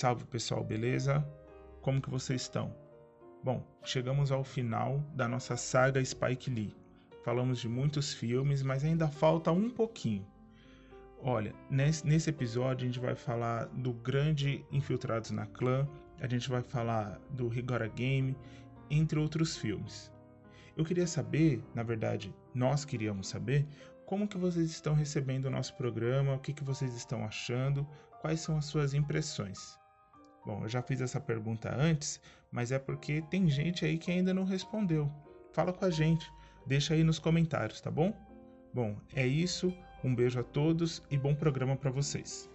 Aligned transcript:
Salve 0.00 0.24
pessoal, 0.26 0.62
beleza? 0.62 1.28
Como 1.82 2.00
que 2.00 2.08
vocês 2.08 2.42
estão? 2.42 2.72
Bom, 3.42 3.66
chegamos 3.82 4.30
ao 4.30 4.44
final 4.44 5.00
da 5.12 5.26
nossa 5.26 5.56
saga 5.56 6.04
Spike 6.04 6.48
Lee. 6.48 6.76
Falamos 7.24 7.58
de 7.58 7.68
muitos 7.68 8.14
filmes, 8.14 8.62
mas 8.62 8.84
ainda 8.84 9.08
falta 9.08 9.50
um 9.50 9.68
pouquinho. 9.68 10.24
Olha, 11.20 11.52
nesse, 11.68 12.30
episódio 12.30 12.84
a 12.84 12.86
gente 12.86 13.00
vai 13.00 13.16
falar 13.16 13.64
do 13.70 13.92
grande 13.92 14.64
Infiltrados 14.70 15.32
na 15.32 15.46
Clã, 15.46 15.84
a 16.20 16.28
gente 16.28 16.48
vai 16.48 16.62
falar 16.62 17.18
do 17.30 17.48
Rigora 17.48 17.88
Game, 17.88 18.36
entre 18.88 19.18
outros 19.18 19.56
filmes. 19.56 20.12
Eu 20.76 20.84
queria 20.84 21.08
saber, 21.08 21.60
na 21.74 21.82
verdade, 21.82 22.32
nós 22.54 22.84
queríamos 22.84 23.26
saber, 23.26 23.66
como 24.06 24.28
que 24.28 24.38
vocês 24.38 24.70
estão 24.70 24.94
recebendo 24.94 25.46
o 25.46 25.50
nosso 25.50 25.76
programa, 25.76 26.36
o 26.36 26.38
que, 26.38 26.52
que 26.52 26.62
vocês 26.62 26.94
estão 26.94 27.24
achando, 27.24 27.84
quais 28.20 28.38
são 28.38 28.56
as 28.56 28.66
suas 28.66 28.94
impressões. 28.94 29.76
Bom, 30.44 30.62
eu 30.62 30.68
já 30.68 30.82
fiz 30.82 31.00
essa 31.00 31.20
pergunta 31.20 31.74
antes, 31.74 32.20
mas 32.50 32.72
é 32.72 32.78
porque 32.78 33.22
tem 33.30 33.48
gente 33.48 33.84
aí 33.84 33.98
que 33.98 34.10
ainda 34.10 34.32
não 34.32 34.44
respondeu. 34.44 35.10
Fala 35.52 35.72
com 35.72 35.84
a 35.84 35.90
gente, 35.90 36.30
deixa 36.66 36.94
aí 36.94 37.04
nos 37.04 37.18
comentários, 37.18 37.80
tá 37.80 37.90
bom? 37.90 38.12
Bom, 38.72 38.96
é 39.14 39.26
isso. 39.26 39.72
Um 40.04 40.14
beijo 40.14 40.38
a 40.38 40.44
todos 40.44 41.02
e 41.10 41.18
bom 41.18 41.34
programa 41.34 41.76
para 41.76 41.90
vocês. 41.90 42.48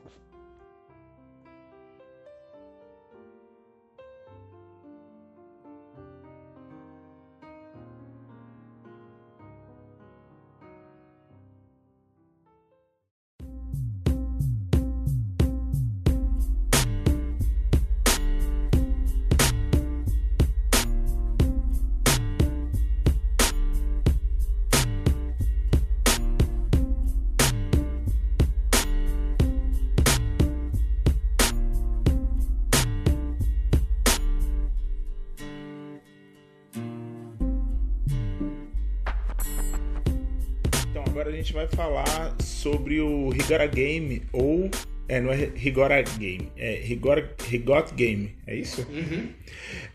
Sobre 42.74 43.00
o 43.00 43.30
Rigora 43.30 43.68
Game, 43.68 44.24
ou. 44.34 44.70
É, 45.08 45.22
não 45.22 45.32
é 45.32 45.52
Rigora 45.54 46.02
Game, 46.02 46.50
é 46.58 46.76
Rigora, 46.76 47.36
Rigot 47.48 47.94
Game, 47.94 48.34
é 48.48 48.56
isso? 48.56 48.88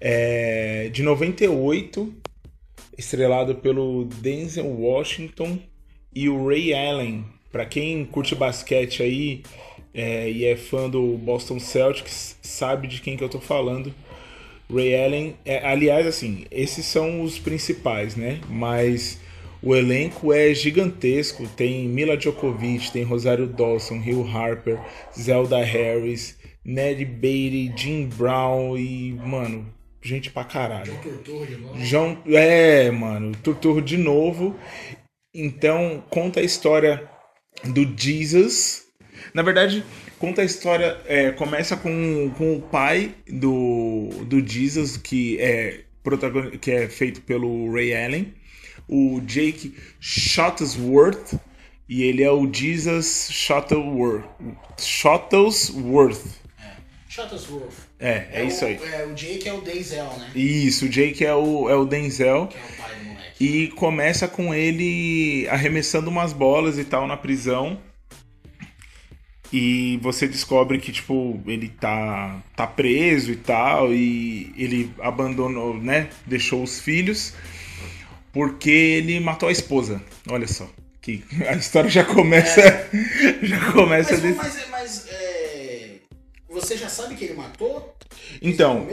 É, 0.00 0.90
de 0.92 1.02
98, 1.02 2.14
estrelado 2.96 3.56
pelo 3.56 4.04
Denzel 4.04 4.66
Washington 4.66 5.58
e 6.14 6.28
o 6.28 6.46
Ray 6.46 6.72
Allen. 6.72 7.24
Pra 7.50 7.64
quem 7.64 8.04
curte 8.04 8.34
basquete 8.34 9.02
aí 9.02 9.42
é, 9.94 10.30
e 10.30 10.44
é 10.44 10.54
fã 10.54 10.88
do 10.88 11.16
Boston 11.16 11.58
Celtics, 11.58 12.36
sabe 12.42 12.86
de 12.86 13.00
quem 13.00 13.16
que 13.16 13.24
eu 13.24 13.30
tô 13.30 13.40
falando. 13.40 13.92
Ray 14.72 14.94
Allen, 14.94 15.36
é, 15.44 15.66
aliás, 15.66 16.06
assim, 16.06 16.44
esses 16.50 16.84
são 16.84 17.22
os 17.22 17.38
principais, 17.38 18.14
né? 18.14 18.40
Mas 18.48 19.18
o 19.63 19.74
elenco 19.74 20.33
é 20.33 20.55
gigantesco. 20.55 21.46
Tem 21.48 21.89
Mila 21.89 22.17
Djokovic, 22.17 22.92
tem 22.92 23.02
Rosário 23.02 23.46
Dawson, 23.46 23.96
Hill 23.96 24.27
Harper, 24.29 24.79
Zelda 25.19 25.63
Harris, 25.63 26.39
Ned 26.64 27.05
Beatty, 27.05 27.73
Jim 27.77 28.07
Brown 28.07 28.77
e, 28.77 29.13
mano, 29.14 29.67
gente 30.02 30.30
pra 30.30 30.45
caralho. 30.45 30.92
Torturro 31.02 31.47
de 31.47 31.57
novo. 31.57 31.79
João, 31.80 32.18
é, 32.27 32.91
mano, 32.91 33.33
Turturro 33.42 33.83
de 33.83 33.97
novo. 33.97 34.57
Então, 35.35 36.02
conta 36.11 36.41
a 36.41 36.42
história 36.42 37.08
do 37.64 37.85
Jesus. 37.97 38.86
Na 39.35 39.42
verdade, 39.42 39.85
conta 40.18 40.42
a 40.42 40.45
história. 40.45 40.98
é, 41.07 41.30
começa 41.33 41.77
com, 41.77 42.30
com 42.36 42.57
o 42.57 42.63
pai 42.63 43.14
do, 43.29 44.08
do 44.27 44.47
Jesus, 44.47 44.97
que 44.97 45.39
é, 45.41 45.80
que 46.61 46.70
é 46.70 46.89
feito 46.89 47.20
pelo 47.23 47.73
Ray 47.73 47.95
Allen, 47.95 48.35
o 48.88 49.20
Jake 49.20 49.76
Shuttlesworth. 50.00 51.38
E 51.88 52.02
ele 52.02 52.22
é 52.22 52.30
o 52.30 52.52
Jesus 52.52 53.28
Shuttleworth. 53.30 54.24
Shuttlesworth. 54.78 56.38
Shuttlesworth. 57.08 57.88
É, 57.98 58.28
é, 58.32 58.44
isso 58.44 58.64
o, 58.64 58.68
aí. 58.68 58.78
É, 58.92 59.06
o 59.06 59.14
Jake 59.14 59.48
é 59.48 59.52
o 59.52 59.60
Denzel, 59.60 60.04
né? 60.04 60.30
Isso, 60.34 60.84
o 60.84 60.88
Jake 60.88 61.24
é 61.24 61.34
o, 61.34 61.68
é 61.68 61.74
o 61.74 61.84
Denzel. 61.84 62.46
Que 62.46 62.58
é 62.58 62.60
o 62.60 62.76
pai 62.76 62.96
do 62.96 63.04
moleque. 63.04 63.44
E 63.44 63.68
começa 63.68 64.28
com 64.28 64.54
ele 64.54 65.48
arremessando 65.48 66.10
umas 66.10 66.32
bolas 66.32 66.78
e 66.78 66.84
tal 66.84 67.06
na 67.06 67.16
prisão. 67.16 67.78
E 69.52 69.98
você 70.02 70.28
descobre 70.28 70.78
que, 70.78 70.92
tipo, 70.92 71.40
ele 71.46 71.70
tá, 71.70 72.42
tá 72.55 72.66
preso 72.66 73.32
e 73.32 73.36
tal. 73.36 73.92
E 73.92 74.52
ele 74.56 74.92
abandonou, 75.00 75.74
né? 75.74 76.10
Deixou 76.26 76.62
os 76.62 76.78
filhos. 76.78 77.34
Porque 78.38 78.70
ele 78.70 79.18
matou 79.18 79.48
a 79.48 79.52
esposa. 79.52 80.00
Olha 80.30 80.46
só. 80.46 80.70
Que 81.02 81.24
a 81.48 81.54
história 81.56 81.90
já 81.90 82.04
começa. 82.04 82.60
Já 83.42 83.72
começa 83.72 84.12
Mas, 84.12 84.22
desse. 84.22 84.36
mas, 84.36 84.68
mas 84.70 85.06
é, 85.10 85.88
você 86.48 86.76
já 86.76 86.88
sabe 86.88 87.16
que 87.16 87.24
ele 87.24 87.34
matou? 87.34 87.96
Desde 88.08 88.48
Então, 88.48 88.86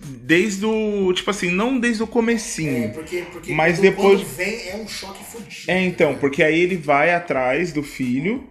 desde 0.00 0.64
o. 0.64 1.12
Tipo 1.12 1.30
assim, 1.30 1.50
não 1.50 1.78
desde 1.78 2.02
o 2.02 2.06
comecinho. 2.06 2.84
É, 2.84 2.88
porque, 2.88 3.22
porque 3.30 3.52
Mas 3.52 3.78
depois- 3.78 4.22
vem 4.22 4.68
é 4.70 4.76
um 4.76 4.88
choque 4.88 5.22
fudido. 5.24 5.70
É, 5.70 5.82
então, 5.82 6.12
né? 6.12 6.18
porque 6.18 6.42
aí 6.42 6.58
ele 6.58 6.76
vai 6.76 7.12
atrás 7.12 7.72
do 7.72 7.82
filho. 7.82 8.48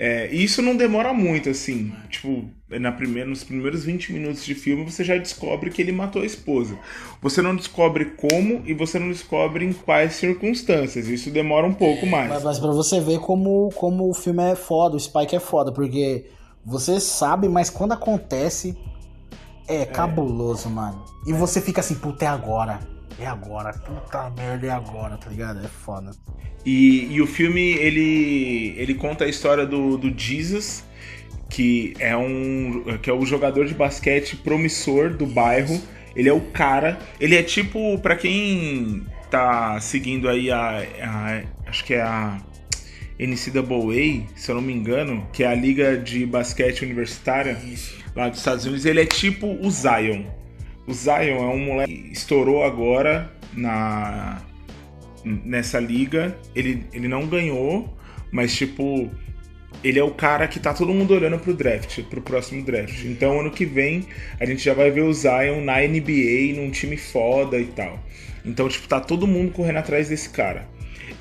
É, 0.00 0.32
e 0.32 0.44
isso 0.44 0.62
não 0.62 0.76
demora 0.76 1.12
muito, 1.12 1.50
assim. 1.50 1.92
Tipo, 2.08 2.44
na 2.70 2.92
primeira, 2.92 3.28
nos 3.28 3.42
primeiros 3.42 3.84
20 3.84 4.12
minutos 4.12 4.44
de 4.44 4.54
filme 4.54 4.84
você 4.84 5.02
já 5.02 5.16
descobre 5.16 5.70
que 5.70 5.82
ele 5.82 5.90
matou 5.90 6.22
a 6.22 6.24
esposa. 6.24 6.78
Você 7.20 7.42
não 7.42 7.56
descobre 7.56 8.04
como 8.04 8.62
e 8.64 8.72
você 8.72 8.96
não 8.96 9.08
descobre 9.08 9.64
em 9.64 9.72
quais 9.72 10.12
circunstâncias. 10.12 11.08
Isso 11.08 11.30
demora 11.32 11.66
um 11.66 11.74
pouco 11.74 12.06
mais. 12.06 12.28
Mas, 12.28 12.44
mas 12.44 12.58
pra 12.60 12.70
você 12.70 13.00
ver 13.00 13.18
como, 13.18 13.70
como 13.74 14.08
o 14.08 14.14
filme 14.14 14.52
é 14.52 14.54
foda, 14.54 14.94
o 14.94 15.00
Spike 15.00 15.34
é 15.34 15.40
foda, 15.40 15.72
porque 15.72 16.26
você 16.64 17.00
sabe, 17.00 17.48
mas 17.48 17.68
quando 17.68 17.90
acontece, 17.90 18.78
é, 19.66 19.84
cabuloso, 19.84 20.70
mano. 20.70 21.04
E 21.26 21.32
você 21.32 21.60
fica 21.60 21.80
assim, 21.80 21.96
puta, 21.96 22.24
é 22.24 22.28
agora. 22.28 22.78
É 23.20 23.26
agora, 23.26 23.72
puta 23.72 24.30
merda, 24.30 24.66
é 24.66 24.70
agora, 24.70 25.16
tá 25.16 25.28
ligado? 25.28 25.64
É 25.64 25.68
foda. 25.68 26.12
E, 26.64 27.06
e 27.12 27.20
o 27.20 27.26
filme, 27.26 27.72
ele, 27.74 28.74
ele 28.76 28.94
conta 28.94 29.24
a 29.24 29.28
história 29.28 29.66
do, 29.66 29.96
do 29.98 30.16
Jesus, 30.16 30.84
que 31.48 31.94
é 31.98 32.16
um 32.16 32.84
que 33.02 33.10
é 33.10 33.12
o 33.12 33.24
jogador 33.24 33.66
de 33.66 33.74
basquete 33.74 34.36
promissor 34.36 35.10
do 35.14 35.26
bairro. 35.26 35.80
Ele 36.14 36.28
é 36.28 36.32
o 36.32 36.40
cara. 36.40 36.98
Ele 37.20 37.34
é 37.36 37.42
tipo, 37.42 37.98
pra 37.98 38.14
quem 38.16 39.04
tá 39.30 39.80
seguindo 39.80 40.28
aí 40.28 40.50
a, 40.50 40.78
a- 41.02 41.42
acho 41.66 41.84
que 41.84 41.94
é 41.94 42.02
a 42.02 42.38
NCAA, 43.18 44.26
se 44.36 44.50
eu 44.50 44.54
não 44.54 44.62
me 44.62 44.72
engano, 44.72 45.26
que 45.32 45.42
é 45.42 45.48
a 45.48 45.54
liga 45.54 45.96
de 45.96 46.24
basquete 46.24 46.82
universitária 46.84 47.58
Isso. 47.64 47.98
lá 48.14 48.28
dos 48.28 48.38
Estados 48.38 48.64
Unidos, 48.64 48.84
ele 48.86 49.00
é 49.00 49.06
tipo 49.06 49.46
o 49.46 49.70
Zion. 49.70 50.24
O 50.88 50.92
Zion 50.94 51.36
é 51.36 51.54
um 51.54 51.58
moleque 51.58 51.92
que 51.94 52.12
estourou 52.12 52.64
agora 52.64 53.30
na 53.54 54.40
nessa 55.24 55.78
liga. 55.78 56.36
Ele, 56.54 56.84
ele 56.92 57.06
não 57.08 57.26
ganhou, 57.26 57.94
mas 58.32 58.54
tipo, 58.56 59.10
ele 59.84 59.98
é 59.98 60.02
o 60.02 60.12
cara 60.12 60.48
que 60.48 60.58
tá 60.58 60.72
todo 60.72 60.94
mundo 60.94 61.12
olhando 61.12 61.38
pro 61.38 61.52
draft, 61.52 62.00
pro 62.04 62.22
próximo 62.22 62.62
draft. 62.64 63.04
Então 63.04 63.38
ano 63.40 63.50
que 63.50 63.66
vem 63.66 64.06
a 64.40 64.46
gente 64.46 64.64
já 64.64 64.72
vai 64.72 64.90
ver 64.90 65.02
o 65.02 65.12
Zion 65.12 65.60
na 65.62 65.80
NBA, 65.82 66.54
num 66.56 66.70
time 66.70 66.96
foda 66.96 67.58
e 67.58 67.66
tal. 67.66 68.02
Então, 68.44 68.66
tipo, 68.68 68.88
tá 68.88 68.98
todo 69.00 69.26
mundo 69.26 69.52
correndo 69.52 69.76
atrás 69.78 70.08
desse 70.08 70.30
cara. 70.30 70.66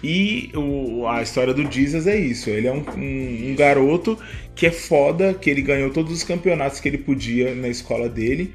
E 0.01 0.49
o- 0.55 1.05
a 1.07 1.21
história 1.21 1.53
do 1.53 1.69
Jesus 1.69 2.07
é 2.07 2.15
isso. 2.15 2.49
Ele 2.49 2.67
é 2.67 2.71
um, 2.71 2.85
um- 2.95 3.51
um 3.51 3.55
garoto 3.55 4.17
que 4.55 4.65
é 4.67 4.71
foda, 4.71 5.33
que 5.33 5.49
ele 5.49 5.61
ganhou 5.61 5.89
todos 5.89 6.13
os 6.13 6.23
campeonatos 6.23 6.79
que 6.79 6.87
ele 6.87 6.99
podia 6.99 7.53
na 7.55 7.67
escola 7.67 8.07
dele. 8.07 8.53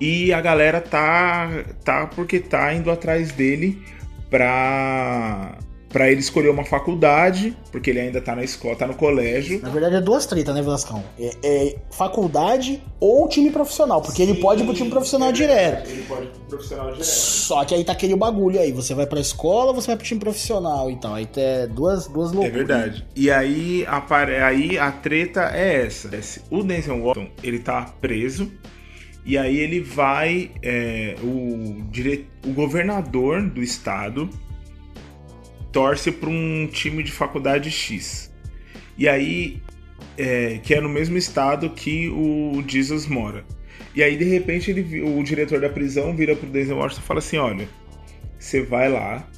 E 0.00 0.32
a 0.32 0.40
galera 0.40 0.80
tá, 0.80 1.64
tá 1.84 2.06
porque 2.06 2.40
tá 2.40 2.72
indo 2.74 2.90
atrás 2.90 3.32
dele 3.32 3.80
pra, 4.28 5.58
Pra 5.92 6.10
ele 6.10 6.20
escolher 6.20 6.48
uma 6.48 6.64
faculdade, 6.64 7.54
porque 7.70 7.90
ele 7.90 8.00
ainda 8.00 8.18
tá 8.18 8.34
na 8.34 8.42
escola, 8.42 8.74
tá 8.74 8.86
no 8.86 8.94
colégio. 8.94 9.60
Na 9.62 9.68
verdade 9.68 9.96
é 9.96 10.00
duas 10.00 10.24
tretas, 10.24 10.54
né, 10.54 10.62
Velascão? 10.62 11.04
É, 11.20 11.30
é 11.44 11.76
faculdade 11.90 12.82
ou 12.98 13.28
time 13.28 13.50
profissional, 13.50 14.00
porque 14.00 14.22
ele 14.22 14.36
pode 14.36 14.62
ir 14.62 14.64
pro 14.64 14.74
time 14.74 14.88
profissional 14.88 15.30
direto. 15.30 15.90
Ele 15.90 16.02
pode 16.04 16.22
ir 16.24 16.28
pro 16.28 16.40
profissional 16.48 16.86
direto. 16.92 17.04
Só 17.04 17.62
que 17.66 17.74
aí 17.74 17.84
tá 17.84 17.92
aquele 17.92 18.16
bagulho 18.16 18.58
aí, 18.58 18.72
você 18.72 18.94
vai 18.94 19.04
pra 19.04 19.20
escola, 19.20 19.74
você 19.74 19.88
vai 19.88 19.96
pro 19.96 20.06
time 20.06 20.18
profissional 20.18 20.90
e 20.90 20.96
tal. 20.96 21.12
Aí 21.12 21.28
é 21.36 21.66
duas, 21.66 22.06
duas 22.06 22.32
É 22.32 22.36
loucuras. 22.36 22.54
verdade. 22.56 23.06
E 23.14 23.30
aí, 23.30 23.84
apare... 23.86 24.36
aí 24.36 24.78
a 24.78 24.90
treta 24.90 25.50
é 25.52 25.84
essa. 25.84 26.08
O 26.50 26.62
Denzel 26.62 27.02
Washington, 27.02 27.30
ele 27.42 27.58
tá 27.58 27.82
preso. 28.00 28.50
E 29.24 29.38
aí 29.38 29.56
ele 29.58 29.80
vai. 29.80 30.50
é, 30.62 31.16
o, 31.22 31.82
dire... 31.90 32.26
o 32.44 32.52
governador 32.52 33.42
do 33.42 33.62
estado 33.62 34.28
torce 35.70 36.10
para 36.12 36.28
um 36.28 36.66
time 36.66 37.02
de 37.02 37.12
faculdade 37.12 37.70
X. 37.70 38.32
E 38.98 39.08
aí. 39.08 39.62
é, 40.18 40.58
que 40.62 40.74
é 40.74 40.80
no 40.80 40.88
mesmo 40.88 41.16
estado 41.16 41.70
que 41.70 42.08
o 42.08 42.62
Jesus 42.66 43.06
mora. 43.06 43.44
E 43.94 44.02
aí, 44.02 44.16
de 44.16 44.24
repente, 44.24 44.70
ele, 44.70 45.02
o 45.02 45.22
diretor 45.22 45.60
da 45.60 45.68
prisão 45.68 46.16
vira 46.16 46.34
pro 46.34 46.48
Denzel 46.48 46.76
Washington 46.78 47.02
e 47.02 47.06
fala 47.06 47.18
assim: 47.18 47.36
olha, 47.36 47.68
você 48.38 48.62
vai 48.62 48.90
lá, 48.90 49.28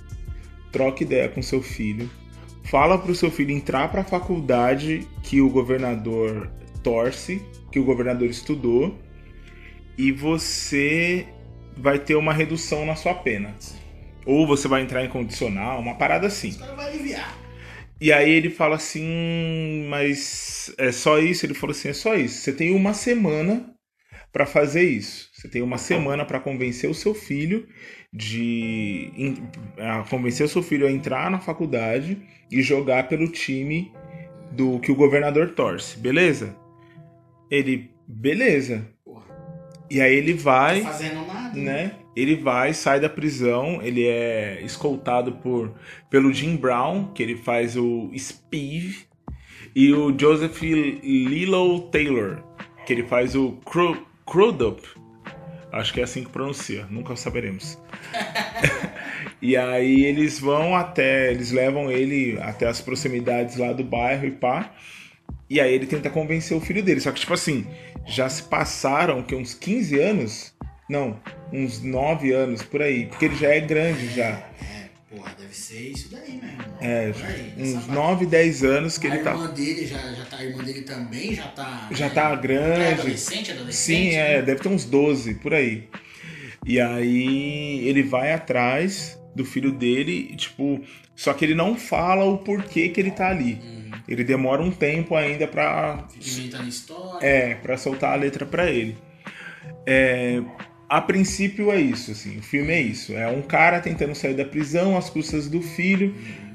troca 0.70 1.02
ideia 1.02 1.28
com 1.28 1.42
seu 1.42 1.60
filho, 1.60 2.08
fala 2.64 2.98
pro 2.98 3.14
seu 3.14 3.30
filho 3.30 3.50
entrar 3.50 3.90
pra 3.90 4.04
faculdade 4.04 5.06
que 5.22 5.40
o 5.40 5.50
governador 5.50 6.50
torce, 6.82 7.42
que 7.72 7.78
o 7.78 7.84
governador 7.84 8.28
estudou, 8.28 8.96
e 9.96 10.12
você 10.12 11.26
vai 11.76 11.98
ter 11.98 12.14
uma 12.14 12.32
redução 12.32 12.84
na 12.86 12.94
sua 12.94 13.14
pena. 13.14 13.54
Ou 14.26 14.46
você 14.46 14.66
vai 14.66 14.82
entrar 14.82 15.04
em 15.04 15.08
condicional, 15.08 15.80
uma 15.80 15.96
parada 15.96 16.26
assim. 16.26 16.50
O 16.52 16.58
cara 16.58 16.74
vai 16.74 16.88
aliviar. 16.88 17.38
E 18.00 18.12
aí 18.12 18.30
ele 18.30 18.50
fala 18.50 18.76
assim, 18.76 19.86
mas 19.88 20.74
é 20.78 20.90
só 20.90 21.18
isso? 21.18 21.46
Ele 21.46 21.54
falou 21.54 21.72
assim, 21.72 21.88
é 21.88 21.92
só 21.92 22.14
isso. 22.14 22.40
Você 22.40 22.52
tem 22.52 22.74
uma 22.74 22.92
semana 22.92 23.70
pra 24.32 24.46
fazer 24.46 24.82
isso. 24.82 25.30
Você 25.32 25.48
tem 25.48 25.62
uma 25.62 25.78
semana 25.78 26.24
pra 26.24 26.40
convencer 26.40 26.90
o 26.90 26.94
seu 26.94 27.14
filho 27.14 27.68
de 28.12 29.10
convencer 30.08 30.46
o 30.46 30.48
seu 30.48 30.62
filho 30.62 30.86
a 30.86 30.90
entrar 30.90 31.30
na 31.30 31.40
faculdade 31.40 32.18
e 32.50 32.62
jogar 32.62 33.08
pelo 33.08 33.28
time 33.28 33.92
do 34.52 34.78
que 34.80 34.90
o 34.90 34.94
governador 34.96 35.50
torce, 35.50 35.98
beleza? 35.98 36.56
Ele, 37.50 37.90
beleza. 38.06 38.88
E 39.94 40.00
aí 40.00 40.14
ele 40.16 40.34
vai 40.34 40.80
Tá 40.80 40.90
fazendo 40.90 41.24
nada. 41.26 41.58
né? 41.58 41.92
Ele 42.16 42.36
vai, 42.36 42.74
sai 42.74 42.98
da 43.00 43.08
prisão, 43.08 43.80
ele 43.82 44.06
é 44.06 44.60
escoltado 44.62 45.32
por 45.32 45.72
pelo 46.10 46.32
Jim 46.32 46.56
Brown, 46.56 47.12
que 47.14 47.22
ele 47.22 47.36
faz 47.36 47.76
o 47.76 48.10
Speve, 48.18 49.04
e 49.74 49.92
o 49.92 50.16
Joseph 50.18 50.60
Lilo 50.62 51.80
Taylor, 51.90 52.42
que 52.86 52.92
ele 52.92 53.02
faz 53.04 53.34
o 53.34 53.52
Cru- 53.64 54.06
Crudup. 54.26 54.82
Acho 55.72 55.92
que 55.92 56.00
é 56.00 56.04
assim 56.04 56.22
que 56.22 56.30
pronuncia, 56.30 56.86
nunca 56.90 57.16
saberemos. 57.16 57.76
e 59.42 59.56
aí 59.56 60.04
eles 60.04 60.38
vão 60.38 60.74
até, 60.76 61.32
eles 61.32 61.50
levam 61.50 61.90
ele 61.90 62.38
até 62.40 62.66
as 62.66 62.80
proximidades 62.80 63.56
lá 63.56 63.72
do 63.72 63.82
bairro 63.84 64.26
e 64.26 64.30
pá. 64.30 64.72
E 65.50 65.60
aí 65.60 65.74
ele 65.74 65.86
tenta 65.86 66.08
convencer 66.08 66.56
o 66.56 66.60
filho 66.60 66.82
dele. 66.82 67.00
Só 67.00 67.10
que, 67.12 67.20
tipo 67.20 67.34
assim, 67.34 67.66
já 68.06 68.28
se 68.28 68.42
passaram 68.42 69.22
que 69.22 69.34
uns 69.34 69.54
15 69.54 70.00
anos? 70.00 70.54
Não, 70.88 71.18
uns 71.52 71.82
9 71.82 72.32
anos 72.32 72.62
por 72.62 72.82
aí. 72.82 73.06
Porque 73.06 73.24
ele 73.24 73.36
já 73.36 73.48
é 73.48 73.60
grande 73.60 74.08
já. 74.14 74.28
É, 74.28 74.88
porra, 75.08 75.34
deve 75.38 75.54
ser 75.54 75.90
isso 75.90 76.10
daí 76.10 76.32
mesmo. 76.32 76.64
É, 76.80 77.12
aí, 77.26 77.54
uns 77.58 77.74
parte. 77.74 77.90
9, 77.90 78.26
10 78.26 78.64
anos 78.64 78.98
que 78.98 79.06
a 79.06 79.14
ele 79.14 79.24
tá. 79.24 79.30
irmã 79.30 79.46
dele 79.50 79.86
já, 79.86 79.98
já 79.98 80.24
tá, 80.26 80.36
a 80.36 80.44
irmã 80.44 80.62
dele 80.62 80.82
também 80.82 81.34
já 81.34 81.46
tá. 81.48 81.88
Já 81.90 82.08
né? 82.08 82.14
tá 82.14 82.32
É 82.32 82.36
grande. 82.36 83.00
adolescente, 83.00 83.50
adolescente. 83.50 84.10
Sim, 84.10 84.16
é, 84.16 84.42
deve 84.42 84.60
ter 84.60 84.68
uns 84.68 84.84
12 84.84 85.34
por 85.34 85.54
aí. 85.54 85.88
E 86.66 86.80
aí 86.80 87.86
ele 87.86 88.02
vai 88.02 88.32
atrás 88.32 89.18
do 89.34 89.44
filho 89.44 89.72
dele, 89.72 90.34
tipo, 90.36 90.80
só 91.16 91.32
que 91.34 91.44
ele 91.44 91.54
não 91.54 91.76
fala 91.76 92.24
o 92.24 92.38
porquê 92.38 92.88
que 92.88 93.00
ele 93.00 93.10
tá 93.10 93.28
ali. 93.28 93.60
Hum, 93.62 93.83
Ele 94.06 94.22
demora 94.24 94.62
um 94.62 94.70
tempo 94.70 95.14
ainda 95.16 95.46
história. 96.68 97.26
É, 97.26 97.54
pra 97.54 97.76
soltar 97.76 98.12
a 98.12 98.16
letra 98.16 98.44
pra 98.44 98.70
ele. 98.70 98.96
É, 99.86 100.42
a 100.88 101.00
princípio 101.00 101.70
é 101.72 101.80
isso, 101.80 102.10
assim, 102.10 102.38
o 102.38 102.42
filme 102.42 102.72
é 102.72 102.80
isso. 102.80 103.14
É 103.14 103.26
um 103.28 103.42
cara 103.42 103.80
tentando 103.80 104.14
sair 104.14 104.34
da 104.34 104.44
prisão 104.44 104.96
às 104.96 105.08
custas 105.08 105.48
do 105.48 105.62
filho 105.62 106.14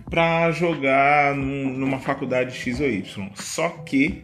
pra 0.10 0.52
jogar 0.52 1.36
num- 1.36 1.70
numa 1.74 2.00
faculdade 2.00 2.56
X 2.56 2.80
ou 2.80 2.88
Y. 2.90 3.30
Só 3.36 3.70
que 3.70 4.24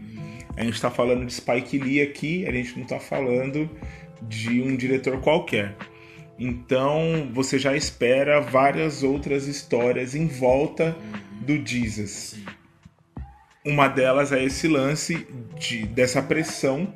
a 0.55 0.63
gente 0.63 0.79
tá 0.79 0.89
falando 0.91 1.25
de 1.25 1.33
Spike 1.33 1.77
Lee 1.79 2.01
aqui, 2.01 2.45
a 2.47 2.51
gente 2.51 2.77
não 2.79 2.85
tá 2.85 2.99
falando 2.99 3.69
de 4.21 4.61
um 4.61 4.75
diretor 4.75 5.19
qualquer. 5.19 5.75
Então 6.37 7.29
você 7.33 7.57
já 7.57 7.75
espera 7.75 8.39
várias 8.41 9.03
outras 9.03 9.47
histórias 9.47 10.15
em 10.15 10.27
volta 10.27 10.95
do 11.41 11.55
Jesus. 11.65 12.09
Sim. 12.35 12.45
Uma 13.65 13.87
delas 13.87 14.31
é 14.31 14.43
esse 14.43 14.67
lance 14.67 15.25
de, 15.57 15.85
dessa 15.87 16.21
pressão, 16.21 16.87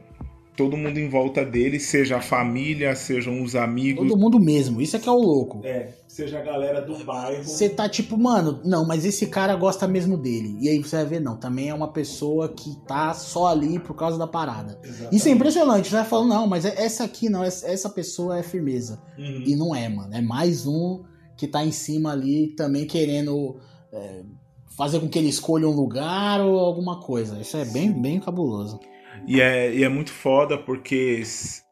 todo 0.55 0.75
mundo 0.75 0.99
em 0.99 1.07
volta 1.07 1.45
dele, 1.45 1.79
seja 1.79 2.17
a 2.17 2.21
família, 2.21 2.93
sejam 2.93 3.41
os 3.41 3.55
amigos. 3.55 4.07
Todo 4.07 4.19
mundo 4.19 4.37
mesmo, 4.39 4.81
isso 4.81 4.95
é 4.97 4.99
que 4.99 5.07
é 5.07 5.11
o 5.11 5.17
louco. 5.17 5.61
É, 5.63 5.93
seja 6.05 6.37
a 6.37 6.41
galera 6.41 6.81
do 6.81 7.01
bairro. 7.05 7.45
Você 7.45 7.69
tá 7.69 7.87
tipo, 7.87 8.17
mano, 8.17 8.59
não, 8.65 8.85
mas 8.85 9.05
esse 9.05 9.27
cara 9.27 9.55
gosta 9.55 9.87
mesmo 9.87 10.17
dele. 10.17 10.57
E 10.59 10.67
aí 10.67 10.77
você 10.79 10.97
vai 10.97 11.05
ver, 11.05 11.21
não, 11.21 11.37
também 11.37 11.69
é 11.69 11.73
uma 11.73 11.93
pessoa 11.93 12.49
que 12.49 12.75
tá 12.85 13.13
só 13.13 13.47
ali 13.47 13.79
por 13.79 13.95
causa 13.95 14.17
da 14.17 14.27
parada. 14.27 14.77
Isso 15.13 15.29
é 15.29 15.31
impressionante, 15.31 15.87
você 15.87 15.95
vai 15.95 16.05
falando, 16.05 16.29
não, 16.29 16.45
mas 16.45 16.65
é- 16.65 16.75
essa 16.83 17.05
aqui 17.05 17.29
não, 17.29 17.41
essa 17.41 17.65
essa 17.65 17.89
pessoa 17.89 18.37
é 18.37 18.43
firmeza. 18.43 19.01
Uhum. 19.17 19.43
E 19.47 19.55
não 19.55 19.73
é, 19.73 19.87
mano. 19.87 20.13
É 20.13 20.21
mais 20.21 20.67
um 20.67 21.03
que 21.37 21.47
tá 21.47 21.63
em 21.63 21.71
cima 21.71 22.11
ali 22.11 22.53
também 22.57 22.85
querendo 22.85 23.57
é, 23.93 24.23
fazer 24.79 25.01
com 25.01 25.09
que 25.09 25.19
ele 25.19 25.27
escolha 25.27 25.67
um 25.67 25.75
lugar 25.75 26.39
ou 26.39 26.57
alguma 26.57 27.01
coisa. 27.01 27.37
Isso 27.41 27.57
é 27.57 27.65
bem, 27.65 27.91
bem 27.91 28.17
cabuloso. 28.17 28.79
E 29.27 29.41
é, 29.41 29.73
e 29.75 29.83
é 29.83 29.89
muito 29.89 30.09
foda 30.11 30.57
porque 30.57 31.21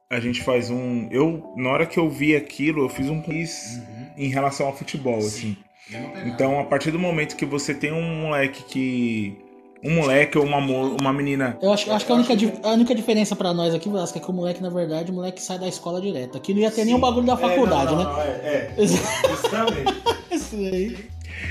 a 0.10 0.20
gente 0.20 0.44
faz 0.44 0.70
um. 0.70 1.08
Eu, 1.10 1.54
na 1.56 1.70
hora 1.70 1.86
que 1.86 1.98
eu 1.98 2.10
vi 2.10 2.36
aquilo, 2.36 2.84
eu 2.84 2.90
fiz 2.90 3.10
um 3.10 3.22
quiz 3.22 3.78
Uhum. 3.78 4.08
em 4.18 4.28
relação 4.30 4.68
ao 4.68 4.76
futebol, 4.76 5.22
Sim. 5.22 5.28
assim. 5.28 5.58
Pegada. 5.90 6.28
Então, 6.28 6.60
a 6.60 6.66
partir 6.66 6.92
do 6.92 7.00
momento 7.00 7.38
que 7.38 7.46
você 7.46 7.74
tem 7.74 7.94
um 7.94 8.22
moleque 8.28 8.62
que. 8.66 9.38
Um 9.82 9.96
moleque 9.96 10.38
ou 10.38 10.44
uma, 10.44 10.58
uma 10.58 11.14
menina. 11.14 11.58
Eu 11.62 11.72
acho, 11.72 11.88
eu 11.88 11.94
acho 11.94 12.06
que 12.06 12.12
a 12.12 12.16
única, 12.16 12.34
a 12.64 12.72
única 12.72 12.94
diferença 12.96 13.36
pra 13.38 13.54
nós 13.54 13.74
aqui, 13.74 13.88
Velasco, 13.88 14.18
é 14.18 14.22
que 14.22 14.30
o 14.30 14.34
moleque, 14.34 14.62
na 14.62 14.70
verdade, 14.70 15.12
o 15.12 15.16
moleque 15.16 15.42
sai 15.42 15.60
da 15.60 15.68
escola 15.68 16.02
direto. 16.02 16.36
Aqui 16.38 16.54
não 16.54 16.62
ia 16.62 16.72
ter 16.72 16.84
nenhum 16.84 17.00
bagulho 17.00 17.26
da 17.28 17.38
faculdade, 17.38 17.96
né? 17.96 18.04
É, 18.44 18.74
é, 18.76 18.76
justamente. 18.86 19.94
Isso 20.32 20.56
aí. 20.58 20.98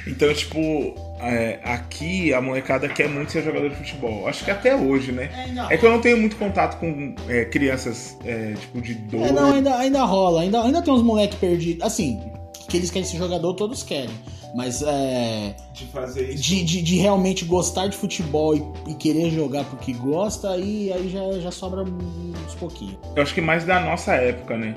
Então, 0.06 0.34
tipo, 0.34 0.94
é, 1.20 1.60
aqui 1.64 2.32
a 2.34 2.40
molecada 2.40 2.88
quer 2.88 3.08
muito 3.08 3.32
ser 3.32 3.42
jogador 3.42 3.70
de 3.70 3.76
futebol. 3.76 4.26
Acho 4.28 4.44
que 4.44 4.50
até 4.50 4.74
hoje, 4.74 5.12
né? 5.12 5.30
É, 5.68 5.74
É 5.74 5.76
que 5.76 5.84
eu 5.86 5.90
não 5.90 6.00
tenho 6.00 6.18
muito 6.18 6.36
contato 6.36 6.78
com 6.78 7.14
é, 7.28 7.44
crianças, 7.44 8.16
é, 8.24 8.54
tipo, 8.54 8.80
de 8.80 8.92
É, 8.92 8.96
12. 8.96 9.32
não, 9.32 9.54
ainda, 9.54 9.76
ainda 9.76 10.04
rola. 10.04 10.42
Ainda, 10.42 10.62
ainda 10.62 10.82
tem 10.82 10.92
uns 10.92 11.02
moleques 11.02 11.38
perdidos. 11.38 11.82
Assim, 11.84 12.20
que 12.68 12.76
eles 12.76 12.90
querem 12.90 13.06
ser 13.06 13.18
jogador, 13.18 13.54
todos 13.54 13.82
querem. 13.82 14.10
Mas 14.54 14.82
é. 14.82 15.54
de 15.72 15.84
fazer 15.86 16.30
isso. 16.30 16.42
De, 16.42 16.64
de, 16.64 16.82
de 16.82 16.96
realmente 16.96 17.44
gostar 17.44 17.88
de 17.88 17.96
futebol 17.96 18.56
e, 18.56 18.90
e 18.90 18.94
querer 18.94 19.30
jogar 19.30 19.64
porque 19.64 19.92
gosta, 19.92 20.50
aí, 20.50 20.92
aí 20.92 21.08
já, 21.08 21.40
já 21.40 21.50
sobra 21.50 21.82
uns 21.82 22.54
pouquinhos. 22.54 22.96
Eu 23.14 23.22
acho 23.22 23.34
que 23.34 23.40
mais 23.40 23.64
da 23.64 23.80
nossa 23.80 24.14
época, 24.14 24.56
né? 24.56 24.74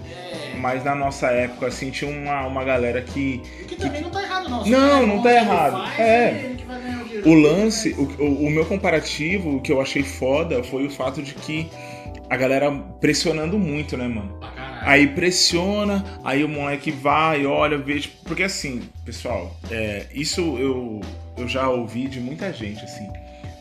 É. 0.54 0.58
Mais 0.58 0.84
da 0.84 0.94
nossa 0.94 1.28
época, 1.28 1.68
assim, 1.68 1.90
tinha 1.90 2.12
uma, 2.12 2.46
uma 2.46 2.64
galera 2.64 3.02
que. 3.02 3.42
O 3.62 3.66
que 3.66 3.76
também 3.76 4.02
não 4.02 4.10
tá 4.10 4.22
errado, 4.22 4.50
não. 4.50 4.66
Não, 4.66 5.08
não 5.08 5.22
tá 5.22 5.30
que 5.30 5.36
errado. 5.36 5.72
Faz, 5.72 6.00
É. 6.00 6.56
que. 6.58 6.70
O 7.26 7.34
lance, 7.34 7.94
o, 7.98 8.04
o, 8.22 8.46
o 8.46 8.50
meu 8.50 8.66
comparativo, 8.66 9.58
o 9.58 9.62
que 9.62 9.72
eu 9.72 9.82
achei 9.82 10.04
foda 10.04 10.64
foi 10.64 10.86
o 10.86 10.90
fato 10.90 11.22
de 11.22 11.34
que 11.34 11.70
a 12.30 12.38
galera 12.38 12.72
pressionando 13.00 13.58
muito, 13.58 13.98
né, 13.98 14.08
mano? 14.08 14.40
Aí 14.82 15.08
pressiona, 15.08 16.04
aí 16.24 16.44
o 16.44 16.50
moleque 16.50 16.92
vai, 16.92 17.46
olha, 17.46 17.78
vê. 17.78 18.00
tipo, 18.00 18.24
porque 18.24 18.44
assim, 18.44 18.82
pessoal, 19.06 19.56
é, 19.70 20.08
isso 20.14 20.42
eu, 20.58 21.02
eu 21.38 21.48
já 21.48 21.70
ouvi 21.70 22.08
de 22.08 22.20
muita 22.20 22.52
gente, 22.54 22.84
assim. 22.84 23.08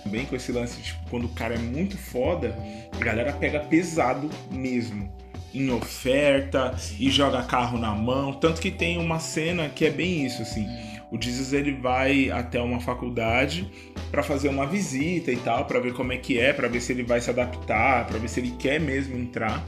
Bem 0.07 0.25
com 0.25 0.37
esse 0.37 0.53
lance, 0.53 0.81
tipo, 0.81 1.01
quando 1.11 1.25
o 1.25 1.31
cara 1.31 1.55
é 1.55 1.59
muito 1.59 1.99
foda, 1.99 2.57
a 2.93 3.05
galera 3.05 3.33
pega 3.33 3.61
pesado 3.61 4.31
mesmo. 4.51 5.11
Em 5.53 5.71
oferta 5.71 6.75
e 6.99 7.11
joga 7.11 7.43
carro 7.43 7.79
na 7.79 7.91
mão. 7.91 8.35
Tanto 8.35 8.61
que 8.61 8.71
tem 8.71 8.99
uma 8.99 9.19
cena 9.19 9.69
que 9.69 9.87
é 9.87 9.91
bem 9.91 10.25
isso, 10.25 10.43
assim. 10.43 10.67
O 11.11 11.21
Jesus 11.21 11.55
ele 11.55 11.73
vai 11.73 12.31
até 12.31 12.61
uma 12.61 12.81
faculdade 12.81 13.67
pra 14.11 14.23
fazer 14.23 14.49
uma 14.49 14.67
visita 14.67 15.33
e 15.33 15.37
tal, 15.37 15.65
pra 15.65 15.81
ver 15.81 15.95
como 15.95 16.13
é 16.13 16.19
que 16.19 16.39
é, 16.39 16.53
pra 16.53 16.69
ver 16.69 16.81
se 16.81 16.93
ele 16.93 17.03
vai 17.03 17.21
se 17.21 17.31
adaptar, 17.31 18.07
pra 18.07 18.19
ver 18.19 18.29
se 18.29 18.41
ele 18.41 18.51
quer 18.59 18.79
mesmo 18.79 19.17
entrar. 19.17 19.65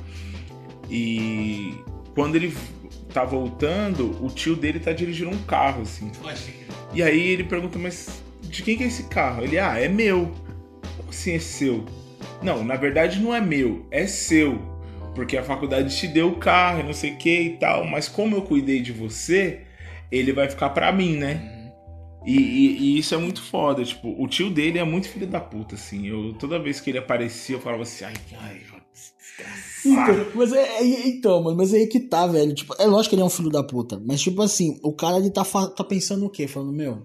E 0.90 1.74
quando 2.14 2.36
ele 2.36 2.52
tá 3.12 3.24
voltando, 3.24 4.16
o 4.24 4.28
tio 4.28 4.56
dele 4.56 4.80
tá 4.80 4.92
dirigindo 4.92 5.30
um 5.30 5.42
carro, 5.42 5.82
assim. 5.82 6.10
E 6.92 7.02
aí 7.02 7.20
ele 7.28 7.44
pergunta, 7.44 7.78
mas 7.78 8.22
de 8.42 8.62
quem 8.62 8.76
que 8.76 8.82
é 8.84 8.86
esse 8.86 9.04
carro? 9.04 9.42
Ele, 9.44 9.58
ah, 9.58 9.78
é 9.78 9.88
meu. 9.88 10.32
Como 10.96 11.10
assim 11.10 11.32
é 11.34 11.38
seu? 11.38 11.84
Não, 12.42 12.64
na 12.64 12.74
verdade 12.76 13.20
não 13.20 13.34
é 13.34 13.40
meu, 13.40 13.86
é 13.90 14.06
seu. 14.06 14.58
Porque 15.14 15.36
a 15.36 15.42
faculdade 15.42 15.96
te 15.96 16.06
deu 16.08 16.28
o 16.28 16.36
carro 16.36 16.80
e 16.80 16.82
não 16.82 16.92
sei 16.92 17.12
o 17.12 17.16
que 17.16 17.40
e 17.42 17.50
tal. 17.58 17.84
Mas 17.86 18.08
como 18.08 18.36
eu 18.36 18.42
cuidei 18.42 18.80
de 18.80 18.92
você, 18.92 19.62
ele 20.10 20.32
vai 20.32 20.48
ficar 20.48 20.70
pra 20.70 20.90
mim, 20.92 21.16
né? 21.16 21.72
E, 22.26 22.36
e- 22.36 22.78
e 22.78 22.98
isso 22.98 23.14
é 23.14 23.18
muito 23.18 23.42
foda. 23.42 23.84
Tipo, 23.84 24.14
o 24.22 24.26
tio 24.28 24.50
dele 24.50 24.78
é 24.78 24.84
muito 24.84 25.08
filho 25.08 25.26
da 25.26 25.40
puta, 25.40 25.74
assim. 25.74 26.06
Eu, 26.06 26.32
toda 26.34 26.58
vez 26.58 26.80
que 26.80 26.90
ele 26.90 26.98
aparecia, 26.98 27.56
eu 27.56 27.60
falava 27.60 27.82
assim, 27.82 28.04
ai, 28.04 28.14
ai. 28.40 28.60
Então, 29.84 30.26
mas 30.34 30.52
é, 30.52 30.82
é- 30.82 31.08
então, 31.08 31.42
mano, 31.42 31.56
mas 31.56 31.72
é 31.72 31.78
aí 31.78 31.86
que 31.86 32.00
tá, 32.00 32.26
velho. 32.26 32.54
Tipo, 32.54 32.74
é 32.78 32.86
lógico 32.86 33.10
que 33.10 33.14
ele 33.16 33.22
é 33.22 33.24
um 33.24 33.30
filho 33.30 33.48
da 33.50 33.62
puta. 33.62 34.00
Mas, 34.04 34.20
tipo 34.20 34.42
assim, 34.42 34.78
o 34.82 34.92
cara 34.92 35.16
ele 35.18 35.30
tá, 35.30 35.42
tá 35.44 35.82
pensando 35.84 36.26
o 36.26 36.30
quê? 36.30 36.46
Falando, 36.46 36.72
meu, 36.72 36.98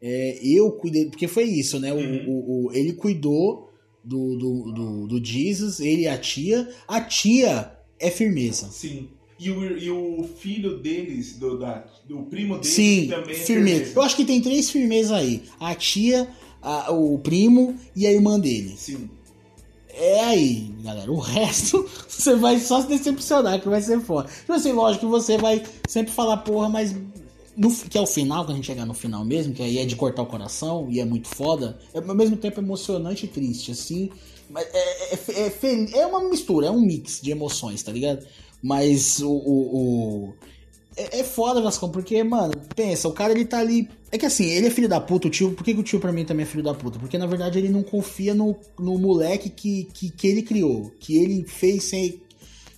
é, 0.00 0.38
eu 0.42 0.70
cuidei. 0.72 1.06
Porque 1.06 1.26
foi 1.26 1.44
isso, 1.44 1.80
né? 1.80 1.92
O, 1.92 1.96
Uhum. 1.96 2.24
o- 2.28 2.66
o- 2.66 2.72
ele 2.72 2.92
cuidou 2.92 3.70
do, 4.04 4.36
do, 4.36 4.72
do, 4.72 5.06
do 5.08 5.24
Jesus, 5.24 5.80
ele 5.80 6.02
e 6.02 6.08
a 6.08 6.16
tia. 6.16 6.68
A 6.86 7.00
tia 7.00 7.72
é 7.98 8.08
firmeza. 8.10 8.68
Sim. 8.70 9.08
E 9.38 9.50
o, 9.50 9.76
e 9.76 9.90
o 9.90 10.24
filho 10.38 10.78
deles, 10.78 11.34
do, 11.36 11.58
da, 11.58 11.84
do 12.08 12.22
primo 12.22 12.54
deles, 12.54 12.68
Sim, 12.70 13.08
também 13.10 13.34
é 13.34 13.38
firmeza. 13.38 13.92
Eu 13.94 14.02
acho 14.02 14.16
que 14.16 14.24
tem 14.24 14.40
três 14.40 14.70
firmezas 14.70 15.10
aí: 15.12 15.42
a 15.60 15.74
tia, 15.74 16.26
a- 16.62 16.90
o 16.92 17.18
primo 17.18 17.74
e 17.94 18.06
a 18.06 18.12
irmã 18.12 18.38
dele. 18.40 18.74
Sim. 18.78 19.10
É 19.98 20.20
aí, 20.20 20.74
galera. 20.82 21.10
O 21.10 21.18
resto, 21.18 21.88
você 22.06 22.36
vai 22.36 22.58
só 22.60 22.82
se 22.82 22.88
decepcionar, 22.88 23.60
que 23.60 23.68
vai 23.68 23.80
ser 23.80 24.00
foda. 24.00 24.28
Tipo 24.28 24.52
assim, 24.52 24.72
lógico 24.72 25.06
que 25.06 25.10
você 25.10 25.38
vai 25.38 25.62
sempre 25.88 26.12
falar, 26.12 26.36
porra, 26.38 26.68
mas. 26.68 26.94
No, 27.56 27.74
que 27.74 27.96
é 27.96 28.00
o 28.02 28.06
final, 28.06 28.44
quando 28.44 28.52
a 28.52 28.54
gente 28.56 28.66
chegar 28.66 28.84
no 28.84 28.92
final 28.92 29.24
mesmo, 29.24 29.54
que 29.54 29.62
aí 29.62 29.78
é 29.78 29.86
de 29.86 29.96
cortar 29.96 30.20
o 30.20 30.26
coração 30.26 30.88
e 30.90 31.00
é 31.00 31.04
muito 31.06 31.26
foda. 31.28 31.78
É 31.94 31.98
ao 31.98 32.14
mesmo 32.14 32.36
tempo 32.36 32.60
emocionante 32.60 33.24
e 33.24 33.28
triste, 33.28 33.70
assim. 33.72 34.10
Mas 34.50 34.66
é, 34.74 35.14
é, 35.14 35.46
é, 35.46 35.50
fel- 35.50 35.88
é 35.94 36.06
uma 36.06 36.22
mistura, 36.28 36.66
é 36.66 36.70
um 36.70 36.80
mix 36.82 37.18
de 37.22 37.30
emoções, 37.30 37.82
tá 37.82 37.90
ligado? 37.90 38.26
Mas 38.62 39.20
o. 39.20 39.30
o, 39.30 39.76
o- 40.28 40.34
é, 40.96 41.20
é 41.20 41.24
foda, 41.24 41.60
Vascão, 41.60 41.90
porque, 41.90 42.22
mano, 42.24 42.52
pensa, 42.74 43.08
o 43.08 43.12
cara 43.12 43.32
ele 43.32 43.44
tá 43.44 43.58
ali. 43.58 43.88
É 44.10 44.18
que 44.18 44.24
assim, 44.26 44.44
ele 44.46 44.66
é 44.68 44.70
filho 44.70 44.88
da 44.88 45.00
puta, 45.00 45.28
o 45.28 45.30
tio. 45.30 45.52
Por 45.52 45.62
que, 45.64 45.74
que 45.74 45.80
o 45.80 45.82
tio 45.82 46.00
pra 46.00 46.12
mim 46.12 46.24
também 46.24 46.44
é 46.44 46.48
filho 46.48 46.62
da 46.62 46.72
puta? 46.74 46.98
Porque 46.98 47.18
na 47.18 47.26
verdade 47.26 47.58
ele 47.58 47.68
não 47.68 47.82
confia 47.82 48.34
no, 48.34 48.56
no 48.78 48.96
moleque 48.98 49.50
que, 49.50 49.84
que, 49.92 50.10
que 50.10 50.26
ele 50.26 50.42
criou. 50.42 50.92
Que 50.98 51.16
ele 51.16 51.44
fez 51.46 51.84
sem. 51.84 52.20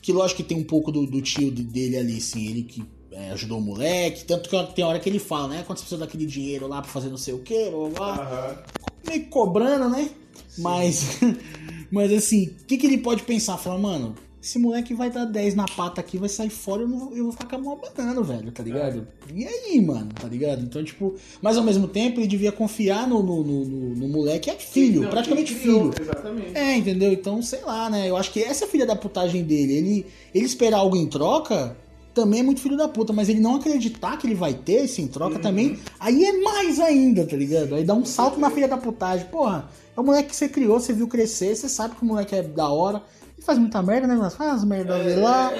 Que 0.03 0.13
lógico 0.13 0.43
que 0.43 0.49
tem 0.49 0.57
um 0.59 0.65
pouco 0.65 0.91
do, 0.91 1.07
do 1.07 1.21
tio 1.23 1.51
de- 1.51 1.63
dele 1.63 1.97
ali, 1.97 2.21
sim. 2.21 2.49
Ele 2.49 2.63
que 2.63 2.83
é, 3.13 3.31
ajudou 3.31 3.59
o 3.59 3.63
moleque. 3.63 4.25
Tanto 4.25 4.49
que 4.49 4.75
tem 4.75 4.85
hora 4.85 4.99
que 4.99 5.09
ele 5.09 5.19
fala, 5.19 5.49
né? 5.49 5.65
Quando 5.67 5.79
você 5.79 5.83
precisa 5.83 6.01
daquele 6.01 6.27
dinheiro 6.27 6.67
lá 6.67 6.81
pra 6.83 6.91
fazer 6.91 7.09
não 7.09 7.17
sei 7.19 7.35
o 7.35 7.39
quê, 7.41 7.71
blá 7.71 7.89
blá 7.91 8.23
Aham. 8.23 8.63
meio 9.07 9.27
cobrando, 9.27 9.89
né? 9.91 10.11
Mas, 10.59 11.19
mas 11.93 12.13
assim, 12.13 12.47
o 12.63 12.65
que, 12.65 12.79
que 12.79 12.87
ele 12.87 12.99
pode 12.99 13.23
pensar? 13.23 13.59
Falar, 13.59 13.79
mano, 13.79 14.15
esse 14.43 14.59
moleque 14.59 14.95
vai 14.95 15.11
dar 15.11 15.25
10 15.25 15.55
na 15.55 15.65
pata 15.67 16.01
aqui, 16.01 16.17
vai 16.17 16.29
sair 16.29 16.51
fora, 16.51 16.83
eu, 16.83 16.89
não, 16.89 16.99
vou- 16.99 17.17
eu 17.17 17.25
vou 17.25 17.33
ficar 17.33 17.47
com 17.47 17.57
a 17.57 17.59
mão 17.59 17.73
abanando, 17.95 18.23
velho, 18.25 18.53
tá 18.53 18.63
ligado? 18.63 19.07
E 19.35 19.45
aí, 19.47 19.81
mano, 19.81 20.09
tá 20.15 20.29
ligado? 20.29 20.63
Então, 20.63 20.83
tipo, 20.85 21.15
mas 21.43 21.57
ao 21.57 21.65
mesmo 21.65 21.89
tempo 21.89 22.21
ele 22.21 22.27
devia 22.29 22.53
confiar 22.53 23.07
no, 23.09 23.23
no, 23.23 23.43
no, 23.43 23.65
no- 23.97 24.09
moleque, 24.09 24.49
é 24.49 24.55
filho, 24.55 25.03
Não, 25.03 25.11
praticamente 25.11 25.53
filho. 25.55 25.91
Exatamente. 26.01 26.57
É, 26.57 26.77
entendeu? 26.77 27.13
Então, 27.13 27.43
sei 27.43 27.61
lá, 27.63 27.91
né? 27.91 28.09
Eu 28.09 28.17
acho 28.17 28.33
que 28.33 28.43
essa 28.43 28.67
filha 28.67 28.87
da 28.87 28.95
putagem 28.97 29.43
dele. 29.43 29.73
Ele, 29.75 30.07
ele 30.35 30.45
esperar 30.47 30.79
algo 30.79 30.97
em 30.97 31.07
troca 31.07 31.77
também 32.15 32.41
é 32.41 32.43
muito 32.43 32.61
filho 32.61 32.77
da 32.77 32.89
puta, 32.89 33.13
mas 33.13 33.29
ele 33.29 33.39
não 33.39 33.57
acreditar 33.57 34.17
que 34.17 34.27
ele 34.27 34.35
vai 34.35 34.53
ter 34.53 34.85
isso 34.85 35.01
em 35.01 35.07
troca 35.07 35.37
Uhum. 35.37 35.41
também, 35.41 35.79
aí 36.01 36.25
é 36.25 36.33
mais 36.43 36.81
ainda, 36.81 37.25
tá 37.25 37.37
ligado? 37.37 37.77
Aí 37.77 37.85
dá 37.85 37.95
um 37.95 38.05
salto 38.05 38.41
na 38.41 38.51
filha 38.51 38.67
da 38.67 38.77
putagem. 38.77 39.27
Porra, 39.29 39.69
é 39.97 40.01
o 40.01 40.03
moleque 40.03 40.31
que 40.31 40.37
você 40.37 40.49
criou, 40.49 40.81
você 40.81 40.93
viu 40.93 41.07
crescer, 41.07 41.55
você 41.55 41.69
sabe 41.69 41.95
que 41.95 42.03
o 42.03 42.07
moleque 42.07 42.35
é 42.35 42.43
da 42.43 42.69
hora. 42.69 43.03
Ele 43.39 43.45
faz 43.45 43.57
muita 43.59 43.81
merda, 43.83 44.07
né? 44.09 44.17
Mas 44.17 44.35
faz 44.35 44.65
merda 44.65 44.97
É, 44.99 45.17
lá. 45.17 45.53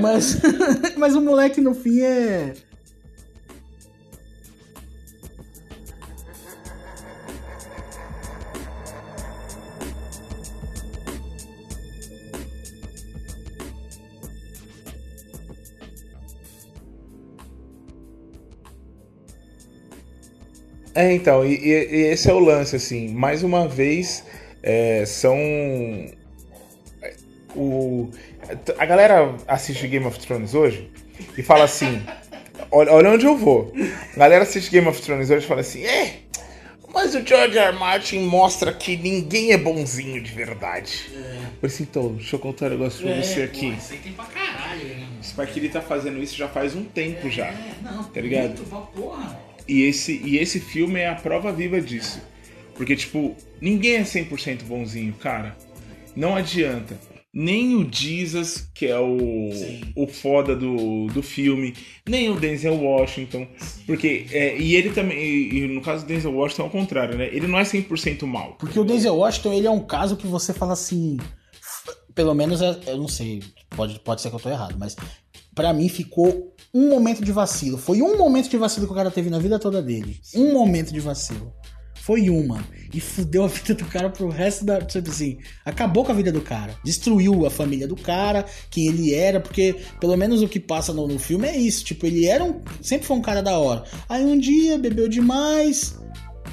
Mas, 0.00 0.40
mas 0.96 1.16
o 1.16 1.20
moleque 1.20 1.60
no 1.60 1.74
fim 1.74 2.00
é. 2.00 2.54
É, 20.94 21.12
então, 21.12 21.44
e, 21.44 21.54
e- 21.56 21.88
e 21.96 22.00
esse 22.12 22.30
é 22.30 22.34
o 22.34 22.38
lance, 22.38 22.76
assim. 22.76 23.08
Mais 23.12 23.42
uma 23.42 23.66
vez, 23.66 24.24
é, 24.62 25.04
são. 25.06 25.36
O, 27.54 28.10
a 28.78 28.84
galera 28.86 29.34
assiste 29.46 29.86
Game 29.86 30.04
of 30.06 30.18
Thrones 30.18 30.54
hoje 30.54 30.90
e 31.38 31.42
fala 31.42 31.64
assim: 31.64 32.02
olha, 32.70 32.92
olha 32.92 33.10
onde 33.10 33.24
eu 33.26 33.36
vou. 33.36 33.72
A 34.14 34.18
galera 34.18 34.42
assiste 34.42 34.70
Game 34.70 34.88
of 34.88 35.00
Thrones 35.00 35.30
hoje 35.30 35.44
e 35.44 35.48
fala 35.48 35.60
assim: 35.60 35.84
é, 35.84 36.16
mas 36.92 37.14
o 37.14 37.26
George 37.26 37.58
R. 37.58 37.76
Martin 37.76 38.20
mostra 38.20 38.72
que 38.72 38.96
ninguém 38.96 39.52
é 39.52 39.58
bonzinho 39.58 40.20
de 40.22 40.32
verdade. 40.32 41.10
Por 41.60 41.66
isso, 41.66 41.82
então, 41.82 42.14
deixa 42.14 42.36
eu 42.36 42.40
contar 42.40 42.66
um 42.66 42.70
negócio 42.70 43.04
pra 43.06 43.16
você 43.22 43.42
aqui. 43.42 43.70
Pô, 43.72 43.76
isso 43.78 43.92
aí 43.92 43.98
tem 43.98 44.12
pra 44.12 44.24
caralho, 44.26 44.84
né? 44.88 45.06
Spike 45.22 45.60
Lee 45.60 45.68
tá 45.70 45.80
fazendo 45.80 46.22
isso 46.22 46.36
já 46.36 46.48
faz 46.48 46.74
um 46.76 46.84
tempo 46.84 47.28
já. 47.30 47.46
É, 47.46 47.56
não, 47.82 48.04
Tá 48.04 48.20
ligado? 48.20 48.48
muito 48.48 48.64
pra 48.64 48.78
porra. 48.80 49.40
E 49.66 49.82
esse, 49.82 50.20
e 50.24 50.38
esse 50.38 50.60
filme 50.60 51.00
é 51.00 51.08
a 51.08 51.14
prova 51.14 51.50
viva 51.50 51.80
disso. 51.80 52.20
Porque, 52.74 52.94
tipo, 52.94 53.34
ninguém 53.60 53.96
é 53.96 54.02
100% 54.02 54.64
bonzinho, 54.64 55.14
cara. 55.14 55.56
Não 56.14 56.36
adianta. 56.36 56.96
Nem 57.34 57.74
o 57.74 57.88
Jesus, 57.90 58.70
que 58.72 58.86
é 58.86 58.98
o, 58.98 59.50
Sim. 59.52 59.80
o 59.96 60.06
foda 60.06 60.54
do, 60.54 61.08
do 61.08 61.20
filme, 61.20 61.74
nem 62.08 62.30
o 62.30 62.38
Denzel 62.38 62.74
Washington. 62.80 63.48
Porque, 63.86 64.26
é, 64.30 64.56
e 64.56 64.76
ele 64.76 64.90
também, 64.90 65.18
e, 65.18 65.66
no 65.66 65.80
caso 65.80 66.04
do 66.04 66.08
Denzel 66.08 66.32
Washington 66.32 66.62
é 66.62 66.66
o 66.66 66.70
contrário, 66.70 67.18
né? 67.18 67.26
Ele 67.32 67.48
não 67.48 67.58
é 67.58 67.64
100% 67.64 68.24
mal. 68.24 68.56
Porque 68.58 68.78
o 68.78 68.84
Denzel 68.84 69.16
Washington, 69.16 69.52
ele 69.52 69.66
é 69.66 69.70
um 69.70 69.80
caso 69.80 70.16
que 70.16 70.28
você 70.28 70.52
fala 70.52 70.74
assim. 70.74 71.16
Pelo 72.14 72.34
menos, 72.34 72.62
é- 72.62 72.78
eu 72.86 72.96
não 72.98 73.08
sei, 73.08 73.42
pode, 73.70 73.98
pode 73.98 74.22
ser 74.22 74.30
que 74.30 74.36
eu 74.36 74.40
tô 74.40 74.48
errado, 74.48 74.76
mas 74.78 74.94
pra 75.54 75.72
mim 75.72 75.88
ficou 75.88 76.54
um 76.72 76.88
momento 76.90 77.24
de 77.24 77.32
vacilo. 77.32 77.78
Foi 77.78 78.00
um 78.00 78.16
momento 78.16 78.48
de 78.48 78.56
vacilo 78.56 78.86
que 78.86 78.92
o 78.92 78.96
cara 78.96 79.10
teve 79.10 79.30
na 79.30 79.40
vida 79.40 79.58
toda 79.58 79.82
dele. 79.82 80.20
Um 80.34 80.52
momento 80.52 80.92
de 80.92 81.00
vacilo. 81.00 81.52
Foi 82.04 82.28
um, 82.28 82.46
mano. 82.48 82.64
E 82.92 83.00
fudeu 83.00 83.44
a 83.44 83.48
vida 83.48 83.74
do 83.74 83.84
cara 83.86 84.10
pro 84.10 84.28
resto 84.28 84.64
da. 84.64 84.80
Tipo 84.80 85.08
assim, 85.08 85.38
acabou 85.64 86.04
com 86.04 86.12
a 86.12 86.14
vida 86.14 86.30
do 86.30 86.42
cara. 86.42 86.74
Destruiu 86.84 87.46
a 87.46 87.50
família 87.50 87.88
do 87.88 87.96
cara, 87.96 88.44
quem 88.70 88.88
ele 88.88 89.14
era, 89.14 89.40
porque 89.40 89.74
pelo 89.98 90.14
menos 90.16 90.42
o 90.42 90.48
que 90.48 90.60
passa 90.60 90.92
no, 90.92 91.08
no 91.08 91.18
filme 91.18 91.48
é 91.48 91.56
isso. 91.56 91.82
Tipo, 91.82 92.04
ele 92.06 92.26
era 92.26 92.44
um. 92.44 92.60
Sempre 92.82 93.06
foi 93.06 93.16
um 93.16 93.22
cara 93.22 93.42
da 93.42 93.58
hora. 93.58 93.84
Aí 94.08 94.22
um 94.22 94.38
dia 94.38 94.78
bebeu 94.78 95.08
demais. 95.08 95.98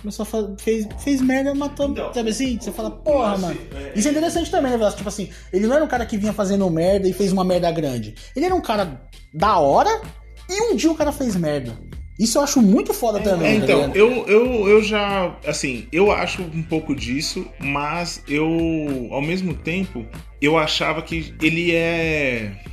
Começou 0.01 0.23
a 0.23 0.57
fez, 0.57 0.87
fez 0.99 1.21
merda, 1.21 1.53
matou. 1.53 1.89
Então, 1.89 2.11
sabe 2.13 2.29
assim? 2.31 2.57
Você 2.59 2.71
fala, 2.71 2.89
porra, 2.89 3.37
mano. 3.37 3.59
é- 3.75 3.91
Isso 3.99 4.07
é 4.07 4.11
interessante 4.11 4.49
também, 4.49 4.75
né? 4.75 4.91
Tipo 4.91 5.09
assim, 5.09 5.29
ele 5.51 5.67
não 5.67 5.75
era 5.75 5.83
um 5.83 5.87
cara 5.87 6.05
que 6.05 6.17
vinha 6.17 6.33
fazendo 6.33 6.67
merda 6.69 7.07
e 7.07 7.13
fez 7.13 7.31
uma 7.31 7.43
merda 7.43 7.69
grande. 7.71 8.15
Ele 8.35 8.45
era 8.45 8.55
um 8.55 8.61
cara 8.61 9.01
da 9.33 9.59
hora 9.59 10.01
e 10.49 10.71
um 10.71 10.75
dia 10.75 10.89
o 10.91 10.95
cara 10.95 11.11
fez 11.11 11.35
merda. 11.35 11.77
Isso 12.21 12.37
eu 12.37 12.43
acho 12.43 12.61
muito 12.61 12.93
foda 12.93 13.19
também. 13.19 13.55
É, 13.55 13.57
tá 13.57 13.63
então, 13.63 13.81
ligado? 13.81 13.97
eu, 13.97 14.27
eu, 14.27 14.69
eu 14.69 14.83
já, 14.83 15.35
assim, 15.43 15.87
eu 15.91 16.11
acho 16.11 16.43
um 16.43 16.61
pouco 16.61 16.95
disso, 16.95 17.47
mas 17.59 18.23
eu, 18.27 19.07
ao 19.09 19.23
mesmo 19.23 19.55
tempo, 19.55 20.05
eu 20.39 20.55
achava 20.55 21.01
que 21.01 21.33
ele 21.41 21.71
é. 21.71 22.63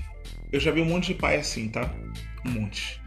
Eu 0.52 0.60
já 0.60 0.70
vi 0.70 0.82
um 0.82 0.84
monte 0.84 1.06
de 1.06 1.14
pai 1.14 1.36
assim, 1.36 1.66
tá? 1.68 1.90
Um 2.44 2.50
monte. 2.50 3.00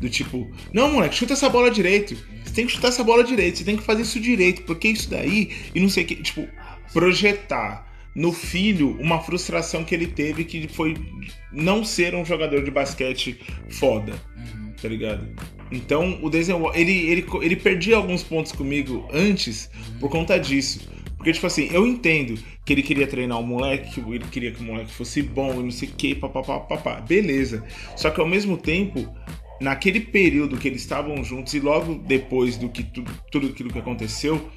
Do 0.00 0.08
tipo, 0.08 0.48
não, 0.72 0.92
moleque, 0.92 1.16
chuta 1.16 1.32
essa 1.32 1.48
bola 1.48 1.68
direito. 1.68 2.14
Você 2.44 2.54
tem 2.54 2.66
que 2.66 2.72
chutar 2.72 2.88
essa 2.88 3.02
bola 3.02 3.24
direito, 3.24 3.58
você 3.58 3.64
tem 3.64 3.76
que 3.76 3.82
fazer 3.82 4.02
isso 4.02 4.20
direito, 4.20 4.62
porque 4.62 4.86
isso 4.86 5.10
daí, 5.10 5.50
e 5.74 5.80
não 5.80 5.88
sei 5.88 6.04
o 6.04 6.06
que. 6.06 6.14
Tipo, 6.14 6.46
projetar 6.92 7.88
no 8.14 8.32
filho 8.32 8.96
uma 9.00 9.20
frustração 9.20 9.82
que 9.82 9.94
ele 9.96 10.06
teve 10.06 10.44
que 10.44 10.68
foi 10.68 10.94
não 11.52 11.84
ser 11.84 12.14
um 12.14 12.24
jogador 12.24 12.62
de 12.62 12.70
basquete 12.70 13.40
foda 13.68 14.12
Uhum. 14.36 14.72
tá 14.80 14.88
ligado? 14.88 15.26
Então 15.70 16.18
o 16.22 16.30
Denzel, 16.30 16.70
ele, 16.74 16.92
ele, 16.92 17.26
ele 17.42 17.56
perdia 17.56 17.96
alguns 17.96 18.22
pontos 18.22 18.52
comigo 18.52 19.06
antes 19.12 19.70
por 20.00 20.10
conta 20.10 20.38
disso. 20.38 20.88
Porque, 21.18 21.32
tipo 21.32 21.46
assim, 21.46 21.68
eu 21.72 21.84
entendo 21.84 22.40
que 22.64 22.72
ele 22.72 22.82
queria 22.82 23.06
treinar 23.06 23.40
o 23.40 23.42
moleque, 23.46 24.00
que 24.00 24.00
ele 24.00 24.24
queria 24.30 24.52
que 24.52 24.60
o 24.60 24.64
moleque 24.64 24.92
fosse 24.92 25.20
bom 25.20 25.60
e 25.60 25.64
não 25.64 25.70
sei 25.70 25.88
o 25.88 25.92
que, 25.92 26.14
papapá, 26.14 26.60
papá. 26.60 27.00
Beleza. 27.00 27.64
Só 27.96 28.08
que 28.08 28.20
ao 28.20 28.26
mesmo 28.26 28.56
tempo, 28.56 29.12
naquele 29.60 30.00
período 30.00 30.56
que 30.56 30.68
eles 30.68 30.80
estavam 30.80 31.22
juntos 31.24 31.52
e 31.54 31.60
logo 31.60 31.96
depois 31.96 32.56
do 32.56 32.68
que 32.68 32.84
tudo, 32.84 33.10
tudo 33.32 33.48
aquilo 33.48 33.70
que 33.70 33.78
aconteceu, 33.78 34.48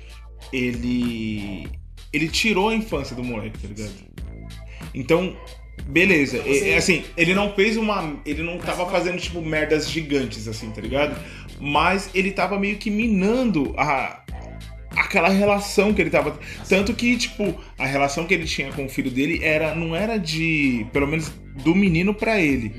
ele. 0.54 1.68
Ele 2.14 2.28
tirou 2.28 2.70
a 2.70 2.76
infância 2.76 3.16
do 3.16 3.24
moleque, 3.24 3.58
tá 3.58 3.68
ligado? 3.68 3.94
Então, 4.94 5.36
beleza. 5.88 6.38
É- 6.46 6.70
é 6.72 6.78
assim, 6.78 7.04
ele 7.16 7.34
não 7.34 7.54
fez 7.54 7.78
uma. 7.78 8.20
Ele 8.26 8.44
não 8.44 8.58
tava 8.58 8.90
fazendo, 8.90 9.20
tipo, 9.20 9.42
merdas 9.42 9.90
gigantes, 9.90 10.48
assim, 10.48 10.70
tá 10.72 10.82
ligado? 10.82 11.20
Mas 11.60 12.10
ele 12.14 12.32
tava 12.32 12.60
meio 12.60 12.78
que 12.78 12.90
minando 12.90 13.74
a. 13.78 14.20
Aquela 14.96 15.30
relação 15.30 15.94
que 15.94 16.02
ele 16.02 16.10
tava. 16.10 16.38
Tanto 16.68 16.94
que, 16.94 17.16
tipo, 17.16 17.56
a 17.78 17.86
relação 17.86 18.26
que 18.26 18.34
ele 18.34 18.44
tinha 18.46 18.74
com 18.74 18.86
o 18.86 18.90
filho 18.90 19.10
dele 19.10 19.40
era, 19.42 19.74
não 19.74 19.96
era 19.96 20.18
de. 20.18 20.86
Pelo 20.92 21.08
menos 21.08 21.32
do 21.64 21.74
menino 21.74 22.14
pra 22.14 22.40
ele. 22.40 22.74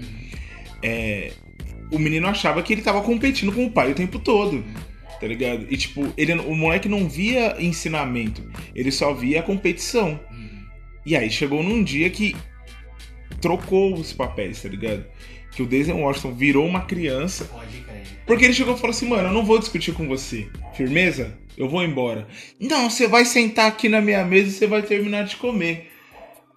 É, 0.83 1.33
o 1.91 1.99
menino 1.99 2.27
achava 2.27 2.63
que 2.63 2.73
ele 2.73 2.83
tava 2.83 3.03
competindo 3.03 3.53
com 3.53 3.65
o 3.65 3.71
pai 3.71 3.93
o 3.93 3.95
tempo 3.95 4.19
todo. 4.19 4.65
Tá 5.21 5.29
ligado? 5.29 5.67
E 5.71 5.77
tipo, 5.77 6.13
ele, 6.17 6.33
o 6.33 6.55
moleque 6.55 6.89
não 6.89 7.09
via 7.09 7.55
ensinamento, 7.61 8.43
ele 8.75 8.91
só 8.91 9.15
via 9.15 9.39
a 9.39 9.43
competição. 9.43 10.19
E 11.07 11.17
aí 11.17 11.31
chegou 11.31 11.63
num 11.63 11.83
dia 11.85 12.11
que 12.11 12.35
trocou 13.43 13.93
os 13.93 14.13
papéis, 14.15 14.63
tá 14.63 14.69
ligado? 14.71 15.05
Que 15.51 15.63
o 15.63 15.67
Denzel 15.67 15.99
Washington 15.99 16.33
virou 16.33 16.67
uma 16.67 16.81
criança. 16.87 17.45
Pode 17.45 17.81
crer. 17.83 18.03
Porque 18.27 18.45
ele 18.47 18.55
chegou 18.55 18.75
e 18.75 18.79
falou 18.79 18.91
assim, 18.93 19.07
mano, 19.07 19.29
eu 19.29 19.33
não 19.35 19.45
vou 19.45 19.59
discutir 19.59 19.93
com 19.93 20.09
você. 20.09 20.49
Firmeza? 20.75 21.37
Eu 21.59 21.69
vou 21.69 21.83
embora. 21.83 22.27
Não, 22.59 22.89
você 22.89 23.07
vai 23.07 23.27
sentar 23.27 23.67
aqui 23.67 23.89
na 23.89 24.01
minha 24.01 24.25
mesa 24.25 24.49
e 24.49 24.53
você 24.53 24.67
vai 24.67 24.81
terminar 24.83 25.25
de 25.25 25.37
comer. 25.37 25.91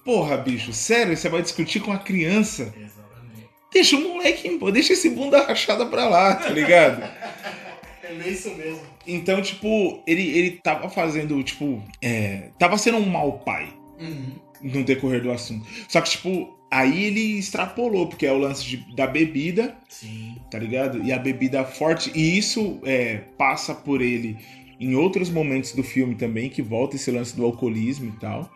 Porra, 0.06 0.38
bicho, 0.38 0.72
sério? 0.72 1.18
Você 1.18 1.28
vai 1.28 1.42
discutir 1.42 1.82
com 1.82 1.92
a 1.92 1.98
criança? 1.98 2.74
Exatamente. 2.78 3.50
Deixa 3.74 3.98
o 3.98 4.02
moleque 4.02 4.48
embora, 4.48 4.72
deixa 4.72 4.94
esse 4.94 5.10
bunda 5.10 5.44
rachada 5.46 5.86
pra 5.88 6.08
lá, 6.08 6.36
tá 6.36 6.50
ligado? 6.50 7.04
É 8.08 8.30
isso 8.30 8.54
mesmo. 8.56 8.80
Então, 9.08 9.42
tipo, 9.42 10.02
ele, 10.08 10.22
ele 10.38 10.52
tava 10.64 10.90
fazendo, 10.90 11.42
tipo, 11.44 11.84
é, 12.02 12.50
tava 12.60 12.78
sendo 12.78 12.98
um 12.98 13.06
mau 13.10 13.40
pai 13.40 13.68
Uhum. 14.00 14.32
no 14.62 14.84
decorrer 14.84 15.22
do 15.24 15.32
assunto. 15.32 15.66
Só 15.90 16.00
que, 16.02 16.12
tipo, 16.12 16.55
aí 16.70 17.06
ele 17.06 17.38
extrapolou, 17.40 18.08
porque 18.08 18.26
é 18.26 18.32
o 18.32 18.38
lance 18.38 18.64
de- 18.66 18.96
da 18.96 19.08
bebida, 19.08 19.76
Sim. 19.90 20.36
tá 20.52 20.60
ligado? 20.60 21.04
E 21.04 21.12
a 21.12 21.18
bebida 21.20 21.64
forte, 21.64 22.12
e 22.16 22.38
isso 22.38 22.80
é, 22.84 23.18
passa 23.38 23.74
por 23.74 24.02
ele 24.02 24.38
em 24.80 24.96
outros 24.96 25.30
momentos 25.30 25.72
do 25.72 25.84
filme 25.84 26.16
também, 26.16 26.50
que 26.50 26.62
volta 26.62 26.96
esse 26.96 27.10
lance 27.12 27.36
do 27.36 27.46
alcoolismo 27.46 28.10
e 28.16 28.20
tal. 28.20 28.52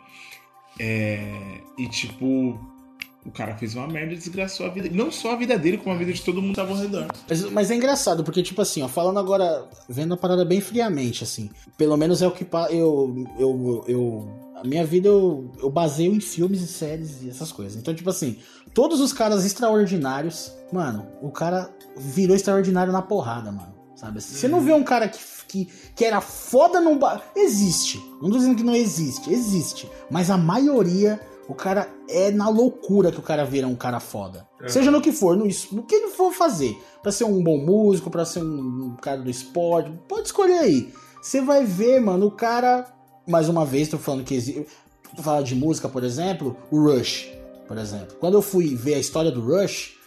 É, 0.79 1.21
e, 1.77 1.87
tipo, 1.87 2.59
o 3.25 3.31
cara 3.31 3.55
fez 3.55 3.75
uma 3.75 3.87
merda 3.87 4.13
e 4.13 4.17
desgraçou 4.17 4.65
a 4.65 4.69
vida. 4.69 4.89
Não 4.91 5.11
só 5.11 5.33
a 5.33 5.35
vida 5.35 5.57
dele, 5.57 5.77
como 5.77 5.93
a 5.93 5.97
vida 5.97 6.13
de 6.13 6.21
todo 6.21 6.41
mundo 6.41 6.51
que 6.51 6.55
tava 6.55 6.71
ao 6.71 6.77
redor. 6.77 7.07
Mas, 7.27 7.43
mas 7.51 7.71
é 7.71 7.75
engraçado, 7.75 8.23
porque, 8.23 8.41
tipo 8.41 8.61
assim, 8.61 8.81
ó, 8.81 8.87
falando 8.87 9.19
agora, 9.19 9.67
vendo 9.87 10.13
a 10.13 10.17
parada 10.17 10.45
bem 10.45 10.61
friamente, 10.61 11.23
assim, 11.23 11.49
pelo 11.77 11.97
menos 11.97 12.21
é 12.21 12.27
o 12.27 12.31
que 12.31 12.47
eu. 12.71 13.27
eu, 13.37 13.85
eu 13.87 14.49
a 14.55 14.63
minha 14.67 14.85
vida 14.85 15.07
eu, 15.07 15.49
eu 15.61 15.69
baseio 15.69 16.13
em 16.13 16.19
filmes 16.19 16.61
e 16.61 16.67
séries 16.67 17.21
e 17.21 17.29
essas 17.29 17.49
coisas. 17.49 17.77
Então, 17.77 17.93
tipo 17.93 18.09
assim, 18.09 18.39
todos 18.73 18.99
os 18.99 19.13
caras 19.13 19.45
extraordinários, 19.45 20.51
mano, 20.71 21.07
o 21.21 21.31
cara 21.31 21.69
virou 21.95 22.35
extraordinário 22.35 22.91
na 22.91 23.01
porrada, 23.01 23.51
mano. 23.51 23.79
Sabe 23.95 24.19
assim? 24.19 24.35
Você 24.35 24.47
não 24.47 24.61
vê 24.61 24.71
um 24.71 24.83
cara 24.83 25.09
que, 25.09 25.19
que, 25.47 25.65
que 25.93 26.05
era 26.05 26.21
foda 26.21 26.79
num. 26.79 26.97
Ba... 26.97 27.21
Existe. 27.35 27.97
Não 28.21 28.29
tô 28.29 28.37
dizendo 28.37 28.55
que 28.55 28.63
não 28.63 28.75
existe. 28.75 29.29
Existe. 29.29 29.89
Mas 30.09 30.29
a 30.29 30.37
maioria, 30.37 31.19
o 31.49 31.55
cara 31.55 31.89
é 32.07 32.31
na 32.31 32.47
loucura 32.47 33.11
que 33.11 33.19
o 33.19 33.23
cara 33.23 33.43
vira 33.43 33.67
um 33.67 33.75
cara 33.75 33.99
foda. 33.99 34.47
Seja 34.67 34.91
no 34.91 35.01
que 35.01 35.11
for, 35.11 35.35
no, 35.35 35.45
isso- 35.47 35.75
no 35.75 35.83
que 35.83 35.95
ele 35.95 36.09
for 36.11 36.31
fazer. 36.31 36.77
Pra 37.01 37.11
ser 37.11 37.23
um 37.25 37.43
bom 37.43 37.57
músico, 37.57 38.09
pra 38.09 38.23
ser 38.25 38.39
um, 38.43 38.91
um 38.93 38.95
cara 39.01 39.17
do 39.21 39.29
esporte, 39.29 39.91
pode 40.07 40.27
escolher 40.27 40.59
aí. 40.59 40.93
Você 41.21 41.41
vai 41.41 41.65
ver, 41.65 41.99
mano, 41.99 42.27
o 42.27 42.31
cara. 42.31 42.85
Mais 43.27 43.49
uma 43.49 43.65
vez, 43.65 43.87
tô 43.89 43.97
falando 43.97 44.23
que 44.23 44.33
existe. 44.35 44.65
Falar 45.21 45.41
de 45.41 45.55
música, 45.55 45.89
por 45.89 46.03
exemplo, 46.03 46.55
o 46.71 46.83
Rush, 46.83 47.29
por 47.67 47.77
exemplo. 47.77 48.15
Quando 48.19 48.35
eu 48.35 48.41
fui 48.41 48.75
ver 48.75 48.93
a 48.95 48.99
história 48.99 49.31
do 49.31 49.41
Rush, 49.41 49.97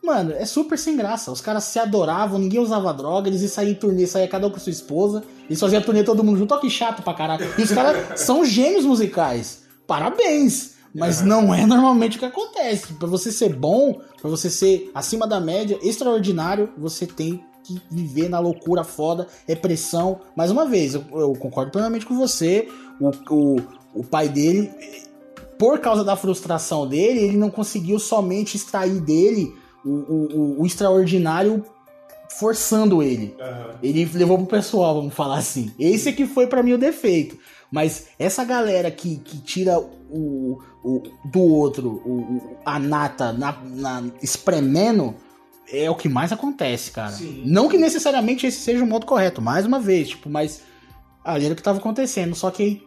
Mano, 0.00 0.32
é 0.32 0.46
super 0.46 0.78
sem 0.78 0.96
graça. 0.96 1.30
Os 1.32 1.40
caras 1.40 1.64
se 1.64 1.78
adoravam, 1.78 2.38
ninguém 2.38 2.60
usava 2.60 2.94
droga, 2.94 3.28
eles 3.28 3.42
iam 3.42 3.50
sair 3.50 3.72
em 3.72 3.74
turnê, 3.74 4.06
saía 4.06 4.28
cada 4.28 4.46
um 4.46 4.50
com 4.50 4.58
sua 4.58 4.70
esposa, 4.70 5.24
eles 5.46 5.58
faziam 5.58 5.82
turnê 5.82 6.04
todo 6.04 6.22
mundo 6.22 6.38
junto, 6.38 6.54
ó 6.54 6.58
que 6.58 6.70
chato 6.70 7.02
pra 7.02 7.12
caralho. 7.12 7.44
E 7.58 7.62
os 7.62 7.72
caras 7.72 8.20
são 8.20 8.44
gênios 8.44 8.84
musicais. 8.86 9.64
Parabéns! 9.88 10.74
Mas 10.98 11.22
não 11.22 11.54
é 11.54 11.64
normalmente 11.66 12.16
o 12.16 12.20
que 12.20 12.24
acontece. 12.26 12.94
Pra 12.94 13.06
você 13.08 13.30
ser 13.32 13.54
bom, 13.54 14.00
pra 14.20 14.28
você 14.30 14.50
ser 14.50 14.90
acima 14.94 15.26
da 15.26 15.40
média, 15.40 15.78
extraordinário, 15.82 16.70
você 16.76 17.06
tem 17.06 17.42
que 17.64 17.80
viver 17.90 18.28
na 18.28 18.38
loucura 18.38 18.82
foda, 18.84 19.26
é 19.46 19.54
pressão. 19.54 20.20
Mais 20.36 20.50
uma 20.50 20.64
vez, 20.66 20.94
eu, 20.94 21.04
eu 21.12 21.32
concordo 21.34 21.70
plenamente 21.70 22.06
com 22.06 22.16
você. 22.16 22.66
O, 23.00 23.10
o, 23.34 23.56
o 23.94 24.04
pai 24.04 24.28
dele, 24.28 24.70
por 25.58 25.78
causa 25.78 26.02
da 26.02 26.16
frustração 26.16 26.86
dele, 26.86 27.20
ele 27.20 27.36
não 27.36 27.50
conseguiu 27.50 27.98
somente 27.98 28.56
extrair 28.56 29.00
dele 29.00 29.52
o, 29.84 29.90
o, 29.90 30.60
o- 30.62 30.66
extraordinário 30.66 31.64
forçando 32.38 33.02
ele. 33.02 33.34
Ele 33.82 34.04
levou 34.14 34.38
pro 34.38 34.46
pessoal, 34.46 34.94
vamos 34.94 35.14
falar 35.14 35.38
assim. 35.38 35.72
Esse 35.78 36.12
que 36.12 36.26
foi 36.26 36.46
pra 36.46 36.62
mim 36.62 36.72
o 36.72 36.78
defeito. 36.78 37.36
Mas 37.70 38.08
essa 38.18 38.44
galera 38.44 38.90
que, 38.90 39.16
que 39.18 39.38
tira 39.38 39.78
o, 39.78 40.58
o- 40.82 41.02
do 41.24 41.40
outro 41.40 42.00
o, 42.04 42.10
o- 42.36 42.56
a 42.64 42.78
nata 42.78 43.32
na, 43.32 43.52
na- 43.62 44.04
espremendo 44.22 45.14
é 45.70 45.90
o 45.90 45.94
que 45.94 46.08
mais 46.08 46.32
acontece, 46.32 46.90
cara. 46.90 47.12
Sim. 47.12 47.42
Não 47.44 47.68
que 47.68 47.76
necessariamente 47.76 48.46
esse 48.46 48.58
seja 48.60 48.82
o 48.82 48.86
modo 48.86 49.04
correto, 49.04 49.42
mais 49.42 49.66
uma 49.66 49.78
vez, 49.78 50.08
tipo, 50.08 50.30
mas 50.30 50.62
ali 51.22 51.44
era 51.44 51.52
o 51.52 51.56
que 51.56 51.62
tava 51.62 51.78
acontecendo. 51.78 52.34
Só 52.34 52.50
que 52.50 52.82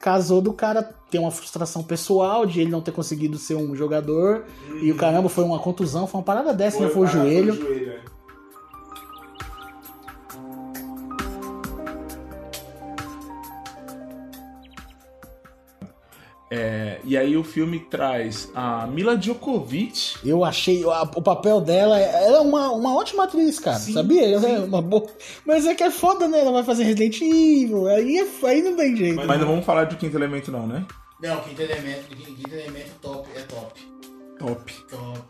casou 0.00 0.40
do 0.40 0.52
cara 0.52 0.82
ter 1.10 1.18
uma 1.20 1.30
frustração 1.30 1.82
pessoal 1.84 2.44
de 2.46 2.60
ele 2.60 2.70
não 2.70 2.80
ter 2.80 2.90
conseguido 2.90 3.38
ser 3.38 3.54
um 3.54 3.76
jogador. 3.76 4.44
E 4.82 4.90
o 4.90 4.96
caramba, 4.96 5.28
foi 5.28 5.44
uma 5.44 5.58
contusão, 5.60 6.06
foi 6.08 6.18
uma 6.18 6.24
parada 6.24 6.52
dessa, 6.52 6.80
né? 6.80 6.88
Foi 6.88 7.02
o 7.02 7.06
joelho. 7.06 7.54
É, 7.54 8.00
e 17.04 17.16
aí 17.16 17.36
o 17.36 17.44
filme 17.44 17.78
traz 17.78 18.50
a 18.54 18.86
Mila 18.86 19.16
Djokovic. 19.16 20.16
Eu 20.24 20.44
achei 20.44 20.82
a- 20.84 21.02
o 21.02 21.22
papel 21.22 21.60
dela, 21.60 21.98
ela 21.98 22.38
é 22.38 22.40
uma, 22.40 22.72
uma 22.72 22.96
ótima 22.96 23.24
atriz, 23.24 23.58
cara, 23.60 23.78
Sim, 23.78 23.92
sabia? 23.92 24.26
Ela 24.26 24.48
é 24.48 24.56
sim. 24.58 24.64
uma 24.64 24.82
boa. 24.82 25.06
Mas 25.46 25.64
é 25.66 25.74
que 25.74 25.82
é 25.84 25.90
foda, 25.90 26.26
né? 26.26 26.40
Ela 26.40 26.50
vai 26.52 26.64
fazer 26.64 26.82
Resident 26.84 27.20
Evil, 27.20 27.86
aí, 27.86 28.18
é- 28.18 28.46
aí 28.46 28.62
não 28.62 28.74
tem 28.76 28.96
jeito. 28.96 29.24
Mas 29.24 29.40
não 29.40 29.46
vamos 29.46 29.64
falar 29.64 29.84
de 29.84 29.96
quinto 29.96 30.16
elemento, 30.16 30.50
não, 30.50 30.66
né? 30.66 30.84
Não, 31.22 31.40
quinto 31.40 31.62
elemento, 31.62 32.16
quinto 32.16 32.54
elemento 32.54 32.90
top, 33.00 33.28
é 33.36 33.40
top. 33.42 33.80
Top. 34.38 34.72
Top. 34.90 35.20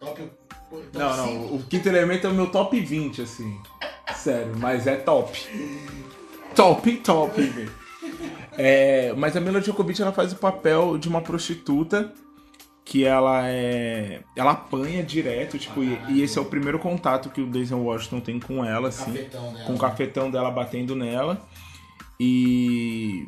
Top. 0.00 0.22
top 0.70 0.84
Não, 0.92 1.16
não. 1.16 1.26
cinco. 1.28 1.54
O 1.54 1.62
quinto 1.68 1.88
elemento 1.88 2.26
é 2.26 2.30
o 2.30 2.34
meu 2.34 2.46
top 2.48 2.80
20, 2.80 3.22
assim. 3.22 3.56
Sério, 4.16 4.54
mas 4.58 4.86
é 4.86 4.96
top. 4.96 5.38
Top, 6.54 6.96
top. 6.96 7.70
É, 8.56 9.12
mas 9.16 9.36
a 9.36 9.40
Mila 9.40 9.60
Djokovic 9.60 10.00
ela 10.00 10.12
faz 10.12 10.32
o 10.32 10.36
papel 10.36 10.96
de 10.98 11.08
uma 11.08 11.20
prostituta 11.20 12.12
que 12.84 13.04
ela 13.04 13.48
é. 13.48 14.22
Ela 14.36 14.52
apanha 14.52 15.02
direto, 15.02 15.58
tipo, 15.58 15.82
e, 15.82 15.98
e 16.10 16.22
esse 16.22 16.38
é 16.38 16.40
o 16.40 16.44
primeiro 16.44 16.78
contato 16.78 17.30
que 17.30 17.40
o 17.40 17.46
Denzel 17.46 17.82
Washington 17.82 18.20
tem 18.20 18.38
com 18.38 18.64
ela, 18.64 18.88
assim. 18.88 19.12
Cafetão 19.12 19.54
com 19.66 19.74
o 19.74 19.78
cafetão 19.78 20.30
dela 20.30 20.50
batendo 20.50 20.94
nela. 20.94 21.46
E. 22.20 23.26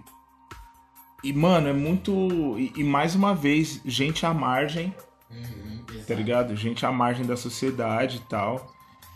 E, 1.24 1.32
mano, 1.32 1.68
é 1.68 1.72
muito. 1.72 2.12
E, 2.58 2.72
e 2.76 2.84
mais 2.84 3.14
uma 3.14 3.34
vez, 3.34 3.80
gente 3.84 4.26
à 4.26 4.34
margem, 4.34 4.94
Uhum, 5.30 5.82
tá 6.06 6.14
ligado? 6.14 6.54
Gente 6.54 6.86
à 6.86 6.92
margem 6.92 7.26
da 7.26 7.36
sociedade 7.36 8.18
e 8.18 8.28
tal. 8.28 8.72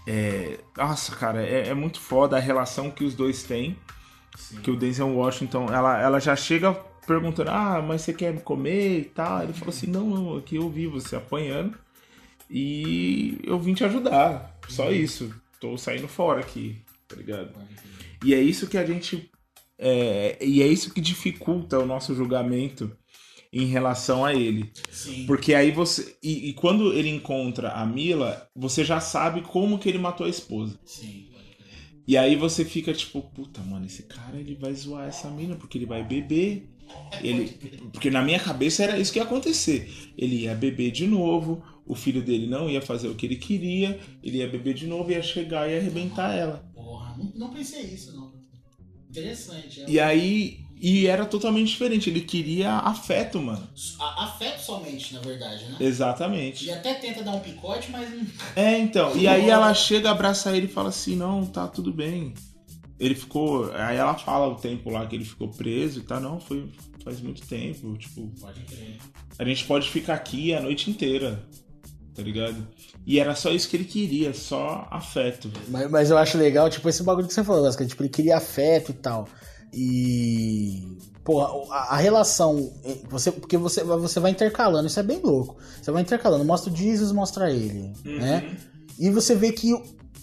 É... 0.06 0.58
Nossa, 0.76 1.14
cara, 1.14 1.42
é, 1.42 1.68
é 1.68 1.74
muito 1.74 2.00
foda 2.00 2.36
a 2.36 2.40
relação 2.40 2.90
que 2.90 3.04
os 3.04 3.14
dois 3.14 3.42
têm. 3.42 3.76
Sim. 4.40 4.60
Que 4.60 4.70
o 4.70 4.76
Denzel 4.76 5.14
Washington, 5.14 5.66
ela, 5.72 6.00
ela 6.00 6.18
já 6.18 6.34
chega 6.34 6.72
perguntando: 7.06 7.50
Ah, 7.50 7.82
mas 7.82 8.02
você 8.02 8.12
quer 8.12 8.32
me 8.32 8.40
comer 8.40 9.00
e 9.00 9.04
tal? 9.04 9.42
Ele 9.42 9.52
falou 9.52 9.70
assim: 9.70 9.86
Não, 9.86 10.06
não, 10.06 10.36
aqui 10.36 10.56
eu 10.56 10.68
vi 10.70 10.86
você 10.86 11.16
apanhando 11.16 11.76
e 12.48 13.38
eu 13.44 13.58
vim 13.58 13.74
te 13.74 13.84
ajudar. 13.84 14.58
Só 14.68 14.90
isso. 14.90 15.32
Tô 15.60 15.76
saindo 15.76 16.08
fora 16.08 16.40
aqui, 16.40 16.78
tá 17.06 17.16
ligado? 17.16 17.50
E 18.24 18.34
é 18.34 18.40
isso 18.40 18.66
que 18.66 18.78
a 18.78 18.84
gente. 18.84 19.30
é, 19.78 20.38
e 20.40 20.62
é 20.62 20.66
isso 20.66 20.92
que 20.92 21.00
dificulta 21.00 21.78
o 21.78 21.86
nosso 21.86 22.14
julgamento 22.14 22.96
em 23.52 23.66
relação 23.66 24.24
a 24.24 24.34
ele. 24.34 24.72
Sim. 24.90 25.26
Porque 25.26 25.54
aí 25.54 25.70
você. 25.70 26.16
E, 26.22 26.50
e 26.50 26.52
quando 26.54 26.92
ele 26.92 27.08
encontra 27.08 27.72
a 27.72 27.84
Mila, 27.84 28.48
você 28.54 28.84
já 28.84 29.00
sabe 29.00 29.42
como 29.42 29.78
que 29.78 29.88
ele 29.88 29.98
matou 29.98 30.26
a 30.26 30.30
esposa. 30.30 30.78
Sim. 30.84 31.29
E 32.10 32.16
aí 32.16 32.34
você 32.34 32.64
fica 32.64 32.92
tipo, 32.92 33.22
puta, 33.22 33.60
mano, 33.60 33.86
esse 33.86 34.02
cara 34.02 34.36
ele 34.36 34.56
vai 34.56 34.74
zoar 34.74 35.06
essa 35.06 35.30
mina 35.30 35.54
porque 35.54 35.78
ele 35.78 35.86
vai 35.86 36.02
beber. 36.02 36.68
Ele, 37.22 37.46
porque 37.92 38.10
na 38.10 38.20
minha 38.20 38.40
cabeça 38.40 38.82
era 38.82 38.98
isso 38.98 39.12
que 39.12 39.20
ia 39.20 39.22
acontecer. 39.22 39.88
Ele 40.18 40.40
ia 40.40 40.52
beber 40.52 40.90
de 40.90 41.06
novo, 41.06 41.62
o 41.86 41.94
filho 41.94 42.20
dele 42.20 42.48
não 42.48 42.68
ia 42.68 42.82
fazer 42.82 43.06
o 43.06 43.14
que 43.14 43.26
ele 43.26 43.36
queria, 43.36 43.96
ele 44.24 44.38
ia 44.38 44.48
beber 44.48 44.74
de 44.74 44.88
novo, 44.88 45.12
ia 45.12 45.22
chegar 45.22 45.70
e 45.70 45.78
arrebentar 45.78 46.34
ela. 46.34 46.68
Porra, 46.74 47.16
não, 47.16 47.30
não 47.32 47.50
pensei 47.50 47.82
isso, 47.82 48.12
não. 48.16 48.32
Interessante. 49.08 49.82
é. 49.82 49.88
E 49.88 50.00
aí, 50.00 50.64
E 50.80 51.06
era 51.06 51.26
totalmente 51.26 51.68
diferente. 51.68 52.08
Ele 52.08 52.22
queria 52.22 52.72
afeto, 52.78 53.38
mano. 53.40 53.68
A- 53.98 54.24
Afeto 54.24 54.60
somente, 54.62 55.12
na 55.12 55.20
verdade, 55.20 55.64
né? 55.66 55.76
Exatamente. 55.78 56.64
E 56.64 56.70
até 56.70 56.94
tenta 56.94 57.22
dar 57.22 57.32
um 57.32 57.40
picote, 57.40 57.90
mas 57.90 58.08
não. 58.10 58.26
É, 58.56 58.78
então. 58.78 59.14
E 59.16 59.28
aí 59.28 59.50
ela 59.50 59.74
chega, 59.74 60.10
abraça 60.10 60.56
ele 60.56 60.66
e 60.66 60.70
fala 60.70 60.88
assim: 60.88 61.14
não, 61.16 61.44
tá 61.44 61.68
tudo 61.68 61.92
bem. 61.92 62.32
Ele 62.98 63.14
ficou. 63.14 63.70
Aí 63.74 63.96
ela 63.98 64.14
fala 64.14 64.46
o 64.48 64.54
tempo 64.56 64.88
lá 64.90 65.06
que 65.06 65.16
ele 65.16 65.24
ficou 65.24 65.48
preso 65.48 66.00
e 66.00 66.02
tá, 66.02 66.18
não, 66.18 66.40
foi 66.40 66.70
faz 67.04 67.20
muito 67.20 67.42
tempo. 67.46 67.96
Tipo, 67.98 68.28
Pode 68.40 68.60
crer. 68.62 68.96
a 69.38 69.44
gente 69.44 69.64
pode 69.64 69.88
ficar 69.90 70.14
aqui 70.14 70.54
a 70.54 70.60
noite 70.60 70.90
inteira. 70.90 71.42
Tá 72.14 72.22
ligado? 72.22 72.66
E 73.06 73.18
era 73.20 73.34
só 73.34 73.50
isso 73.50 73.68
que 73.68 73.76
ele 73.76 73.84
queria, 73.84 74.34
só 74.34 74.86
afeto. 74.90 75.50
Mas, 75.68 75.90
mas 75.90 76.10
eu 76.10 76.18
acho 76.18 76.36
legal, 76.36 76.68
tipo, 76.68 76.86
esse 76.88 77.02
bagulho 77.02 77.26
que 77.28 77.32
você 77.32 77.42
falou, 77.44 77.62
Gasca, 77.62 77.86
tipo, 77.86 78.02
ele 78.02 78.10
queria 78.10 78.36
afeto 78.36 78.90
e 78.90 78.94
tal. 78.94 79.26
E. 79.72 80.96
Pô, 81.24 81.40
a, 81.42 81.94
a 81.94 81.96
relação. 81.96 82.72
eh, 82.84 82.98
Você, 83.08 83.30
porque 83.32 83.56
você, 83.56 83.82
você 83.84 84.18
vai 84.20 84.30
intercalando, 84.30 84.86
isso 84.86 84.98
é 84.98 85.02
bem 85.02 85.20
louco. 85.22 85.56
Você 85.80 85.90
vai 85.90 86.02
intercalando, 86.02 86.44
mostra 86.44 86.72
o 86.72 86.76
Jesus, 86.76 87.12
mostra 87.12 87.50
ele. 87.50 87.92
Né? 88.04 88.56
E 88.98 89.10
você 89.10 89.34
vê 89.34 89.52
que 89.52 89.72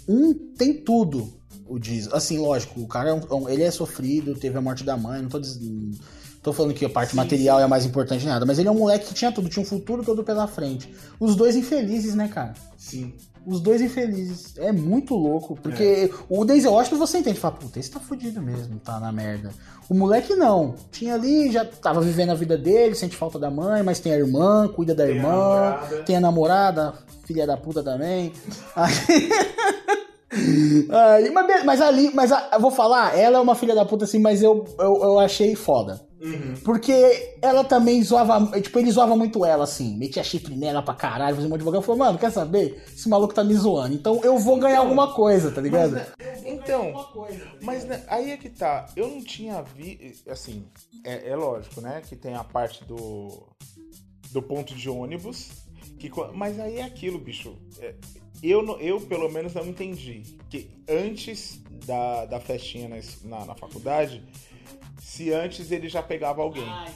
um 0.07 0.33
tem 0.57 0.73
tudo, 0.83 1.33
o 1.67 1.81
Jesus. 1.81 2.13
Assim, 2.13 2.37
lógico, 2.39 2.79
o 2.81 2.87
cara 2.87 3.09
é 3.09 3.13
um- 3.13 3.43
um- 3.43 3.49
ele 3.49 3.63
é 3.63 3.71
sofrido, 3.71 4.35
teve 4.35 4.57
a 4.57 4.61
morte 4.61 4.83
da 4.83 4.97
mãe, 4.97 5.21
não 5.21 5.29
tô 5.29 5.39
dizendo. 5.39 5.97
Tô 6.41 6.53
falando 6.53 6.73
que 6.73 6.85
a 6.85 6.89
parte 6.89 7.15
material 7.15 7.59
é 7.59 7.63
a 7.63 7.67
mais 7.67 7.85
importante 7.85 8.21
de 8.21 8.27
nada, 8.27 8.45
mas 8.45 8.57
ele 8.57 8.69
é 8.69 8.71
um 8.71 8.77
moleque 8.77 9.07
que 9.07 9.13
tinha 9.13 9.31
tudo, 9.31 9.49
tinha 9.49 9.61
um 9.61 9.65
futuro 9.65 10.03
todo 10.03 10.23
pela 10.23 10.47
frente. 10.47 10.89
Os 11.19 11.35
dois 11.35 11.55
infelizes, 11.57 12.15
né, 12.15 12.27
cara? 12.29 12.53
Sim. 12.77 13.13
Os 13.45 13.59
dois 13.61 13.81
infelizes. 13.81 14.53
É 14.57 14.71
muito 14.71 15.15
louco. 15.15 15.57
Porque 15.61 16.11
o 16.29 16.43
Denzel 16.45 16.73
Washington 16.73 16.97
você 16.97 17.17
entende. 17.19 17.39
Fala, 17.39 17.55
puta, 17.55 17.79
esse 17.79 17.91
tá 17.91 17.99
fudido 17.99 18.41
mesmo, 18.41 18.79
tá 18.79 18.99
na 18.99 19.11
merda. 19.11 19.51
O 19.89 19.93
moleque 19.93 20.35
não. 20.35 20.75
Tinha 20.91 21.13
ali, 21.15 21.51
já 21.51 21.63
tava 21.63 22.01
vivendo 22.01 22.31
a 22.31 22.35
vida 22.35 22.57
dele, 22.57 22.93
sente 22.95 23.15
falta 23.15 23.39
da 23.39 23.49
mãe, 23.49 23.81
mas 23.83 23.99
tem 23.99 24.11
a 24.13 24.17
irmã, 24.17 24.67
cuida 24.67 24.93
da 24.93 25.05
Tem 25.05 25.13
a 25.13 25.15
irmã, 25.17 25.29
namorada. 25.29 26.03
tem 26.03 26.15
a 26.15 26.19
namorada, 26.21 26.93
filha 27.25 27.47
da 27.47 27.55
puta 27.57 27.81
também. 27.83 28.33
Aí- 28.75 29.29
Aí, 30.89 31.31
mas, 31.31 31.63
mas 31.63 31.81
ali, 31.81 32.11
mas 32.13 32.31
a- 32.31 32.49
eu 32.53 32.59
vou 32.59 32.69
falar, 32.71 33.17
ela 33.17 33.37
é 33.37 33.41
uma 33.41 33.55
filha 33.55 33.73
da 33.73 33.85
puta 33.85 34.03
assim, 34.05 34.19
mas 34.19 34.43
eu, 34.43 34.65
eu, 34.77 34.95
eu 35.03 35.19
achei 35.19 35.55
foda. 35.55 36.01
Porque 36.63 37.37
ela 37.41 37.63
também 37.63 38.01
zoava, 38.03 38.59
tipo, 38.59 38.79
ele 38.79 38.91
zoava 38.91 39.15
muito 39.15 39.45
ela, 39.45 39.63
assim, 39.63 39.95
metia 39.97 40.23
chifre 40.23 40.55
nela 40.55 40.81
pra 40.81 40.93
caralho, 40.93 41.35
fazia 41.35 41.47
um 41.47 41.51
monte 41.51 41.59
de 41.59 41.65
bagulho. 41.65 41.81
Falou, 41.83 41.99
mano, 41.99 42.17
quer 42.17 42.31
saber? 42.31 42.83
Esse 42.87 43.07
maluco 43.07 43.33
tá 43.33 43.43
me 43.43 43.53
zoando, 43.53 43.93
então 43.93 44.21
eu 44.23 44.37
vou 44.37 44.57
ganhar 44.57 44.79
alguma 44.79 45.13
coisa, 45.13 45.51
tá 45.51 45.61
ligado? 45.61 45.91
né, 45.91 46.07
Então, 46.45 46.93
mas 47.61 47.85
né, 47.85 48.03
aí 48.07 48.31
é 48.31 48.37
que 48.37 48.49
tá. 48.49 48.87
Eu 48.95 49.07
não 49.09 49.23
tinha 49.23 49.61
vi, 49.61 50.15
assim, 50.27 50.65
é, 51.03 51.29
é 51.29 51.35
lógico, 51.35 51.81
né, 51.81 52.01
que 52.07 52.15
tem 52.15 52.33
a 52.33 52.43
parte 52.43 52.83
do 52.83 53.47
do 54.31 54.41
ponto 54.41 54.75
de 54.75 54.89
ônibus, 54.89 55.49
que 55.97 56.11
mas 56.33 56.59
aí 56.59 56.77
é 56.77 56.83
aquilo, 56.83 57.17
bicho. 57.17 57.55
é, 57.79 57.95
eu 58.43 58.79
eu 58.79 58.99
pelo 59.01 59.29
menos 59.31 59.53
não 59.53 59.65
entendi 59.65 60.21
que 60.49 60.69
antes 60.87 61.59
da, 61.85 62.25
da 62.25 62.39
festinha 62.39 62.89
na, 62.89 62.97
na, 63.23 63.45
na 63.45 63.55
faculdade, 63.55 64.23
se 65.01 65.31
antes 65.33 65.71
ele 65.71 65.89
já 65.89 66.01
pegava 66.01 66.41
alguém. 66.41 66.67
Ai. 66.67 66.91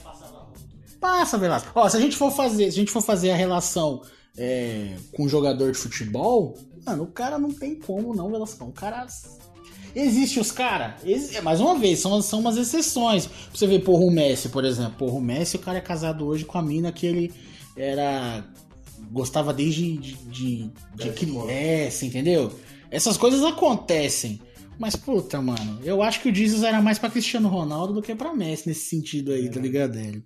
Passa, 1.00 1.36
Velasco. 1.36 1.70
Ó, 1.74 1.88
se 1.88 1.96
a 1.96 2.00
gente 2.00 2.16
for 2.16 2.30
fazer, 2.30 2.70
se 2.70 2.78
a 2.78 2.80
gente 2.80 2.92
for 2.92 3.02
fazer 3.02 3.32
a 3.32 3.36
relação 3.36 4.02
é, 4.38 4.94
com 5.12 5.24
um 5.24 5.28
jogador 5.28 5.72
de 5.72 5.76
futebol, 5.76 6.56
mano, 6.86 7.02
o 7.02 7.08
cara 7.08 7.38
não 7.38 7.52
tem 7.52 7.74
como 7.74 8.14
não, 8.14 8.30
Velasco. 8.30 8.64
O 8.64 8.72
cara. 8.72 9.06
Existe 9.94 10.40
os 10.40 10.50
caras. 10.50 10.94
Mais 11.42 11.60
uma 11.60 11.78
vez, 11.78 11.98
são, 11.98 12.22
são 12.22 12.40
umas 12.40 12.56
exceções. 12.56 13.26
Pra 13.26 13.36
você 13.52 13.66
ver, 13.66 13.80
porra, 13.80 14.04
o 14.04 14.10
Messi, 14.10 14.48
por 14.48 14.64
exemplo. 14.64 14.92
Porra, 14.92 15.14
o 15.14 15.20
Messi, 15.20 15.56
o 15.56 15.58
cara 15.58 15.78
é 15.78 15.82
casado 15.82 16.26
hoje 16.26 16.44
com 16.44 16.56
a 16.56 16.62
mina 16.62 16.90
que 16.92 17.06
ele 17.06 17.32
era. 17.76 18.44
Gostava 19.10 19.52
desde 19.52 19.96
de, 19.98 20.14
de, 20.14 20.70
de 20.94 21.10
criança, 21.10 22.06
entendeu? 22.06 22.52
Essas 22.90 23.16
coisas 23.16 23.42
acontecem. 23.42 24.40
Mas, 24.82 24.96
puta, 24.96 25.40
mano, 25.40 25.78
eu 25.84 26.02
acho 26.02 26.20
que 26.20 26.28
o 26.28 26.34
Jesus 26.34 26.64
era 26.64 26.82
mais 26.82 26.98
pra 26.98 27.08
Cristiano 27.08 27.48
Ronaldo 27.48 27.92
do 27.94 28.02
que 28.02 28.16
pra 28.16 28.34
Messi 28.34 28.66
nesse 28.66 28.86
sentido 28.86 29.30
aí, 29.30 29.48
tá 29.48 29.60
ligado, 29.60 29.96
Hélio? 29.96 30.24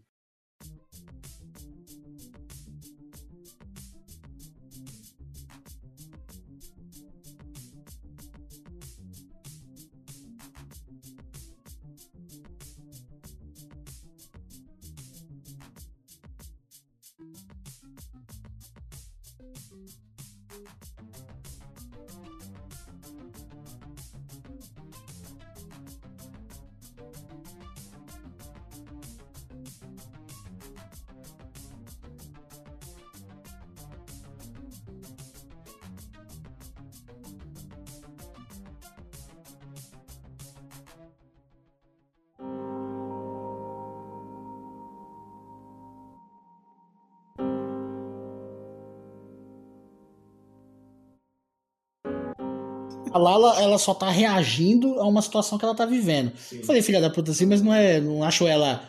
A 53.12 53.19
Lala, 53.19 53.61
ela 53.61 53.79
só 53.79 53.95
tá 53.95 54.11
reagindo 54.11 55.01
a 55.01 55.07
uma 55.07 55.23
situação 55.23 55.59
que 55.59 55.64
ela 55.64 55.75
tá 55.75 55.87
vivendo. 55.87 56.33
Eu 56.53 56.64
falei, 56.64 56.83
filha 56.83 57.01
da 57.01 57.11
puta, 57.11 57.31
assim, 57.31 57.47
mas 57.47 57.62
não 57.62 57.73
é. 57.73 58.01
Não 58.01 58.23
acho 58.23 58.47
ela. 58.47 58.83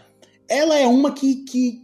Ela 0.49 0.77
é 0.79 0.87
uma 0.87 1.11
que. 1.11 1.35
que, 1.45 1.81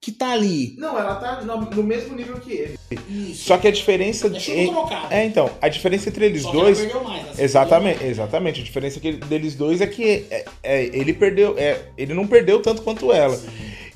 que 0.00 0.10
tá 0.10 0.32
ali. 0.32 0.74
Não, 0.78 0.98
ela 0.98 1.14
tá 1.16 1.42
no, 1.42 1.70
no 1.70 1.82
mesmo 1.82 2.16
nível 2.16 2.38
que 2.40 2.52
ele. 2.52 2.78
Isso. 3.08 3.44
Só 3.44 3.56
que 3.56 3.68
a 3.68 3.70
diferença 3.70 4.26
É 4.26 4.40
chulo 4.40 4.72
trocado. 4.72 5.12
É, 5.14 5.24
então, 5.24 5.50
a 5.60 5.68
diferença 5.68 6.08
entre 6.08 6.26
eles 6.26 6.42
Só 6.42 6.50
que 6.50 6.56
dois 6.56 6.78
mais, 7.04 7.24
né? 7.24 7.32
Exatamente, 7.38 8.04
exatamente. 8.04 8.60
A 8.60 8.64
diferença 8.64 8.98
que- 9.00 9.12
deles 9.12 9.54
dois 9.54 9.80
é 9.80 9.86
que 9.86 10.26
é, 10.30 10.44
é, 10.62 10.82
ele 10.86 11.12
perdeu, 11.12 11.56
é, 11.56 11.80
ele 11.96 12.14
não 12.14 12.26
perdeu 12.26 12.60
tanto 12.60 12.82
quanto 12.82 13.12
ela. 13.12 13.38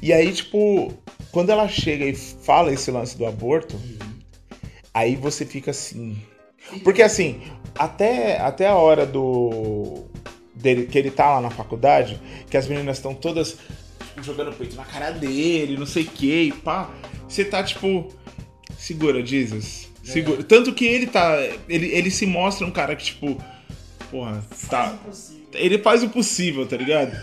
E 0.01 0.13
aí, 0.13 0.33
tipo, 0.33 0.93
quando 1.33 1.51
ela 1.51 1.67
chega 1.69 2.05
e 2.05 2.15
fala 2.15 2.73
esse 2.73 2.91
lance 2.91 3.17
do 3.19 3.27
aborto, 3.27 3.77
aí 4.95 5.17
você 5.17 5.45
fica 5.45 5.71
assim. 5.73 6.17
Porque 6.83 7.03
assim, 7.03 7.41
até, 7.79 8.39
até 8.39 8.69
a 8.69 8.75
hora 8.75 9.07
do. 9.07 10.05
Dele, 10.55 10.87
que 10.87 10.99
ele 10.99 11.11
tá 11.11 11.35
lá 11.35 11.41
na 11.41 11.51
faculdade, 11.51 12.21
que 12.49 12.57
as 12.57 12.67
meninas 12.67 12.97
estão 12.97 13.15
todas 13.15 13.59
jogando 14.23 14.57
peito 14.57 14.75
na 14.75 14.85
cara 14.85 15.11
dele, 15.11 15.77
não 15.77 15.87
sei 15.87 16.05
o 16.05 16.07
que, 16.07 16.43
e 16.45 16.53
pá. 16.53 16.91
Você 17.29 17.45
tá 17.45 17.63
tipo. 17.63 18.09
Segura, 18.79 19.25
Jesus. 19.25 19.91
Segura. 20.03 20.43
Tanto 20.43 20.73
que 20.73 20.85
ele 20.85 21.07
tá. 21.07 21.37
Ele, 21.69 21.87
ele 21.89 22.11
se 22.11 22.27
mostra 22.27 22.67
um 22.67 22.71
cara 22.71 22.95
que, 22.95 23.05
tipo. 23.05 23.37
Porra, 24.11 24.45
tá. 24.69 24.97
Ele 25.53 25.79
faz 25.79 26.03
o 26.03 26.09
possível, 26.09 26.67
tá 26.67 26.77
ligado? 26.77 27.17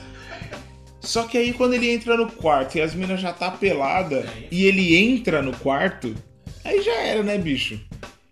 Só 1.00 1.24
que 1.24 1.38
aí 1.38 1.54
quando 1.54 1.74
ele 1.74 1.90
entra 1.90 2.16
no 2.16 2.32
quarto 2.32 2.78
e 2.78 2.82
as 2.82 2.96
minas 2.96 3.20
já 3.20 3.34
tá 3.34 3.52
pelada 3.52 4.26
e 4.50 4.66
ele 4.66 4.96
entra 4.96 5.42
no 5.42 5.56
quarto, 5.58 6.16
aí 6.64 6.82
já 6.82 6.94
era, 6.94 7.22
né, 7.22 7.38
bicho? 7.38 7.80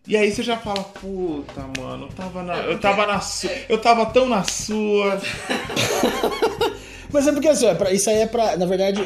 E 0.07 0.17
aí 0.17 0.31
você 0.31 0.41
já 0.41 0.57
fala, 0.57 0.83
puta, 0.83 1.63
mano, 1.79 2.05
eu 2.05 2.09
tava 2.15 2.41
na. 2.43 2.57
Eu 2.57 2.79
tava 2.81 3.05
na 3.05 3.19
sua. 3.21 3.51
Eu 3.69 3.77
tava 3.79 4.05
tão 4.07 4.27
na 4.27 4.43
sua. 4.43 5.21
Mas 7.13 7.27
é 7.27 7.31
porque 7.31 7.47
assim, 7.49 7.65
ó, 7.65 7.75
pra- 7.75 7.91
isso 7.91 8.09
aí 8.09 8.17
é 8.21 8.25
pra. 8.25 8.55
Na 8.57 8.65
verdade, 8.65 9.01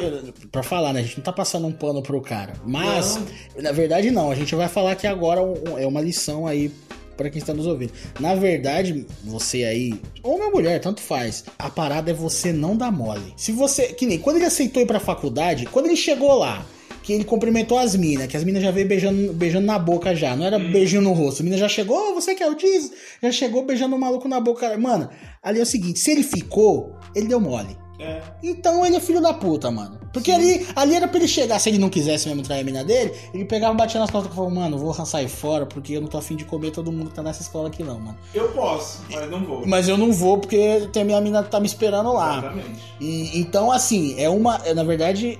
pra 0.50 0.62
falar, 0.62 0.92
né? 0.92 1.00
A 1.00 1.02
gente 1.02 1.16
não 1.18 1.24
tá 1.24 1.32
passando 1.32 1.66
um 1.66 1.72
pano 1.72 2.02
pro 2.02 2.20
cara. 2.20 2.54
Mas, 2.64 3.18
na 3.56 3.72
verdade, 3.72 4.10
não. 4.10 4.30
A 4.30 4.34
gente 4.34 4.54
vai 4.54 4.68
falar 4.68 4.94
que 4.94 5.06
agora 5.06 5.40
é 5.78 5.86
uma 5.86 6.00
lição 6.00 6.46
aí 6.46 6.70
pra 7.16 7.28
quem 7.28 7.40
está 7.40 7.52
nos 7.52 7.66
ouvindo. 7.66 7.92
Na 8.20 8.34
verdade, 8.34 9.04
você 9.24 9.64
aí, 9.64 10.00
ou 10.22 10.36
uma 10.36 10.50
mulher, 10.50 10.80
tanto 10.80 11.00
faz. 11.00 11.44
A 11.58 11.68
parada 11.68 12.10
é 12.10 12.14
você 12.14 12.52
não 12.52 12.76
dar 12.76 12.92
mole. 12.92 13.34
Se 13.36 13.50
você. 13.52 13.88
Que 13.88 14.06
nem 14.06 14.18
quando 14.18 14.36
ele 14.36 14.44
aceitou 14.46 14.82
ir 14.82 14.86
pra 14.86 15.00
faculdade, 15.00 15.66
quando 15.66 15.86
ele 15.86 15.96
chegou 15.96 16.38
lá. 16.38 16.64
Que 17.06 17.12
ele 17.12 17.22
cumprimentou 17.22 17.78
as 17.78 17.94
minas, 17.94 18.26
que 18.26 18.36
as 18.36 18.42
minas 18.42 18.60
já 18.60 18.72
veio 18.72 18.88
beijando, 18.88 19.32
beijando 19.32 19.64
na 19.64 19.78
boca 19.78 20.12
já, 20.12 20.34
não 20.34 20.44
era 20.44 20.58
beijinho 20.58 21.00
no 21.00 21.12
rosto. 21.12 21.40
A 21.40 21.44
mina 21.44 21.56
já 21.56 21.68
chegou, 21.68 21.96
"Ô, 21.96 22.14
você 22.14 22.34
que 22.34 22.42
é 22.42 22.50
o 22.50 22.56
Diz, 22.56 22.90
já 23.22 23.30
chegou 23.30 23.64
beijando 23.64 23.94
o 23.94 23.98
maluco 23.98 24.26
na 24.26 24.40
boca. 24.40 24.76
Mano, 24.76 25.08
ali 25.40 25.60
é 25.60 25.62
o 25.62 25.66
seguinte: 25.66 26.00
se 26.00 26.10
ele 26.10 26.24
ficou, 26.24 26.96
ele 27.14 27.28
deu 27.28 27.38
mole. 27.38 27.78
É. 27.98 28.20
Então 28.42 28.84
ele 28.84 28.96
é 28.96 29.00
filho 29.00 29.20
da 29.20 29.32
puta, 29.32 29.70
mano. 29.70 29.98
Porque 30.12 30.32
ali, 30.32 30.66
ali 30.74 30.94
era 30.94 31.06
pra 31.06 31.18
ele 31.18 31.28
chegar, 31.28 31.58
se 31.58 31.68
ele 31.68 31.78
não 31.78 31.88
quisesse 31.88 32.28
mesmo 32.28 32.42
trair 32.42 32.60
a 32.60 32.64
mina 32.64 32.84
dele, 32.84 33.12
ele 33.32 33.44
pegava 33.44 33.74
e 33.74 33.76
batia 33.76 34.00
nas 34.00 34.10
costas 34.10 34.32
e 34.32 34.34
falava, 34.34 34.54
mano, 34.54 34.78
vou 34.78 34.92
sair 34.94 35.28
fora 35.28 35.66
porque 35.66 35.94
eu 35.94 36.00
não 36.00 36.08
tô 36.08 36.18
afim 36.18 36.36
de 36.36 36.44
comer 36.44 36.70
todo 36.70 36.90
mundo 36.90 37.10
que 37.10 37.16
tá 37.16 37.22
nessa 37.22 37.42
escola 37.42 37.68
aqui 37.68 37.82
não, 37.82 37.98
mano. 37.98 38.18
Eu 38.34 38.48
posso, 38.48 39.02
mas 39.10 39.30
não 39.30 39.44
vou. 39.44 39.66
Mas 39.66 39.88
eu 39.88 39.96
não 39.96 40.12
vou 40.12 40.38
porque 40.38 40.88
tem 40.92 41.02
a 41.02 41.04
minha 41.04 41.20
mina 41.20 41.42
que 41.42 41.50
tá 41.50 41.60
me 41.60 41.66
esperando 41.66 42.12
lá. 42.12 42.38
Exatamente. 42.38 42.80
E, 43.00 43.38
então, 43.38 43.70
assim, 43.70 44.14
é 44.18 44.28
uma. 44.28 44.60
é, 44.64 44.74
na 44.74 44.84
verdade, 44.84 45.38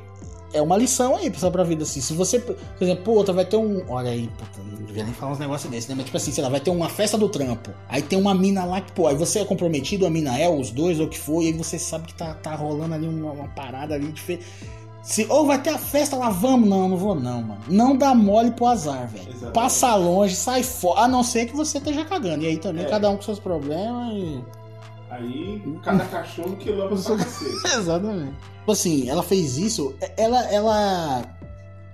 é 0.56 0.62
uma 0.62 0.76
lição 0.76 1.16
aí, 1.16 1.30
pessoal, 1.30 1.52
pra 1.52 1.62
vida, 1.62 1.82
assim. 1.82 2.00
Se 2.00 2.12
você, 2.12 2.38
por 2.38 2.56
exemplo, 2.80 3.04
puta, 3.04 3.32
vai 3.32 3.44
ter 3.44 3.56
um. 3.56 3.84
Olha 3.88 4.10
aí, 4.10 4.28
puta, 4.28 4.60
não 4.70 4.86
devia 4.86 5.04
nem 5.04 5.12
falar 5.12 5.32
uns 5.32 5.38
negócios 5.38 5.70
desses, 5.70 5.88
né? 5.88 5.94
Mas, 5.94 6.06
tipo 6.06 6.16
assim, 6.16 6.32
sei 6.32 6.42
lá, 6.42 6.50
vai 6.50 6.60
ter 6.60 6.70
uma 6.70 6.88
festa 6.88 7.16
do 7.18 7.28
trampo. 7.28 7.70
Aí 7.88 8.02
tem 8.02 8.18
uma 8.18 8.34
mina 8.34 8.64
lá 8.64 8.80
que, 8.80 8.92
pô, 8.92 9.06
aí 9.06 9.14
você 9.14 9.40
é 9.40 9.44
comprometido, 9.44 10.06
a 10.06 10.10
mina 10.10 10.38
é, 10.38 10.48
os 10.48 10.70
dois, 10.70 10.98
ou 11.00 11.06
o 11.06 11.08
que 11.08 11.18
for, 11.18 11.42
e 11.42 11.46
aí 11.48 11.52
você 11.52 11.78
sabe 11.78 12.06
que 12.06 12.14
tá, 12.14 12.34
tá 12.34 12.54
rolando 12.54 12.94
ali 12.94 13.06
uma, 13.06 13.32
uma 13.32 13.48
parada 13.48 13.94
ali 13.94 14.10
diferente. 14.10 14.46
Se, 15.02 15.24
ou 15.28 15.46
vai 15.46 15.62
ter 15.62 15.70
a 15.70 15.78
festa 15.78 16.16
lá, 16.16 16.30
vamos, 16.30 16.68
não, 16.68 16.88
não 16.88 16.96
vou 16.96 17.14
não, 17.14 17.40
mano. 17.40 17.60
Não 17.68 17.96
dá 17.96 18.12
mole 18.12 18.50
pro 18.50 18.66
azar, 18.66 19.08
velho. 19.08 19.52
Passa 19.52 19.94
longe, 19.94 20.34
sai 20.34 20.64
fora. 20.64 21.02
A 21.02 21.08
não 21.08 21.22
ser 21.22 21.46
que 21.46 21.54
você 21.54 21.78
esteja 21.78 22.04
cagando. 22.04 22.42
E 22.42 22.48
aí 22.48 22.56
também, 22.56 22.84
É. 22.84 22.88
cada 22.88 23.08
um 23.08 23.14
com 23.16 23.22
seus 23.22 23.38
problemas 23.38 24.12
e. 24.14 24.42
Aí, 25.10 25.62
cada 25.82 26.04
cachorro 26.04 26.56
que 26.56 26.70
lama 26.70 26.96
sua 26.96 27.16
cacete. 27.16 27.76
Exatamente. 27.76 28.34
Tipo 28.58 28.72
assim, 28.72 29.08
ela 29.08 29.22
fez 29.22 29.56
isso, 29.56 29.94
ela, 30.16 30.40
ela, 30.52 31.22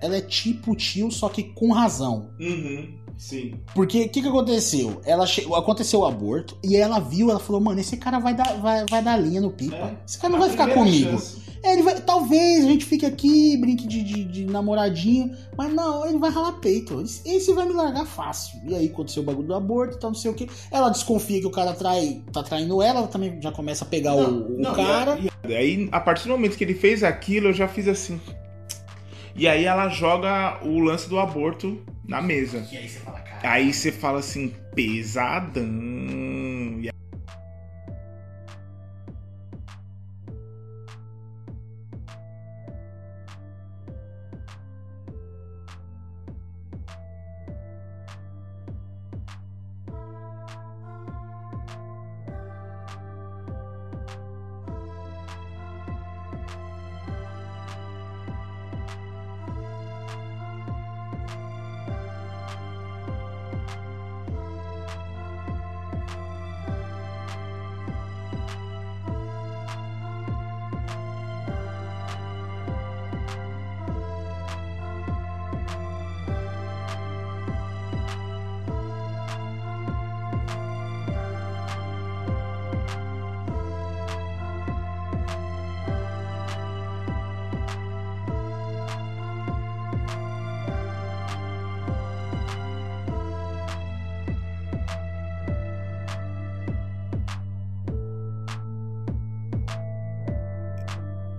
ela 0.00 0.16
é 0.16 0.20
tipo 0.20 0.74
tio, 0.74 1.10
só 1.10 1.28
que 1.28 1.42
com 1.42 1.72
razão. 1.72 2.30
Uhum, 2.40 2.88
sim. 3.18 3.54
Porque 3.74 4.04
o 4.04 4.08
que, 4.08 4.22
que 4.22 4.28
aconteceu? 4.28 5.02
Ela 5.04 5.26
che... 5.26 5.46
Aconteceu 5.54 6.00
o 6.00 6.06
aborto 6.06 6.56
e 6.64 6.74
ela 6.76 6.98
viu, 6.98 7.30
ela 7.30 7.38
falou, 7.38 7.60
mano, 7.60 7.80
esse 7.80 7.98
cara 7.98 8.18
vai 8.18 8.34
dar, 8.34 8.58
vai, 8.60 8.86
vai 8.88 9.02
dar 9.02 9.16
linha 9.18 9.40
no 9.42 9.50
pipa. 9.50 9.76
É. 9.76 9.96
Esse 10.06 10.18
cara 10.18 10.30
não 10.30 10.38
A 10.38 10.42
vai 10.42 10.50
ficar 10.50 10.68
comigo. 10.72 11.10
chance. 11.10 11.42
É, 11.64 11.72
ele 11.74 11.82
vai, 11.82 12.00
talvez 12.00 12.64
a 12.64 12.68
gente 12.68 12.84
fique 12.84 13.06
aqui, 13.06 13.56
brinque 13.56 13.86
de, 13.86 14.02
de, 14.02 14.24
de 14.24 14.44
namoradinho, 14.46 15.30
mas 15.56 15.72
não, 15.72 16.04
ele 16.06 16.18
vai 16.18 16.30
ralar 16.30 16.52
peito. 16.54 17.00
Esse, 17.00 17.52
vai 17.52 17.66
me 17.66 17.72
largar 17.72 18.04
fácil. 18.04 18.58
E 18.66 18.74
aí 18.74 18.86
aconteceu 18.88 19.22
o 19.22 19.26
bagulho 19.26 19.46
do 19.48 19.54
aborto 19.54 19.96
e 19.96 20.00
tal, 20.00 20.10
não 20.10 20.18
sei 20.18 20.30
o 20.30 20.34
que. 20.34 20.48
Ela 20.70 20.88
desconfia 20.88 21.40
que 21.40 21.46
o 21.46 21.50
cara 21.50 21.72
trai, 21.72 22.22
tá 22.32 22.42
traindo 22.42 22.82
ela, 22.82 22.98
ela 23.00 23.08
também 23.08 23.40
já 23.40 23.52
começa 23.52 23.84
a 23.84 23.88
pegar 23.88 24.14
o, 24.14 24.54
o 24.56 24.60
Não, 24.60 24.74
cara. 24.74 25.18
e 25.20 25.28
a- 25.28 25.32
e 25.48 25.54
aí, 25.56 25.88
a 25.90 26.00
partir 26.00 26.24
do 26.28 26.30
momento 26.30 26.56
que 26.56 26.62
ele 26.64 26.74
fez 26.74 27.02
aquilo, 27.04 27.48
eu 27.48 27.52
já 27.52 27.66
fiz 27.68 27.86
assim. 27.88 28.20
E 29.34 29.48
aí 29.48 29.64
ela 29.64 29.88
joga 29.88 30.60
o 30.64 30.78
lance 30.78 31.08
do 31.08 31.18
aborto 31.18 31.80
na 32.06 32.20
mesa. 32.20 32.66
E 32.70 32.76
aí 32.76 32.88
você 32.88 32.98
fala, 33.00 33.20
cara. 33.20 33.40
Aí 33.50 33.72
você 33.72 33.90
fala 33.90 34.18
assim, 34.18 34.52
pesadão. 34.74 35.64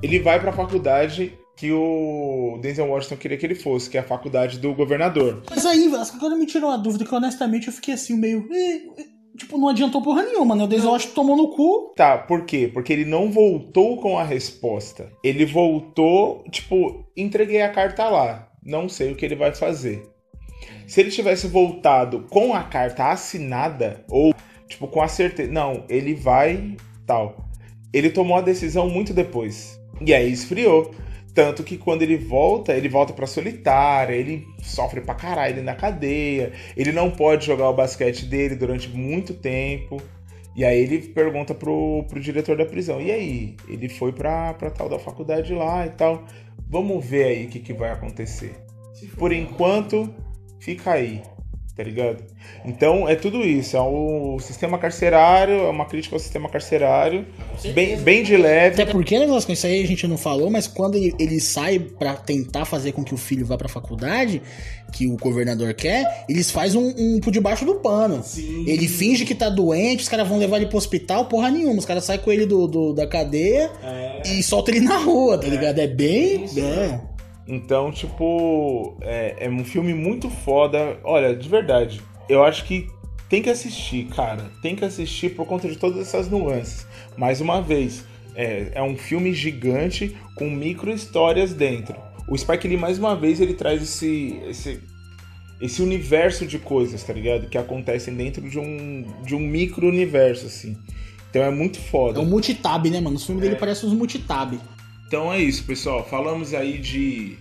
Ele 0.04 0.20
vai 0.20 0.38
pra 0.38 0.52
faculdade 0.52 1.39
que 1.56 1.72
o 1.72 2.60
Denzel 2.62 2.88
Washington 2.88 3.16
queria 3.16 3.38
que 3.38 3.46
ele 3.46 3.56
fosse, 3.56 3.89
que 3.89 3.98
é 3.98 4.02
a 4.02 4.04
faculdade 4.04 4.60
do 4.60 4.74
governador. 4.74 5.44
Mas 5.50 5.66
aí, 5.66 5.89
agora 6.13 6.36
me 6.36 6.46
tirou 6.46 6.70
uma 6.70 6.78
dúvida 6.78 7.06
que 7.06 7.16
honestamente 7.16 7.68
eu 7.68 7.74
fiquei 7.74 7.94
assim, 7.94 8.18
meio. 8.18 8.46
Tipo, 9.38 9.58
não 9.58 9.70
adiantou 9.70 10.02
porra 10.02 10.24
nenhuma, 10.24 10.56
né? 10.56 10.66
O 10.66 10.68
Denzel 10.68 10.92
Washington 10.92 11.13
tomou 11.13 11.38
no 11.38 11.48
cu. 11.56 11.94
Tá, 11.96 12.18
por 12.18 12.44
quê? 12.44 12.70
Porque 12.72 12.92
ele 12.92 13.06
não 13.06 13.32
voltou 13.32 13.98
com 13.98 14.20
a 14.20 14.24
resposta. 14.24 15.10
Ele 15.24 15.46
voltou, 15.46 16.44
tipo, 16.52 17.06
entreguei 17.16 17.62
a 17.62 17.72
carta 17.72 18.10
lá. 18.10 18.50
Não 18.62 18.89
sei 18.89 19.13
o 19.13 19.16
que 19.16 19.24
ele 19.24 19.36
vai 19.36 19.56
fazer. 19.56 20.04
Se 20.86 21.00
ele 21.00 21.12
tivesse 21.12 21.48
voltado 21.48 22.26
com 22.30 22.54
a 22.54 22.63
carta 22.63 23.10
assinada, 23.10 24.04
ou, 24.10 24.36
tipo, 24.68 24.86
com 24.88 25.02
a 25.02 25.08
certeza. 25.08 25.50
Não, 25.50 25.86
ele 25.88 26.13
vai. 26.13 26.76
tal. 27.08 27.48
Ele 27.94 28.10
tomou 28.10 28.38
a 28.38 28.42
decisão 28.42 28.89
muito 28.89 29.13
depois. 29.13 29.82
E 30.01 30.13
aí 30.13 30.32
esfriou. 30.32 30.93
Tanto 31.34 31.63
que 31.63 31.77
quando 31.77 32.03
ele 32.03 32.15
volta, 32.15 32.73
ele 32.73 32.88
volta 32.88 33.12
pra 33.12 33.25
solitária, 33.25 34.13
ele 34.13 34.45
sofre 34.62 35.01
pra 35.01 35.15
caralho 35.15 35.63
na 35.63 35.73
cadeia, 35.73 36.53
ele 36.77 36.91
não 36.91 37.10
pode 37.10 37.47
jogar 37.47 37.69
o 37.69 37.73
basquete 37.73 38.25
dele 38.25 38.56
durante 38.56 38.88
muito 38.89 39.34
tempo. 39.34 39.99
E 40.56 40.63
aí 40.63 40.79
ele 40.79 40.99
pergunta 40.99 41.56
pro, 41.56 42.06
pro 42.08 42.19
diretor 42.19 42.56
da 42.56 42.65
prisão, 42.65 43.01
e 43.01 43.12
aí? 43.12 43.56
Ele 43.67 43.89
foi 43.89 44.12
pra, 44.12 44.53
pra 44.53 44.69
tal 44.69 44.88
da 44.88 44.99
faculdade 44.99 45.51
lá 45.53 45.88
e 45.88 45.89
tal. 45.89 46.23
Vamos 46.69 47.03
ver 47.03 47.23
aí 47.23 47.45
o 47.45 47.49
que, 47.49 47.60
que 47.60 47.73
vai 47.73 47.89
acontecer. 47.89 48.53
Por 49.17 49.34
enquanto, 49.34 50.13
fica 50.60 50.91
aí, 50.91 51.23
tá 51.76 51.82
ligado? 51.84 52.24
Então 52.66 53.10
é 53.10 53.16
tudo 53.16 53.42
isso, 53.42 53.76
é 53.76 53.82
o 53.82 54.38
sistema 54.40 54.78
carcerário, 54.78 55.54
é 55.56 55.70
uma 55.70 55.86
crítica 55.86 56.16
ao 56.16 56.20
sistema 56.20 56.48
carcerário, 56.48 57.26
bem, 57.74 57.98
bem 57.98 58.24
de 58.24 58.38
leve. 58.38 58.82
Até 58.82 58.92
porque, 58.92 59.18
negócio 59.18 59.48
com 59.48 59.54
isso 59.54 59.66
aí 59.66 59.84
a 59.84 59.88
gente 59.88 60.06
não 60.08 60.18
falou, 60.18 60.50
mas 60.52 60.68
quando 60.68 60.96
ele, 60.96 61.14
ele 61.20 61.40
sai 61.40 61.80
pra 61.80 62.14
tentar 62.16 62.66
fazer 62.66 62.92
com 62.92 63.04
que 63.04 63.14
o 63.14 63.18
filho 63.18 63.46
vá 63.46 63.58
pra 63.58 63.68
faculdade, 63.68 64.42
que 64.92 65.08
o 65.08 65.18
governador 65.18 65.74
quer, 65.74 66.26
eles 66.30 66.52
fazem 66.52 66.80
um, 66.80 66.94
um 67.16 67.20
por 67.20 67.32
debaixo 67.32 67.66
do 67.66 67.76
pano. 67.76 68.22
Sim. 68.24 68.66
Ele 68.68 68.88
finge 68.88 69.26
que 69.26 69.34
tá 69.34 69.50
doente, 69.50 70.04
os 70.04 70.10
caras 70.10 70.28
vão 70.28 70.38
levar 70.38 70.58
ele 70.58 70.68
pro 70.68 70.78
hospital, 70.78 71.26
porra 71.26 71.50
nenhuma. 71.50 71.80
Os 71.80 71.86
caras 71.86 72.04
saem 72.04 72.20
com 72.20 72.32
ele 72.32 72.46
do, 72.46 72.68
do- 72.68 72.94
da 72.94 73.08
cadeia 73.08 73.72
É. 73.84 74.22
e 74.28 74.44
soltam 74.44 74.76
ele 74.76 74.86
na 74.86 74.98
rua, 74.98 75.38
tá 75.40 75.48
ligado? 75.48 75.80
É 75.80 75.88
bem. 75.88 76.46
É. 76.56 77.00
Então, 77.47 77.91
tipo, 77.91 78.97
é, 79.01 79.45
é 79.45 79.49
um 79.49 79.65
filme 79.65 79.93
muito 79.93 80.29
foda. 80.29 80.97
Olha, 81.03 81.36
de 81.36 81.49
verdade, 81.49 82.01
eu 82.29 82.43
acho 82.43 82.63
que 82.65 82.88
tem 83.29 83.41
que 83.41 83.49
assistir, 83.49 84.06
cara. 84.06 84.51
Tem 84.62 84.75
que 84.75 84.86
assistir 84.86 85.36
por 85.36 85.45
conta 85.45 85.67
de 85.67 85.77
todas 85.77 85.99
essas 85.99 86.29
nuances. 86.29 86.88
Mais 87.17 87.41
uma 87.41 87.62
vez, 87.62 88.06
é, 88.36 88.71
é 88.73 88.82
um 88.82 88.95
filme 88.95 89.34
gigante 89.34 90.15
com 90.36 90.49
micro 90.49 90.91
histórias 90.91 91.53
dentro. 91.53 91.95
O 92.27 92.38
Spike 92.38 92.67
Lee, 92.67 92.77
mais 92.77 92.97
uma 92.97 93.15
vez, 93.15 93.41
ele 93.41 93.53
traz 93.53 93.82
esse, 93.82 94.39
esse, 94.47 94.79
esse 95.60 95.82
universo 95.82 96.45
de 96.45 96.58
coisas, 96.58 97.03
tá 97.03 97.12
ligado? 97.12 97.49
Que 97.49 97.58
acontecem 97.58 98.13
dentro 98.13 98.47
de 98.49 98.58
um, 98.58 99.06
de 99.25 99.36
um 99.36 99.39
micro 99.39 99.88
universo, 99.88 100.45
assim. 100.45 100.77
Então 101.29 101.43
é 101.43 101.51
muito 101.51 101.79
foda. 101.79 102.19
É 102.19 102.21
um 102.21 102.25
multitab, 102.25 102.88
né, 102.89 103.01
mano? 103.01 103.15
Os 103.15 103.25
filmes 103.25 103.43
dele 103.43 103.56
parecem 103.56 103.89
uns 103.89 103.95
multitab. 103.95 104.60
Então 105.13 105.32
é 105.32 105.38
isso, 105.38 105.63
pessoal. 105.63 106.04
Falamos 106.04 106.56
aí 106.56 106.80
de 106.80 107.38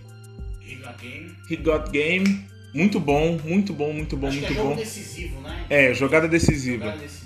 He 1.49 1.55
Got 1.55 1.89
Game. 1.89 2.45
Muito 2.71 2.99
bom, 2.99 3.39
muito 3.43 3.73
bom, 3.73 3.91
muito 3.91 4.15
bom, 4.15 4.31
muito 4.31 4.53
bom. 4.53 4.75
decisivo, 4.75 5.41
né? 5.41 5.65
É, 5.71 5.91
jogada 5.91 6.27
decisiva. 6.27 6.91
decisivo. 6.91 7.22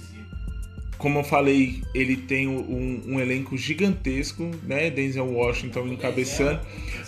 Como 0.97 1.19
eu 1.19 1.23
falei, 1.23 1.81
ele 1.93 2.15
tem 2.17 2.47
um, 2.47 3.01
um 3.05 3.19
elenco 3.19 3.55
gigantesco, 3.55 4.49
né? 4.63 4.89
Denzel 4.89 5.31
Washington 5.31 5.87
encabeçando. 5.89 6.59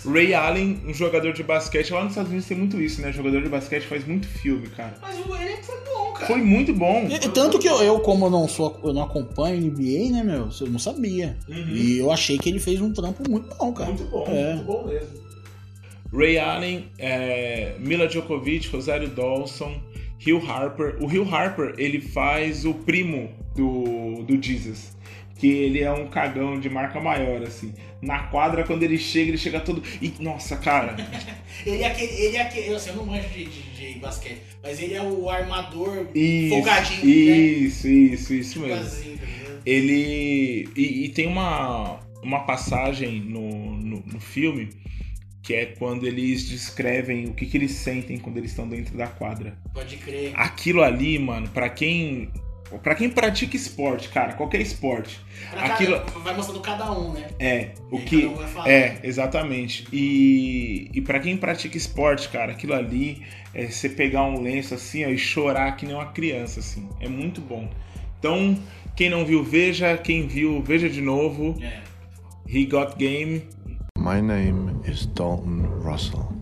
Ray 0.08 0.32
Allen, 0.32 0.78
um 0.86 0.94
jogador 0.94 1.32
de 1.32 1.42
basquete. 1.42 1.92
Lá 1.92 2.02
nos 2.02 2.12
Estados 2.12 2.30
Unidos 2.30 2.46
tem 2.48 2.56
muito 2.56 2.80
isso, 2.80 3.00
né? 3.02 3.12
Jogador 3.12 3.42
de 3.42 3.48
basquete 3.48 3.82
faz 3.86 4.06
muito 4.06 4.28
filme, 4.28 4.68
cara. 4.68 4.94
Mas 5.02 5.16
o 5.26 5.34
elenco 5.34 5.62
foi 5.64 5.76
bom, 5.84 6.12
cara. 6.12 6.26
Foi 6.26 6.40
muito 6.40 6.72
bom. 6.72 7.08
E- 7.10 7.18
Tanto 7.30 7.58
que 7.58 7.68
eu, 7.68 7.82
eu, 7.82 7.98
como 8.00 8.26
eu 8.26 8.30
não 8.30 8.46
sou, 8.46 8.78
eu 8.84 8.92
não 8.92 9.02
acompanho 9.02 9.60
NBA, 9.60 10.12
né, 10.12 10.22
meu? 10.22 10.48
Eu 10.60 10.66
não 10.68 10.78
sabia. 10.78 11.36
Uhum. 11.48 11.68
E 11.70 11.98
eu 11.98 12.12
achei 12.12 12.38
que 12.38 12.48
ele 12.48 12.60
fez 12.60 12.80
um 12.80 12.92
trampo 12.92 13.28
muito 13.28 13.52
bom, 13.56 13.72
cara. 13.72 13.90
Muito 13.90 14.04
bom, 14.04 14.24
É. 14.28 14.54
muito 14.54 14.66
bom 14.66 14.86
mesmo. 14.86 15.08
Ray 16.12 16.38
Allen, 16.38 16.84
é, 16.98 17.74
Mila 17.78 18.06
Djokovic, 18.08 18.68
Rosário 18.68 19.08
Dawson, 19.08 19.80
Hugh 20.26 20.46
Harper. 20.46 20.96
O 21.00 21.06
Hugh 21.06 21.34
Harper, 21.34 21.74
ele 21.78 22.00
faz 22.00 22.64
o 22.64 22.74
primo 22.74 23.30
do, 23.54 24.22
do 24.22 24.40
Jesus. 24.42 24.96
que 25.36 25.48
ele 25.48 25.80
é 25.80 25.90
um 25.90 26.08
cagão 26.08 26.60
de 26.60 26.68
marca 26.68 27.00
maior, 27.00 27.42
assim. 27.42 27.72
Na 28.02 28.24
quadra, 28.24 28.64
quando 28.64 28.82
ele 28.82 28.98
chega, 28.98 29.30
ele 29.30 29.38
chega 29.38 29.60
todo. 29.60 29.82
E, 30.00 30.12
nossa, 30.20 30.56
cara. 30.56 30.96
Ele 31.66 31.82
é 31.82 31.88
aquele. 31.88 32.12
Ele 32.12 32.36
é 32.38 32.42
aquele. 32.42 32.74
Assim, 32.74 32.90
eu 32.90 32.96
não 32.96 33.04
manjo 33.04 33.28
de, 33.28 33.44
de, 33.44 33.92
de 33.92 33.98
basquete, 33.98 34.40
mas 34.62 34.80
ele 34.80 34.94
é 34.94 35.02
o 35.02 35.28
armador 35.28 36.06
Isso, 36.14 36.54
folgadinho, 36.54 37.06
isso, 37.06 37.86
isso, 37.86 38.32
isso 38.32 38.60
né? 38.60 38.68
mesmo. 38.68 38.82
Assim, 38.82 39.16
tá? 39.18 39.26
Ele. 39.66 40.70
E, 40.74 41.04
e 41.04 41.08
tem 41.10 41.26
uma, 41.26 42.00
uma 42.22 42.40
passagem 42.46 43.20
no, 43.20 43.76
no, 43.76 44.02
no 44.06 44.20
filme 44.20 44.70
que 45.50 45.54
é 45.56 45.66
quando 45.66 46.06
eles 46.06 46.48
descrevem 46.48 47.26
o 47.26 47.34
que, 47.34 47.44
que 47.44 47.56
eles 47.56 47.72
sentem 47.72 48.18
quando 48.18 48.36
eles 48.36 48.50
estão 48.50 48.68
dentro 48.68 48.96
da 48.96 49.08
quadra. 49.08 49.58
Pode 49.74 49.96
crer. 49.96 50.32
Aquilo 50.36 50.80
ali, 50.82 51.18
mano, 51.18 51.48
pra 51.48 51.68
quem. 51.68 52.30
Pra 52.84 52.94
quem 52.94 53.10
pratica 53.10 53.56
esporte, 53.56 54.08
cara, 54.10 54.34
qualquer 54.34 54.60
esporte. 54.60 55.18
Pra 55.50 55.64
Aquilo- 55.74 55.98
cada- 55.98 56.18
vai 56.20 56.36
mostrando 56.36 56.60
cada 56.60 56.92
um, 56.92 57.12
né? 57.14 57.26
É, 57.40 57.70
o 57.90 57.96
E 57.98 58.02
que. 58.02 58.28
cada 58.28 58.60
um. 58.62 58.66
É, 58.66 59.00
exatamente. 59.02 59.88
E, 59.92 60.88
e 60.94 61.00
para 61.00 61.18
quem 61.18 61.36
pratica 61.36 61.76
esporte, 61.76 62.28
cara, 62.28 62.52
aquilo 62.52 62.72
ali 62.74 63.22
é 63.52 63.66
você 63.66 63.88
pegar 63.88 64.22
um 64.22 64.40
lenço 64.40 64.72
assim 64.74 65.04
ó, 65.04 65.08
e 65.08 65.18
chorar 65.18 65.76
que 65.76 65.84
nem 65.84 65.96
uma 65.96 66.12
criança, 66.12 66.60
assim. 66.60 66.88
É 67.00 67.08
muito 67.08 67.40
bom. 67.40 67.68
Então, 68.20 68.56
quem 68.94 69.10
não 69.10 69.24
viu, 69.24 69.42
veja. 69.42 69.96
Quem 69.98 70.28
viu, 70.28 70.62
veja 70.62 70.88
de 70.88 71.00
novo. 71.00 71.56
É. 71.60 71.80
He 72.48 72.66
Got 72.66 72.94
Game. 72.96 73.42
My 74.10 74.20
name 74.20 74.82
is 74.84 75.06
Dalton 75.06 75.70
Russell. 75.82 76.34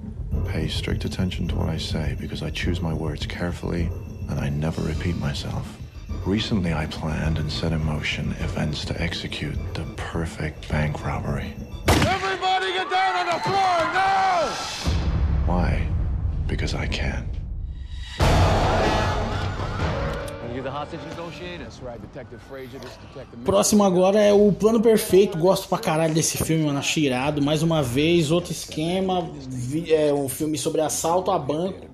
Pay 0.47 0.69
strict 0.69 1.05
attention 1.05 1.47
to 1.49 1.55
what 1.55 1.69
I 1.69 1.77
say 1.77 2.17
because 2.19 2.43
I 2.43 2.49
choose 2.49 2.81
my 2.81 2.95
words 2.95 3.27
carefully 3.27 3.91
and 4.31 4.41
I 4.41 4.49
never 4.49 4.81
repeat 4.81 5.19
myself. 5.19 5.77
Recently, 6.25 6.73
I 6.73 6.87
planned 6.87 7.37
and 7.37 7.53
set 7.53 7.73
in 7.73 7.85
motion 7.85 8.31
events 8.41 8.87
to 8.87 8.99
execute 8.99 9.59
the 9.75 9.85
perfect 9.97 10.67
bank 10.71 11.05
robbery. 11.05 11.55
Everybody 11.89 12.73
get 12.73 12.91
down 12.91 13.17
on 13.17 13.27
the 13.27 13.43
floor 13.43 13.79
now! 13.93 14.47
Why? 15.45 15.87
Because 16.47 16.73
I 16.73 16.87
can. 16.87 17.28
Próximo 23.45 23.85
agora 23.85 24.21
é 24.21 24.33
o 24.33 24.53
Plano 24.53 24.81
Perfeito. 24.81 25.37
Gosto 25.39 25.69
pra 25.69 25.79
caralho 25.79 26.15
desse 26.15 26.39
filme, 26.45 26.65
mano. 26.65 26.79
Achei 26.79 27.05
irado. 27.07 27.41
Mais 27.43 27.63
uma 27.63 27.83
vez, 27.83 28.31
outro 28.31 28.53
esquema. 28.53 29.29
Vi- 29.49 29.93
É 29.93 30.13
um 30.13 30.29
filme 30.29 30.57
sobre 30.59 30.81
assalto 30.81 31.31
a 31.31 31.39
banco. 31.39 31.87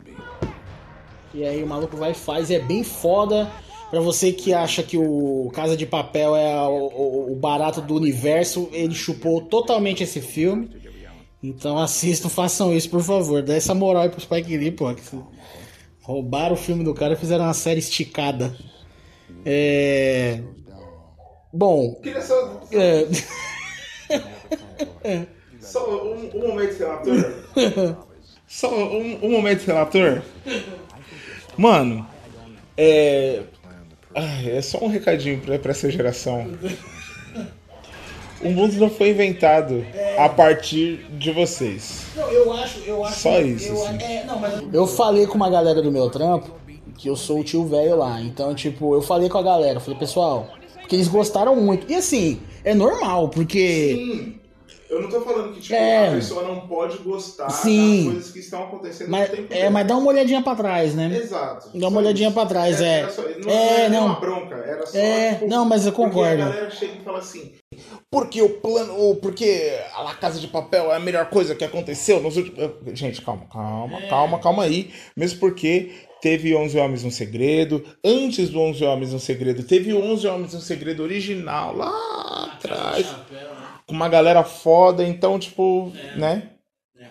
E 1.33 1.45
aí 1.45 1.63
o 1.63 1.67
maluco 1.67 1.97
vai 1.97 2.13
e 2.13 2.15
faz. 2.15 2.51
É 2.51 2.59
bem 2.59 2.85
foda. 2.85 3.51
Pra 3.91 4.01
você 4.01 4.33
que 4.33 4.53
acha 4.53 4.83
que 4.83 4.97
o 4.99 5.51
Casa 5.55 5.77
de 5.77 5.87
Papel 5.87 6.35
é 6.35 6.55
o, 6.67 6.87
o- 7.29 7.33
o 7.33 7.37
barato 7.37 7.81
do 7.81 7.95
universo, 7.95 8.69
ele 8.73 8.95
chupou 8.95 9.41
totalmente 9.43 10.03
esse 10.03 10.21
filme. 10.21 10.69
Então 11.43 11.79
assistam, 11.79 12.29
façam 12.29 12.73
isso, 12.75 12.89
por 12.89 13.03
favor. 13.03 13.43
Dá 13.43 13.55
essa 13.55 13.75
moral 13.75 14.03
aí 14.05 14.09
pro 14.09 14.21
Spike 14.21 14.57
Lee, 14.57 14.71
pô. 14.73 14.93
Roubaram 16.05 16.53
o 16.53 16.57
filme 16.57 16.85
do 16.85 16.93
cara 16.93 17.15
e 17.15 17.17
fizeram 17.17 17.45
uma 17.45 17.55
série 17.55 17.81
esticada. 17.81 18.55
É. 19.45 20.41
Bom. 21.53 22.01
É... 25.03 25.27
Só 25.59 26.05
um, 26.05 26.31
um 26.35 26.49
momento, 26.49 26.79
relator. 26.79 27.97
Só 28.47 28.71
um, 28.71 29.19
um 29.23 29.31
momento, 29.31 29.65
relator. 29.65 30.23
Mano, 31.57 32.07
é. 32.77 33.43
Ai, 34.15 34.51
é 34.51 34.63
só 34.63 34.79
um 34.85 34.89
recadinho 34.89 35.41
pra, 35.41 35.59
pra 35.59 35.71
essa 35.71 35.91
geração. 35.91 36.47
O 38.45 38.51
mundo 38.51 38.75
não 38.75 38.91
foi 38.91 39.11
inventado 39.11 39.85
a 40.19 40.29
partir 40.29 41.07
de 41.19 41.31
vocês. 41.33 42.03
Não, 42.15 42.31
eu 42.31 42.53
acho, 42.53 42.81
eu 42.87 43.05
acho. 43.05 43.21
Só 43.21 43.41
isso, 43.41 43.69
Eu, 43.69 43.87
assim. 43.87 44.03
é, 44.03 44.25
não, 44.25 44.39
mas 44.39 44.63
Eu 44.73 44.87
falei 44.87 45.27
com 45.27 45.35
uma 45.35 45.49
galera 45.51 45.81
do 45.83 45.91
meu 45.91 46.11
trampo 46.11 46.51
que 46.99 47.09
eu 47.09 47.17
sou 47.17 47.41
o 47.41 47.45
tio 47.45 47.65
velho 47.67 47.97
lá. 47.97 48.21
Então, 48.21 48.55
tipo, 48.55 48.95
eu 48.95 49.03
falei 49.03 49.29
com 49.29 49.39
a 49.39 49.43
galera, 49.43 49.81
falei, 49.81 49.99
pessoal, 49.99 50.49
porque 50.81 50.95
eles 50.95 51.09
gostaram 51.09 51.57
muito. 51.57 51.91
E 51.91 51.95
assim, 51.97 52.41
é 52.65 52.75
normal, 52.75 53.29
porque. 53.29 53.95
Sim. 53.97 54.41
Eu 54.91 55.03
não 55.03 55.09
tô 55.11 55.21
falando 55.23 55.53
que 55.55 55.61
tipo, 55.61 55.75
É. 55.75 56.09
a 56.09 56.13
pessoa 56.13 56.45
não 56.45 56.69
pode 56.69 56.99
gostar 56.99 57.51
Sim. 57.51 58.05
das 58.05 58.13
coisas 58.13 58.31
que 58.33 58.39
estão 58.39 58.63
acontecendo 58.65 59.11
Mas, 59.11 59.29
no 59.29 59.37
tempo 59.37 59.53
é, 59.53 59.57
dela. 59.57 59.71
mas 59.71 59.87
dá 59.89 59.97
uma 59.97 60.07
olhadinha 60.09 60.41
pra 60.43 60.55
trás, 60.55 60.95
né? 60.95 61.11
Exato. 61.21 61.71
Dá 61.77 61.89
uma 61.89 61.95
Só 61.95 61.99
olhadinha 62.07 62.29
isso. 62.29 62.35
pra 62.35 62.47
trás, 62.47 62.81
é. 62.81 63.01
Era 63.01 63.11
só- 63.11 63.23
não, 63.23 63.51
É, 63.51 63.81
era 63.81 63.89
não. 63.89 64.07
uma 64.07 64.21
bronca, 64.21 64.55
era 64.55 64.87
só. 64.87 64.97
É, 64.97 65.35
tipo, 65.35 65.49
não, 65.49 65.65
mas 65.65 65.85
eu 65.87 65.91
concordo. 65.93 66.43
a 66.43 66.47
galera 66.49 66.71
chega 66.71 66.93
e 67.01 67.03
fala 67.05 67.19
assim. 67.19 67.53
Porque 68.15 68.41
o 68.41 68.49
plano. 68.49 68.95
ou 68.95 69.17
Porque 69.17 69.77
a 69.93 70.01
La 70.03 70.15
Casa 70.15 70.39
de 70.39 70.47
Papel 70.47 70.93
é 70.93 70.95
a 70.95 71.01
melhor 71.01 71.29
coisa 71.31 71.53
que 71.53 71.65
aconteceu 71.65 72.23
nos 72.23 72.37
últimos. 72.37 72.71
Gente, 72.97 73.21
calma, 73.21 73.45
calma, 73.53 74.01
calma, 74.03 74.39
calma 74.39 74.63
aí. 74.63 74.93
Mesmo 75.17 75.41
porque 75.41 75.91
teve 76.23 76.55
11 76.55 76.79
Homens 76.79 77.03
no 77.03 77.11
Segredo. 77.11 77.85
Antes 78.05 78.51
do 78.51 78.61
11 78.61 78.85
Homens 78.85 79.13
no 79.13 79.19
Segredo, 79.19 79.65
teve 79.65 79.93
11 79.93 80.29
Homens 80.29 80.55
no 80.55 80.61
Segredo 80.61 81.03
original 81.03 81.75
lá 81.77 82.53
atrás. 82.55 83.05
né? 83.05 83.19
Com 83.85 83.95
uma 83.97 84.09
galera 84.09 84.45
foda. 84.45 85.03
Então, 85.03 85.37
tipo, 85.37 85.93
né? 86.17 86.51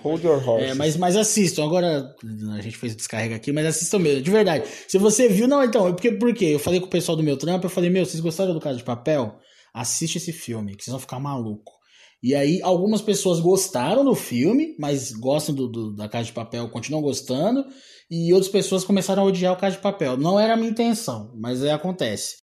Hold 0.03 0.23
your 0.23 0.49
horse. 0.49 0.67
É, 0.67 0.73
mas, 0.73 0.95
mas 0.95 1.17
assistam. 1.17 1.65
Agora, 1.65 2.15
a 2.57 2.61
gente 2.61 2.77
fez 2.77 2.93
o 2.93 2.95
descarrega 2.95 3.35
aqui, 3.35 3.51
mas 3.51 3.65
assistam 3.65 3.99
mesmo, 3.99 4.21
de 4.21 4.31
verdade. 4.31 4.63
Se 4.87 4.97
você 4.97 5.27
viu, 5.27 5.49
não, 5.49 5.61
então, 5.65 5.91
porque, 5.91 6.13
por 6.13 6.33
quê? 6.33 6.45
Eu 6.45 6.59
falei 6.59 6.79
com 6.79 6.85
o 6.85 6.89
pessoal 6.89 7.17
do 7.17 7.23
meu 7.23 7.35
trampo, 7.35 7.65
eu 7.65 7.69
falei, 7.69 7.89
meu, 7.89 8.05
vocês 8.05 8.21
gostaram 8.21 8.53
do 8.53 8.61
Casa 8.61 8.77
de 8.77 8.85
Papel? 8.85 9.37
Assiste 9.73 10.17
esse 10.17 10.31
filme, 10.31 10.75
que 10.75 10.83
vocês 10.83 10.91
vão 10.91 10.99
ficar 10.99 11.19
maluco. 11.19 11.71
E 12.21 12.33
aí, 12.35 12.61
algumas 12.61 13.01
pessoas 13.01 13.39
gostaram 13.39 14.05
do 14.05 14.15
filme, 14.15 14.75
mas 14.79 15.11
gostam 15.11 15.53
do, 15.53 15.67
do- 15.67 15.93
da 15.95 16.07
Casa 16.07 16.25
de 16.27 16.31
Papel, 16.33 16.69
continuam 16.69 17.01
gostando. 17.01 17.65
E 18.09 18.31
outras 18.33 18.51
pessoas 18.51 18.83
começaram 18.85 19.23
a 19.23 19.25
odiar 19.25 19.53
o 19.53 19.57
Casa 19.57 19.75
de 19.75 19.81
Papel. 19.81 20.15
Não 20.17 20.39
era 20.39 20.53
a 20.53 20.57
minha 20.57 20.69
intenção, 20.69 21.33
mas 21.35 21.63
é, 21.63 21.71
acontece. 21.71 22.42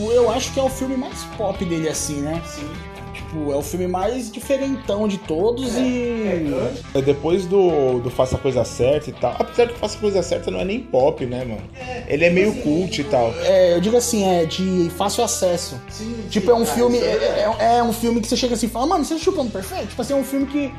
Tipo, 0.00 0.12
eu 0.12 0.30
acho 0.30 0.52
que 0.52 0.58
é 0.60 0.62
o 0.62 0.68
filme 0.68 0.96
mais 0.96 1.24
pop 1.36 1.62
dele, 1.64 1.88
assim, 1.88 2.20
né? 2.20 2.40
Sim. 2.46 2.68
Tipo, 3.12 3.52
é 3.52 3.56
o 3.56 3.62
filme 3.62 3.86
mais 3.86 4.30
diferentão 4.30 5.06
de 5.06 5.18
todos 5.18 5.76
e. 5.76 6.50
É 6.94 7.02
depois 7.02 7.44
do, 7.46 8.00
do 8.00 8.10
Faça 8.10 8.36
a 8.36 8.38
Coisa 8.38 8.64
Certa 8.64 9.10
e 9.10 9.12
tal. 9.12 9.34
Apesar 9.38 9.66
que 9.68 9.78
Faça 9.78 9.96
a 9.98 10.00
Coisa 10.00 10.22
Certa 10.22 10.50
não 10.50 10.60
é 10.60 10.64
nem 10.64 10.80
pop, 10.80 11.24
né, 11.26 11.44
mano? 11.44 11.62
Ele 12.08 12.24
é 12.24 12.30
meio 12.30 12.52
cult 12.62 13.00
e 13.00 13.04
tal. 13.04 13.32
É, 13.42 13.74
eu 13.74 13.80
digo 13.80 13.96
assim, 13.96 14.24
é 14.28 14.46
de 14.46 14.90
fácil 14.96 15.22
acesso. 15.22 15.80
Sim, 15.88 16.24
Tipo, 16.30 16.50
é 16.50 16.54
um 16.54 16.64
sim, 16.64 16.72
filme. 16.74 16.96
isso 16.98 17.06
É, 17.06 17.54
é- 17.58 17.78
é 17.78 17.82
um 17.82 17.92
filme 17.92 18.20
que 18.20 18.26
você 18.28 18.36
chega 18.36 18.54
assim 18.54 18.66
e 18.66 18.70
fala, 18.70 18.86
mano, 18.86 19.04
você 19.04 19.14
assistiu 19.14 19.32
o 19.32 19.34
Plano 19.34 19.50
Perfeito? 19.50 19.88
Tipo 19.88 20.02
assim, 20.02 20.12
é 20.12 20.16
um 20.16 20.24
filme 20.24 20.46
que. 20.46 20.72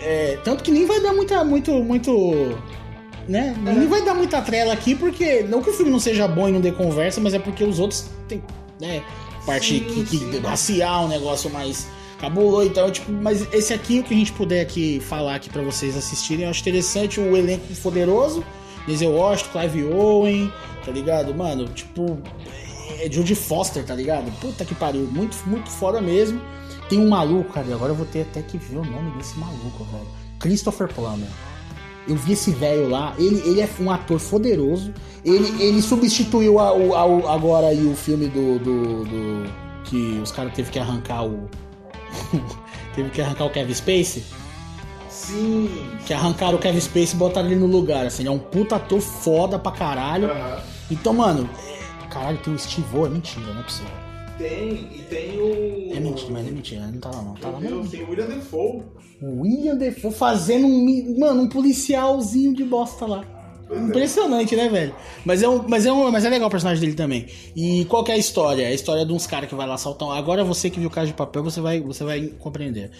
é, 0.00 0.38
tanto 0.42 0.62
que 0.64 0.70
nem 0.70 0.86
vai 0.86 1.00
dar 1.00 1.12
muita. 1.12 1.44
muito. 1.44 1.70
muito. 1.72 2.56
Né? 3.28 3.54
Nem 3.62 3.86
vai 3.86 4.04
dar 4.04 4.14
muita 4.14 4.40
trela 4.42 4.72
aqui, 4.72 4.94
porque. 4.94 5.42
Não 5.42 5.62
que 5.62 5.70
o 5.70 5.72
filme 5.72 5.90
não 5.90 5.98
seja 5.98 6.28
bom 6.28 6.48
e 6.48 6.52
não 6.52 6.60
dê 6.60 6.72
conversa, 6.72 7.20
mas 7.20 7.34
é 7.34 7.38
porque 7.38 7.64
os 7.64 7.78
outros 7.78 8.06
tem. 8.28 8.42
né? 8.80 9.02
Parte 9.46 9.78
Sim, 9.78 9.84
que, 9.84 10.04
que 10.04 10.18
sim. 10.18 10.38
racial, 10.40 11.04
um 11.04 11.08
negócio 11.08 11.50
mais 11.50 11.86
cabuloso. 12.18 12.66
Então, 12.66 12.90
tipo, 12.90 13.12
mas 13.12 13.46
esse 13.52 13.74
aqui, 13.74 14.00
o 14.00 14.02
que 14.02 14.14
a 14.14 14.16
gente 14.16 14.32
puder 14.32 14.62
aqui 14.62 15.00
falar 15.00 15.34
aqui 15.34 15.50
pra 15.50 15.62
vocês 15.62 15.96
assistirem, 15.96 16.44
eu 16.44 16.50
acho 16.50 16.60
interessante 16.60 17.20
o 17.20 17.36
elenco 17.36 17.66
poderoso. 17.82 18.44
Denzel 18.86 19.12
Washington, 19.12 19.50
Clive 19.58 19.84
Owen, 19.84 20.52
tá 20.84 20.90
ligado? 20.92 21.34
Mano, 21.34 21.66
tipo, 21.68 22.18
é 23.00 23.10
Judy 23.10 23.34
Foster, 23.34 23.84
tá 23.84 23.94
ligado? 23.94 24.30
Puta 24.40 24.64
que 24.64 24.74
pariu, 24.74 25.08
muito, 25.10 25.36
muito 25.46 25.70
foda 25.70 26.00
mesmo. 26.00 26.40
Tem 26.88 26.98
um 26.98 27.08
maluco, 27.08 27.52
cara, 27.52 27.66
agora 27.74 27.92
eu 27.92 27.96
vou 27.96 28.06
ter 28.06 28.22
até 28.22 28.42
que 28.42 28.58
ver 28.58 28.76
o 28.76 28.84
nome 28.84 29.10
desse 29.16 29.38
maluco, 29.38 29.84
velho. 29.84 30.06
Christopher 30.38 30.88
Plummer. 30.88 31.28
Eu 32.06 32.16
vi 32.16 32.32
esse 32.32 32.50
velho 32.50 32.88
lá, 32.88 33.14
ele, 33.18 33.42
ele 33.46 33.60
é 33.60 33.68
um 33.80 33.90
ator 33.90 34.20
poderoso. 34.20 34.92
Ele, 35.24 35.62
ele 35.62 35.80
substituiu 35.80 36.58
a- 36.58 36.68
a- 36.68 37.06
o- 37.06 37.28
agora 37.28 37.68
aí 37.68 37.86
o 37.86 37.96
filme 37.96 38.26
do, 38.28 38.58
do, 38.58 39.04
do- 39.04 39.50
que 39.84 40.20
os 40.22 40.30
caras 40.30 40.52
teve 40.52 40.70
que 40.70 40.78
arrancar 40.78 41.24
o 41.24 41.48
teve 42.94 43.10
que 43.10 43.20
arrancar 43.22 43.44
o 43.46 43.50
Kevin 43.50 43.72
Spacey. 43.74 44.22
Sim. 45.08 45.70
Que 46.06 46.12
arrancaram 46.12 46.56
o 46.56 46.60
Kevin 46.60 46.80
Spacey 46.80 47.14
e 47.14 47.16
botaram 47.16 47.46
ele 47.46 47.56
no 47.56 47.66
lugar. 47.66 48.06
Assim, 48.06 48.22
ele 48.22 48.28
é 48.28 48.32
um 48.32 48.38
puta 48.38 48.76
ator 48.76 49.00
foda 49.00 49.58
pra 49.58 49.72
caralho. 49.72 50.28
Então, 50.90 51.12
mano, 51.14 51.48
é- 51.66 52.06
caralho, 52.08 52.36
tem 52.38 52.52
o 52.54 52.58
Steve 52.58 52.86
O, 52.96 53.06
é 53.06 53.08
mentira, 53.08 53.52
não 53.52 53.60
é 53.60 53.64
possível. 53.64 53.90
Tem, 54.38 54.70
e 54.92 55.02
tem 55.08 55.38
o. 55.38 55.94
É 55.94 56.00
mentira, 56.00 56.30
mas 56.32 56.46
é 56.46 56.50
mentira, 56.50 56.82
ele 56.82 56.92
não 56.92 57.00
tá 57.00 57.10
lá 57.10 57.22
não. 57.22 57.34
Tá 57.34 57.48
lá 57.50 57.60
Meu 57.60 57.70
não. 57.70 57.78
Deus, 57.80 57.90
tem 57.90 58.02
o 58.02 58.10
William 58.10 58.26
Defoe. 58.26 58.82
O 59.22 59.40
William 59.42 59.76
Defoe 59.76 60.12
fazendo 60.12 60.66
um. 60.66 61.18
Mano, 61.18 61.42
um 61.42 61.48
policialzinho 61.48 62.52
de 62.54 62.64
bosta 62.64 63.06
lá. 63.06 63.24
Impressionante, 63.72 64.54
né, 64.54 64.68
velho? 64.68 64.94
Mas 65.24 65.42
é, 65.42 65.48
um, 65.48 65.66
mas, 65.66 65.86
é 65.86 65.92
um, 65.92 66.10
mas 66.10 66.24
é 66.24 66.28
legal 66.28 66.48
o 66.48 66.50
personagem 66.50 66.80
dele 66.80 66.94
também. 66.94 67.26
E 67.56 67.84
qual 67.86 68.04
que 68.04 68.12
é 68.12 68.14
a 68.14 68.18
história? 68.18 68.62
É 68.62 68.66
a 68.66 68.74
história 68.74 69.06
de 69.06 69.12
uns 69.12 69.26
caras 69.26 69.48
que 69.48 69.54
vai 69.54 69.66
lá 69.66 69.76
saltar. 69.78 70.06
um- 70.08 70.12
Agora 70.12 70.44
você 70.44 70.68
que 70.68 70.78
viu 70.78 70.90
Casa 70.90 71.06
de 71.08 71.14
Papel, 71.14 71.42
você 71.42 71.60
vai, 71.60 71.80
você 71.80 72.04
vai 72.04 72.26
compreender. 72.38 72.90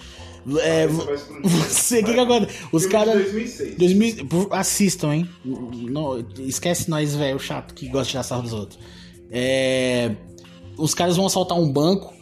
É, 0.63 0.87
Você 0.87 1.13
explodir. 1.13 1.51
você, 1.51 2.01
o 2.01 2.05
que 2.05 2.15
que 2.15 2.21
agora? 2.21 2.49
Os 2.73 2.87
caras. 2.87 3.15
2006. 3.15 3.77
2000, 3.77 4.27
por- 4.27 4.49
assistam, 4.53 5.15
hein? 5.15 5.29
Não, 5.45 6.25
esquece 6.41 6.89
nós, 6.89 7.15
velho, 7.15 7.39
chato 7.39 7.75
que 7.75 7.87
gosta 7.89 8.05
de 8.05 8.11
tirar 8.13 8.23
sarro 8.23 8.43
dos 8.43 8.53
outros. 8.53 8.79
É, 9.31 10.13
os 10.77 10.95
caras 10.95 11.17
vão 11.17 11.27
assaltar 11.27 11.59
um 11.59 11.71
banco 11.71 12.15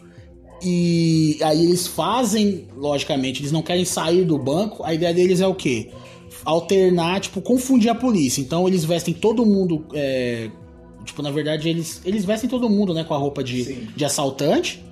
e 0.64 1.38
aí 1.42 1.64
eles 1.64 1.88
fazem, 1.88 2.68
logicamente, 2.76 3.40
eles 3.40 3.50
não 3.50 3.62
querem 3.62 3.84
sair 3.84 4.24
do 4.24 4.38
banco. 4.38 4.84
A 4.84 4.94
ideia 4.94 5.12
deles 5.12 5.40
é 5.40 5.46
o 5.46 5.54
quê? 5.54 5.90
Alternar, 6.44 7.20
tipo, 7.20 7.40
confundir 7.40 7.90
a 7.90 7.94
polícia. 7.94 8.40
Então 8.40 8.68
eles 8.68 8.84
vestem 8.84 9.12
todo 9.12 9.44
mundo. 9.44 9.84
é, 9.92 10.48
tipo, 11.04 11.20
na 11.20 11.32
verdade, 11.32 11.68
eles, 11.68 12.00
eles 12.04 12.24
vestem 12.24 12.48
todo 12.48 12.70
mundo, 12.70 12.94
né, 12.94 13.02
com 13.02 13.12
a 13.12 13.16
roupa 13.16 13.42
de, 13.42 13.64
Sim. 13.64 13.88
de 13.96 14.04
assaltante. 14.04 14.82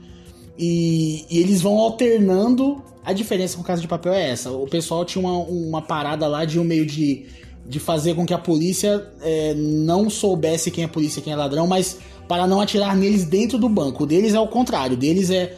E, 0.59 1.25
e 1.31 1.39
eles 1.39 1.63
vão 1.63 1.79
alternando. 1.79 2.83
A 3.05 3.13
diferença 3.13 3.57
com 3.57 3.63
o 3.63 3.65
caso 3.65 3.81
de 3.81 3.89
papel 3.89 4.13
é 4.13 4.29
essa. 4.29 4.51
O 4.51 4.67
pessoal 4.67 5.05
tinha 5.05 5.25
uma, 5.25 5.39
uma 5.39 5.83
parada 5.83 6.27
lá 6.27 6.45
de 6.45 6.59
um 6.59 6.65
meio 6.65 6.85
de, 6.85 7.27
de 7.65 7.79
fazer 7.79 8.15
com 8.15 8.27
que 8.27 8.35
a 8.35 8.39
polícia 8.39 9.07
é, 9.23 9.55
não 9.55 10.11
soubesse 10.11 10.71
quem 10.71 10.83
é 10.83 10.89
polícia 10.89 11.21
e 11.21 11.23
quem 11.23 11.33
é 11.33 11.37
ladrão, 11.37 11.67
mas 11.67 11.99
para 12.31 12.47
não 12.47 12.61
atirar 12.61 12.97
neles 12.97 13.25
dentro 13.25 13.59
do 13.59 13.69
banco. 13.69 14.05
O 14.05 14.07
deles 14.07 14.35
é 14.35 14.39
o 14.39 14.47
contrário. 14.47 14.95
O 14.95 14.97
deles 14.97 15.31
é. 15.31 15.57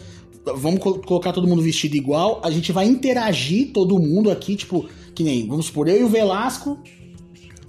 Vamos 0.56 0.80
col- 0.80 1.00
colocar 1.00 1.30
todo 1.30 1.46
mundo 1.46 1.60
vestido 1.60 1.94
igual. 1.98 2.40
A 2.42 2.50
gente 2.50 2.72
vai 2.72 2.86
interagir 2.86 3.72
todo 3.74 3.98
mundo 3.98 4.30
aqui, 4.30 4.56
tipo, 4.56 4.88
que 5.14 5.22
nem, 5.22 5.46
vamos 5.46 5.66
supor, 5.66 5.86
eu 5.86 6.00
e 6.00 6.04
o 6.04 6.08
Velasco 6.08 6.78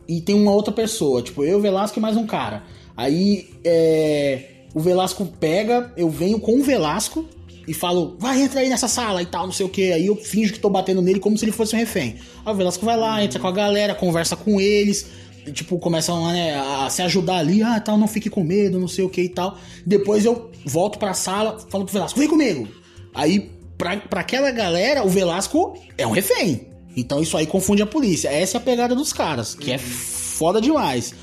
e 0.08 0.22
tem 0.22 0.34
uma 0.34 0.54
outra 0.54 0.74
pessoa, 0.74 1.22
tipo, 1.22 1.44
eu, 1.44 1.58
o 1.58 1.62
Velasco 1.62 2.00
e 2.00 2.02
mais 2.02 2.16
um 2.16 2.26
cara. 2.26 2.64
Aí 2.96 3.50
é, 3.66 4.68
o 4.74 4.80
Velasco 4.80 5.26
pega, 5.38 5.92
eu 5.98 6.10
venho 6.10 6.40
com 6.40 6.58
o 6.60 6.64
Velasco 6.64 7.26
e 7.68 7.74
falo, 7.74 8.16
vai, 8.18 8.42
entra 8.42 8.62
aí 8.62 8.70
nessa 8.70 8.88
sala 8.88 9.22
e 9.22 9.26
tal, 9.26 9.46
não 9.46 9.54
sei 9.54 9.66
o 9.66 9.70
que. 9.70 9.92
Aí 9.92 10.06
eu 10.06 10.16
finjo 10.16 10.54
que 10.54 10.60
tô 10.60 10.70
batendo 10.70 11.02
nele 11.02 11.20
como 11.20 11.38
se 11.38 11.44
ele 11.44 11.52
fosse 11.52 11.76
um 11.76 11.80
refém. 11.80 12.16
Aí 12.46 12.54
o 12.54 12.56
Velasco 12.56 12.86
vai 12.86 12.96
lá, 12.98 13.22
entra 13.22 13.38
com 13.38 13.48
a 13.48 13.52
galera, 13.52 13.94
conversa 13.94 14.38
com 14.38 14.62
eles. 14.62 15.08
Tipo, 15.52 15.78
começam 15.80 16.32
né, 16.32 16.56
a 16.56 16.90
se 16.90 17.02
ajudar 17.02 17.38
ali, 17.38 17.62
ah, 17.62 17.80
tal, 17.80 17.98
não 17.98 18.08
fique 18.08 18.30
com 18.30 18.44
medo, 18.44 18.80
não 18.80 18.88
sei 18.88 19.04
o 19.04 19.10
que 19.10 19.22
e 19.22 19.30
tal. 19.30 19.58
Depois 19.86 20.26
eu 20.26 20.52
volto 20.66 20.98
pra 20.98 21.14
sala, 21.14 21.60
falo 21.70 21.86
pro 21.86 21.94
Velasco, 21.94 22.20
vem 22.20 22.28
comigo. 22.28 22.68
Aí, 23.14 23.52
pra, 23.78 23.98
pra 23.98 24.22
aquela 24.22 24.52
galera, 24.52 25.04
o 25.04 25.10
Velasco 25.10 25.78
é 25.98 26.08
um 26.08 26.12
refém. 26.12 26.68
Então 26.96 27.22
isso 27.22 27.36
aí 27.36 27.46
confunde 27.46 27.82
a 27.82 27.88
polícia. 27.88 28.30
Essa 28.30 28.58
é 28.58 28.60
a 28.60 28.62
pegada 28.62 28.96
dos 28.96 29.12
caras, 29.12 29.56
que 29.56 29.72
é 29.72 29.78
foda 29.78 30.62
demais. 30.62 31.14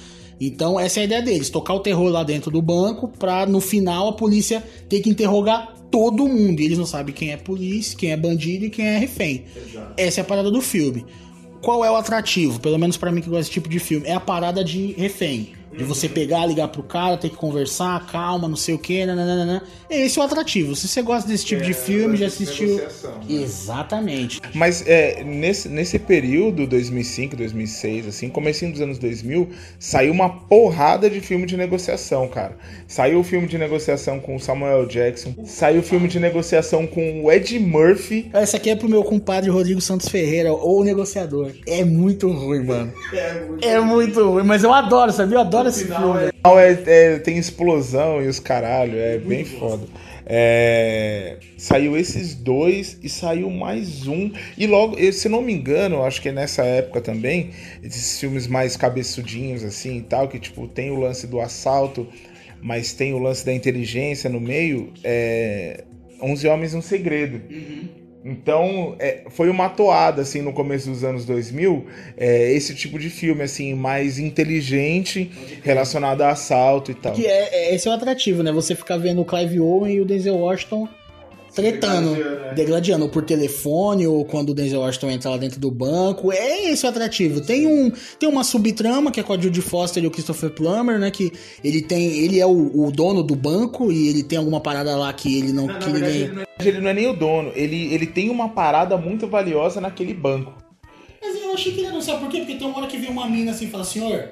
Então 0.41 0.81
essa 0.81 1.01
é 1.01 1.03
a 1.03 1.05
ideia 1.05 1.23
deles, 1.23 1.51
tocar 1.51 1.75
o 1.75 1.81
terror 1.81 2.09
lá 2.09 2.23
dentro 2.25 2.51
do 2.51 2.63
banco 2.63 3.09
pra 3.09 3.45
no 3.45 3.61
final 3.61 4.09
a 4.09 4.13
polícia 4.13 4.63
ter 4.89 5.01
que 5.01 5.11
interrogar 5.11 5.75
todo 5.91 6.27
mundo. 6.27 6.61
E 6.61 6.65
eles 6.65 6.79
não 6.79 6.87
sabem 6.87 7.15
quem 7.15 7.31
é 7.31 7.37
polícia, 7.37 7.97
quem 7.97 8.11
é 8.11 8.17
bandido 8.17 8.65
e 8.65 8.71
quem 8.71 8.87
é 8.87 8.97
refém. 8.97 9.45
Essa 9.97 10.21
é 10.21 10.23
a 10.23 10.25
parada 10.25 10.51
do 10.51 10.61
filme. 10.61 11.05
Qual 11.61 11.85
é 11.85 11.91
o 11.91 11.97
atrativo? 11.97 12.59
Pelo 12.59 12.79
menos 12.79 12.97
pra 12.97 13.13
mim 13.13 13.21
que 13.21 13.29
gosta 13.29 13.41
desse 13.41 13.51
tipo 13.51 13.69
de 13.69 13.79
filme, 13.79 14.07
é 14.07 14.15
a 14.15 14.21
parada 14.21 14.65
de 14.65 14.93
refém. 14.93 15.60
De 15.73 15.85
você 15.85 16.09
pegar, 16.09 16.47
ligar 16.47 16.69
pro 16.69 16.83
cara, 16.83 17.17
ter 17.17 17.29
que 17.29 17.37
conversar, 17.37 18.05
calma, 18.07 18.49
não 18.49 18.57
sei 18.57 18.75
o 18.75 18.79
que, 18.79 19.07
nananana. 19.07 19.63
Esse 19.89 20.19
é 20.19 20.23
o 20.23 20.25
atrativo. 20.25 20.75
Se 20.75 20.89
você 20.89 21.01
gosta 21.03 21.29
desse 21.29 21.45
tipo 21.45 21.63
de 21.63 21.73
filme, 21.73 22.17
já 22.17 22.27
assistiu. 22.27 22.77
negociação, 22.77 23.13
né? 23.19 23.25
Exatamente. 23.29 24.41
Mas 24.55 24.85
é, 24.87 25.23
nesse, 25.23 25.69
nesse 25.69 25.99
período, 25.99 26.67
2005, 26.67 27.37
2006, 27.37 28.09
assim, 28.09 28.29
comecinho 28.29 28.73
dos 28.73 28.81
anos 28.81 28.99
2000, 28.99 29.49
saiu 29.79 30.13
uma 30.13 30.29
porrada 30.29 31.09
de 31.09 31.21
filme 31.21 31.47
de 31.47 31.57
negociação, 31.57 32.27
cara. 32.29 32.57
Saiu 32.89 33.21
o 33.21 33.25
filme 33.25 33.47
de 33.47 33.57
negociação 33.57 34.19
com 34.19 34.37
o 34.37 34.41
Samuel 34.41 34.87
Jackson, 34.87 35.35
saiu 35.45 35.81
o 35.81 35.85
filme 35.85 36.09
de 36.09 36.19
negociação 36.19 36.87
com 36.87 37.25
o 37.25 37.31
Ed 37.31 37.59
Murphy. 37.59 38.31
Essa 38.33 38.57
aqui 38.57 38.71
é 38.71 38.77
pro 38.77 38.89
meu 38.89 39.05
compadre 39.05 39.51
Rodrigo 39.51 39.81
Santos 39.81 40.09
Ferreira, 40.09 40.53
ou 40.53 40.81
o 40.81 40.85
negociador. 40.85 41.53
É 41.67 41.85
muito 41.85 42.29
ruim, 42.31 42.65
mano. 42.65 42.93
É 43.63 43.79
muito 43.81 44.25
ruim, 44.25 44.43
mas 44.45 44.65
eu 44.65 44.73
adoro, 44.73 45.13
sabia? 45.13 45.37
Eu 45.37 45.41
adoro 45.41 45.60
esse 45.69 45.85
filme. 45.85 46.31
Não, 46.45 46.59
é, 46.59 46.79
é- 46.87 47.19
tem 47.19 47.37
explosão 47.39 48.23
e 48.23 48.27
os 48.27 48.41
caralho, 48.41 48.99
é 48.99 49.19
bem 49.19 49.45
foda. 49.45 49.87
É, 50.33 51.39
saiu 51.59 51.97
esses 51.97 52.35
dois 52.37 52.97
e 53.03 53.09
saiu 53.09 53.51
mais 53.51 54.07
um. 54.07 54.31
E 54.57 54.67
logo, 54.67 54.97
eu- 54.97 55.13
se 55.13 55.29
não 55.29 55.43
me 55.43 55.53
engano, 55.53 56.05
acho 56.05 56.23
que 56.23 56.29
é 56.29 56.33
nessa 56.33 56.63
época 56.63 57.01
também, 57.01 57.51
esses 57.83 58.19
filmes 58.21 58.47
mais 58.47 58.77
cabeçudinhos 58.77 59.65
assim 59.65 59.99
e 59.99 60.03
tal, 60.03 60.29
que 60.29 60.39
tipo, 60.39 60.69
tem 60.69 60.91
o 60.93 61.01
lance 61.01 61.27
do 61.27 61.41
assalto, 61.41 62.07
mas 62.63 62.93
tem 62.93 63.13
o 63.13 63.19
lance 63.19 63.45
da 63.45 63.53
inteligência 63.53 64.31
no 64.31 64.41
meio, 64.41 64.93
é 65.03 65.83
11 66.23 66.47
Homens 66.47 66.75
e 66.75 66.77
um 66.77 66.83
Segredo. 66.83 67.41
Então, 68.25 68.97
é, 68.99 69.23
foi 69.31 69.49
uma 69.49 69.69
toada, 69.71 70.23
assim, 70.23 70.43
no 70.43 70.53
começo 70.53 70.91
dos 70.91 71.03
anos 71.05 71.25
2000, 71.25 71.87
é, 72.17 72.53
esse 72.53 72.75
tipo 72.75 72.99
de 72.99 73.09
filme, 73.09 73.43
assim, 73.43 73.73
mais 73.75 74.19
inteligente, 74.19 75.31
relacionado 75.63 76.23
a 76.23 76.31
assalto 76.31 76.91
e 76.91 76.95
tal. 76.95 77.13
Que 77.13 77.27
é, 77.27 77.71
é- 77.71 77.75
esse 77.75 77.89
é 77.89 77.91
o 77.91 77.95
atrativo, 77.95 78.43
né? 78.43 78.53
Você 78.53 78.75
ficar 78.75 78.99
vendo 78.99 79.23
o 79.23 79.25
Clive 79.25 79.61
Owen 79.61 79.95
e 79.95 80.01
o 80.01 80.05
Denzel 80.05 80.37
Washington 80.37 80.87
tretando, 81.55 82.15
degladiando, 82.15 82.41
né? 82.41 82.55
degladiando 82.55 83.09
por 83.09 83.25
telefone 83.25 84.07
ou 84.07 84.25
quando 84.25 84.51
o 84.51 84.55
Denzel 84.55 84.81
Washington 84.81 85.11
entra 85.11 85.31
lá 85.31 85.37
dentro 85.37 85.61
do 85.61 85.71
banco. 85.71 86.33
É 86.33 86.71
esse 86.71 86.87
o 86.87 86.89
atrativo. 86.89 87.41
Tem 87.41 87.67
um 87.67 87.93
tem 88.19 88.29
uma 88.29 88.45
subtrama 88.45 89.11
que 89.11 89.21
é 89.21 89.23
com 89.23 89.33
a 89.33 89.39
Judy 89.39 89.61
Foster 89.61 90.03
e 90.03 90.07
o 90.07 90.11
Christopher 90.11 90.51
Plummer, 90.51 90.99
né? 90.99 91.11
Que 91.11 91.33
ele 91.63 91.83
tem 91.83 92.19
ele 92.19 92.39
é 92.39 92.47
o, 92.47 92.87
o 92.87 92.91
dono 92.91 93.23
do 93.23 93.35
banco 93.35 93.91
e 93.91 94.09
ele 94.09 94.23
tem 94.23 94.39
alguma 94.39 94.61
parada 94.61 94.97
lá 94.97 95.13
que 95.13 95.39
ele 95.39 95.53
não 95.53 95.67
que 95.67 95.91
ninguém. 95.91 96.31
Ele 96.61 96.81
não 96.81 96.91
é 96.91 96.95
nem 96.95 97.07
o 97.07 97.15
dono, 97.15 97.53
ele, 97.55 97.93
ele 97.93 98.07
tem 98.07 98.29
uma 98.29 98.51
parada 98.51 98.97
muito 98.97 99.27
valiosa 99.27 99.81
naquele 99.81 100.13
banco. 100.13 100.53
Mas 101.23 101.41
eu 101.41 101.53
achei 101.53 101.73
que 101.73 101.81
ele 101.81 101.91
não 101.91 102.01
sabe 102.01 102.21
por 102.21 102.31
quê, 102.31 102.39
porque 102.39 102.55
tem 102.55 102.67
uma 102.67 102.79
hora 102.79 102.87
que 102.87 102.99
vem 102.99 103.11
uma 103.11 103.27
mina 103.27 103.53
assim 103.53 103.67
e 103.67 103.71
fala, 103.71 103.85
senhor, 103.85 104.31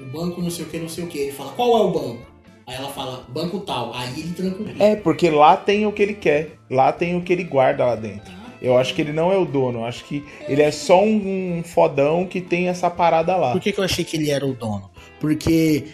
o 0.00 0.04
banco 0.04 0.40
não 0.40 0.50
sei 0.50 0.64
o 0.64 0.68
que, 0.68 0.78
não 0.78 0.88
sei 0.88 1.04
o 1.04 1.06
que. 1.06 1.18
Ele 1.18 1.32
fala, 1.32 1.52
qual 1.52 1.76
é 1.76 1.80
o 1.80 1.90
banco? 1.90 2.33
Aí 2.66 2.76
ela 2.76 2.88
fala, 2.88 3.24
banco 3.28 3.60
tal. 3.60 3.92
Aí 3.94 4.20
ele 4.20 4.32
tranca 4.32 4.62
o. 4.62 4.82
É, 4.82 4.96
porque 4.96 5.30
lá 5.30 5.56
tem 5.56 5.86
o 5.86 5.92
que 5.92 6.02
ele 6.02 6.14
quer, 6.14 6.56
lá 6.70 6.92
tem 6.92 7.16
o 7.16 7.22
que 7.22 7.32
ele 7.32 7.44
guarda 7.44 7.84
lá 7.84 7.94
dentro. 7.94 8.32
Eu 8.60 8.78
acho 8.78 8.94
que 8.94 9.02
ele 9.02 9.12
não 9.12 9.30
é 9.30 9.36
o 9.36 9.44
dono, 9.44 9.80
eu 9.80 9.84
acho 9.84 10.04
que 10.04 10.24
ele 10.48 10.62
é 10.62 10.70
só 10.70 11.02
um, 11.02 11.58
um 11.58 11.62
fodão 11.62 12.26
que 12.26 12.40
tem 12.40 12.68
essa 12.68 12.88
parada 12.88 13.36
lá. 13.36 13.52
Por 13.52 13.60
que, 13.60 13.72
que 13.72 13.78
eu 13.78 13.84
achei 13.84 14.04
que 14.04 14.16
ele 14.16 14.30
era 14.30 14.46
o 14.46 14.54
dono? 14.54 14.90
Porque 15.20 15.84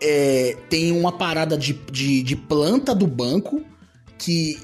é, 0.00 0.56
tem 0.70 0.90
uma 0.90 1.12
parada 1.12 1.58
de, 1.58 1.74
de, 1.92 2.22
de 2.22 2.34
planta 2.34 2.94
do 2.94 3.06
banco 3.06 3.62
que, 4.16 4.58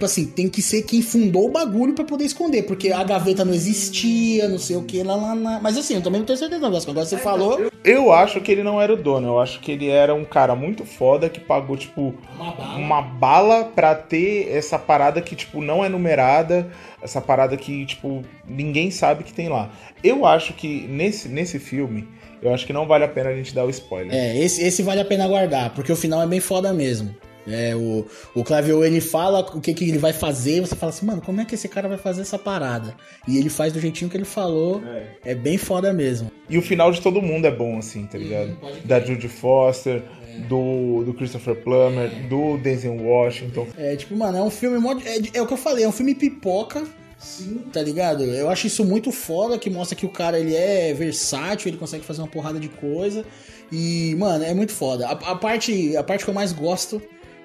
tipo 0.00 0.06
assim, 0.06 0.24
tem 0.24 0.48
que 0.48 0.62
ser 0.62 0.82
quem 0.82 1.02
fundou 1.02 1.46
o 1.46 1.50
bagulho 1.50 1.92
pra 1.92 2.06
poder 2.06 2.24
esconder. 2.24 2.62
Porque 2.62 2.90
a 2.90 3.04
gaveta 3.04 3.44
não 3.44 3.52
existia, 3.52 4.48
não 4.48 4.58
sei 4.58 4.76
o 4.76 4.82
que, 4.82 5.02
lá, 5.02 5.14
lá, 5.14 5.34
lá. 5.34 5.60
Mas 5.60 5.76
assim, 5.76 5.94
eu 5.94 6.02
também 6.02 6.20
não 6.20 6.26
tenho 6.26 6.38
certeza 6.38 6.60
não, 6.62 6.72
Vasco. 6.72 6.90
Agora 6.90 7.04
você 7.04 7.18
falou. 7.18 7.70
Eu 7.84 8.10
acho 8.10 8.40
que 8.40 8.50
ele 8.50 8.62
não 8.62 8.80
era 8.80 8.92
o 8.92 8.96
dono, 8.96 9.28
eu 9.28 9.40
acho 9.40 9.60
que 9.60 9.72
ele 9.72 9.88
era 9.88 10.14
um 10.14 10.24
cara 10.24 10.54
muito 10.54 10.84
foda 10.84 11.28
que 11.28 11.40
pagou, 11.40 11.76
tipo, 11.76 12.14
Uma 12.34 12.52
bala. 12.52 12.76
uma 12.76 13.02
bala 13.02 13.64
pra 13.64 13.94
ter 13.94 14.48
essa 14.50 14.78
parada 14.78 15.20
que, 15.20 15.34
tipo, 15.36 15.62
não 15.62 15.84
é 15.84 15.88
numerada, 15.88 16.70
essa 17.02 17.20
parada 17.20 17.56
que, 17.56 17.84
tipo, 17.86 18.22
ninguém 18.46 18.90
sabe 18.90 19.24
que 19.24 19.32
tem 19.32 19.48
lá. 19.48 19.70
Eu 20.02 20.24
acho 20.26 20.52
que 20.54 20.86
nesse, 20.88 21.28
nesse 21.28 21.58
filme, 21.58 22.06
eu 22.42 22.52
acho 22.54 22.66
que 22.66 22.72
não 22.72 22.86
vale 22.86 23.04
a 23.04 23.08
pena 23.08 23.30
a 23.30 23.34
gente 23.34 23.54
dar 23.54 23.64
o 23.64 23.70
spoiler. 23.70 24.14
É, 24.14 24.38
esse, 24.38 24.62
esse 24.62 24.82
vale 24.82 25.00
a 25.00 25.04
pena 25.04 25.26
guardar, 25.28 25.74
porque 25.74 25.92
o 25.92 25.96
final 25.96 26.22
é 26.22 26.26
bem 26.26 26.40
foda 26.40 26.72
mesmo. 26.72 27.14
É, 27.46 27.74
o, 27.74 28.06
o 28.34 28.44
Clavio, 28.44 28.84
ele 28.84 29.00
fala 29.00 29.40
o 29.40 29.60
que, 29.60 29.72
que 29.74 29.88
ele 29.88 29.98
vai 29.98 30.12
fazer, 30.12 30.58
e 30.58 30.60
você 30.60 30.76
fala 30.76 30.90
assim, 30.90 31.06
mano, 31.06 31.22
como 31.22 31.40
é 31.40 31.44
que 31.44 31.54
esse 31.54 31.68
cara 31.68 31.88
vai 31.88 31.98
fazer 31.98 32.22
essa 32.22 32.38
parada? 32.38 32.94
E 33.26 33.38
ele 33.38 33.48
faz 33.48 33.72
do 33.72 33.80
jeitinho 33.80 34.10
que 34.10 34.16
ele 34.16 34.24
falou, 34.24 34.82
é, 35.24 35.34
bem 35.34 35.58
foda 35.58 35.92
mesmo. 35.92 36.30
E 36.48 36.58
o 36.58 36.62
final 36.62 36.90
de 36.90 37.00
todo 37.00 37.22
mundo 37.22 37.46
é 37.46 37.50
bom, 37.50 37.78
assim, 37.78 38.06
tá 38.06 38.18
ligado? 38.18 38.56
crer. 38.56 38.82
da 38.84 39.00
Judy 39.00 39.28
Foster, 39.28 40.02
do, 40.48 41.02
do 41.04 41.14
Christopher 41.14 41.56
Plummer, 41.56 42.10
do 42.28 42.56
Denzel 42.58 42.96
Washington. 42.96 43.66
É, 43.76 43.96
tipo, 43.96 44.16
mano, 44.16 44.38
é 44.38 44.42
um 44.42 44.50
filme. 44.50 44.78
É, 45.04 45.38
é 45.38 45.42
o 45.42 45.46
que 45.46 45.52
eu 45.52 45.58
falei, 45.58 45.84
é 45.84 45.88
um 45.88 45.92
filme 45.92 46.14
pipoca. 46.14 46.84
Sim. 47.18 47.64
Tá 47.70 47.82
ligado? 47.82 48.24
Eu 48.24 48.48
acho 48.48 48.66
isso 48.66 48.82
muito 48.82 49.12
foda, 49.12 49.58
que 49.58 49.68
mostra 49.68 49.94
que 49.94 50.06
o 50.06 50.08
cara 50.08 50.40
ele 50.40 50.56
é 50.56 50.94
versátil, 50.94 51.68
ele 51.68 51.76
consegue 51.76 52.02
fazer 52.02 52.22
uma 52.22 52.28
porrada 52.28 52.58
de 52.58 52.68
coisa. 52.68 53.26
E, 53.70 54.14
mano, 54.18 54.42
é 54.42 54.54
muito 54.54 54.72
foda. 54.72 55.06
A, 55.06 55.12
a 55.12 55.36
parte, 55.36 55.96
a 55.96 56.02
parte 56.02 56.24
que 56.24 56.30
eu 56.30 56.34
mais 56.34 56.52
gosto. 56.52 57.00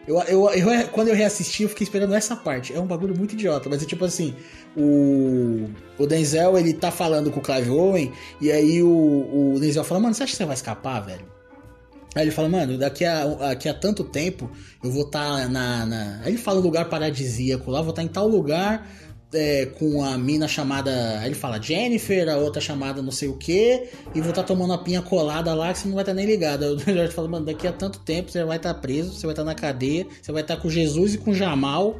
Eu, 0.07 0.19
eu, 0.23 0.49
eu- 0.51 0.87
quando 0.89 1.07
eu 1.07 1.15
reassisti, 1.15 1.63
eu 1.63 1.69
fiquei 1.69 1.83
esperando 1.83 2.13
essa 2.13 2.35
parte. 2.35 2.73
É 2.73 2.79
um 2.79 2.85
bagulho 2.85 3.17
muito 3.17 3.33
idiota, 3.33 3.69
mas 3.69 3.81
é 3.81 3.85
tipo 3.85 4.05
assim: 4.05 4.35
o, 4.77 5.67
o 5.97 6.05
Denzel 6.05 6.57
ele 6.57 6.73
tá 6.73 6.91
falando 6.91 7.31
com 7.31 7.39
o 7.39 7.43
Clive 7.43 7.69
Owen, 7.69 8.11
e 8.39 8.51
aí 8.51 8.83
o, 8.83 9.53
o 9.55 9.59
Denzel 9.59 9.83
fala: 9.83 10.01
Mano, 10.01 10.13
você 10.13 10.23
acha 10.23 10.31
que 10.31 10.37
você 10.37 10.45
vai 10.45 10.55
escapar, 10.55 10.99
velho? 11.01 11.25
Aí 12.15 12.23
ele 12.23 12.31
fala, 12.31 12.47
mano, 12.47 12.77
daqui 12.77 13.03
a, 13.03 13.25
daqui 13.25 13.67
a 13.67 13.73
tanto 13.73 14.01
tempo 14.01 14.49
eu 14.81 14.89
vou 14.89 15.03
estar 15.03 15.49
na, 15.49 15.85
na. 15.85 16.21
Aí 16.23 16.29
ele 16.31 16.37
fala 16.37 16.59
um 16.59 16.63
lugar 16.63 16.85
paradisíaco 16.87 17.69
lá, 17.69 17.81
vou 17.81 17.89
estar 17.89 18.03
em 18.03 18.07
tal 18.07 18.25
lugar 18.25 18.89
é, 19.33 19.65
com 19.65 20.03
a 20.03 20.17
mina 20.17 20.47
chamada. 20.47 21.21
Ele 21.25 21.35
fala 21.35 21.61
Jennifer, 21.61 22.29
a 22.29 22.37
outra 22.37 22.61
chamada 22.61 23.01
não 23.01 23.11
sei 23.11 23.27
o 23.27 23.37
que, 23.37 23.83
e 24.13 24.21
vou 24.21 24.29
estar 24.29 24.41
tá 24.41 24.47
tomando 24.47 24.73
a 24.73 24.77
pinha 24.77 25.01
colada 25.01 25.53
lá 25.53 25.71
que 25.73 25.79
você 25.79 25.87
não 25.87 25.95
vai 25.95 26.03
estar 26.03 26.13
tá 26.13 26.15
nem 26.15 26.25
ligado. 26.25 26.63
O 26.63 26.79
Jorge 26.79 27.13
fala, 27.13 27.27
mano, 27.27 27.45
daqui 27.45 27.67
a 27.67 27.71
tanto 27.71 27.99
tempo 27.99 28.31
você 28.31 28.43
vai 28.43 28.57
estar 28.57 28.73
tá 28.73 28.79
preso, 28.79 29.13
você 29.13 29.25
vai 29.25 29.33
estar 29.33 29.43
tá 29.43 29.49
na 29.49 29.55
cadeia, 29.55 30.05
você 30.21 30.31
vai 30.31 30.41
estar 30.41 30.55
tá 30.55 30.61
com 30.61 30.69
Jesus 30.69 31.15
e 31.15 31.17
com 31.17 31.33
Jamal. 31.33 31.97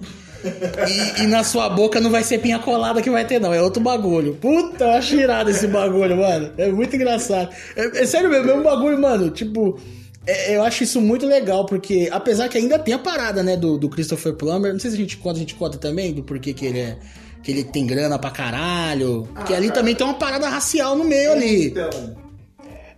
E, 1.17 1.23
e, 1.23 1.27
na 1.27 1.43
sua 1.43 1.67
boca 1.69 1.99
não 1.99 2.11
vai 2.11 2.23
ser 2.23 2.37
pinha 2.37 2.59
colada 2.59 3.01
que 3.01 3.09
vai 3.09 3.25
ter, 3.25 3.39
não. 3.39 3.51
É 3.51 3.61
outro 3.61 3.81
bagulho. 3.81 4.35
Puta, 4.35 4.83
eu 4.83 4.91
acho 4.91 5.15
irado 5.15 5.49
esse 5.49 5.67
bagulho, 5.67 6.17
mano. 6.17 6.51
É 6.57 6.67
muito 6.71 6.95
engraçado. 6.95 7.49
É, 7.75 8.03
é 8.03 8.05
sério 8.05 8.29
mesmo, 8.29 8.51
é 8.51 8.53
um 8.53 8.61
bagulho, 8.61 8.99
mano. 8.99 9.31
Tipo, 9.31 9.79
eu 10.27 10.63
acho 10.63 10.83
isso 10.83 10.99
muito 10.99 11.25
legal, 11.25 11.65
porque 11.65 12.09
apesar 12.11 12.49
que 12.49 12.57
ainda 12.57 12.79
tem 12.79 12.93
a 12.93 12.99
parada, 12.99 13.43
né, 13.43 13.55
do, 13.55 13.77
do 13.77 13.89
Christopher 13.89 14.33
Plummer, 14.33 14.73
não 14.73 14.79
sei 14.79 14.91
se 14.91 14.97
a 14.97 14.99
gente 14.99 15.17
conta, 15.17 15.37
a 15.37 15.39
gente 15.39 15.55
conta 15.55 15.77
também 15.77 16.13
do 16.13 16.23
porquê 16.23 16.53
que 16.53 16.65
ele 16.65 16.79
é. 16.79 16.97
Que 17.43 17.51
ele 17.51 17.63
tem 17.63 17.85
grana 17.85 18.17
pra 18.17 18.31
caralho. 18.31 19.29
Ah, 19.35 19.43
que 19.43 19.53
ali 19.53 19.67
cara. 19.67 19.79
também 19.79 19.93
tem 19.93 20.05
uma 20.05 20.15
parada 20.15 20.49
racial 20.49 20.95
no 20.95 21.03
meio 21.03 21.31
ali. 21.31 21.67
Então. 21.67 22.15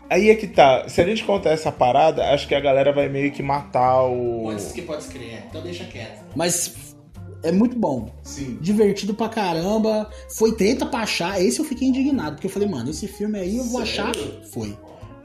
Aí 0.09 0.30
é 0.30 0.36
que 0.36 0.47
tá. 0.47 0.88
Se 0.88 1.01
a 1.01 1.03
gente 1.03 1.25
contar 1.25 1.49
essa 1.49 1.69
parada, 1.69 2.23
acho 2.30 2.47
que 2.47 2.55
a 2.55 2.59
galera 2.61 2.93
vai 2.93 3.09
meio 3.09 3.30
que 3.32 3.43
matar 3.43 4.03
o. 4.03 4.43
Pode 4.43 4.73
que 4.73 4.82
pode 4.84 5.03
escrever, 5.03 5.43
então 5.49 5.61
deixa 5.61 5.84
quieto. 5.84 6.23
Mas 6.34 6.95
é 7.43 7.51
muito 7.51 7.78
bom. 7.78 8.09
Sim. 8.23 8.57
Divertido 8.61 9.13
pra 9.13 9.28
caramba. 9.28 10.09
Foi 10.30 10.53
treta 10.53 10.86
pra 10.86 10.99
achar. 10.99 11.41
Esse 11.41 11.59
eu 11.59 11.65
fiquei 11.65 11.88
indignado, 11.88 12.36
porque 12.36 12.47
eu 12.47 12.51
falei, 12.51 12.69
mano, 12.69 12.89
esse 12.89 13.07
filme 13.07 13.38
aí 13.38 13.57
eu 13.57 13.65
vou 13.65 13.86
Sério? 13.86 14.11
achar. 14.11 14.15
Foi. 14.49 14.78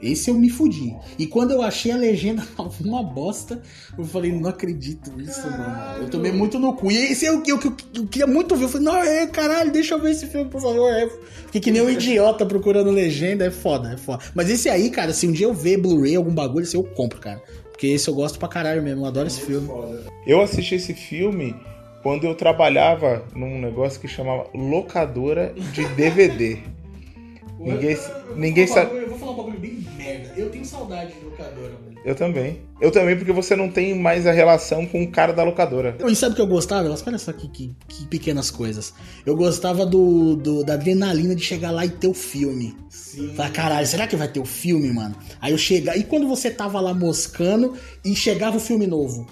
Esse 0.03 0.29
eu 0.29 0.33
me 0.35 0.49
fudi. 0.49 0.93
E 1.17 1.25
quando 1.25 1.51
eu 1.51 1.61
achei 1.61 1.91
a 1.91 1.95
legenda 1.95 2.45
uma 2.83 3.01
bosta, 3.01 3.61
eu 3.97 4.03
falei, 4.03 4.31
não 4.31 4.49
acredito 4.49 5.11
nisso, 5.15 5.49
mano. 5.49 6.03
Eu 6.03 6.09
tomei 6.09 6.31
muito 6.31 6.59
no 6.59 6.73
cu. 6.73 6.91
E 6.91 6.97
esse 6.97 7.25
é 7.25 7.31
o 7.31 7.41
que 7.41 7.51
eu, 7.51 7.59
eu, 7.63 7.73
eu, 7.95 8.07
queria 8.07 8.27
muito 8.27 8.55
ver. 8.55 8.65
Eu 8.65 8.69
falei, 8.69 8.85
não, 8.85 8.97
é, 8.97 9.25
caralho, 9.27 9.71
deixa 9.71 9.95
eu 9.95 9.99
ver 9.99 10.11
esse 10.11 10.27
filme, 10.27 10.49
por 10.49 10.61
favor. 10.61 10.91
É. 10.91 11.09
Fiquei 11.45 11.61
que 11.61 11.71
nem 11.71 11.81
um 11.81 11.89
idiota 11.89 12.45
procurando 12.45 12.91
legenda. 12.91 13.45
É 13.45 13.51
foda, 13.51 13.93
é 13.93 13.97
foda. 13.97 14.23
Mas 14.35 14.49
esse 14.49 14.69
aí, 14.69 14.89
cara, 14.89 15.13
se 15.13 15.25
um 15.25 15.31
dia 15.31 15.47
eu 15.47 15.53
ver 15.53 15.77
Blu-ray, 15.77 16.15
algum 16.15 16.33
bagulho, 16.33 16.63
esse 16.63 16.75
eu 16.75 16.83
compro, 16.83 17.19
cara. 17.19 17.41
Porque 17.71 17.87
esse 17.87 18.07
eu 18.09 18.13
gosto 18.13 18.37
pra 18.37 18.47
caralho 18.47 18.83
mesmo. 18.83 19.01
Eu 19.01 19.07
adoro 19.07 19.27
esse 19.27 19.41
filme. 19.41 19.69
Eu 20.27 20.41
assisti 20.41 20.75
esse 20.75 20.93
filme 20.93 21.55
quando 22.01 22.25
eu 22.25 22.35
trabalhava 22.35 23.23
num 23.33 23.59
negócio 23.59 23.99
que 23.99 24.07
chamava 24.07 24.47
locadora 24.53 25.53
de 25.71 25.87
DVD. 25.89 26.57
ninguém 27.57 27.97
ninguém 28.35 28.67
sabe. 28.67 28.97
Eu 28.97 29.09
vou 29.09 29.17
falar 29.17 29.31
um 29.31 29.35
bagulho 29.35 29.59
bem. 29.59 29.85
Eu 30.35 30.49
tenho 30.49 30.65
saudade 30.65 31.13
de 31.13 31.25
locadora, 31.25 31.73
mano. 31.83 31.99
Eu 32.03 32.15
também. 32.15 32.61
Eu 32.81 32.91
também, 32.91 33.15
porque 33.15 33.31
você 33.31 33.55
não 33.55 33.69
tem 33.69 33.97
mais 33.97 34.25
a 34.27 34.31
relação 34.31 34.85
com 34.85 35.03
o 35.03 35.11
cara 35.11 35.31
da 35.31 35.43
locadora. 35.43 35.95
E 36.05 36.15
sabe 36.15 36.33
o 36.33 36.35
que 36.35 36.41
eu 36.41 36.47
gostava? 36.47 36.89
Olha 36.89 37.17
só 37.17 37.31
que, 37.31 37.47
que, 37.47 37.75
que 37.87 38.05
pequenas 38.07 38.51
coisas. 38.51 38.93
Eu 39.25 39.35
gostava 39.35 39.85
do, 39.85 40.35
do, 40.35 40.63
da 40.63 40.73
adrenalina 40.73 41.35
de 41.35 41.43
chegar 41.43 41.71
lá 41.71 41.85
e 41.85 41.89
ter 41.89 42.07
o 42.07 42.13
filme. 42.13 42.75
Sim. 42.89 43.33
Falar, 43.35 43.51
caralho, 43.51 43.87
será 43.87 44.07
que 44.07 44.15
vai 44.15 44.27
ter 44.27 44.39
o 44.39 44.45
filme, 44.45 44.91
mano? 44.91 45.15
Aí 45.39 45.51
eu 45.51 45.57
chegava. 45.57 45.97
E 45.97 46.03
quando 46.03 46.27
você 46.27 46.49
tava 46.49 46.81
lá 46.81 46.93
moscando 46.93 47.75
e 48.03 48.15
chegava 48.15 48.57
o 48.57 48.59
filme 48.59 48.87
novo? 48.87 49.27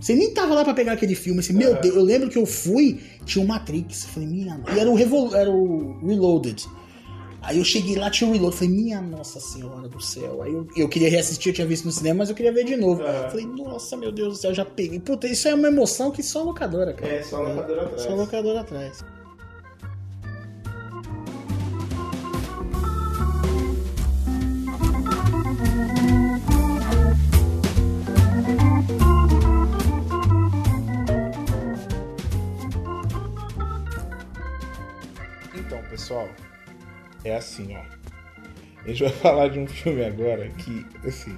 Você 0.00 0.14
nem 0.14 0.32
tava 0.32 0.54
lá 0.54 0.64
pra 0.64 0.72
pegar 0.74 0.92
aquele 0.92 1.14
filme. 1.14 1.40
Assim, 1.40 1.52
meu 1.52 1.78
Deus, 1.80 1.94
eu 1.94 2.02
lembro 2.02 2.30
que 2.30 2.38
eu 2.38 2.46
fui, 2.46 3.00
tinha 3.24 3.44
o 3.44 3.46
Matrix. 3.48 4.04
Falei, 4.06 4.28
minha. 4.28 4.60
E 4.74 4.78
era 4.78 4.90
o, 4.90 4.94
Revol 4.94 5.34
era 5.34 5.50
o 5.50 5.98
Reloaded. 6.04 6.66
Aí 7.42 7.58
eu 7.58 7.64
cheguei 7.64 7.96
lá, 7.96 8.10
tinha 8.10 8.28
o 8.28 8.32
Reload. 8.32 8.54
Falei, 8.54 8.72
minha 8.72 9.00
nossa 9.00 9.40
senhora 9.40 9.88
do 9.88 10.00
céu. 10.00 10.42
Aí 10.42 10.52
eu, 10.52 10.66
eu 10.76 10.88
queria 10.88 11.10
reassistir, 11.10 11.50
eu 11.50 11.54
tinha 11.54 11.66
visto 11.66 11.84
no 11.84 11.92
cinema, 11.92 12.18
mas 12.18 12.28
eu 12.28 12.34
queria 12.34 12.52
ver 12.52 12.64
de 12.64 12.76
novo. 12.76 13.02
Falei, 13.02 13.46
nossa, 13.46 13.96
meu 13.96 14.12
Deus 14.12 14.34
do 14.34 14.40
céu, 14.40 14.54
já 14.54 14.64
peguei. 14.64 15.00
Puta, 15.00 15.26
isso 15.26 15.48
é 15.48 15.54
uma 15.54 15.68
emoção 15.68 16.10
que 16.10 16.22
só 16.22 16.42
locadora, 16.42 16.92
cara. 16.92 17.12
É, 17.12 17.22
só 17.22 17.40
locadora 17.40 17.82
atrás. 17.82 18.02
Só 18.02 18.14
locadora 18.14 18.60
atrás. 18.60 19.04
pessoal, 35.90 36.28
é 37.24 37.34
assim, 37.34 37.76
ó. 37.76 37.82
A 38.84 38.88
gente 38.88 39.02
vai 39.02 39.12
falar 39.20 39.48
de 39.48 39.58
um 39.58 39.66
filme 39.66 40.04
agora 40.04 40.48
que, 40.48 40.84
assim, 41.06 41.36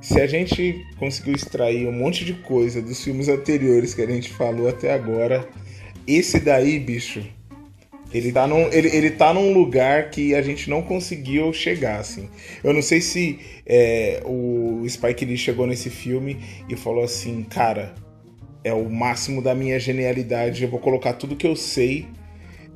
se 0.00 0.20
a 0.20 0.26
gente 0.26 0.84
conseguiu 0.98 1.34
extrair 1.34 1.86
um 1.86 1.92
monte 1.92 2.24
de 2.24 2.34
coisa 2.34 2.82
dos 2.82 3.02
filmes 3.02 3.28
anteriores 3.28 3.94
que 3.94 4.02
a 4.02 4.06
gente 4.06 4.30
falou 4.30 4.68
até 4.68 4.92
agora, 4.92 5.48
esse 6.06 6.38
daí, 6.38 6.78
bicho, 6.78 7.24
ele 8.12 8.30
tá 8.30 8.46
num, 8.46 8.72
ele, 8.72 8.88
ele 8.94 9.10
tá 9.10 9.34
num 9.34 9.52
lugar 9.52 10.10
que 10.10 10.34
a 10.34 10.42
gente 10.42 10.70
não 10.70 10.82
conseguiu 10.82 11.52
chegar, 11.52 11.98
assim. 11.98 12.28
Eu 12.62 12.72
não 12.72 12.82
sei 12.82 13.00
se 13.00 13.38
é, 13.66 14.22
o 14.24 14.84
Spike 14.88 15.24
Lee 15.24 15.36
chegou 15.36 15.66
nesse 15.66 15.90
filme 15.90 16.38
e 16.68 16.76
falou 16.76 17.02
assim, 17.02 17.42
cara, 17.42 17.94
é 18.62 18.72
o 18.72 18.88
máximo 18.88 19.42
da 19.42 19.54
minha 19.54 19.78
genialidade, 19.80 20.62
eu 20.62 20.70
vou 20.70 20.78
colocar 20.78 21.14
tudo 21.14 21.36
que 21.36 21.46
eu 21.46 21.56
sei 21.56 22.06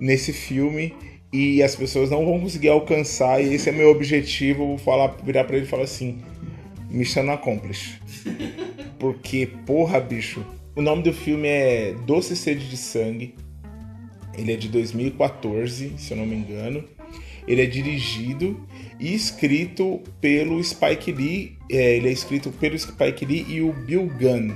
nesse 0.01 0.33
filme 0.33 0.95
e 1.33 1.63
as 1.63 1.77
pessoas 1.77 2.11
não 2.11 2.25
vão 2.25 2.41
conseguir 2.41 2.69
alcançar 2.69 3.43
e 3.43 3.55
esse 3.55 3.69
é 3.69 3.73
meu 3.73 3.91
objetivo, 3.91 4.67
vou 4.67 4.79
falar, 4.79 5.17
virar 5.25 5.45
para 5.45 5.57
ele 5.57 5.67
e 5.67 5.69
falar 5.69 5.85
assim, 5.85 6.19
Mission 6.91 7.31
Accomplished. 7.31 8.01
Porque, 8.99 9.47
porra, 9.65 10.01
bicho, 10.01 10.45
o 10.75 10.83
nome 10.83 11.03
do 11.03 11.13
filme 11.13 11.49
é 11.49 11.95
Doce 12.07 12.37
Sede 12.37 12.69
de 12.69 12.77
Sangue. 12.77 13.35
Ele 14.37 14.53
é 14.53 14.57
de 14.57 14.69
2014, 14.69 15.95
se 15.97 16.13
eu 16.13 16.17
não 16.17 16.27
me 16.27 16.37
engano. 16.37 16.85
Ele 17.47 17.63
é 17.63 17.67
dirigido 17.67 18.61
e 18.99 19.15
escrito 19.15 20.01
pelo 20.21 20.63
Spike 20.63 21.13
Lee. 21.13 21.57
É, 21.71 21.97
ele 21.97 22.09
é 22.09 22.13
escrito 22.13 22.51
pelo 22.51 22.79
Spike 22.79 23.25
Lee 23.25 23.47
e 23.49 23.61
o 23.61 23.73
Bill 23.73 24.07
Gunn. 24.07 24.53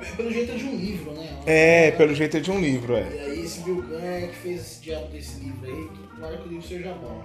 É, 0.00 0.16
pelo 0.16 0.32
jeito 0.32 0.52
é 0.52 0.56
de 0.56 0.64
um 0.64 0.76
livro, 0.76 1.12
né? 1.12 1.28
É, 1.46 1.90
pelo 1.90 2.14
jeito 2.14 2.36
é 2.36 2.40
de 2.40 2.50
um 2.50 2.60
livro, 2.60 2.94
é. 2.94 3.27
Esse 3.48 3.62
Bill 3.62 3.76
Gunn 3.76 4.28
que 4.28 4.36
fez 4.42 4.60
esse 4.60 4.82
diabo 4.82 5.08
desse 5.08 5.40
livro 5.40 5.64
aí, 5.64 5.88
tomara 6.14 6.36
que 6.36 6.48
o 6.48 6.52
livro 6.52 6.68
seja 6.68 6.92
bom. 6.92 7.22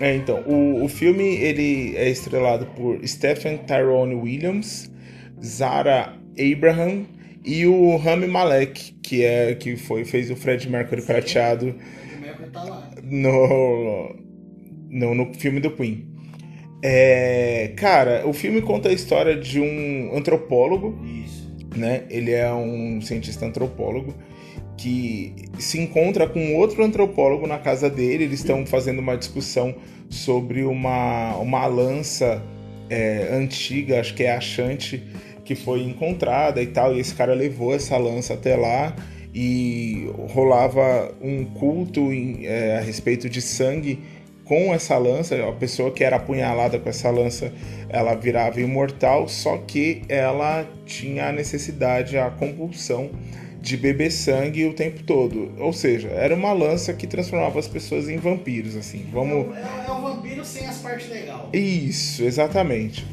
É, 0.00 0.16
então, 0.16 0.42
o, 0.42 0.84
o 0.84 0.88
filme 0.88 1.22
ele 1.36 1.96
é 1.96 2.08
estrelado 2.08 2.66
por 2.74 3.06
Stephen 3.06 3.58
Tyrone 3.58 4.16
Williams, 4.16 4.90
Zara 5.40 6.16
Abraham 6.36 7.04
e 7.44 7.66
o 7.66 7.96
Rami 7.98 8.26
Malek, 8.26 8.94
que 9.00 9.24
é 9.24 9.54
que 9.54 9.76
foi 9.76 10.04
fez 10.04 10.28
o 10.28 10.34
Fred 10.34 10.68
Mercury 10.68 11.02
prateado 11.02 11.76
tá 12.52 12.90
no, 13.04 14.16
no 14.88 15.14
no 15.14 15.34
filme 15.34 15.60
do 15.60 15.70
Queen. 15.70 16.04
É, 16.82 17.74
cara, 17.76 18.26
o 18.26 18.32
filme 18.32 18.60
conta 18.60 18.88
a 18.88 18.92
história 18.92 19.36
de 19.36 19.60
um 19.60 20.16
antropólogo. 20.16 21.00
Isso 21.04 21.40
né? 21.76 22.04
Ele 22.10 22.32
é 22.32 22.52
um 22.52 23.00
cientista 23.00 23.46
antropólogo 23.46 24.14
que 24.80 25.34
se 25.58 25.78
encontra 25.78 26.26
com 26.26 26.54
outro 26.56 26.82
antropólogo 26.82 27.46
na 27.46 27.58
casa 27.58 27.90
dele. 27.90 28.24
Eles 28.24 28.40
estão 28.40 28.64
fazendo 28.64 28.98
uma 29.00 29.14
discussão 29.14 29.74
sobre 30.08 30.62
uma, 30.62 31.36
uma 31.36 31.66
lança 31.66 32.42
é, 32.88 33.28
antiga, 33.30 34.00
acho 34.00 34.14
que 34.14 34.22
é 34.22 34.34
achante, 34.34 35.04
que 35.44 35.54
foi 35.54 35.82
encontrada 35.82 36.62
e 36.62 36.66
tal. 36.66 36.96
E 36.96 37.00
esse 37.00 37.14
cara 37.14 37.34
levou 37.34 37.74
essa 37.74 37.98
lança 37.98 38.32
até 38.32 38.56
lá 38.56 38.96
e 39.34 40.10
rolava 40.32 41.14
um 41.20 41.44
culto 41.44 42.10
em, 42.10 42.46
é, 42.46 42.78
a 42.78 42.80
respeito 42.80 43.28
de 43.28 43.42
sangue 43.42 43.98
com 44.46 44.74
essa 44.74 44.96
lança, 44.96 45.36
a 45.46 45.52
pessoa 45.52 45.92
que 45.92 46.02
era 46.02 46.16
apunhalada 46.16 46.76
com 46.78 46.88
essa 46.88 47.08
lança, 47.08 47.52
ela 47.88 48.14
virava 48.14 48.60
imortal, 48.60 49.28
só 49.28 49.58
que 49.58 50.02
ela 50.08 50.66
tinha 50.84 51.28
a 51.28 51.32
necessidade, 51.32 52.18
a 52.18 52.30
compulsão 52.30 53.10
de 53.60 53.76
beber 53.76 54.10
sangue 54.10 54.66
o 54.66 54.72
tempo 54.72 55.02
todo. 55.02 55.52
Ou 55.58 55.72
seja, 55.72 56.08
era 56.08 56.34
uma 56.34 56.52
lança 56.52 56.92
que 56.92 57.06
transformava 57.06 57.58
as 57.58 57.68
pessoas 57.68 58.08
em 58.08 58.16
vampiros, 58.16 58.76
assim. 58.76 59.06
Vamos... 59.12 59.54
É, 59.56 59.60
é, 59.60 59.86
é 59.86 59.92
um 59.92 60.02
vampiro 60.02 60.44
sem 60.44 60.66
as 60.66 60.78
partes 60.78 61.08
legais. 61.08 61.42
Isso, 61.52 62.22
exatamente. 62.24 63.06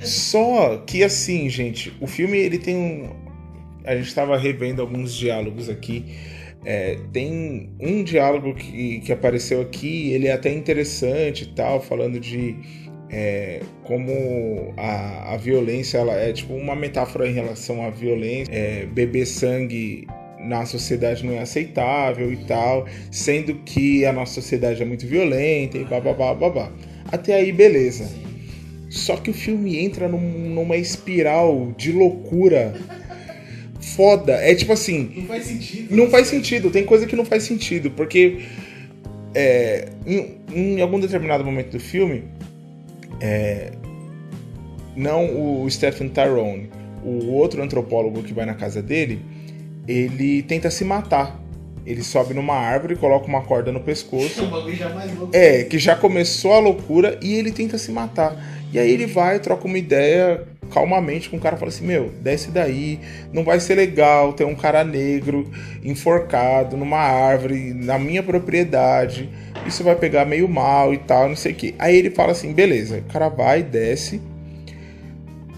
Só 0.00 0.78
que 0.86 1.04
assim, 1.04 1.48
gente, 1.48 1.92
o 2.00 2.06
filme 2.06 2.36
ele 2.36 2.58
tem 2.58 2.76
um. 2.76 3.10
A 3.84 3.94
gente 3.94 4.08
estava 4.08 4.36
revendo 4.36 4.80
alguns 4.82 5.14
diálogos 5.14 5.68
aqui 5.68 6.04
é, 6.64 6.96
tem 7.12 7.70
um 7.80 8.04
diálogo 8.04 8.54
que, 8.54 9.00
que 9.00 9.12
apareceu 9.12 9.60
aqui, 9.60 10.12
ele 10.12 10.28
é 10.28 10.32
até 10.32 10.52
interessante 10.52 11.44
e 11.44 11.46
tal, 11.46 11.80
falando 11.80 12.20
de 12.20 12.56
é, 13.12 13.60
como 13.84 14.72
a, 14.76 15.34
a 15.34 15.36
violência 15.36 15.98
ela 15.98 16.14
é 16.14 16.32
tipo 16.32 16.54
uma 16.54 16.74
metáfora 16.74 17.28
em 17.28 17.32
relação 17.32 17.84
à 17.84 17.90
violência, 17.90 18.50
é, 18.52 18.86
beber 18.86 19.26
sangue 19.26 20.06
na 20.40 20.64
sociedade 20.66 21.24
não 21.24 21.34
é 21.34 21.40
aceitável 21.40 22.32
e 22.32 22.36
tal, 22.38 22.86
sendo 23.10 23.54
que 23.64 24.04
a 24.04 24.12
nossa 24.12 24.34
sociedade 24.34 24.82
é 24.82 24.84
muito 24.84 25.06
violenta 25.06 25.78
e 25.78 25.84
babá 25.84 26.34
babá. 26.34 26.72
Até 27.10 27.34
aí, 27.34 27.52
beleza. 27.52 28.10
Só 28.88 29.16
que 29.16 29.30
o 29.30 29.34
filme 29.34 29.78
entra 29.78 30.08
num, 30.08 30.20
numa 30.20 30.76
espiral 30.76 31.72
de 31.76 31.92
loucura 31.92 32.74
foda. 33.80 34.32
É 34.32 34.54
tipo 34.54 34.72
assim. 34.72 35.12
Não 35.16 35.26
faz 35.26 35.44
sentido. 35.44 35.96
Não 35.96 36.10
faz 36.10 36.26
sentido, 36.28 36.70
tem 36.70 36.84
coisa 36.84 37.06
que 37.06 37.16
não 37.16 37.24
faz 37.24 37.42
sentido, 37.42 37.90
porque 37.90 38.40
é, 39.34 39.88
em, 40.06 40.36
em 40.54 40.80
algum 40.80 40.98
determinado 40.98 41.44
momento 41.44 41.72
do 41.72 41.80
filme, 41.80 42.24
é, 43.22 43.70
não 44.96 45.62
o 45.62 45.70
Stephen 45.70 46.08
Tyrone, 46.08 46.68
o 47.04 47.30
outro 47.32 47.62
antropólogo 47.62 48.22
que 48.22 48.34
vai 48.34 48.44
na 48.44 48.54
casa 48.54 48.82
dele, 48.82 49.22
ele 49.86 50.42
tenta 50.42 50.70
se 50.70 50.84
matar. 50.84 51.40
Ele 51.84 52.02
sobe 52.02 52.34
numa 52.34 52.54
árvore, 52.54 52.94
coloca 52.94 53.26
uma 53.26 53.42
corda 53.42 53.72
no 53.72 53.80
pescoço. 53.80 54.40
É. 55.32 55.60
É, 55.60 55.64
que 55.64 55.78
já 55.78 55.96
começou 55.96 56.52
a 56.52 56.60
loucura 56.60 57.18
e 57.22 57.34
ele 57.34 57.50
tenta 57.50 57.78
se 57.78 57.90
matar. 57.90 58.36
E 58.72 58.78
aí 58.78 58.90
ele 58.90 59.06
vai, 59.06 59.38
troca 59.40 59.66
uma 59.66 59.78
ideia 59.78 60.46
calmamente 60.72 61.28
com 61.28 61.36
o 61.36 61.40
cara, 61.40 61.56
fala 61.56 61.70
assim: 61.70 61.84
Meu, 61.84 62.10
desce 62.20 62.50
daí, 62.50 63.00
não 63.32 63.44
vai 63.44 63.58
ser 63.58 63.74
legal 63.74 64.32
ter 64.32 64.44
um 64.44 64.54
cara 64.54 64.84
negro 64.84 65.50
enforcado 65.84 66.76
numa 66.76 66.98
árvore, 66.98 67.74
na 67.74 67.98
minha 67.98 68.22
propriedade, 68.22 69.28
isso 69.66 69.84
vai 69.84 69.96
pegar 69.96 70.24
meio 70.24 70.48
mal 70.48 70.92
e 70.92 70.98
tal, 70.98 71.28
não 71.28 71.36
sei 71.36 71.52
o 71.52 71.54
que. 71.54 71.74
Aí 71.78 71.96
ele 71.96 72.10
fala 72.10 72.32
assim: 72.32 72.52
Beleza, 72.52 72.98
o 72.98 73.12
cara 73.12 73.28
vai, 73.28 73.62
desce, 73.62 74.20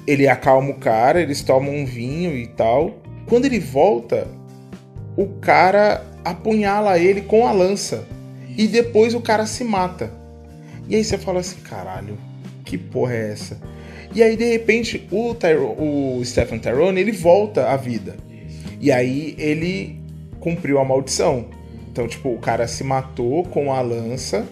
ele 0.06 0.28
acalma 0.28 0.70
o 0.70 0.74
cara, 0.74 1.20
eles 1.20 1.42
tomam 1.42 1.74
um 1.74 1.86
vinho 1.86 2.36
e 2.36 2.46
tal. 2.46 2.98
Quando 3.26 3.46
ele 3.46 3.58
volta, 3.58 4.28
o 5.16 5.26
cara 5.40 6.04
apunhala 6.24 6.98
ele 6.98 7.22
com 7.22 7.46
a 7.46 7.52
lança. 7.52 8.06
E 8.56 8.68
depois 8.68 9.14
o 9.14 9.20
cara 9.20 9.46
se 9.46 9.64
mata. 9.64 10.12
E 10.88 10.94
aí 10.94 11.02
você 11.02 11.18
fala 11.18 11.40
assim, 11.40 11.60
caralho, 11.60 12.18
que 12.64 12.78
porra 12.78 13.14
é 13.14 13.32
essa? 13.32 13.58
E 14.14 14.22
aí, 14.22 14.36
de 14.36 14.44
repente, 14.44 15.08
o, 15.10 15.34
Tyro, 15.34 15.74
o 15.76 16.24
Stephen 16.24 16.60
Tyrone, 16.60 17.00
ele 17.00 17.10
volta 17.10 17.70
à 17.70 17.76
vida. 17.76 18.16
E 18.80 18.92
aí 18.92 19.34
ele 19.38 19.98
cumpriu 20.38 20.78
a 20.78 20.84
maldição. 20.84 21.46
Então, 21.94 22.08
tipo, 22.08 22.28
o 22.30 22.38
cara 22.38 22.66
se 22.66 22.82
matou 22.82 23.44
com 23.44 23.72
a 23.72 23.80
lança 23.80 24.44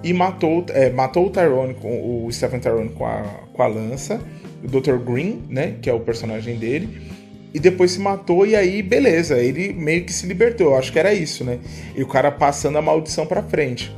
e 0.00 0.12
matou, 0.12 0.64
é, 0.68 0.90
matou 0.90 1.26
o 1.26 1.30
Tyrone, 1.30 1.74
com, 1.74 2.24
o 2.24 2.32
Stephen 2.32 2.60
Tyrone 2.60 2.90
com 2.90 3.04
a, 3.04 3.20
com 3.52 3.62
a 3.64 3.66
lança. 3.66 4.20
O 4.62 4.68
Dr. 4.68 4.98
Green, 4.98 5.42
né, 5.48 5.74
que 5.82 5.90
é 5.90 5.92
o 5.92 5.98
personagem 5.98 6.56
dele 6.56 7.10
e 7.52 7.58
depois 7.58 7.90
se 7.90 8.00
matou 8.00 8.46
e 8.46 8.54
aí 8.54 8.80
beleza, 8.80 9.38
ele 9.38 9.72
meio 9.72 10.04
que 10.04 10.12
se 10.12 10.24
libertou, 10.24 10.68
eu 10.68 10.76
acho 10.76 10.92
que 10.92 10.98
era 11.00 11.12
isso, 11.12 11.42
né? 11.44 11.58
E 11.96 12.02
o 12.02 12.06
cara 12.06 12.30
passando 12.30 12.78
a 12.78 12.82
maldição 12.82 13.26
para 13.26 13.42
frente. 13.42 13.94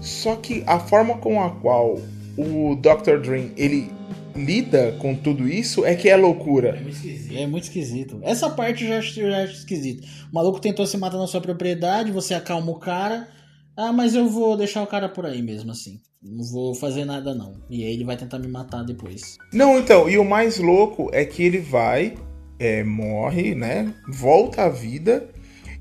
Só 0.00 0.36
que 0.36 0.62
a 0.66 0.78
forma 0.78 1.16
com 1.16 1.42
a 1.42 1.50
qual 1.50 1.98
o 2.36 2.76
Dr. 2.76 3.18
Dream 3.22 3.50
ele 3.56 3.90
lida 4.44 4.92
com 4.98 5.14
tudo 5.14 5.48
isso 5.48 5.84
é 5.84 5.94
que 5.94 6.08
é 6.08 6.16
loucura. 6.16 6.70
É 6.70 6.80
muito 6.80 6.96
esquisito. 6.96 7.36
É 7.36 7.46
muito 7.46 7.64
esquisito. 7.64 8.20
Essa 8.22 8.50
parte 8.50 8.84
eu 8.84 8.90
já 8.90 8.98
acho, 8.98 9.20
eu 9.20 9.30
já 9.30 9.44
acho 9.44 9.54
esquisito. 9.54 10.06
O 10.30 10.34
maluco 10.34 10.60
tentou 10.60 10.86
se 10.86 10.96
matar 10.96 11.18
na 11.18 11.26
sua 11.26 11.40
propriedade, 11.40 12.12
você 12.12 12.34
acalma 12.34 12.70
o 12.70 12.78
cara. 12.78 13.28
Ah, 13.76 13.92
mas 13.92 14.14
eu 14.14 14.28
vou 14.28 14.56
deixar 14.56 14.82
o 14.82 14.86
cara 14.86 15.08
por 15.08 15.24
aí 15.24 15.40
mesmo, 15.42 15.70
assim. 15.70 16.00
Não 16.22 16.44
vou 16.44 16.74
fazer 16.74 17.04
nada, 17.04 17.34
não. 17.34 17.54
E 17.70 17.82
aí 17.82 17.94
ele 17.94 18.04
vai 18.04 18.16
tentar 18.16 18.38
me 18.38 18.48
matar 18.48 18.84
depois. 18.84 19.38
Não, 19.52 19.78
então, 19.78 20.08
e 20.08 20.18
o 20.18 20.24
mais 20.24 20.58
louco 20.58 21.08
é 21.12 21.24
que 21.24 21.42
ele 21.42 21.58
vai, 21.58 22.14
é, 22.58 22.84
morre, 22.84 23.54
né? 23.54 23.94
Volta 24.06 24.64
à 24.64 24.68
vida 24.68 25.30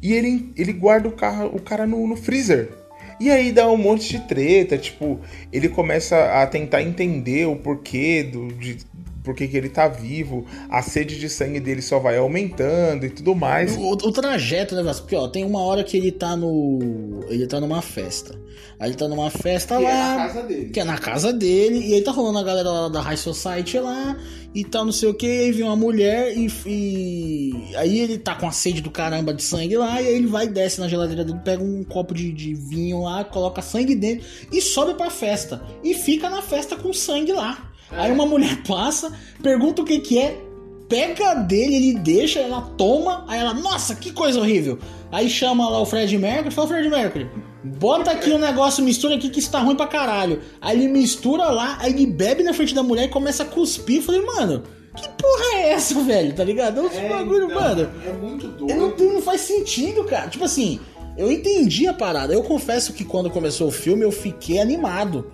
e 0.02 0.14
ele, 0.14 0.54
ele 0.56 0.72
guarda 0.72 1.10
o, 1.10 1.12
carro, 1.12 1.48
o 1.54 1.62
cara 1.62 1.86
no, 1.86 2.08
no 2.08 2.16
freezer. 2.16 2.79
E 3.20 3.30
aí 3.30 3.52
dá 3.52 3.70
um 3.70 3.78
monte 3.78 4.18
de 4.18 4.28
treta, 4.28 4.78
tipo, 4.78 5.20
ele 5.52 5.68
começa 5.68 6.42
a 6.42 6.48
tentar 6.48 6.82
entender 6.82 7.46
o 7.46 7.56
porquê 7.56 8.24
do, 8.24 8.48
de 8.54 8.78
por 9.24 9.36
que 9.36 9.44
ele 9.56 9.70
tá 9.70 9.88
vivo, 9.88 10.46
a 10.70 10.82
sede 10.82 11.20
de 11.20 11.30
sangue 11.30 11.60
dele 11.60 11.82
só 11.82 12.00
vai 12.00 12.18
aumentando 12.18 13.06
e 13.06 13.10
tudo 13.10 13.36
mais. 13.36 13.76
O, 13.76 13.92
o 13.92 14.12
trajeto, 14.12 14.76
né, 14.76 14.84
Vasco? 14.84 15.04
Porque, 15.04 15.16
ó, 15.16 15.28
tem 15.28 15.46
uma 15.46 15.62
hora 15.62 15.84
que 15.84 15.98
ele 15.98 16.12
tá 16.12 16.36
no. 16.36 17.20
Ele 17.30 17.46
tá 17.48 17.60
numa 17.60 17.82
festa. 17.82 18.34
Aí 18.80 18.90
ele 18.90 18.98
tá 18.98 19.08
numa 19.08 19.30
festa 19.30 19.78
Que 19.78 19.84
é 19.86 19.90
lá. 19.90 20.16
na 20.16 20.28
casa 20.28 20.44
dele. 20.44 20.70
Que 20.70 20.80
é 20.80 20.84
na 20.84 20.98
casa 20.98 21.34
dele. 21.34 21.88
E 21.90 21.94
aí 21.96 22.02
tá 22.02 22.12
rolando 22.12 22.40
a 22.40 22.44
galera 22.44 22.70
lá 22.70 22.90
da 22.90 23.02
High 23.02 23.18
Society 23.18 23.78
lá. 23.80 24.18
E 24.56 24.64
tal, 24.64 24.86
não 24.86 24.92
sei 24.92 25.10
o 25.10 25.14
que. 25.14 25.26
Aí 25.28 25.52
vem 25.52 25.64
uma 25.66 25.76
mulher 25.76 26.34
e, 26.36 26.48
e- 26.66 27.76
Aí 27.76 28.00
ele 28.00 28.18
tá 28.18 28.36
com 28.36 28.48
a 28.48 28.52
sede 28.52 28.82
do 28.82 28.90
caramba 28.90 29.34
de 29.34 29.44
sangue 29.44 29.76
lá. 29.78 30.02
E 30.02 30.08
aí 30.08 30.16
ele 30.16 30.28
vai 30.28 30.48
desce 30.48 30.80
na 30.80 30.88
geladeira 30.88 31.24
dele, 31.26 31.40
pega 31.44 31.62
um 31.64 31.84
copo 31.84 32.14
de, 32.14 32.32
de 32.32 32.54
vinho 32.54 33.04
lá, 33.04 33.24
coloca 33.24 33.62
sangue 33.62 33.96
dentro 33.96 34.26
e 34.52 34.62
sobe 34.62 34.94
pra 34.96 35.10
festa. 35.10 35.62
E 35.84 35.94
fica 35.94 36.30
na 36.30 36.42
festa 36.42 36.76
com 36.76 36.92
sangue 36.94 37.34
lá. 37.34 37.69
Aí 37.92 38.12
uma 38.12 38.26
mulher 38.26 38.62
passa, 38.68 39.12
pergunta 39.42 39.82
o 39.82 39.86
que 39.86 40.00
que 40.00 40.20
é, 40.20 40.40
pega 40.88 41.34
dele, 41.36 41.76
ele 41.76 42.00
deixa, 42.00 42.40
ela 42.40 42.62
toma, 42.78 43.24
aí 43.28 43.40
ela, 43.40 43.54
nossa, 43.54 43.96
que 43.96 44.12
coisa 44.12 44.40
horrível. 44.40 44.80
Aí 45.12 45.30
chama 45.30 45.70
lá 45.70 45.80
o 45.80 45.86
Fred 45.86 46.16
Mercury, 46.18 46.54
fala, 46.54 46.68
Fred 46.68 46.90
Mercury, 46.90 47.30
bota 47.64 48.12
aqui 48.12 48.30
o 48.30 48.38
negócio, 48.38 48.84
mistura 48.84 49.16
aqui 49.16 49.30
que 49.30 49.40
isso 49.40 49.52
tá 49.52 49.60
ruim 49.60 49.76
pra 49.76 49.88
caralho. 49.88 50.42
Aí 50.62 50.78
ele 50.78 50.88
mistura 50.88 51.46
lá, 51.50 51.78
aí 51.80 51.92
ele 51.92 52.06
bebe 52.06 52.44
na 52.44 52.54
frente 52.54 52.76
da 52.76 52.84
mulher 52.84 53.06
e 53.06 53.10
começa 53.10 53.44
a 53.44 53.46
cuspir. 53.46 53.98
Eu 53.98 54.04
falei, 54.04 54.22
mano, 54.22 54.64
que 54.96 55.08
porra 55.10 55.56
é 55.56 55.72
essa, 55.72 56.00
velho? 56.02 56.34
Tá 56.34 56.44
ligado? 56.44 56.80
É 56.80 56.84
um 56.84 57.10
bagulho, 57.10 57.54
mano. 57.54 57.90
É 58.06 58.12
muito 58.14 58.66
Eu 58.68 58.76
não, 58.76 59.14
não 59.14 59.22
faz 59.22 59.42
sentido, 59.42 60.04
cara. 60.04 60.28
Tipo 60.28 60.46
assim, 60.46 60.80
eu 61.18 61.32
entendi 61.32 61.88
a 61.88 61.94
parada. 61.94 62.34
Eu 62.34 62.44
confesso 62.44 62.94
que 62.94 63.04
quando 63.04 63.30
começou 63.30 63.68
o 63.68 63.72
filme 63.72 64.04
eu 64.04 64.12
fiquei 64.12 64.60
animado. 64.60 65.32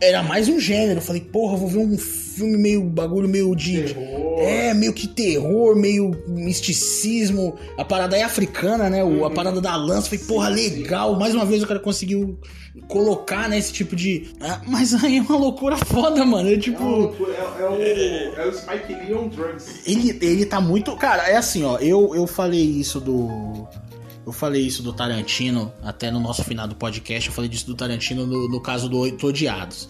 Era 0.00 0.22
mais 0.22 0.48
um 0.48 0.58
gênero. 0.58 0.98
Eu 0.98 1.02
falei, 1.02 1.20
porra, 1.20 1.56
vou 1.56 1.68
ver 1.68 1.78
um 1.78 1.96
filme 1.98 2.56
meio 2.56 2.82
bagulho 2.84 3.28
meio 3.28 3.54
de. 3.54 3.94
É, 4.38 4.72
meio 4.72 4.92
que 4.92 5.06
terror, 5.06 5.76
meio 5.76 6.10
misticismo. 6.26 7.54
A 7.76 7.84
parada 7.84 8.16
é 8.16 8.22
africana, 8.22 8.88
né? 8.88 9.04
O- 9.04 9.24
A 9.24 9.30
parada 9.30 9.60
da 9.60 9.76
lança. 9.76 10.06
Eu 10.14 10.18
Falei, 10.18 10.24
porra, 10.26 10.48
legal. 10.48 11.18
Mais 11.18 11.34
uma 11.34 11.44
vez 11.44 11.62
o 11.62 11.66
cara 11.66 11.80
conseguiu 11.80 12.38
colocar, 12.88 13.48
né, 13.48 13.58
esse 13.58 13.72
tipo 13.72 13.94
de. 13.94 14.28
Ah, 14.40 14.60
mas 14.66 14.94
aí 15.04 15.18
é 15.18 15.20
uma 15.20 15.36
loucura 15.36 15.76
foda, 15.76 16.24
mano. 16.24 16.48
Eu, 16.48 16.58
tipo. 16.58 16.82
É, 16.82 17.64
o, 17.68 18.40
é 18.40 18.46
o 18.48 18.52
Spike 18.54 18.94
Lee 18.94 19.14
on 19.14 19.28
drugs. 19.28 19.66
Ele, 19.86 20.16
ele 20.22 20.46
tá 20.46 20.60
muito. 20.60 20.96
Cara, 20.96 21.28
é 21.28 21.36
assim, 21.36 21.64
ó. 21.64 21.76
Eu, 21.78 22.14
eu 22.14 22.26
falei 22.26 22.62
isso 22.62 23.00
do. 23.00 23.68
Eu 24.30 24.32
falei 24.32 24.62
isso 24.62 24.80
do 24.80 24.92
Tarantino 24.92 25.72
até 25.82 26.08
no 26.08 26.20
nosso 26.20 26.44
final 26.44 26.68
do 26.68 26.76
podcast. 26.76 27.28
Eu 27.28 27.34
falei 27.34 27.50
disso 27.50 27.66
do 27.66 27.74
Tarantino 27.74 28.24
no, 28.24 28.48
no 28.48 28.60
caso 28.60 28.88
do 28.88 28.96
Oito 28.98 29.26
Odiados. 29.26 29.88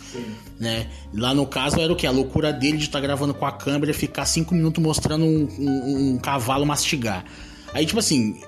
Né? 0.59 0.89
Lá 1.13 1.35
no 1.35 1.47
caso 1.47 1.79
era 1.79 1.93
o 1.93 1.95
que? 1.97 2.07
A 2.07 2.11
loucura 2.11 2.51
dele 2.51 2.79
de 2.79 2.85
estar 2.85 3.01
gravando 3.01 3.35
com 3.35 3.45
a 3.45 3.53
câmera 3.53 3.91
e 3.91 3.95
ficar 3.95 4.25
cinco 4.25 4.55
minutos 4.55 4.83
mostrando 4.83 5.27
um, 5.27 5.47
um- 5.59 6.11
um 6.15 6.19
cavalo 6.19 6.65
mastigar. 6.65 7.23
Aí, 7.75 7.85
tipo 7.85 7.99
assim. 7.99 8.41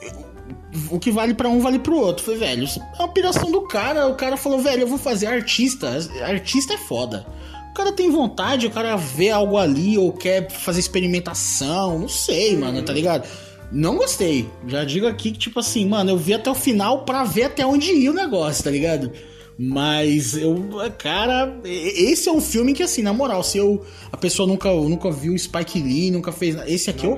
O 0.90 0.98
que 0.98 1.10
vale 1.10 1.34
pra 1.34 1.48
um 1.50 1.60
vale 1.60 1.78
pro 1.78 1.94
outro. 1.96 2.24
Foi, 2.24 2.38
velho, 2.38 2.66
é 2.66 2.98
uma 3.02 3.08
piração 3.08 3.52
do 3.52 3.60
cara. 3.68 4.08
O 4.08 4.14
cara 4.14 4.38
falou, 4.38 4.60
velho, 4.60 4.82
eu 4.84 4.88
vou 4.88 4.96
fazer 4.98 5.26
artista. 5.26 5.90
Artista 6.24 6.72
é 6.72 6.78
foda. 6.78 7.26
O 7.70 7.74
cara 7.74 7.92
tem 7.92 8.10
vontade, 8.10 8.66
o 8.66 8.70
cara 8.70 8.96
vê 8.96 9.28
algo 9.30 9.58
ali 9.58 9.98
ou 9.98 10.10
quer 10.12 10.50
fazer 10.50 10.80
experimentação, 10.80 11.98
não 11.98 12.08
sei, 12.08 12.56
mano, 12.56 12.82
tá 12.82 12.92
ligado? 12.92 13.26
Não 13.72 13.96
gostei. 13.96 14.48
Já 14.66 14.84
digo 14.84 15.06
aqui 15.06 15.32
que, 15.32 15.38
tipo 15.38 15.58
assim, 15.58 15.86
mano, 15.88 16.10
eu 16.10 16.16
vi 16.18 16.34
até 16.34 16.50
o 16.50 16.54
final 16.54 17.04
pra 17.04 17.24
ver 17.24 17.44
até 17.44 17.64
onde 17.64 17.90
ia 17.90 18.10
o 18.10 18.14
negócio, 18.14 18.62
tá 18.62 18.70
ligado? 18.70 19.10
Mas 19.58 20.36
eu, 20.36 20.56
cara, 20.98 21.60
esse 21.64 22.28
é 22.28 22.32
um 22.32 22.40
filme 22.40 22.72
que, 22.72 22.82
assim, 22.82 23.02
na 23.02 23.12
moral, 23.12 23.42
se 23.42 23.58
eu. 23.58 23.84
A 24.10 24.16
pessoa 24.16 24.46
nunca, 24.46 24.72
nunca 24.72 25.10
viu 25.10 25.36
Spike 25.38 25.80
Lee, 25.80 26.10
nunca 26.10 26.32
fez. 26.32 26.56
Esse 26.66 26.90
aqui 26.90 27.06
eu. 27.06 27.16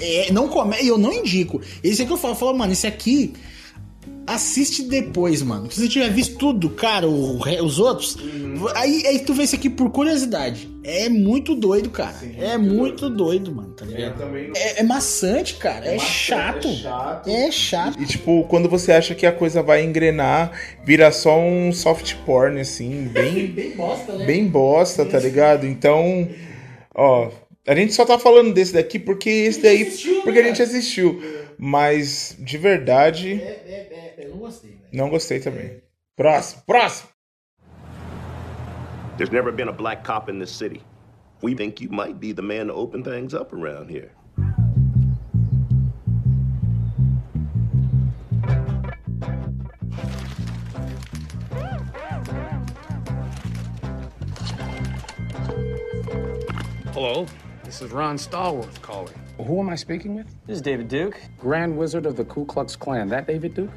É, 0.00 0.32
não 0.32 0.48
come, 0.48 0.76
eu 0.86 0.96
não 0.96 1.12
indico. 1.12 1.60
Esse 1.82 2.02
aqui 2.02 2.12
eu 2.12 2.16
falo, 2.16 2.34
eu 2.34 2.38
falo, 2.38 2.56
mano, 2.56 2.72
esse 2.72 2.86
aqui. 2.86 3.32
Assiste 4.26 4.82
depois, 4.84 5.42
mano. 5.42 5.70
Se 5.70 5.80
você 5.82 5.88
tiver 5.88 6.10
visto 6.10 6.36
tudo, 6.38 6.70
cara, 6.70 7.06
o 7.08 7.38
os 7.62 7.78
outros, 7.78 8.16
aí, 8.74 9.06
aí 9.06 9.18
tu 9.18 9.34
vê 9.34 9.42
esse 9.42 9.54
aqui 9.56 9.68
por 9.68 9.90
curiosidade. 9.90 10.72
É 10.82 11.08
muito 11.08 11.54
doido, 11.54 11.90
cara. 11.90 12.14
é 12.38 12.56
muito 12.58 13.08
doido, 13.10 13.54
mano, 13.54 13.70
tá 13.74 13.84
ligado? 13.84 14.18
também 14.18 14.48
não- 14.48 14.56
É, 14.56 14.80
é 14.80 14.82
maçante, 14.82 15.54
cara. 15.54 15.86
É, 15.86 15.98
chato. 15.98 16.68
é 16.68 16.72
chato. 16.74 17.30
É 17.30 17.50
chato. 17.50 18.02
E 18.02 18.06
tipo, 18.06 18.44
quando 18.48 18.68
você 18.68 18.92
acha 18.92 19.14
que 19.14 19.26
a 19.26 19.32
coisa 19.32 19.62
vai 19.62 19.82
engrenar, 19.84 20.52
vira 20.84 21.10
só 21.12 21.38
um 21.38 21.72
soft 21.72 22.14
porn, 22.26 22.60
assim, 22.60 23.08
bem, 23.12 23.46
Bem 23.48 23.70
bosta, 23.72 24.12
né? 24.12 24.24
bem 24.26 24.46
bosta, 24.46 25.04
tá 25.04 25.18
ligado? 25.18 25.66
Então, 25.66 26.28
ó, 26.94 27.30
a 27.66 27.74
gente 27.74 27.92
só 27.94 28.04
tá 28.04 28.18
falando 28.18 28.52
desse 28.52 28.72
daqui 28.74 28.98
porque 28.98 29.28
esse 29.30 29.60
daí. 29.60 29.82
assistiu, 29.82 30.22
Porque 30.22 30.38
a 30.38 30.42
né, 30.42 30.48
gente 30.48 30.62
assistiu. 30.62 31.22
Mas, 31.58 32.36
de 32.38 32.58
verdade, 32.58 33.40
É, 33.40 33.44
é, 33.44 34.14
é, 34.18 34.24
eu 34.26 34.30
não 34.30 34.38
gostei, 34.38 34.70
velho. 34.70 34.82
não 34.92 35.10
gostei 35.10 35.40
também. 35.40 35.82
Próximo, 36.16 36.62
próximo! 36.66 37.08
There's 39.16 39.30
never 39.30 39.52
been 39.52 39.68
a 39.68 39.72
black 39.72 40.04
cop 40.04 40.28
in 40.30 40.38
this 40.38 40.50
city. 40.50 40.82
We 41.42 41.54
think 41.54 41.80
you 41.82 41.90
might 41.90 42.18
be 42.18 42.32
the 42.32 42.42
man 42.42 42.66
to 42.68 42.74
open 42.74 43.02
things 43.04 43.32
up 43.34 43.52
around 43.52 43.90
here. 43.90 44.10
Hello, 56.92 57.26
this 57.64 57.80
is 57.82 57.90
Ron 57.92 58.16
Stallworth 58.16 58.80
calling. 58.82 59.14
Who 59.38 59.58
am 59.58 59.68
I 59.68 59.74
speaking 59.74 60.14
with? 60.14 60.26
This 60.46 60.56
is 60.56 60.62
David 60.62 60.86
Duke. 60.86 61.20
Grand 61.38 61.76
Wizard 61.76 62.06
of 62.06 62.16
the 62.16 62.24
Ku 62.24 62.44
Klux 62.44 62.76
Klan. 62.76 63.08
That 63.08 63.26
David 63.26 63.54
Duke? 63.54 63.70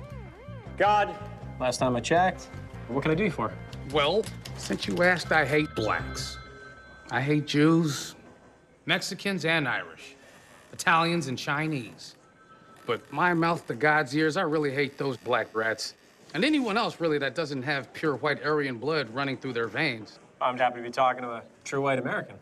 God. 0.77 1.15
Last 1.59 1.79
time 1.79 1.95
I 1.95 1.99
checked. 1.99 2.49
What 2.89 3.01
can 3.01 3.09
I 3.09 3.15
do 3.15 3.23
you 3.23 3.31
for? 3.31 3.51
Well, 3.91 4.23
since 4.55 4.87
you 4.87 5.01
asked, 5.01 5.31
I 5.31 5.45
hate 5.45 5.67
blacks. 5.75 6.37
I 7.09 7.21
hate 7.21 7.47
Jews, 7.47 8.13
Mexicans, 8.85 9.45
and 9.45 9.67
Irish, 9.67 10.15
Italians, 10.73 11.27
and 11.27 11.37
Chinese. 11.37 12.15
But 12.85 13.11
my 13.11 13.33
mouth 13.33 13.65
to 13.67 13.73
God's 13.73 14.15
ears, 14.15 14.37
I 14.37 14.43
really 14.43 14.71
hate 14.71 14.97
those 14.99 15.17
black 15.17 15.47
rats. 15.55 15.95
And 16.35 16.45
anyone 16.45 16.77
else, 16.77 16.99
really, 16.99 17.17
that 17.17 17.33
doesn't 17.33 17.63
have 17.63 17.91
pure 17.93 18.17
white 18.17 18.43
Aryan 18.45 18.77
blood 18.77 19.09
running 19.09 19.37
through 19.37 19.53
their 19.53 19.67
veins. 19.67 20.19
I'm 20.39 20.57
happy 20.57 20.77
to 20.77 20.83
be 20.83 20.91
talking 20.91 21.23
to 21.23 21.29
a 21.29 21.43
true 21.63 21.81
white 21.81 21.97
American. 21.97 22.35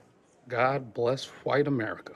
God 0.49 0.93
bless 0.93 1.27
white 1.45 1.67
America. 1.67 2.13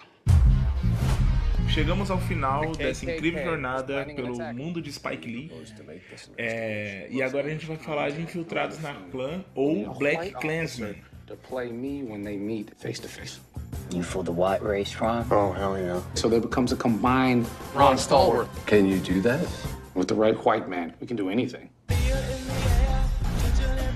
Chegamos 1.74 2.10
ao 2.10 2.18
final 2.20 2.72
dessa 2.72 3.06
incrível 3.06 3.44
jornada 3.44 4.06
pelo 4.06 4.38
mundo 4.54 4.82
de 4.82 4.92
Spike 4.92 5.28
Lee. 5.28 5.52
É, 6.38 7.08
e 7.10 7.22
agora 7.22 7.48
a 7.48 7.50
gente 7.50 7.66
vai 7.66 7.78
falar 7.78 8.10
de 8.10 8.22
infiltrados 8.22 8.80
na 8.82 8.94
clã 9.12 9.44
ou 9.56 9.94
Black 9.96 10.32
Klansman. 10.32 10.96
To 11.28 11.38
play 11.48 11.72
me 11.72 12.04
when 12.04 12.24
they 12.24 12.38
meet 12.38 12.72
face 12.80 13.00
to 13.00 13.08
face. 13.08 13.40
You 13.94 14.02
for 14.02 14.24
the 14.24 14.32
white 14.32 14.64
race, 14.64 14.96
Ron? 15.00 15.28
Oh, 15.30 15.52
hell 15.54 15.78
yeah. 15.78 16.02
So 16.16 16.28
there 16.28 16.42
becomes 16.42 16.72
a 16.72 16.76
combined 16.76 17.46
Ron 17.76 17.98
Stallworth 17.98 18.50
Can 18.66 18.88
you 18.88 18.98
do 18.98 19.22
that? 19.22 19.40
with 19.94 20.08
the 20.08 20.16
right 20.16 20.36
white 20.44 20.68
man. 20.68 20.94
We 21.00 21.06
can 21.06 21.18
do 21.18 21.30
anything. 21.30 21.70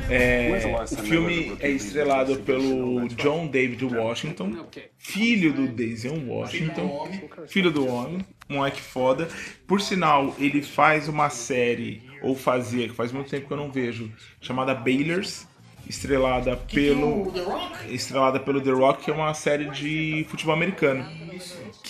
É, 0.10 0.49
o 0.91 0.97
filme 0.97 1.56
é 1.60 1.70
estrelado 1.70 2.36
pelo 2.38 3.08
John 3.10 3.47
David 3.47 3.86
Washington, 3.86 4.68
filho 4.97 5.54
do 5.54 5.68
Denzel 5.68 6.22
Washington, 6.28 7.10
filho 7.47 7.72
do 7.72 7.88
homem, 7.88 8.26
moleque 8.47 8.82
foda. 8.82 9.28
Por 9.66 9.82
sinal, 9.82 10.36
ele 10.39 10.62
faz 10.62 11.08
uma 11.08 11.30
série, 11.30 12.04
ou 12.22 12.36
fazia, 12.36 12.88
que 12.88 12.93
faz 12.93 13.12
muito 13.12 13.30
tempo 13.30 13.47
que 13.47 13.54
eu 13.54 13.58
não 13.58 13.72
vejo, 13.72 14.12
chamada 14.41 14.76
Baylors, 14.76 15.47
estrelada 15.88 16.56
pelo 16.58 17.28
O 17.28 17.32
The 17.32 17.41
Rock? 17.41 17.93
estrelada 17.93 18.39
pelo 18.39 18.62
The 18.62 18.72
Rock, 18.72 19.04
que 19.06 19.12
é 19.12 19.14
uma 19.14 19.34
série 19.34 19.70
de 19.70 20.26
futebol 20.30 20.54
americano. 20.54 21.06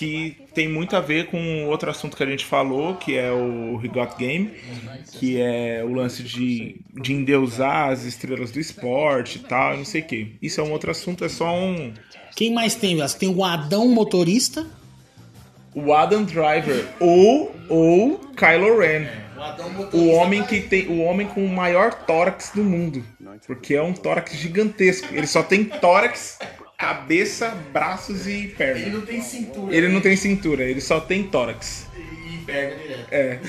Que 0.04 0.36
tem 0.54 0.68
muito 0.68 0.98
a 0.98 1.00
ver 1.00 1.28
com 1.28 1.66
outro 1.68 1.90
assunto 1.90 2.18
que 2.18 2.24
a 2.24 2.26
gente 2.26 2.46
falou, 2.46 2.96
que 2.96 3.18
é 3.18 3.32
o 3.32 3.80
He 3.82 3.88
Got 3.88 4.18
Game, 4.18 4.52
que 5.14 5.40
é 5.40 5.82
o 5.84 5.94
lance 5.94 6.22
de, 6.22 6.82
de 7.02 7.14
endeusar 7.14 7.90
as 7.90 8.04
estrelas 8.04 8.52
do 8.52 8.60
esporte 8.60 9.38
e 9.38 9.42
tal, 9.42 9.78
não 9.78 9.86
sei 9.86 10.02
o 10.02 10.06
que. 10.06 10.36
Isso 10.42 10.60
é 10.60 10.64
um 10.64 10.72
outro 10.72 10.92
assunto, 10.92 11.24
é 11.24 11.30
só 11.30 11.56
um. 11.56 11.94
Quem 12.36 12.54
mais 12.54 12.76
tem, 12.76 12.96
Velas? 12.96 13.14
Tem 13.14 13.30
o 13.30 13.44
Adão 13.46 13.88
Motorista. 13.88 14.68
O 15.74 15.94
Adam 15.94 16.24
Driver 16.24 16.86
ou, 17.00 17.56
ou 17.70 18.20
Kylo 18.36 18.80
Ren. 18.80 19.08
O 19.94 20.10
homem 20.10 20.44
que 20.44 20.62
tem. 20.62 20.88
O 20.88 21.02
homem 21.02 21.28
com 21.28 21.44
o 21.46 21.50
maior 21.50 21.94
tórax 21.94 22.52
do 22.54 22.64
mundo. 22.64 23.04
Porque 23.48 23.74
é 23.74 23.82
um 23.82 23.94
tórax 23.94 24.36
gigantesco. 24.36 25.14
Ele 25.14 25.28
só 25.28 25.42
tem 25.42 25.64
tórax, 25.66 26.40
cabeça, 26.84 27.50
braços 27.72 28.28
e 28.28 28.48
perna. 28.50 28.82
Ele 28.82 28.90
não 28.92 29.02
tem 29.06 29.22
cintura. 29.22 29.76
Ele 29.76 29.88
não 29.88 30.02
tem 30.02 30.16
cintura, 30.16 30.64
ele 30.64 30.82
só 30.82 31.00
tem 31.00 31.24
tórax. 31.24 31.88
E 31.96 32.38
perna 32.46 32.76
direto. 32.76 33.08
É. 33.12 33.40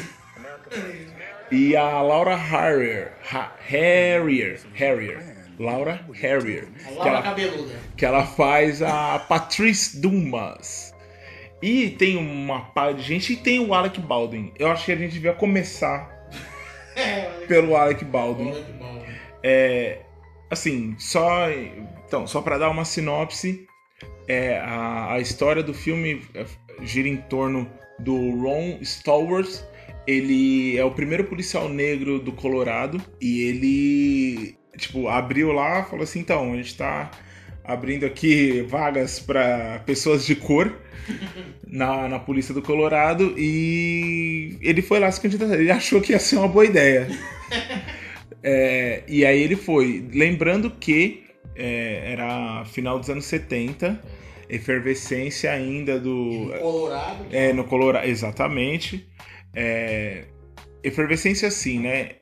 E 1.51 1.76
a 1.76 2.01
Laura 2.03 2.35
Harrier. 2.37 3.12
Ha- 3.32 3.53
Harrier. 3.66 4.61
Harrier. 4.74 5.18
Laura 5.59 6.05
Harrier. 6.12 6.66
A 6.85 6.89
Que 6.89 6.95
Laura 6.95 7.11
ela, 7.11 7.22
cabeluda. 7.22 7.74
que 7.97 8.05
ela 8.05 8.26
faz 8.26 8.82
a 8.82 9.18
Patrice 9.20 10.01
Dumas. 10.01 10.93
E 11.62 11.91
tem 11.91 12.16
uma 12.16 12.61
pá 12.61 12.93
de 12.93 13.03
gente 13.03 13.32
e 13.32 13.37
tem 13.37 13.59
o 13.61 13.72
Alec 13.72 14.01
Baldwin. 14.01 14.53
Eu 14.59 14.68
acho 14.70 14.85
que 14.85 14.93
a 14.93 14.97
gente 14.97 15.12
devia 15.12 15.32
começar 15.32 16.12
É, 16.97 17.22
pelo 17.47 17.76
Alec 17.76 18.05
Baldwin. 18.05 18.53
que 18.53 18.72
bom. 18.72 19.03
É, 19.43 19.99
assim, 20.51 20.95
só 20.99 21.49
então, 22.07 22.26
só 22.26 22.40
para 22.40 22.59
dar 22.59 22.70
uma 22.70 22.84
sinopse, 22.84 23.66
é, 24.28 24.59
a, 24.59 25.14
a 25.14 25.20
história 25.20 25.62
do 25.62 25.74
filme 25.74 26.22
é, 26.34 26.44
gira 26.82 27.09
em 27.09 27.16
torno 27.16 27.70
do 27.98 28.14
Ron 28.40 28.78
Stallworth. 28.80 29.64
Ele 30.07 30.76
é 30.76 30.84
o 30.84 30.90
primeiro 30.90 31.24
policial 31.24 31.68
negro 31.68 32.18
do 32.18 32.32
Colorado 32.32 33.00
e 33.20 33.42
ele 33.42 34.57
tipo 34.76 35.09
abriu 35.09 35.52
lá, 35.52 35.84
falou 35.84 36.02
assim, 36.02 36.18
então 36.18 36.52
a 36.52 36.57
gente 36.57 36.76
tá 36.76 37.11
abrindo 37.62 38.05
aqui 38.05 38.62
vagas 38.62 39.18
para 39.20 39.78
pessoas 39.86 40.26
de 40.26 40.34
cor 40.34 40.72
na, 41.66 42.09
na 42.09 42.18
polícia 42.18 42.52
do 42.52 42.61
Colorado 42.61 43.34
e 43.38 44.59
ele 44.61 44.82
foi 44.82 44.98
lá 45.00 45.11
se 45.11 45.20
candidatar. 45.20 45.55
Ele 45.55 45.70
achou 45.70 46.00
que 46.00 46.12
ia 46.12 46.18
ser 46.18 46.36
uma 46.36 46.48
boa 46.48 46.64
ideia. 46.64 47.09
É, 48.46 49.02
e 49.09 49.24
aí 49.24 49.40
ele 49.40 49.57
foi. 49.57 50.07
Lembrando 50.12 50.70
que 50.70 51.23
é, 51.55 52.12
era 52.12 52.64
final 52.64 52.98
dos 52.98 53.11
anos 53.11 53.24
70, 53.26 54.00
efervescência 54.48 55.52
ainda 55.52 55.98
do. 55.98 56.52
Colorado. 56.61 57.26
É, 57.30 57.52
no 57.52 57.64
Colorado, 57.64 58.07
exatamente. 58.07 59.09
É, 59.55 60.24
efervescência 60.82 61.48
assim, 61.48 61.80
né? 61.80 62.16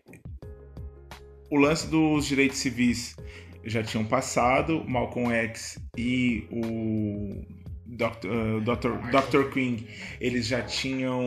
O 1.50 1.56
lance 1.56 1.86
dos 1.86 2.26
direitos 2.26 2.58
civis 2.58 3.16
já 3.64 3.82
tinham 3.82 4.04
passado, 4.04 4.82
Malcolm 4.86 5.32
X 5.32 5.78
e 5.96 6.46
o 6.50 7.44
Dr. 7.86 8.26
uh, 8.26 8.60
Dr. 8.60 9.10
Dr. 9.10 9.52
King, 9.52 9.86
eles 10.20 10.46
já 10.46 10.62
tinham 10.62 11.22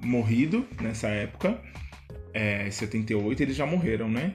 morrido 0.00 0.66
nessa 0.80 1.08
época. 1.08 1.60
É, 2.32 2.70
78, 2.70 3.42
eles 3.42 3.56
já 3.56 3.66
morreram, 3.66 4.08
né? 4.08 4.34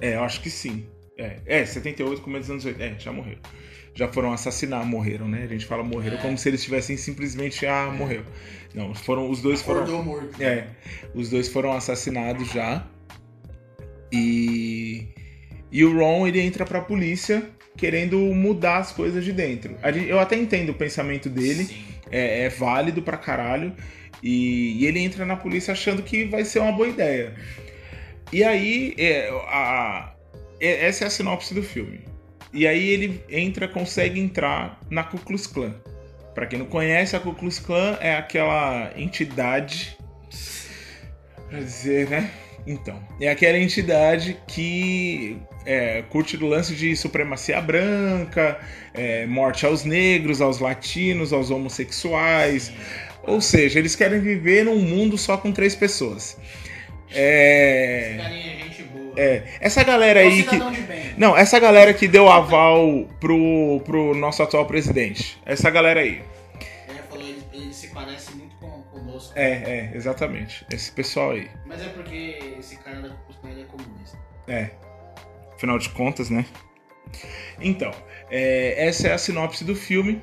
É, 0.00 0.14
eu 0.14 0.22
acho 0.22 0.40
que 0.40 0.48
sim. 0.48 0.86
É, 1.16 1.36
é 1.46 1.64
78, 1.64 2.20
começo 2.22 2.42
dos 2.42 2.50
anos 2.50 2.64
80. 2.64 2.84
É, 2.84 2.98
já 2.98 3.12
morreram. 3.12 3.38
Já 3.94 4.08
foram 4.12 4.32
assassinados, 4.32 4.88
morreram, 4.88 5.28
né? 5.28 5.42
A 5.44 5.46
gente 5.46 5.64
fala 5.66 5.84
morreram 5.84 6.18
como 6.18 6.36
se 6.36 6.48
eles 6.48 6.62
tivessem 6.64 6.96
simplesmente, 6.96 7.64
ah, 7.64 7.92
morreu. 7.96 8.24
Não, 8.74 8.92
foram, 8.94 9.30
os 9.30 9.40
dois 9.40 9.62
foram. 9.62 9.82
Acordou 9.82 10.02
morto. 10.02 10.42
É, 10.42 10.66
os 11.14 11.30
dois 11.30 11.48
foram 11.48 11.72
assassinados 11.72 12.48
já. 12.50 12.84
E 14.12 15.06
e 15.70 15.84
o 15.84 15.96
Ron 15.96 16.26
ele 16.26 16.40
entra 16.40 16.64
pra 16.64 16.80
polícia 16.80 17.42
querendo 17.76 18.18
mudar 18.18 18.78
as 18.78 18.92
coisas 18.92 19.24
de 19.24 19.32
dentro. 19.32 19.76
Eu 20.08 20.20
até 20.20 20.36
entendo 20.36 20.70
o 20.70 20.74
pensamento 20.74 21.28
dele, 21.28 21.64
Sim. 21.64 21.84
é, 22.10 22.42
é 22.44 22.48
válido 22.48 23.02
pra 23.02 23.16
caralho. 23.16 23.72
E, 24.22 24.80
e 24.80 24.86
ele 24.86 25.00
entra 25.00 25.24
na 25.26 25.36
polícia 25.36 25.72
achando 25.72 26.02
que 26.02 26.24
vai 26.24 26.44
ser 26.44 26.60
uma 26.60 26.72
boa 26.72 26.88
ideia. 26.88 27.34
E 28.32 28.42
aí, 28.42 28.94
é, 28.96 29.28
a- 29.48 30.10
é- 30.10 30.13
essa 30.66 31.04
é 31.04 31.06
a 31.06 31.10
sinopse 31.10 31.54
do 31.54 31.62
filme. 31.62 32.00
E 32.52 32.66
aí 32.66 32.88
ele 32.88 33.24
entra, 33.28 33.66
consegue 33.66 34.20
entrar 34.20 34.78
na 34.88 35.02
Ku 35.02 35.18
Klux 35.18 35.46
Klan. 35.46 35.74
Pra 36.34 36.46
quem 36.46 36.58
não 36.58 36.66
conhece, 36.66 37.16
a 37.16 37.20
Ku 37.20 37.34
Klux 37.34 37.58
Klan 37.58 37.98
é 38.00 38.16
aquela 38.16 38.92
entidade. 38.96 39.96
Quer 41.50 41.58
dizer, 41.58 42.08
né? 42.08 42.30
Então, 42.66 43.02
é 43.20 43.28
aquela 43.28 43.58
entidade 43.58 44.38
que 44.46 45.36
é, 45.66 46.02
curte 46.08 46.36
o 46.36 46.46
lance 46.46 46.74
de 46.74 46.96
supremacia 46.96 47.60
branca, 47.60 48.58
é, 48.94 49.26
morte 49.26 49.66
aos 49.66 49.84
negros, 49.84 50.40
aos 50.40 50.60
latinos, 50.60 51.32
aos 51.32 51.50
homossexuais. 51.50 52.72
Ou 53.22 53.40
seja, 53.40 53.78
eles 53.78 53.94
querem 53.94 54.20
viver 54.20 54.64
num 54.64 54.78
mundo 54.78 55.18
só 55.18 55.36
com 55.36 55.52
três 55.52 55.74
pessoas. 55.74 56.38
É. 57.12 58.16
é, 59.16 59.44
essa 59.60 59.82
galera 59.82 60.20
aí 60.20 60.42
que. 60.42 60.56
Não, 61.16 61.36
essa 61.36 61.58
galera 61.58 61.94
que 61.94 62.08
deu 62.08 62.28
aval 62.28 63.06
pro, 63.20 63.80
pro 63.84 64.14
nosso 64.14 64.42
atual 64.42 64.66
presidente. 64.66 65.40
Essa 65.44 65.70
galera 65.70 66.00
aí. 66.00 66.22
É, 66.88 67.02
falou, 67.08 67.26
ele, 67.26 67.42
ele 67.52 67.72
se 67.72 67.88
parece 67.88 68.34
muito 68.34 68.56
com, 68.56 68.82
conosco. 68.90 69.32
É, 69.36 69.50
é, 69.50 69.92
exatamente. 69.94 70.66
Esse 70.72 70.90
pessoal 70.90 71.32
aí. 71.32 71.48
Mas 71.64 71.82
é 71.82 71.88
porque 71.88 72.56
esse 72.58 72.76
cara 72.78 73.00
da 73.00 73.10
ele 73.50 73.62
é 73.62 73.64
comunista. 73.64 74.18
É. 74.48 74.70
Afinal 75.54 75.78
de 75.78 75.88
contas, 75.90 76.30
né? 76.30 76.44
Então, 77.60 77.92
é, 78.30 78.86
essa 78.86 79.08
é 79.08 79.12
a 79.12 79.18
sinopse 79.18 79.64
do 79.64 79.76
filme. 79.76 80.20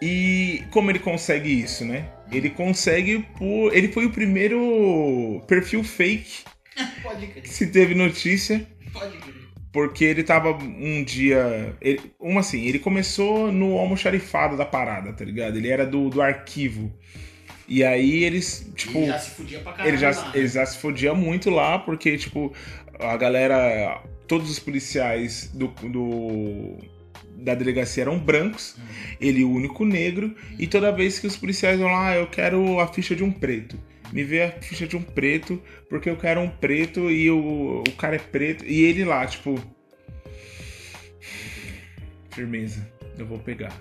E 0.00 0.64
como 0.72 0.90
ele 0.90 0.98
consegue 0.98 1.48
isso, 1.48 1.84
né? 1.84 2.08
Ele 2.32 2.50
consegue 2.50 3.20
por. 3.38 3.72
Ele 3.72 3.88
foi 3.88 4.06
o 4.06 4.10
primeiro 4.10 5.40
perfil 5.46 5.84
fake 5.84 6.44
Pode 7.02 7.26
crer, 7.26 7.46
se 7.46 7.66
teve 7.66 7.94
notícia. 7.94 8.66
pode 8.92 9.16
crer. 9.18 9.34
Porque 9.72 10.04
ele 10.04 10.22
tava 10.22 10.50
um 10.52 11.02
dia. 11.02 11.74
Ele, 11.80 12.00
uma 12.20 12.40
assim, 12.40 12.62
ele 12.66 12.78
começou 12.78 13.50
no 13.50 13.78
almoxarifado 13.78 14.54
da 14.56 14.66
parada, 14.66 15.12
tá 15.14 15.24
ligado? 15.24 15.56
Ele 15.56 15.68
era 15.68 15.86
do, 15.86 16.10
do 16.10 16.20
arquivo. 16.20 16.92
E 17.66 17.82
aí 17.82 18.22
eles, 18.22 18.70
tipo. 18.76 18.98
Ele 18.98 19.06
já 19.06 19.18
se 19.18 19.30
fudia 19.30 19.60
pra 19.60 19.72
caralho 19.72 19.90
Ele 19.90 19.96
já, 19.96 20.10
lá, 20.10 20.24
né? 20.26 20.30
ele 20.34 20.48
já 20.48 20.66
se 20.66 20.76
fodia 20.78 21.14
muito 21.14 21.48
lá, 21.48 21.78
porque, 21.78 22.18
tipo, 22.18 22.52
a 22.98 23.16
galera. 23.16 24.02
Todos 24.28 24.50
os 24.50 24.58
policiais 24.58 25.50
do, 25.54 25.68
do, 25.68 26.76
da 27.36 27.54
delegacia 27.54 28.02
eram 28.02 28.18
brancos, 28.18 28.76
ele 29.20 29.42
o 29.44 29.50
único 29.50 29.84
negro, 29.84 30.34
e 30.58 30.66
toda 30.66 30.92
vez 30.92 31.18
que 31.18 31.26
os 31.26 31.36
policiais 31.36 31.78
vão 31.78 31.88
lá, 31.90 32.10
"Ah, 32.10 32.16
eu 32.16 32.26
quero 32.28 32.78
a 32.80 32.86
ficha 32.86 33.14
de 33.16 33.22
um 33.24 33.30
preto. 33.32 33.78
Me 34.12 34.22
vê 34.22 34.42
a 34.42 34.50
ficha 34.52 34.86
de 34.86 34.96
um 34.96 35.02
preto, 35.02 35.60
porque 35.88 36.10
eu 36.10 36.16
quero 36.16 36.40
um 36.40 36.48
preto 36.50 37.10
e 37.10 37.30
o, 37.30 37.82
o 37.86 37.92
cara 37.92 38.16
é 38.16 38.18
preto. 38.18 38.64
E 38.66 38.82
ele 38.82 39.04
lá, 39.04 39.26
tipo. 39.26 39.58
Firmeza, 42.30 42.86
eu 43.18 43.26
vou 43.26 43.38
pegar. 43.38 43.72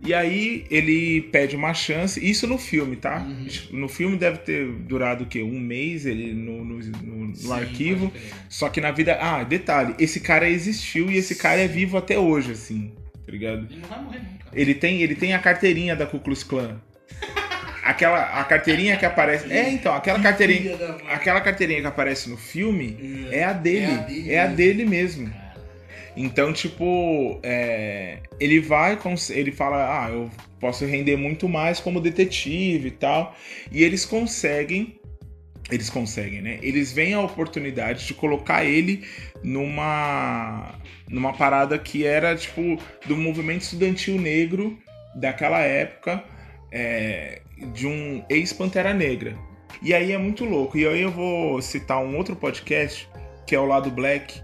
E 0.00 0.14
aí 0.14 0.64
ele 0.70 1.22
pede 1.22 1.56
uma 1.56 1.74
chance, 1.74 2.24
isso 2.24 2.46
no 2.46 2.56
filme, 2.56 2.94
tá? 2.96 3.26
No 3.72 3.88
filme 3.88 4.16
deve 4.16 4.38
ter 4.38 4.66
durado 4.70 5.24
o 5.24 5.26
quê? 5.26 5.42
Um 5.42 5.58
mês 5.58 6.06
ele 6.06 6.32
no, 6.32 6.64
no, 6.64 6.78
no- 6.78 7.26
no 7.28 7.34
Sim, 7.36 7.52
arquivo. 7.52 8.12
Só 8.48 8.68
que 8.68 8.80
na 8.80 8.92
vida. 8.92 9.18
Ah, 9.20 9.42
detalhe, 9.42 9.94
esse 9.98 10.20
cara 10.20 10.48
existiu 10.48 11.10
e 11.10 11.16
esse 11.16 11.34
cara 11.34 11.60
é 11.60 11.66
vivo 11.66 11.96
até 11.98 12.16
hoje, 12.18 12.52
assim, 12.52 12.92
tá 13.26 13.32
ligado? 13.32 13.66
Ele 13.70 13.80
não 13.80 13.88
vai 13.88 14.02
morrer 14.02 14.18
nunca. 14.20 14.46
Ele 14.52 14.74
tem, 14.74 15.02
ele 15.02 15.14
tem 15.16 15.34
a 15.34 15.38
carteirinha 15.38 15.96
da 15.96 16.06
Ku 16.06 16.20
Klux 16.20 16.42
Klan. 16.44 16.80
Aquela 17.88 18.38
a 18.38 18.44
carteirinha 18.44 18.98
que 18.98 19.06
aparece. 19.06 19.50
É, 19.50 19.70
então, 19.70 19.94
aquela 19.94 20.20
carteirinha. 20.20 20.76
Aquela 21.08 21.40
carteirinha 21.40 21.80
que 21.80 21.86
aparece 21.86 22.28
no 22.28 22.36
filme 22.36 23.26
é 23.32 23.44
a 23.44 23.54
dele. 23.54 24.30
É 24.30 24.40
a 24.40 24.46
dele 24.46 24.82
É 24.82 24.84
mesmo. 24.84 25.32
Então, 26.14 26.52
tipo, 26.52 27.40
é, 27.42 28.18
ele 28.38 28.60
vai, 28.60 28.98
ele 29.30 29.52
fala, 29.52 30.04
ah, 30.04 30.10
eu 30.10 30.30
posso 30.60 30.84
render 30.84 31.16
muito 31.16 31.48
mais 31.48 31.80
como 31.80 31.98
detetive 31.98 32.88
e 32.88 32.90
tal. 32.90 33.34
E 33.72 33.82
eles 33.82 34.04
conseguem, 34.04 35.00
eles 35.70 35.88
conseguem, 35.88 36.42
né? 36.42 36.58
Eles 36.60 36.92
veem 36.92 37.14
a 37.14 37.20
oportunidade 37.22 38.06
de 38.06 38.12
colocar 38.12 38.66
ele 38.66 39.02
numa, 39.42 40.74
numa 41.08 41.32
parada 41.32 41.78
que 41.78 42.04
era, 42.04 42.36
tipo, 42.36 42.78
do 43.06 43.16
movimento 43.16 43.62
estudantil 43.62 44.20
negro 44.20 44.76
daquela 45.14 45.60
época, 45.60 46.22
é, 46.70 47.40
de 47.72 47.86
um 47.86 48.24
ex-Pantera 48.28 48.94
Negra. 48.94 49.36
E 49.82 49.94
aí 49.94 50.12
é 50.12 50.18
muito 50.18 50.44
louco. 50.44 50.76
E 50.76 50.86
aí 50.86 51.02
eu 51.02 51.10
vou 51.10 51.60
citar 51.62 52.02
um 52.02 52.16
outro 52.16 52.34
podcast, 52.34 53.08
que 53.46 53.54
é 53.54 53.60
o 53.60 53.66
Lado 53.66 53.90
Black, 53.90 54.42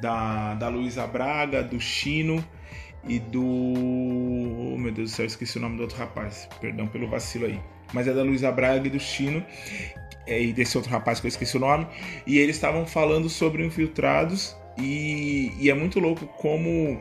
da, 0.00 0.54
da 0.54 0.68
Luísa 0.68 1.06
Braga, 1.06 1.62
do 1.62 1.80
Chino 1.80 2.44
e 3.06 3.18
do. 3.18 3.42
Oh, 3.42 4.76
meu 4.78 4.92
Deus 4.92 5.10
do 5.10 5.16
céu, 5.16 5.26
esqueci 5.26 5.58
o 5.58 5.60
nome 5.60 5.76
do 5.76 5.82
outro 5.82 5.96
rapaz. 5.96 6.48
Perdão 6.60 6.86
pelo 6.86 7.08
vacilo 7.08 7.46
aí. 7.46 7.60
Mas 7.92 8.06
é 8.06 8.12
da 8.12 8.22
Luísa 8.22 8.50
Braga 8.52 8.86
e 8.86 8.90
do 8.90 9.00
Chino. 9.00 9.44
é, 10.26 10.42
E 10.42 10.52
desse 10.52 10.76
outro 10.76 10.90
rapaz 10.92 11.20
que 11.20 11.26
eu 11.26 11.28
esqueci 11.28 11.56
o 11.56 11.60
nome. 11.60 11.86
E 12.26 12.38
eles 12.38 12.56
estavam 12.56 12.86
falando 12.86 13.28
sobre 13.28 13.64
infiltrados. 13.64 14.56
E, 14.76 15.52
e 15.58 15.70
é 15.70 15.74
muito 15.74 15.98
louco 15.98 16.26
como 16.26 17.00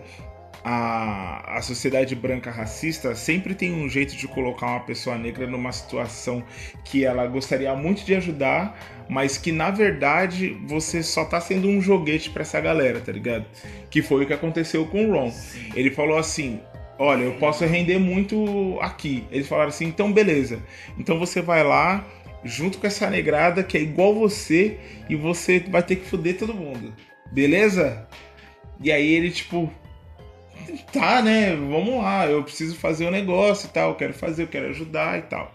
a, 0.70 1.60
a 1.60 1.62
sociedade 1.62 2.14
branca 2.14 2.52
racista 2.52 3.16
sempre 3.16 3.56
tem 3.56 3.74
um 3.74 3.88
jeito 3.88 4.18
de 4.18 4.28
colocar 4.28 4.68
uma 4.68 4.80
pessoa 4.82 5.18
negra 5.18 5.48
numa 5.48 5.72
situação 5.72 6.44
que 6.84 7.06
ela 7.06 7.26
gostaria 7.26 7.74
muito 7.74 8.04
de 8.04 8.14
ajudar, 8.14 8.78
mas 9.08 9.38
que 9.38 9.54
na 9.54 9.72
verdade 9.72 10.58
você 10.68 11.02
só 11.02 11.24
tá 11.24 11.40
sendo 11.40 11.70
um 11.70 11.82
joguete 11.82 12.30
pra 12.32 12.42
essa 12.42 12.60
galera, 12.60 13.00
tá 13.00 13.14
ligado? 13.14 13.46
Que 13.90 14.02
foi 14.02 14.26
o 14.26 14.28
que 14.28 14.34
aconteceu 14.34 14.86
com 14.86 15.06
o 15.06 15.14
Ron. 15.14 15.34
Ele 15.74 15.90
falou 15.90 16.18
assim: 16.18 16.60
Olha, 17.00 17.24
eu 17.24 17.36
posso 17.36 17.64
render 17.64 17.98
muito 17.98 18.78
aqui. 18.82 19.24
Eles 19.32 19.48
falaram 19.48 19.70
assim: 19.70 19.86
então 19.86 20.12
beleza. 20.12 20.62
Então 21.00 21.18
você 21.18 21.42
vai 21.42 21.64
lá, 21.64 22.06
junto 22.44 22.78
com 22.78 22.88
essa 22.88 23.10
negrada 23.10 23.64
que 23.64 23.78
é 23.78 23.82
igual 23.82 24.14
você, 24.14 24.78
e 25.10 25.16
você 25.16 25.62
vai 25.62 25.82
ter 25.82 25.96
que 25.96 26.10
foder 26.10 26.38
todo 26.38 26.54
mundo. 26.54 26.94
Beleza? 27.32 28.06
E 28.82 28.92
aí 28.92 29.10
ele, 29.14 29.32
tipo. 29.32 29.72
Tá, 30.92 31.22
né? 31.22 31.56
Vamos 31.56 32.02
lá, 32.02 32.26
eu 32.28 32.44
preciso 32.44 32.76
fazer 32.76 33.06
o 33.06 33.12
negócio 33.12 33.68
e 33.68 33.70
tal. 33.70 33.90
Eu 33.92 33.96
quero 33.96 34.14
fazer, 34.14 34.44
eu 34.44 34.48
quero 34.48 34.68
ajudar 34.70 35.18
e 35.20 35.22
tal. 35.24 35.54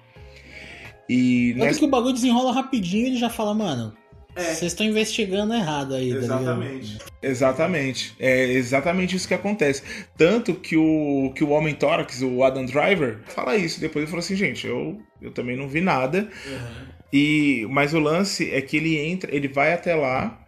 E 1.08 1.52
Tanto 1.54 1.64
nessa- 1.64 1.78
que 1.80 1.84
o 1.84 1.88
bagulho 1.88 2.14
desenrola 2.14 2.52
rapidinho 2.52 3.04
e 3.04 3.06
ele 3.10 3.16
já 3.18 3.28
fala, 3.28 3.52
mano, 3.54 3.92
É. 4.34 4.42
vocês 4.42 4.72
estão 4.72 4.86
investigando 4.86 5.52
errado 5.52 5.94
aí, 5.94 6.10
tá? 6.10 6.16
Exatamente. 6.18 6.98
Exatamente. 7.22 8.14
É 8.18 8.44
exatamente 8.52 9.16
isso 9.16 9.28
que 9.28 9.34
acontece. 9.34 9.82
Tanto 10.16 10.54
que 10.54 10.76
o, 10.76 11.32
que 11.34 11.44
o 11.44 11.50
Homem 11.50 11.74
Tórax, 11.74 12.22
o 12.22 12.42
Adam 12.42 12.64
Driver, 12.64 13.18
fala 13.26 13.56
isso. 13.56 13.80
Depois 13.80 14.02
ele 14.04 14.10
falou 14.10 14.20
assim, 14.24 14.36
gente, 14.36 14.66
eu, 14.66 15.00
eu 15.20 15.30
também 15.32 15.56
não 15.56 15.68
vi 15.68 15.80
nada. 15.80 16.28
Uhum. 16.46 16.92
E 17.12 17.66
Mas 17.68 17.92
o 17.92 17.98
lance 17.98 18.50
é 18.50 18.60
que 18.62 18.76
ele 18.78 18.96
entra, 18.98 19.34
ele 19.34 19.48
vai 19.48 19.74
até 19.74 19.94
lá 19.94 20.38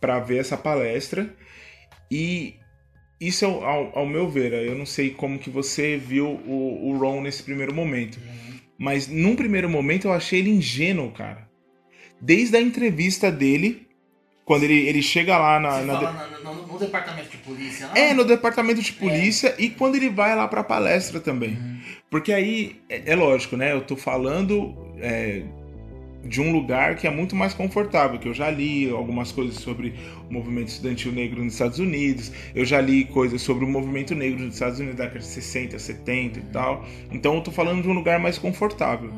pra 0.00 0.18
ver 0.18 0.38
essa 0.38 0.56
palestra. 0.58 1.32
E 2.10 2.56
isso, 3.26 3.44
ao, 3.46 3.64
ao, 3.64 3.98
ao 4.00 4.06
meu 4.06 4.28
ver, 4.28 4.52
eu 4.52 4.74
não 4.74 4.86
sei 4.86 5.10
como 5.10 5.38
que 5.38 5.50
você 5.50 5.96
viu 5.96 6.26
o, 6.46 6.90
o 6.90 6.98
Ron 6.98 7.22
nesse 7.22 7.42
primeiro 7.42 7.74
momento. 7.74 8.18
Mas 8.78 9.06
num 9.06 9.36
primeiro 9.36 9.68
momento 9.68 10.08
eu 10.08 10.12
achei 10.12 10.40
ele 10.40 10.50
ingênuo, 10.50 11.10
cara. 11.12 11.48
Desde 12.20 12.56
a 12.56 12.60
entrevista 12.60 13.30
dele, 13.30 13.86
quando 14.44 14.64
ele, 14.64 14.88
ele 14.88 15.02
chega 15.02 15.38
lá 15.38 15.60
na. 15.60 15.82
Na 15.82 15.94
fala 16.00 16.12
na- 16.12 16.52
no, 16.52 16.66
no 16.66 16.78
departamento 16.78 17.30
de 17.30 17.36
polícia, 17.38 17.86
não? 17.88 17.94
é, 17.96 18.12
no 18.14 18.24
departamento 18.24 18.82
de 18.82 18.92
polícia 18.92 19.54
e 19.58 19.70
quando 19.70 19.94
ele 19.96 20.08
vai 20.08 20.34
lá 20.34 20.48
pra 20.48 20.64
palestra 20.64 21.20
também. 21.20 21.56
Porque 22.10 22.32
aí, 22.32 22.80
é, 22.88 23.12
é 23.12 23.14
lógico, 23.16 23.56
né? 23.56 23.72
Eu 23.72 23.80
tô 23.82 23.96
falando 23.96 24.74
é, 24.98 25.42
de 26.24 26.40
um 26.40 26.52
lugar 26.52 26.96
que 26.96 27.06
é 27.06 27.10
muito 27.10 27.34
mais 27.34 27.52
confortável, 27.52 28.18
que 28.18 28.28
eu 28.28 28.34
já 28.34 28.50
li 28.50 28.88
algumas 28.88 29.32
coisas 29.32 29.56
sobre 29.56 29.94
o 30.28 30.32
movimento 30.32 30.68
estudantil 30.68 31.12
negro 31.12 31.42
nos 31.42 31.54
Estados 31.54 31.78
Unidos, 31.78 32.32
eu 32.54 32.64
já 32.64 32.80
li 32.80 33.04
coisas 33.04 33.42
sobre 33.42 33.64
o 33.64 33.68
movimento 33.68 34.14
negro 34.14 34.44
nos 34.44 34.54
Estados 34.54 34.78
Unidos 34.78 34.96
da 34.96 35.04
década 35.04 35.20
de 35.20 35.26
60, 35.26 35.78
70 35.78 36.38
e 36.38 36.42
tal. 36.44 36.86
Então 37.10 37.34
eu 37.36 37.40
tô 37.40 37.50
falando 37.50 37.82
de 37.82 37.88
um 37.88 37.92
lugar 37.92 38.20
mais 38.20 38.38
confortável. 38.38 39.12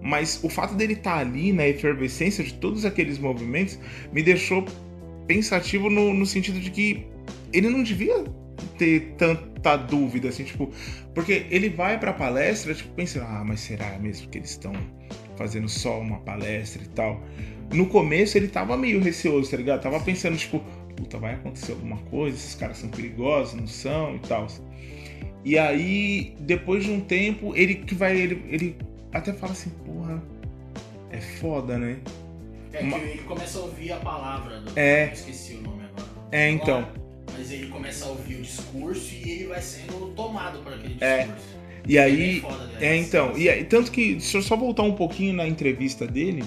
Mas 0.00 0.40
o 0.42 0.48
fato 0.48 0.74
dele 0.74 0.92
estar 0.92 1.18
ali 1.18 1.52
na 1.52 1.66
efervescência 1.66 2.44
de 2.44 2.54
todos 2.54 2.84
aqueles 2.84 3.18
movimentos 3.18 3.78
me 4.12 4.22
deixou 4.22 4.64
pensativo 5.26 5.90
no, 5.90 6.14
no 6.14 6.24
sentido 6.24 6.60
de 6.60 6.70
que 6.70 7.06
ele 7.52 7.68
não 7.68 7.82
devia 7.82 8.24
ter 8.76 9.14
tanta 9.16 9.76
dúvida, 9.76 10.28
assim, 10.28 10.44
tipo, 10.44 10.70
porque 11.14 11.46
ele 11.50 11.68
vai 11.68 11.98
pra 11.98 12.12
palestra, 12.12 12.74
tipo, 12.74 12.90
pensando, 12.94 13.26
ah, 13.28 13.44
mas 13.44 13.60
será 13.60 13.98
mesmo 13.98 14.28
que 14.28 14.38
eles 14.38 14.50
estão 14.50 14.72
fazendo 15.38 15.68
só 15.68 15.98
uma 16.00 16.18
palestra 16.18 16.82
e 16.82 16.88
tal? 16.88 17.22
No 17.72 17.86
começo 17.86 18.36
ele 18.36 18.48
tava 18.48 18.76
meio 18.76 19.00
receoso, 19.00 19.50
tá 19.50 19.56
ligado? 19.56 19.80
Tava 19.82 20.00
pensando, 20.00 20.36
tipo, 20.36 20.60
puta, 20.96 21.16
vai 21.18 21.34
acontecer 21.34 21.72
alguma 21.72 21.98
coisa, 21.98 22.36
esses 22.36 22.54
caras 22.54 22.78
são 22.78 22.88
perigosos, 22.90 23.54
não 23.54 23.66
são 23.66 24.16
e 24.16 24.18
tal. 24.20 24.46
E 25.44 25.56
aí, 25.58 26.34
depois 26.40 26.84
de 26.84 26.90
um 26.90 27.00
tempo, 27.00 27.54
ele 27.54 27.76
que 27.76 27.94
vai, 27.94 28.16
ele, 28.18 28.42
ele 28.48 28.76
até 29.12 29.32
fala 29.32 29.52
assim, 29.52 29.70
porra, 29.86 30.22
é 31.10 31.20
foda, 31.20 31.78
né? 31.78 31.98
É 32.72 32.80
Uma- 32.80 32.98
que 32.98 33.04
ele 33.04 33.22
começa 33.22 33.58
a 33.58 33.62
ouvir 33.62 33.92
a 33.92 33.96
palavra 33.96 34.60
do. 34.60 34.78
É. 34.78 35.08
Eu 35.08 35.12
esqueci 35.12 35.54
o 35.54 35.62
nome 35.62 35.84
agora. 35.84 36.08
É, 36.32 36.50
então. 36.50 36.86
Mas 37.32 37.50
ele 37.52 37.68
começa 37.68 38.04
a 38.04 38.08
ouvir 38.08 38.36
o 38.36 38.42
discurso 38.42 39.14
e 39.14 39.30
ele 39.30 39.46
vai 39.46 39.62
sendo 39.62 40.12
tomado 40.14 40.58
por 40.58 40.72
aquele 40.74 40.96
É. 41.00 41.28
E 41.88 41.96
É 41.96 42.02
aí, 42.02 42.42
né? 42.42 42.48
É, 42.80 42.96
então, 42.96 43.32
e 43.36 43.48
aí, 43.48 43.64
tanto 43.64 43.90
que, 43.90 44.12
deixa 44.12 44.36
eu 44.38 44.42
só 44.42 44.54
voltar 44.56 44.82
um 44.82 44.92
pouquinho 44.94 45.32
na 45.34 45.48
entrevista 45.48 46.06
dele, 46.06 46.44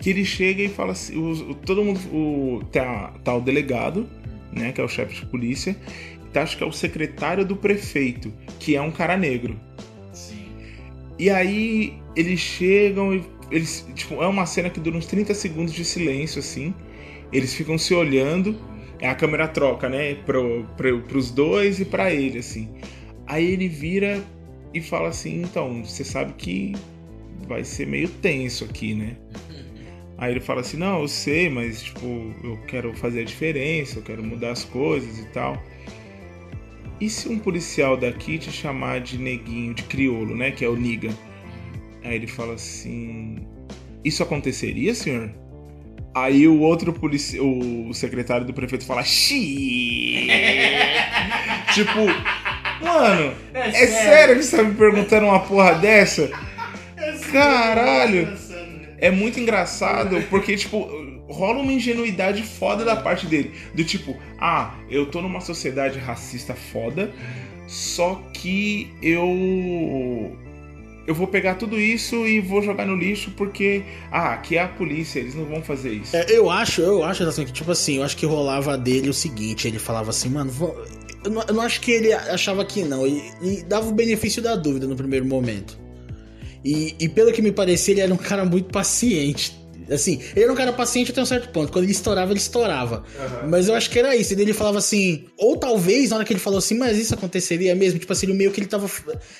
que 0.00 0.10
ele 0.10 0.24
chega 0.24 0.62
e 0.62 0.68
fala 0.68 0.92
assim, 0.92 1.16
o- 1.16 1.54
todo 1.54 1.84
mundo, 1.84 2.00
o, 2.12 2.62
tá, 2.72 3.14
tá 3.22 3.34
o 3.34 3.40
delegado, 3.40 4.08
né, 4.52 4.72
que 4.72 4.80
é 4.80 4.84
o 4.84 4.88
chefe 4.88 5.14
de 5.20 5.26
polícia, 5.26 5.76
tá, 6.32 6.42
acho 6.42 6.56
que 6.58 6.64
é 6.64 6.66
o 6.66 6.72
secretário 6.72 7.44
do 7.44 7.54
prefeito, 7.56 8.32
que 8.58 8.74
é 8.74 8.82
um 8.82 8.90
cara 8.90 9.16
negro. 9.16 9.58
Sim. 10.12 10.44
E 11.18 11.30
aí 11.30 11.94
eles 12.16 12.40
chegam 12.40 13.14
e 13.14 13.22
eles, 13.50 13.86
tipo, 13.94 14.20
é 14.22 14.26
uma 14.26 14.46
cena 14.46 14.68
que 14.68 14.80
dura 14.80 14.96
uns 14.96 15.06
30 15.06 15.32
segundos 15.32 15.72
de 15.72 15.84
silêncio, 15.84 16.40
assim, 16.40 16.74
eles 17.32 17.54
ficam 17.54 17.78
se 17.78 17.94
olhando, 17.94 18.56
a 19.00 19.14
câmera 19.14 19.46
troca, 19.48 19.88
né, 19.88 20.14
pro, 20.26 20.64
pro, 20.76 21.00
pros 21.02 21.30
dois 21.30 21.78
e 21.80 21.84
pra 21.84 22.12
ele, 22.12 22.38
assim. 22.38 22.68
Aí 23.26 23.44
ele 23.52 23.68
vira 23.68 24.20
e 24.74 24.80
fala 24.80 25.08
assim: 25.08 25.42
então, 25.42 25.84
você 25.84 26.04
sabe 26.04 26.32
que 26.34 26.74
vai 27.46 27.64
ser 27.64 27.86
meio 27.86 28.08
tenso 28.08 28.64
aqui, 28.64 28.94
né? 28.94 29.16
Aí 30.18 30.32
ele 30.32 30.40
fala 30.40 30.60
assim: 30.60 30.76
não, 30.76 31.00
eu 31.00 31.08
sei, 31.08 31.48
mas 31.48 31.82
tipo, 31.82 32.06
eu 32.44 32.58
quero 32.66 32.94
fazer 32.96 33.22
a 33.22 33.24
diferença, 33.24 33.98
eu 33.98 34.02
quero 34.02 34.22
mudar 34.22 34.52
as 34.52 34.64
coisas 34.64 35.18
e 35.18 35.26
tal. 35.26 35.60
E 37.00 37.10
se 37.10 37.28
um 37.28 37.38
policial 37.38 37.96
daqui 37.96 38.38
te 38.38 38.52
chamar 38.52 39.00
de 39.00 39.18
neguinho, 39.18 39.74
de 39.74 39.82
criolo, 39.82 40.36
né? 40.36 40.52
Que 40.52 40.64
é 40.64 40.68
o 40.68 40.76
niga. 40.76 41.10
Aí 42.04 42.14
ele 42.14 42.28
fala 42.28 42.54
assim: 42.54 43.38
Isso 44.04 44.22
aconteceria, 44.22 44.94
senhor? 44.94 45.34
Aí 46.14 46.46
o 46.46 46.60
outro 46.60 46.92
polici... 46.92 47.40
o 47.40 47.92
secretário 47.94 48.46
do 48.46 48.52
prefeito 48.52 48.86
fala: 48.86 49.02
Xiii! 49.02 50.28
tipo, 51.74 52.00
mano, 52.82 53.34
é 53.54 53.86
sério 53.86 54.36
que 54.36 54.42
você 54.42 54.56
tá 54.56 54.62
me 54.62 54.74
perguntando 54.74 55.26
uma 55.26 55.40
porra 55.40 55.74
dessa? 55.80 56.30
É 57.00 57.12
Caralho! 57.32 58.26
né? 58.26 58.32
é 58.98 59.10
muito 59.10 59.40
engraçado 59.40 60.22
porque, 60.30 60.56
tipo, 60.56 60.88
rola 61.28 61.60
uma 61.60 61.72
ingenuidade 61.72 62.42
foda 62.42 62.84
da 62.84 62.94
parte 62.94 63.26
dele. 63.26 63.52
Do 63.74 63.82
tipo, 63.84 64.16
ah, 64.38 64.74
eu 64.88 65.06
tô 65.06 65.20
numa 65.20 65.40
sociedade 65.40 65.98
racista 65.98 66.54
foda, 66.54 67.10
só 67.66 68.22
que 68.32 68.90
eu. 69.02 70.36
Eu 71.04 71.16
vou 71.16 71.26
pegar 71.26 71.56
tudo 71.56 71.80
isso 71.80 72.14
e 72.28 72.40
vou 72.40 72.62
jogar 72.62 72.86
no 72.86 72.94
lixo 72.94 73.32
porque, 73.36 73.82
ah, 74.08 74.34
aqui 74.34 74.56
é 74.56 74.62
a 74.62 74.68
polícia, 74.68 75.18
eles 75.18 75.34
não 75.34 75.44
vão 75.46 75.60
fazer 75.60 75.90
isso. 75.90 76.14
É, 76.16 76.24
eu 76.28 76.48
acho, 76.48 76.80
eu 76.80 77.02
acho 77.02 77.24
assim, 77.24 77.44
que, 77.44 77.50
tipo 77.52 77.72
assim, 77.72 77.96
eu 77.96 78.04
acho 78.04 78.16
que 78.16 78.24
rolava 78.24 78.78
dele 78.78 79.08
o 79.10 79.12
seguinte, 79.12 79.66
ele 79.66 79.80
falava 79.80 80.10
assim, 80.10 80.28
mano, 80.28 80.48
vou- 80.52 80.80
eu, 81.24 81.30
não, 81.30 81.42
eu 81.48 81.54
não 81.54 81.62
acho 81.62 81.80
que 81.80 81.90
ele 81.90 82.12
achava 82.12 82.64
que 82.64 82.82
não, 82.82 83.06
e, 83.06 83.62
dava 83.66 83.88
o 83.88 83.92
benefício 83.92 84.42
da 84.42 84.54
dúvida 84.54 84.86
no 84.86 84.96
primeiro 84.96 85.24
momento. 85.26 85.78
E, 86.64 86.94
e 86.98 87.08
pelo 87.08 87.32
que 87.32 87.42
me 87.42 87.52
parecia, 87.52 87.92
ele 87.92 88.00
era 88.00 88.14
um 88.14 88.16
cara 88.16 88.44
muito 88.44 88.70
paciente. 88.70 89.60
Assim, 89.90 90.20
ele 90.34 90.44
era 90.44 90.52
um 90.52 90.56
cara 90.56 90.72
paciente 90.72 91.10
até 91.10 91.20
um 91.20 91.26
certo 91.26 91.48
ponto. 91.50 91.72
Quando 91.72 91.84
ele 91.84 91.92
estourava, 91.92 92.32
ele 92.32 92.38
estourava. 92.38 93.04
Mas 93.48 93.68
eu 93.68 93.74
acho 93.74 93.90
que 93.90 93.98
era 93.98 94.14
isso. 94.14 94.32
E 94.32 94.40
ele 94.40 94.52
falava 94.52 94.78
assim. 94.78 95.24
Ou 95.36 95.56
talvez, 95.56 96.10
na 96.10 96.16
hora 96.16 96.24
que 96.24 96.32
ele 96.32 96.40
falou 96.40 96.58
assim, 96.58 96.78
mas 96.78 96.96
isso 96.98 97.14
aconteceria 97.14 97.74
mesmo? 97.74 97.98
Tipo 97.98 98.12
assim, 98.12 98.26
meio 98.28 98.52
que 98.52 98.60
ele 98.60 98.68
tava 98.68 98.88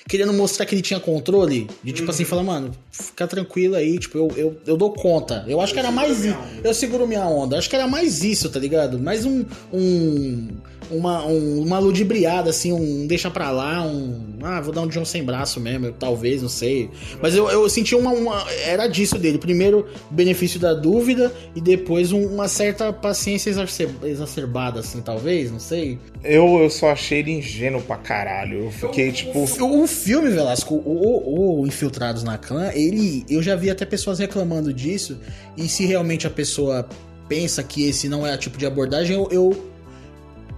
querendo 0.09 0.33
mostrar 0.33 0.67
que 0.67 0.75
ele 0.75 0.83
tinha 0.83 0.99
controle. 1.01 1.69
De 1.83 1.93
tipo 1.93 2.11
assim, 2.11 2.25
falar, 2.25 2.43
mano, 2.43 2.73
fica 2.91 3.27
tranquilo 3.27 3.77
aí, 3.77 3.99
tipo, 3.99 4.19
eu, 4.19 4.33
eu, 4.37 4.57
eu 4.67 4.77
dou 4.77 4.93
conta. 4.93 5.45
Eu 5.47 5.61
acho 5.61 5.73
que 5.73 5.79
era 5.79 5.91
mais 5.91 6.25
isso. 6.25 6.37
Eu 6.63 6.75
seguro 6.75 7.07
minha 7.07 7.25
onda. 7.25 7.57
Acho 7.57 7.71
que 7.71 7.77
era 7.77 7.87
mais 7.87 8.25
isso, 8.25 8.51
tá 8.51 8.59
ligado? 8.59 8.99
Mais 8.99 9.25
um. 9.25 9.45
um 9.73 10.49
uma, 10.91 11.25
um- 11.27 11.63
uma 11.63 11.79
ludibriada, 11.79 12.51
assim, 12.51 12.73
um 12.73 13.07
deixa 13.07 13.31
pra 13.31 13.51
lá, 13.51 13.83
um. 13.87 14.33
Ah, 14.43 14.61
vou 14.61 14.73
dar 14.75 14.81
um 14.83 14.89
John 14.89 15.05
sem 15.05 15.23
braço 15.23 15.61
mesmo, 15.61 15.93
talvez, 15.93 16.43
não 16.43 16.49
sei. 16.49 16.91
Mas 17.23 17.35
eu, 17.37 17.49
eu 17.49 17.69
senti 17.69 17.95
uma, 17.95 18.11
uma- 18.11 18.45
Era 18.65 18.87
disso 18.87 19.19
dele. 19.19 19.39
Primeiro, 19.39 19.87
benefício 20.11 20.59
da 20.59 20.75
dúvida, 20.75 21.33
e 21.55 21.61
depois 21.61 22.11
um- 22.13 22.27
uma 22.27 22.49
certa 22.49 22.93
paciência 22.93 23.51
exacer- 23.51 23.89
exacerbada, 24.05 24.81
assim, 24.81 25.01
talvez, 25.01 25.51
não 25.51 25.61
sei. 25.61 25.99
Eu, 26.25 26.59
eu 26.63 26.71
só 26.71 26.91
achei 26.91 27.21
ele 27.21 27.33
ingênuo 27.33 27.81
pra 27.83 27.97
caralho. 27.97 28.65
Eu 28.65 28.71
fiquei 28.71 29.13
tipo. 29.13 29.39
O, 29.39 29.83
o 29.83 29.87
filme, 29.87 30.31
Velasco, 30.31 30.75
o, 30.75 30.81
o- 30.81 31.61
o 31.63 31.67
Infiltrados 31.67 32.23
na 32.23 32.37
Clã, 32.39 32.71
ele. 32.75 33.25
Eu 33.29 33.43
já 33.43 33.55
vi 33.57 33.71
até 33.71 33.85
pessoas 33.85 34.19
reclamando 34.19 34.73
disso. 34.73 35.19
E 35.57 35.69
se 35.69 35.85
realmente 35.87 36.27
a 36.27 36.31
pessoa 36.31 36.89
pensa 37.29 37.63
que 37.63 37.89
esse 37.89 38.09
não 38.09 38.27
é 38.27 38.35
o 38.35 38.39
tipo 38.39 38.59
de 38.59 38.67
abordagem, 38.67 39.15
eu. 39.17 39.29
eu 39.31 39.72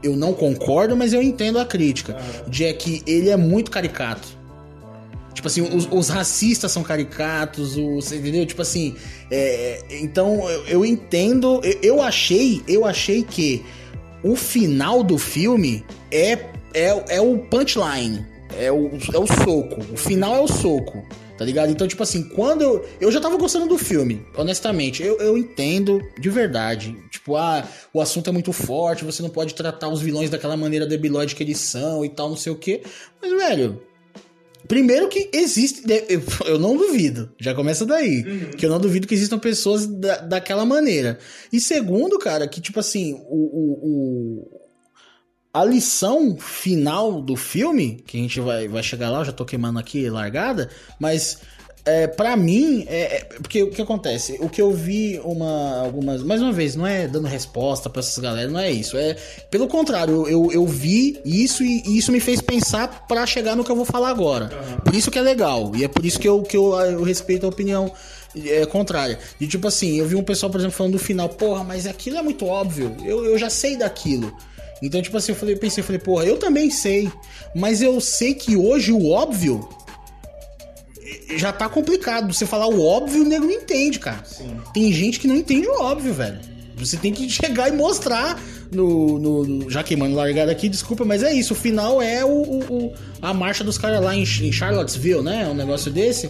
eu 0.05 0.17
não 0.17 0.33
concordo, 0.33 0.97
mas 0.97 1.13
eu 1.13 1.23
entendo 1.23 1.59
a 1.59 1.65
crítica. 1.65 2.17
De 2.47 2.65
é 2.65 2.73
que 2.73 3.03
ele 3.07 3.31
é 3.31 3.37
muito 3.37 3.71
caricato. 3.71 4.29
Tipo 5.33 5.49
assim, 5.49 5.63
os, 5.63 5.89
os 5.91 6.09
racistas 6.09 6.71
são 6.71 6.83
caricatos, 6.83 7.77
os, 7.77 8.13
entendeu? 8.13 8.47
Tipo 8.47 8.63
assim, 8.63 8.95
é, 9.31 9.83
então 10.01 10.49
eu, 10.49 10.67
eu 10.67 10.85
entendo, 10.85 11.61
eu, 11.65 11.79
eu 11.83 12.03
achei, 12.03 12.63
eu 12.69 12.85
achei 12.85 13.23
que 13.25 13.65
o 14.23 14.37
final 14.37 15.03
do 15.03 15.19
filme 15.19 15.85
é, 16.11 16.33
é, 16.73 17.05
é 17.17 17.21
o 17.21 17.39
punchline, 17.39 18.25
é 18.57 18.71
o, 18.71 18.91
é 19.13 19.19
o 19.19 19.27
soco, 19.27 19.81
o 19.93 19.97
final 19.97 20.37
é 20.37 20.41
o 20.41 20.49
soco, 20.49 21.05
tá 21.37 21.45
ligado? 21.45 21.71
Então, 21.71 21.87
tipo 21.89 22.03
assim, 22.03 22.23
quando 22.29 22.63
eu, 22.63 22.85
eu 23.01 23.11
já 23.13 23.21
tava 23.21 23.37
gostando 23.37 23.67
do 23.67 23.77
filme, 23.79 24.25
honestamente, 24.37 25.03
eu, 25.03 25.19
eu 25.19 25.37
entendo 25.39 26.01
de 26.19 26.31
verdade, 26.31 26.97
tipo, 27.11 27.37
ah, 27.37 27.67
o 27.93 28.01
assunto 28.01 28.31
é 28.31 28.33
muito 28.33 28.53
forte, 28.53 29.05
você 29.05 29.23
não 29.23 29.31
pode 29.31 29.55
tratar 29.55 29.89
os 29.89 30.01
vilões 30.01 30.31
daquela 30.31 30.57
maneira 30.57 30.87
debilóide 30.87 31.35
que 31.35 31.43
eles 31.43 31.59
são 31.59 32.05
e 32.05 32.09
tal, 32.09 32.29
não 32.29 32.37
sei 32.37 32.53
o 32.53 32.57
quê, 32.57 32.83
mas, 33.21 33.31
velho, 33.33 33.83
Primeiro 34.67 35.09
que 35.09 35.29
existe. 35.31 35.83
eu- 36.09 36.23
Eu 36.55 36.59
não 36.59 36.75
duvido. 36.75 37.31
Já 37.39 37.53
começa 37.55 37.85
daí. 37.85 38.25
Que 38.57 38.65
eu 38.65 38.71
não 38.71 38.81
duvido 38.81 39.07
que 39.07 39.13
existam 39.13 39.39
pessoas 39.39 39.87
da, 39.87 40.17
daquela 40.23 40.65
maneira. 40.65 41.19
E 41.53 41.61
segundo, 41.61 42.19
cara, 42.19 42.49
que 42.49 42.63
tipo 42.63 42.81
assim, 42.81 43.13
o, 43.29 43.37
o- 43.37 43.79
o- 43.83 44.61
a 45.55 45.65
lição 45.65 46.37
final 46.37 47.23
do 47.23 47.37
filme, 47.37 48.03
que 48.07 48.17
a 48.19 48.21
gente 48.21 48.41
vai, 48.41 48.67
vai 48.67 48.83
chegar 48.83 49.09
lá, 49.09 49.21
eu 49.21 49.25
já 49.25 49.33
tô 49.33 49.45
queimando 49.45 49.79
aqui 49.79 50.11
largada, 50.11 50.69
mas 50.99 51.39
é, 51.85 52.07
para 52.09 52.37
mim, 52.37 52.85
é, 52.89 53.19
é- 53.19 53.25
porque 53.41 53.63
o 53.63 53.71
que 53.71 53.81
acontece? 53.81 54.37
O 54.41 54.49
que 54.49 54.61
eu 54.61 54.73
vi 54.73 55.21
uma, 55.23 55.81
algumas. 55.83 56.23
Mais 56.23 56.41
uma 56.43 56.51
vez, 56.51 56.75
não 56.75 56.87
é 56.87 57.07
dando 57.07 57.29
resposta 57.29 57.89
pra 57.89 58.01
essas 58.01 58.19
galera, 58.19 58.51
não 58.51 58.59
é 58.59 58.71
isso. 58.71 58.97
É 58.97 59.15
pelo 59.51 59.69
contrário, 59.69 60.27
eu, 60.27 60.51
eu 60.51 60.67
vi 60.67 61.21
isso 61.25 61.63
e, 61.63 61.83
e 61.87 61.99
isso 61.99 62.11
me 62.11 62.21
fez 62.21 62.41
pensar 62.41 63.07
pra 63.07 63.25
chegar 63.27 63.55
no 63.55 63.63
que 63.63 63.71
eu 63.71 63.77
vou 63.77 63.85
falar 63.85 64.09
agora. 64.09 64.47
Por 64.83 64.95
isso 64.95 65.11
que 65.11 65.19
é 65.19 65.23
legal. 65.23 65.71
E 65.77 65.85
é 65.85 65.89
por 65.89 66.05
isso 66.05 66.19
que 66.19 66.27
eu, 66.27 66.43
que 66.43 66.57
eu, 66.57 66.75
eu 66.81 67.03
respeito 67.05 67.45
a 67.45 67.51
opinião 67.51 67.93
é, 68.35 68.65
contrária. 68.67 69.19
E 69.39 69.47
tipo 69.47 69.69
assim, 69.69 69.99
eu 69.99 70.07
vi 70.07 70.17
um 70.17 70.25
pessoal, 70.25 70.51
por 70.51 70.59
exemplo, 70.59 70.75
falando 70.77 70.95
do 70.95 70.99
final, 70.99 71.29
porra, 71.29 71.63
mas 71.63 71.87
aquilo 71.87 72.17
é 72.17 72.23
muito 72.23 72.47
óbvio. 72.47 72.97
Eu, 73.05 73.25
eu 73.27 73.39
já 73.39 73.51
sei 73.51 73.77
daquilo. 73.77 74.35
Então, 74.87 75.01
tipo 75.03 75.17
assim, 75.17 75.33
eu 75.33 75.37
falei, 75.37 75.57
pensei, 75.57 75.81
eu 75.83 75.87
falei, 75.87 76.01
porra, 76.01 76.25
eu 76.25 76.37
também 76.37 76.71
sei. 76.71 77.11
Mas 77.55 77.81
eu 77.83 78.01
sei 78.01 78.35
que 78.35 78.57
hoje 78.57 78.93
o 78.93 79.09
óbvio 79.11 79.69
já 81.37 81.53
tá 81.53 81.69
complicado. 81.69 82.33
Você 82.33 82.47
falar 82.47 82.67
o 82.69 82.83
óbvio, 82.85 83.23
o 83.23 83.25
nego 83.29 83.45
não 83.45 83.53
entende, 83.53 83.99
cara. 83.99 84.23
Tem 84.73 84.93
gente 84.93 85.19
que 85.21 85.27
não 85.29 85.37
entende 85.37 85.67
o 85.69 85.81
óbvio, 85.83 86.13
velho. 86.15 86.39
Você 86.77 86.97
tem 86.97 87.13
que 87.13 87.29
chegar 87.31 87.69
e 87.69 87.73
mostrar 87.73 88.41
no. 88.73 89.19
no- 89.19 89.45
no- 89.45 89.71
já 89.71 89.83
queimando 89.83 90.15
largada 90.15 90.51
aqui, 90.51 90.69
desculpa, 90.69 91.05
mas 91.05 91.23
é 91.23 91.33
isso. 91.33 91.53
O 91.55 91.57
final 91.57 92.03
é 92.03 92.25
o, 92.25 92.29
o- 92.29 92.65
o- 92.87 92.95
a 93.23 93.33
marcha 93.33 93.63
dos 93.65 93.79
caras 93.79 94.03
lá 94.03 94.15
em, 94.15 94.23
em 94.23 94.53
Charlottesville, 94.53 95.23
né? 95.23 95.47
Um 95.49 95.55
negócio 95.55 95.91
desse. 95.91 96.29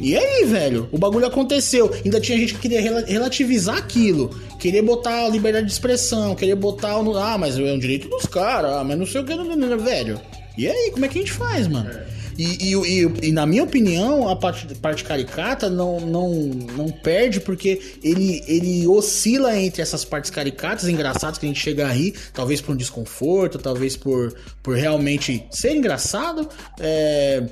E 0.00 0.16
aí, 0.16 0.44
velho? 0.46 0.88
O 0.90 0.98
bagulho 0.98 1.26
aconteceu. 1.26 1.92
Ainda 2.04 2.20
tinha 2.20 2.38
gente 2.38 2.54
que 2.54 2.60
queria 2.60 2.80
rela- 2.80 3.04
relativizar 3.06 3.76
aquilo. 3.76 4.30
Querer 4.58 4.82
botar 4.82 5.26
a 5.26 5.28
liberdade 5.28 5.66
de 5.66 5.72
expressão, 5.72 6.34
querer 6.34 6.54
botar 6.54 6.98
o. 6.98 7.16
Ah, 7.16 7.36
mas 7.36 7.58
é 7.58 7.62
um 7.72 7.78
direito 7.78 8.08
dos 8.08 8.24
caras, 8.26 8.72
ah, 8.72 8.84
mas 8.84 8.98
não 8.98 9.06
sei 9.06 9.20
o 9.20 9.24
que, 9.24 9.34
velho. 9.76 10.20
E 10.56 10.66
aí, 10.66 10.90
como 10.92 11.04
é 11.04 11.08
que 11.08 11.18
a 11.18 11.22
gente 11.22 11.32
faz, 11.32 11.66
mano? 11.68 11.90
E, 12.38 12.70
e, 12.70 12.74
e- 12.74 13.28
e 13.28 13.32
na 13.32 13.44
minha 13.44 13.62
opinião, 13.62 14.26
a 14.28 14.34
parte, 14.34 14.66
parte 14.76 15.04
caricata 15.04 15.68
não, 15.68 16.00
não, 16.00 16.30
não 16.74 16.88
perde 16.88 17.38
porque 17.38 17.80
ele, 18.02 18.42
ele 18.48 18.86
oscila 18.86 19.58
entre 19.58 19.82
essas 19.82 20.06
partes 20.06 20.30
caricatas, 20.30 20.88
engraçadas, 20.88 21.36
que 21.36 21.44
a 21.44 21.48
gente 21.48 21.60
chega 21.60 21.86
a 21.86 21.92
rir, 21.92 22.14
talvez 22.32 22.60
por 22.62 22.72
um 22.72 22.76
desconforto, 22.76 23.58
talvez 23.58 23.94
por, 23.94 24.34
por 24.62 24.74
realmente 24.74 25.44
ser 25.50 25.74
engraçado. 25.76 26.48
É, 26.78 27.42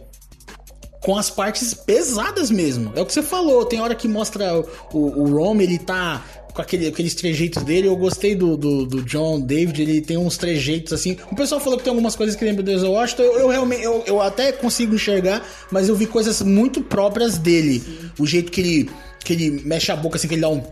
com 1.00 1.16
as 1.16 1.30
partes 1.30 1.74
pesadas 1.74 2.50
mesmo. 2.50 2.92
É 2.94 3.00
o 3.00 3.06
que 3.06 3.12
você 3.12 3.22
falou, 3.22 3.64
tem 3.64 3.80
hora 3.80 3.94
que 3.94 4.08
mostra 4.08 4.58
o, 4.92 4.98
o 4.98 5.36
Rom, 5.36 5.60
ele 5.60 5.78
tá 5.78 6.24
com 6.58 6.62
aquele, 6.62 6.88
aqueles 6.88 7.14
trejeitos 7.14 7.62
dele. 7.62 7.86
Eu 7.86 7.96
gostei 7.96 8.34
do, 8.34 8.56
do, 8.56 8.84
do 8.84 9.02
John 9.02 9.40
David, 9.40 9.80
ele 9.80 10.00
tem 10.00 10.16
uns 10.16 10.36
trejeitos 10.36 10.92
assim. 10.92 11.16
O 11.30 11.36
pessoal 11.36 11.60
falou 11.60 11.78
que 11.78 11.84
tem 11.84 11.90
algumas 11.90 12.16
coisas 12.16 12.34
que 12.34 12.44
lembram 12.44 12.64
do 12.64 12.70
Denzel 12.70 12.90
Washington. 12.90 13.22
Eu, 13.22 13.38
eu 13.38 13.48
realmente, 13.48 13.82
eu, 13.82 14.02
eu 14.06 14.20
até 14.20 14.50
consigo 14.50 14.94
enxergar, 14.94 15.46
mas 15.70 15.88
eu 15.88 15.94
vi 15.94 16.06
coisas 16.06 16.42
muito 16.42 16.82
próprias 16.82 17.38
dele. 17.38 17.82
O 18.18 18.26
jeito 18.26 18.50
que 18.50 18.60
ele, 18.60 18.90
que 19.24 19.32
ele 19.32 19.62
mexe 19.64 19.92
a 19.92 19.96
boca 19.96 20.16
assim, 20.16 20.26
que 20.26 20.34
ele 20.34 20.42
dá 20.42 20.48
um. 20.48 20.62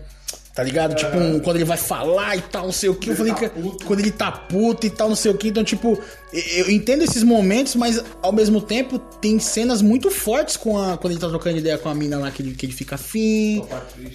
Tá 0.57 0.63
ligado? 0.63 0.95
Tipo, 0.95 1.19
um- 1.19 1.39
quando 1.39 1.57
ele 1.57 1.67
vai 1.67 1.77
falar 1.77 2.35
e 2.35 2.41
tal, 2.41 2.65
não 2.65 2.73
sei 2.73 2.89
o 2.89 2.95
que. 2.95 3.11
Eu 3.11 3.17
falei 3.17 3.35
que 3.35 3.47
quando 3.85 4.01
ele 4.01 4.11
tá 4.11 4.33
puto 4.33 4.87
e 4.87 4.91
tal, 4.91 5.11
não 5.11 5.15
sei 5.15 5.31
o 5.31 5.37
que. 5.37 5.49
Então, 5.49 5.63
tipo, 5.63 5.99
eu 6.33 6.43
eu 6.67 6.71
entendo 6.71 7.03
esses 7.05 7.23
momentos, 7.23 7.75
mas 7.77 8.03
ao 8.23 8.33
mesmo 8.33 8.61
tempo 8.63 8.99
tem 8.99 9.39
cenas 9.39 9.83
muito 9.83 10.11
fortes 10.11 10.57
com 10.57 10.79
a. 10.79 10.97
Quando 10.97 11.13
ele 11.13 11.21
tá 11.21 11.29
trocando 11.29 11.59
ideia 11.59 11.77
com 11.77 11.91
a 11.91 11.95
mina 11.95 12.17
lá 12.19 12.31
que 12.31 12.41
ele, 12.41 12.55
que 12.55 12.65
ele 12.65 12.73
fica 12.73 12.95
afim. 12.95 13.63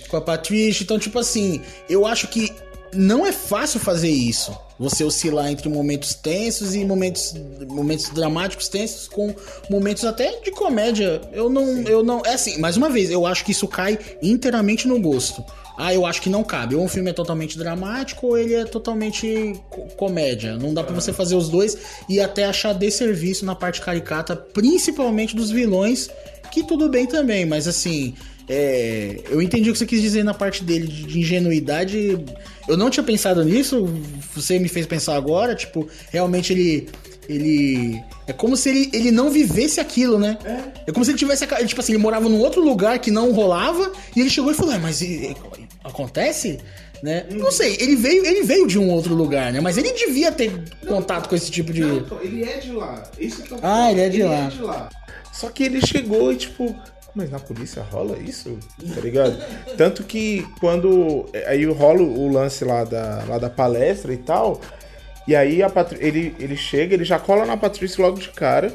Com 0.09 0.17
a 0.17 0.21
Patrícia. 0.21 0.83
Então, 0.83 0.97
tipo 0.97 1.19
assim, 1.19 1.61
eu 1.87 2.07
acho 2.07 2.27
que 2.27 2.51
não 2.91 3.23
é 3.23 3.31
fácil 3.31 3.79
fazer 3.79 4.09
isso. 4.09 4.51
Você 4.79 5.03
oscilar 5.03 5.47
entre 5.51 5.69
momentos 5.69 6.15
tensos 6.15 6.73
e 6.73 6.83
momentos, 6.83 7.35
momentos 7.69 8.09
dramáticos 8.09 8.67
tensos 8.67 9.07
com 9.07 9.33
momentos 9.69 10.03
até 10.03 10.39
de 10.41 10.49
comédia. 10.49 11.21
Eu 11.31 11.47
não, 11.49 11.81
eu 11.83 12.03
não, 12.03 12.23
é 12.25 12.33
assim, 12.33 12.57
mais 12.57 12.77
uma 12.77 12.89
vez, 12.89 13.11
eu 13.11 13.27
acho 13.27 13.45
que 13.45 13.51
isso 13.51 13.67
cai 13.67 13.97
inteiramente 14.23 14.87
no 14.87 14.99
gosto. 14.99 15.43
Ah, 15.77 15.93
eu 15.93 16.05
acho 16.05 16.21
que 16.21 16.29
não 16.29 16.43
cabe. 16.43 16.75
Ou 16.75 16.83
um 16.83 16.87
filme 16.87 17.09
é 17.09 17.13
totalmente 17.13 17.57
dramático 17.57 18.27
ou 18.27 18.37
ele 18.37 18.53
é 18.53 18.65
totalmente 18.65 19.53
co- 19.69 19.87
comédia. 19.97 20.55
Não 20.57 20.73
dá 20.73 20.83
pra 20.83 20.93
você 20.93 21.11
fazer 21.13 21.35
os 21.35 21.49
dois 21.49 21.77
e 22.07 22.19
até 22.19 22.45
achar 22.45 22.73
desserviço 22.73 23.45
na 23.45 23.55
parte 23.55 23.81
caricata, 23.81 24.35
principalmente 24.35 25.35
dos 25.35 25.49
vilões, 25.49 26.09
que 26.51 26.63
tudo 26.63 26.89
bem 26.89 27.05
também, 27.07 27.45
mas 27.45 27.67
assim, 27.67 28.13
é, 28.49 29.21
eu 29.29 29.41
entendi 29.41 29.69
o 29.69 29.73
que 29.73 29.79
você 29.79 29.85
quis 29.85 30.01
dizer 30.01 30.23
na 30.23 30.33
parte 30.33 30.63
dele 30.63 30.85
de, 30.87 31.03
de 31.03 31.19
ingenuidade. 31.19 32.19
Eu 32.67 32.75
não 32.77 32.89
tinha 32.89 33.03
pensado 33.03 33.43
nisso, 33.43 33.87
você 34.35 34.59
me 34.59 34.67
fez 34.67 34.85
pensar 34.85 35.15
agora. 35.15 35.55
Tipo, 35.55 35.87
realmente 36.11 36.51
ele. 36.53 36.89
Ele. 37.29 38.01
É 38.27 38.33
como 38.33 38.57
se 38.57 38.69
ele, 38.69 38.89
ele 38.93 39.11
não 39.11 39.29
vivesse 39.29 39.79
aquilo, 39.79 40.19
né? 40.19 40.37
É. 40.85 40.91
como 40.91 41.05
se 41.05 41.11
ele 41.11 41.17
tivesse. 41.17 41.45
Tipo 41.65 41.79
assim, 41.79 41.93
ele 41.93 42.01
morava 42.01 42.27
num 42.27 42.39
outro 42.39 42.61
lugar 42.61 42.99
que 42.99 43.09
não 43.11 43.31
rolava. 43.31 43.91
E 44.15 44.19
ele 44.19 44.29
chegou 44.29 44.51
e 44.51 44.55
falou: 44.55 44.73
"É, 44.73 44.77
mas 44.79 45.01
acontece? 45.83 46.59
Né? 47.01 47.25
Não 47.31 47.51
sei, 47.51 47.77
ele 47.79 47.95
veio, 47.95 48.23
ele 48.25 48.43
veio 48.43 48.67
de 48.67 48.77
um 48.77 48.89
outro 48.91 49.15
lugar, 49.15 49.51
né? 49.51 49.59
Mas 49.59 49.75
ele 49.77 49.91
devia 49.91 50.31
ter 50.31 50.63
contato 50.87 51.27
com 51.27 51.35
esse 51.35 51.49
tipo 51.49 51.73
de. 51.73 51.81
Não, 51.81 52.21
ele 52.21 52.43
é 52.43 52.57
de 52.57 52.71
lá. 52.71 53.03
Isso 53.17 53.41
que 53.41 53.51
eu 53.51 53.59
Ah, 53.63 53.91
ele 53.91 54.01
é 54.01 54.09
de 54.09 54.21
lá. 54.21 54.89
Só 55.33 55.49
que 55.49 55.63
ele 55.63 55.85
chegou 55.85 56.31
e, 56.31 56.35
tipo, 56.35 56.75
Mas 57.15 57.31
na 57.31 57.39
polícia 57.39 57.81
rola 57.81 58.19
isso? 58.19 58.57
Tá 58.93 59.01
ligado? 59.01 59.35
Tanto 59.75 60.03
que 60.03 60.45
quando. 60.59 61.25
Aí 61.47 61.65
rola 61.65 62.03
o 62.03 62.31
lance 62.31 62.63
lá 62.63 62.83
da, 62.83 63.23
lá 63.27 63.39
da 63.39 63.49
palestra 63.49 64.13
e 64.13 64.17
tal. 64.17 64.61
E 65.27 65.35
aí 65.35 65.61
a 65.63 65.69
Patri... 65.69 65.97
ele, 66.01 66.35
ele 66.39 66.55
chega, 66.55 66.93
ele 66.93 67.05
já 67.05 67.19
cola 67.19 67.45
na 67.45 67.57
Patrícia 67.57 68.03
logo 68.03 68.19
de 68.19 68.29
cara. 68.29 68.71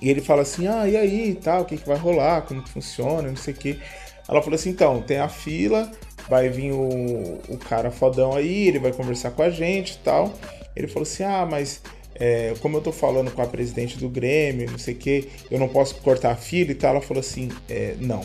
E 0.00 0.08
ele 0.08 0.20
fala 0.20 0.42
assim: 0.42 0.66
ah, 0.68 0.88
e 0.88 0.96
aí 0.96 1.30
e 1.30 1.34
tal, 1.34 1.62
o 1.62 1.64
que, 1.64 1.76
que 1.76 1.88
vai 1.88 1.96
rolar, 1.96 2.42
como 2.42 2.62
que 2.62 2.70
funciona, 2.70 3.28
não 3.28 3.36
sei 3.36 3.54
o 3.54 3.56
que. 3.56 3.80
Ela 4.28 4.42
falou 4.42 4.54
assim: 4.54 4.70
então, 4.70 5.02
tem 5.02 5.18
a 5.18 5.28
fila, 5.28 5.90
vai 6.28 6.48
vir 6.48 6.72
o, 6.72 7.40
o 7.48 7.58
cara 7.58 7.90
fodão 7.90 8.34
aí, 8.34 8.68
ele 8.68 8.78
vai 8.78 8.92
conversar 8.92 9.30
com 9.30 9.42
a 9.42 9.50
gente 9.50 9.94
e 9.94 9.98
tal. 9.98 10.32
Ele 10.74 10.86
falou 10.86 11.02
assim: 11.02 11.22
ah, 11.22 11.46
mas 11.48 11.82
é, 12.14 12.54
como 12.60 12.78
eu 12.78 12.80
tô 12.80 12.92
falando 12.92 13.30
com 13.30 13.42
a 13.42 13.46
presidente 13.46 13.98
do 13.98 14.08
Grêmio, 14.08 14.70
não 14.70 14.78
sei 14.78 14.94
o 14.94 14.96
que, 14.96 15.28
eu 15.50 15.58
não 15.58 15.68
posso 15.68 15.96
cortar 15.96 16.32
a 16.32 16.36
fila 16.36 16.70
e 16.70 16.74
tal. 16.74 16.92
Ela 16.92 17.00
falou 17.00 17.20
assim: 17.20 17.50
é, 17.68 17.94
não. 18.00 18.22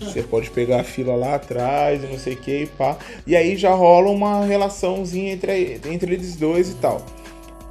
Você 0.00 0.22
pode 0.22 0.48
pegar 0.50 0.80
a 0.80 0.84
fila 0.84 1.16
lá 1.16 1.34
atrás 1.34 2.02
não 2.02 2.16
sei 2.16 2.34
o 2.34 2.36
que 2.36 2.62
e 2.62 2.66
pá. 2.66 2.96
E 3.26 3.34
aí 3.34 3.56
já 3.56 3.74
rola 3.74 4.10
uma 4.10 4.44
relaçãozinha 4.44 5.32
entre, 5.32 5.80
entre 5.86 6.14
eles 6.14 6.36
dois 6.36 6.70
e 6.70 6.74
tal. 6.74 7.04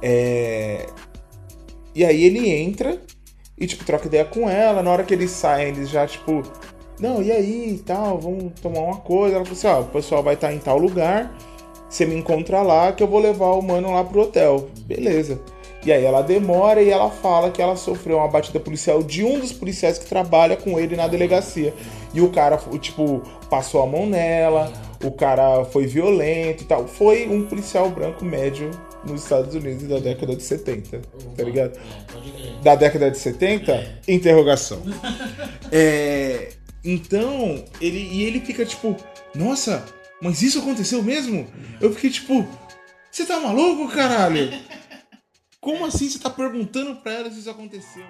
É... 0.02 0.86
E 1.94 2.04
aí 2.04 2.24
ele 2.24 2.50
entra 2.50 3.00
e, 3.56 3.66
tipo, 3.66 3.84
troca 3.84 4.06
ideia 4.06 4.24
com 4.24 4.48
ela. 4.48 4.82
Na 4.82 4.90
hora 4.90 5.04
que 5.04 5.14
eles 5.14 5.30
saem, 5.30 5.68
eles 5.68 5.88
já, 5.88 6.06
tipo, 6.06 6.42
não, 7.02 7.20
e 7.20 7.32
aí 7.32 7.74
e 7.74 7.78
tal, 7.78 8.16
vamos 8.20 8.52
tomar 8.60 8.78
uma 8.78 8.98
coisa. 8.98 9.34
Ela 9.34 9.44
falou 9.44 9.58
assim: 9.58 9.66
ó, 9.66 9.80
o 9.80 9.86
pessoal 9.86 10.22
vai 10.22 10.34
estar 10.34 10.52
em 10.52 10.58
tal 10.58 10.78
lugar. 10.78 11.36
Você 11.88 12.06
me 12.06 12.14
encontra 12.14 12.62
lá 12.62 12.92
que 12.92 13.02
eu 13.02 13.08
vou 13.08 13.18
levar 13.18 13.50
o 13.50 13.60
mano 13.60 13.92
lá 13.92 14.04
pro 14.04 14.22
hotel. 14.22 14.70
Beleza. 14.86 15.40
E 15.84 15.92
aí 15.92 16.04
ela 16.04 16.22
demora 16.22 16.80
e 16.80 16.90
ela 16.90 17.10
fala 17.10 17.50
que 17.50 17.60
ela 17.60 17.74
sofreu 17.74 18.18
uma 18.18 18.28
batida 18.28 18.60
policial 18.60 19.02
de 19.02 19.24
um 19.24 19.40
dos 19.40 19.52
policiais 19.52 19.98
que 19.98 20.06
trabalha 20.06 20.56
com 20.56 20.78
ele 20.78 20.94
na 20.94 21.08
delegacia. 21.08 21.74
E 22.14 22.20
o 22.20 22.30
cara, 22.30 22.56
tipo, 22.80 23.20
passou 23.50 23.82
a 23.82 23.86
mão 23.86 24.06
nela, 24.06 24.72
o 25.02 25.10
cara 25.10 25.64
foi 25.64 25.86
violento 25.86 26.62
e 26.62 26.66
tal. 26.66 26.86
Foi 26.86 27.28
um 27.28 27.44
policial 27.46 27.90
branco 27.90 28.24
médio 28.24 28.70
nos 29.04 29.24
Estados 29.24 29.56
Unidos 29.56 29.88
da 29.88 29.98
década 29.98 30.36
de 30.36 30.42
70, 30.44 31.00
tá 31.36 31.42
ligado? 31.42 31.76
Da 32.62 32.76
década 32.76 33.10
de 33.10 33.18
70? 33.18 34.02
Interrogação. 34.06 34.78
É, 35.74 36.50
então, 36.84 37.64
ele, 37.80 37.98
e 37.98 38.24
ele 38.24 38.40
fica 38.40 38.66
tipo, 38.66 38.96
nossa, 39.34 39.84
mas 40.20 40.42
isso 40.42 40.58
aconteceu 40.58 41.02
mesmo? 41.02 41.46
Eu 41.80 41.94
fiquei 41.94 42.10
tipo, 42.10 42.46
você 43.10 43.24
tá 43.24 43.38
maluco, 43.38 43.92
caralho? 43.94 44.50
Como 45.60 45.86
assim 45.86 46.08
você 46.08 46.18
tá 46.18 46.28
perguntando 46.28 46.96
pra 46.96 47.12
ela 47.12 47.30
se 47.30 47.38
isso 47.38 47.50
aconteceu? 47.50 48.04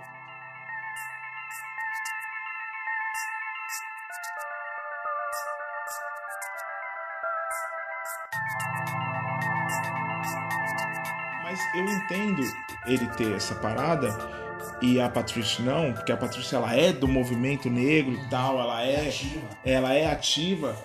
Mas 11.42 11.60
eu 11.74 11.84
entendo 11.84 12.42
ele 12.86 13.06
ter 13.08 13.36
essa 13.36 13.54
parada 13.54 14.41
e 14.82 15.00
a 15.00 15.08
Patrícia 15.08 15.64
não, 15.64 15.92
porque 15.92 16.10
a 16.10 16.16
Patrícia 16.16 16.56
ela 16.56 16.74
é 16.74 16.92
do 16.92 17.06
movimento 17.06 17.70
negro 17.70 18.14
e 18.14 18.28
tal, 18.28 18.58
ela 18.58 18.82
é, 18.82 19.08
ativa. 19.08 19.48
ela 19.64 19.94
é 19.94 20.06
ativa. 20.10 20.76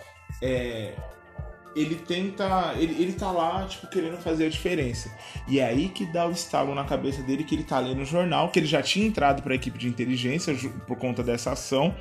É, 0.42 0.94
ele 1.76 1.96
tenta. 1.96 2.74
Ele, 2.78 3.02
ele 3.02 3.14
tá 3.14 3.32
lá, 3.32 3.66
tipo, 3.66 3.88
querendo 3.88 4.18
fazer 4.18 4.46
a 4.46 4.50
diferença. 4.50 5.12
E 5.48 5.60
é 5.60 5.66
aí 5.66 5.90
que 5.90 6.06
dá 6.06 6.28
o 6.28 6.32
estalo 6.32 6.74
na 6.76 6.84
cabeça 6.84 7.24
dele 7.24 7.44
que 7.44 7.56
ele 7.56 7.64
tá 7.64 7.80
lendo 7.80 8.02
o 8.02 8.06
jornal, 8.06 8.50
que 8.50 8.60
ele 8.60 8.68
já 8.68 8.82
tinha 8.82 9.08
entrado 9.08 9.42
pra 9.42 9.56
equipe 9.56 9.78
de 9.78 9.88
inteligência 9.88 10.56
por 10.88 10.98
conta 10.98 11.24
dessa 11.24 11.52
ação. 11.52 11.96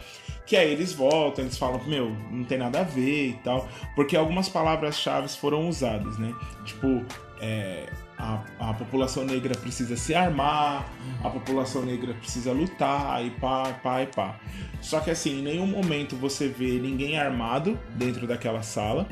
Que 0.46 0.56
aí 0.56 0.70
eles 0.70 0.92
voltam, 0.92 1.44
eles 1.44 1.58
falam, 1.58 1.82
meu, 1.86 2.10
não 2.30 2.44
tem 2.44 2.58
nada 2.58 2.80
a 2.80 2.84
ver 2.84 3.30
e 3.30 3.34
tal. 3.42 3.68
Porque 3.94 4.16
algumas 4.16 4.48
palavras-chave 4.48 5.28
foram 5.28 5.68
usadas, 5.68 6.18
né? 6.18 6.34
Tipo, 6.64 7.04
é, 7.40 7.86
a, 8.18 8.42
a 8.58 8.74
população 8.74 9.24
negra 9.24 9.54
precisa 9.54 9.96
se 9.96 10.14
armar, 10.14 10.90
a 11.22 11.30
população 11.30 11.84
negra 11.84 12.14
precisa 12.14 12.52
lutar, 12.52 13.24
e 13.24 13.30
pá, 13.30 13.72
pá, 13.82 14.02
e 14.02 14.06
pá. 14.06 14.38
Só 14.80 15.00
que 15.00 15.10
assim, 15.10 15.40
em 15.40 15.42
nenhum 15.42 15.66
momento 15.66 16.16
você 16.16 16.48
vê 16.48 16.78
ninguém 16.78 17.18
armado 17.18 17.78
dentro 17.94 18.26
daquela 18.26 18.62
sala. 18.62 19.06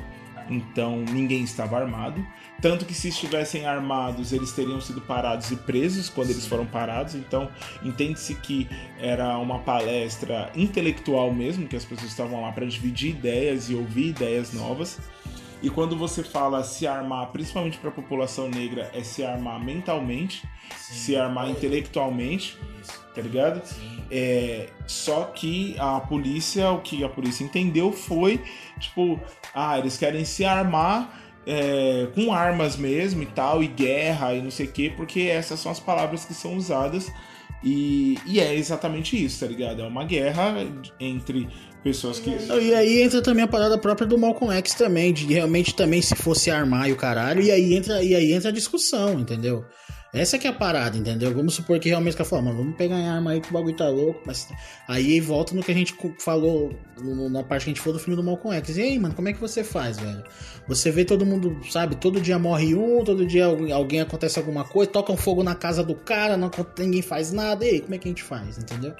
Então 0.49 0.99
ninguém 0.99 1.43
estava 1.43 1.79
armado. 1.79 2.25
Tanto 2.61 2.85
que 2.85 2.95
se 2.95 3.09
estivessem 3.09 3.67
armados, 3.67 4.33
eles 4.33 4.53
teriam 4.53 4.81
sido 4.81 5.01
parados 5.01 5.51
e 5.51 5.57
presos 5.57 6.09
quando 6.09 6.31
eles 6.31 6.47
foram 6.47 6.67
parados. 6.67 7.15
Então 7.15 7.49
entende-se 7.83 8.35
que 8.37 8.69
era 8.99 9.37
uma 9.39 9.59
palestra 9.61 10.51
intelectual 10.55 11.33
mesmo, 11.33 11.67
que 11.67 11.77
as 11.77 11.85
pessoas 11.85 12.11
estavam 12.11 12.43
lá 12.43 12.53
para 12.53 12.67
dividir 12.67 13.11
ideias 13.11 13.71
e 13.71 13.75
ouvir 13.75 14.09
ideias 14.09 14.53
novas. 14.53 14.99
E 15.65 15.71
quando 15.71 15.97
você 15.97 16.23
fala 16.23 16.63
se 16.63 16.87
armar, 16.87 17.29
principalmente 17.29 17.79
para 17.79 17.89
a 17.89 17.93
população 17.93 18.51
negra, 18.51 18.91
é 18.93 19.03
se 19.03 19.25
armar 19.25 19.59
mentalmente, 19.65 20.47
se 20.77 21.17
armar 21.17 21.49
intelectualmente, 21.49 22.59
tá 23.15 23.23
ligado? 23.23 23.63
É, 24.11 24.69
só 24.87 25.25
que 25.25 25.75
a 25.79 26.01
polícia, 26.01 26.71
o 26.71 26.83
que 26.83 27.03
a 27.03 27.09
polícia 27.09 27.43
entendeu 27.43 27.93
foi, 27.93 28.43
tipo, 28.79 29.19
ah, 29.55 29.79
eles 29.79 29.97
querem 29.97 30.23
se 30.27 30.45
armar 30.45 31.19
é, 31.47 32.09
com 32.15 32.31
armas 32.31 32.77
mesmo 32.77 33.23
e 33.23 33.27
tal, 33.27 33.63
e 33.63 33.67
guerra 33.67 34.35
e 34.35 34.43
não 34.43 34.51
sei 34.51 34.67
o 34.67 34.71
quê, 34.71 34.93
porque 34.95 35.23
essas 35.23 35.61
são 35.61 35.73
as 35.73 35.81
palavras 35.81 36.27
que 36.27 36.35
são 36.35 36.59
usadas. 36.59 37.11
E, 37.63 38.19
e 38.27 38.39
é 38.39 38.55
exatamente 38.55 39.17
isso, 39.25 39.41
tá 39.41 39.47
ligado? 39.47 39.81
É 39.81 39.87
uma 39.87 40.05
guerra 40.05 40.57
entre 41.01 41.49
pessoas 41.85 42.19
que. 42.19 42.31
E 42.31 42.75
aí 42.75 43.03
entra 43.03 43.23
também 43.23 43.45
a 43.45 43.49
parada 43.49 43.77
própria 43.77 44.07
do 44.07 44.19
Malcolm 44.19 44.53
X 44.57 44.75
também, 44.75 45.13
de 45.13 45.27
realmente 45.27 45.75
também 45.75 46.01
se 46.01 46.17
fosse 46.17 46.51
armar 46.51 46.89
e 46.89 46.93
o 46.93 46.97
caralho, 46.97 47.43
e 47.43 47.51
aí 47.51 47.75
entra, 47.75 48.03
e 48.03 48.15
aí 48.15 48.33
entra 48.33 48.49
a 48.49 48.53
discussão, 48.53 49.21
entendeu? 49.21 49.65
Essa 50.15 50.39
que 50.39 50.47
é 50.47 50.51
a 50.51 50.53
parada, 50.53 50.97
entendeu? 50.97 51.35
Vamos 51.35 51.55
supor 51.55 51.77
que 51.81 51.89
realmente 51.89 52.17
falou, 52.17 52.45
mano, 52.45 52.59
vamos 52.59 52.77
pegar 52.77 52.97
em 52.97 53.09
arma 53.09 53.33
aí 53.33 53.41
que 53.41 53.51
o 53.51 53.53
bagulho 53.53 53.77
tá 53.77 53.89
louco, 53.89 54.23
mas 54.25 54.49
aí 54.87 55.19
volta 55.19 55.53
no 55.57 55.63
que 55.63 55.73
a 55.73 55.75
gente 55.75 55.93
falou 56.21 56.73
na 56.97 57.43
parte 57.43 57.65
que 57.65 57.71
a 57.71 57.75
gente 57.75 57.81
falou 57.81 57.99
do 57.99 58.03
filme 58.03 58.15
do 58.15 58.23
Malcolm 58.23 58.57
X. 58.59 58.77
E 58.77 58.83
aí, 58.83 58.97
mano, 58.97 59.13
como 59.13 59.29
é 59.29 59.33
que 59.33 59.41
você 59.41 59.65
faz, 59.65 59.99
velho? 59.99 60.23
Você 60.69 60.93
vê 60.93 61.05
todo 61.05 61.27
mundo, 61.27 61.59
sabe, 61.69 61.97
todo 61.97 62.21
dia 62.21 62.39
morre 62.39 62.77
um, 62.77 63.03
todo 63.03 63.27
dia 63.27 63.45
alguém, 63.45 64.01
acontece 64.01 64.39
alguma 64.39 64.63
coisa, 64.63 64.89
toca 64.89 65.13
um 65.13 65.17
fogo 65.17 65.43
na 65.43 65.57
casa 65.57 65.83
do 65.83 65.97
cara, 65.97 66.37
não, 66.37 66.49
ninguém 66.79 67.03
faz 67.03 67.33
nada, 67.33 67.65
e 67.65 67.71
aí, 67.71 67.81
como 67.81 67.97
é 67.97 67.99
que 67.99 68.07
a 68.07 68.11
gente 68.13 68.23
faz, 68.23 68.57
entendeu? 68.57 68.95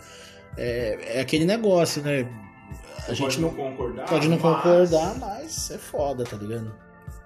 É, 0.57 1.19
é 1.19 1.21
aquele 1.21 1.45
negócio, 1.45 2.03
né? 2.03 2.29
A 3.09 3.15
gente 3.15 3.41
não 3.41 3.51
concordar. 3.51 4.07
pode 4.07 4.29
não 4.29 4.39
mas- 4.39 4.57
concordar, 4.57 5.19
mas 5.19 5.71
é 5.71 5.79
foda, 5.79 6.25
tá 6.25 6.37
ligado? 6.37 6.75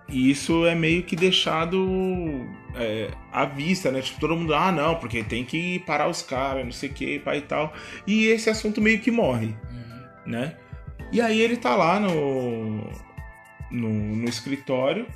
E 0.09 0.31
isso 0.31 0.64
é 0.66 0.74
meio 0.74 1.03
que 1.03 1.14
deixado 1.14 2.47
é, 2.74 3.11
à 3.31 3.45
vista, 3.45 3.91
né? 3.91 4.01
Tipo, 4.01 4.20
todo 4.20 4.35
mundo, 4.37 4.55
ah, 4.55 4.72
não, 4.72 4.95
porque 4.97 5.22
tem 5.22 5.45
que 5.45 5.81
parar 5.81 6.09
os 6.09 6.22
caras, 6.22 6.64
não 6.64 6.72
sei 6.72 6.89
o 6.89 6.93
que, 6.95 7.18
pai 7.18 7.39
e 7.39 7.43
tal. 7.43 7.74
E 8.07 8.26
esse 8.26 8.49
assunto 8.49 8.81
meio 8.81 9.01
que 9.01 9.11
morre, 9.11 9.55
né? 10.24 10.57
E 11.12 11.20
aí 11.20 11.39
ele 11.41 11.59
tá 11.59 11.76
lá 11.76 12.01
no, 12.01 12.91
no, 13.70 13.89
no 14.16 14.29
escritório 14.29 15.07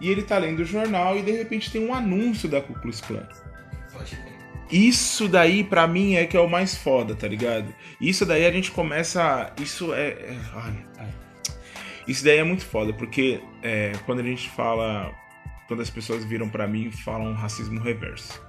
e 0.00 0.08
ele 0.10 0.22
tá 0.22 0.38
lendo 0.38 0.60
o 0.60 0.64
jornal 0.64 1.16
e 1.18 1.22
de 1.22 1.32
repente 1.32 1.70
tem 1.70 1.86
um 1.86 1.92
anúncio 1.92 2.48
da 2.48 2.60
Ku 2.62 2.72
Klux 2.80 3.02
Klan. 3.02 3.28
Pode 3.92 4.16
crer. 4.16 4.37
Isso 4.70 5.28
daí, 5.28 5.64
pra 5.64 5.86
mim, 5.86 6.14
é 6.14 6.26
que 6.26 6.36
é 6.36 6.40
o 6.40 6.48
mais 6.48 6.76
foda, 6.76 7.14
tá 7.14 7.26
ligado? 7.26 7.74
Isso 8.00 8.26
daí 8.26 8.44
a 8.44 8.52
gente 8.52 8.70
começa. 8.70 9.52
Isso 9.60 9.94
é. 9.94 10.08
é- 10.08 10.38
ai. 10.54 10.86
Isso 12.06 12.24
daí 12.24 12.38
é 12.38 12.44
muito 12.44 12.64
foda, 12.64 12.92
porque 12.92 13.40
é, 13.62 13.92
quando 14.06 14.20
a 14.20 14.24
gente 14.24 14.48
fala. 14.50 15.12
Quando 15.66 15.82
as 15.82 15.90
pessoas 15.90 16.24
viram 16.24 16.48
pra 16.48 16.66
mim 16.66 16.90
falam 16.90 17.34
racismo 17.34 17.78
reverso. 17.78 18.42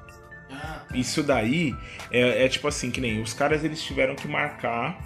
Ah. 0.50 0.86
Isso 0.94 1.22
daí 1.22 1.76
é, 2.12 2.46
é 2.46 2.48
tipo 2.48 2.68
assim, 2.68 2.90
que 2.90 3.02
nem 3.02 3.22
os 3.22 3.34
caras 3.34 3.64
eles 3.64 3.84
tiveram 3.84 4.16
que 4.16 4.28
marcar 4.28 4.98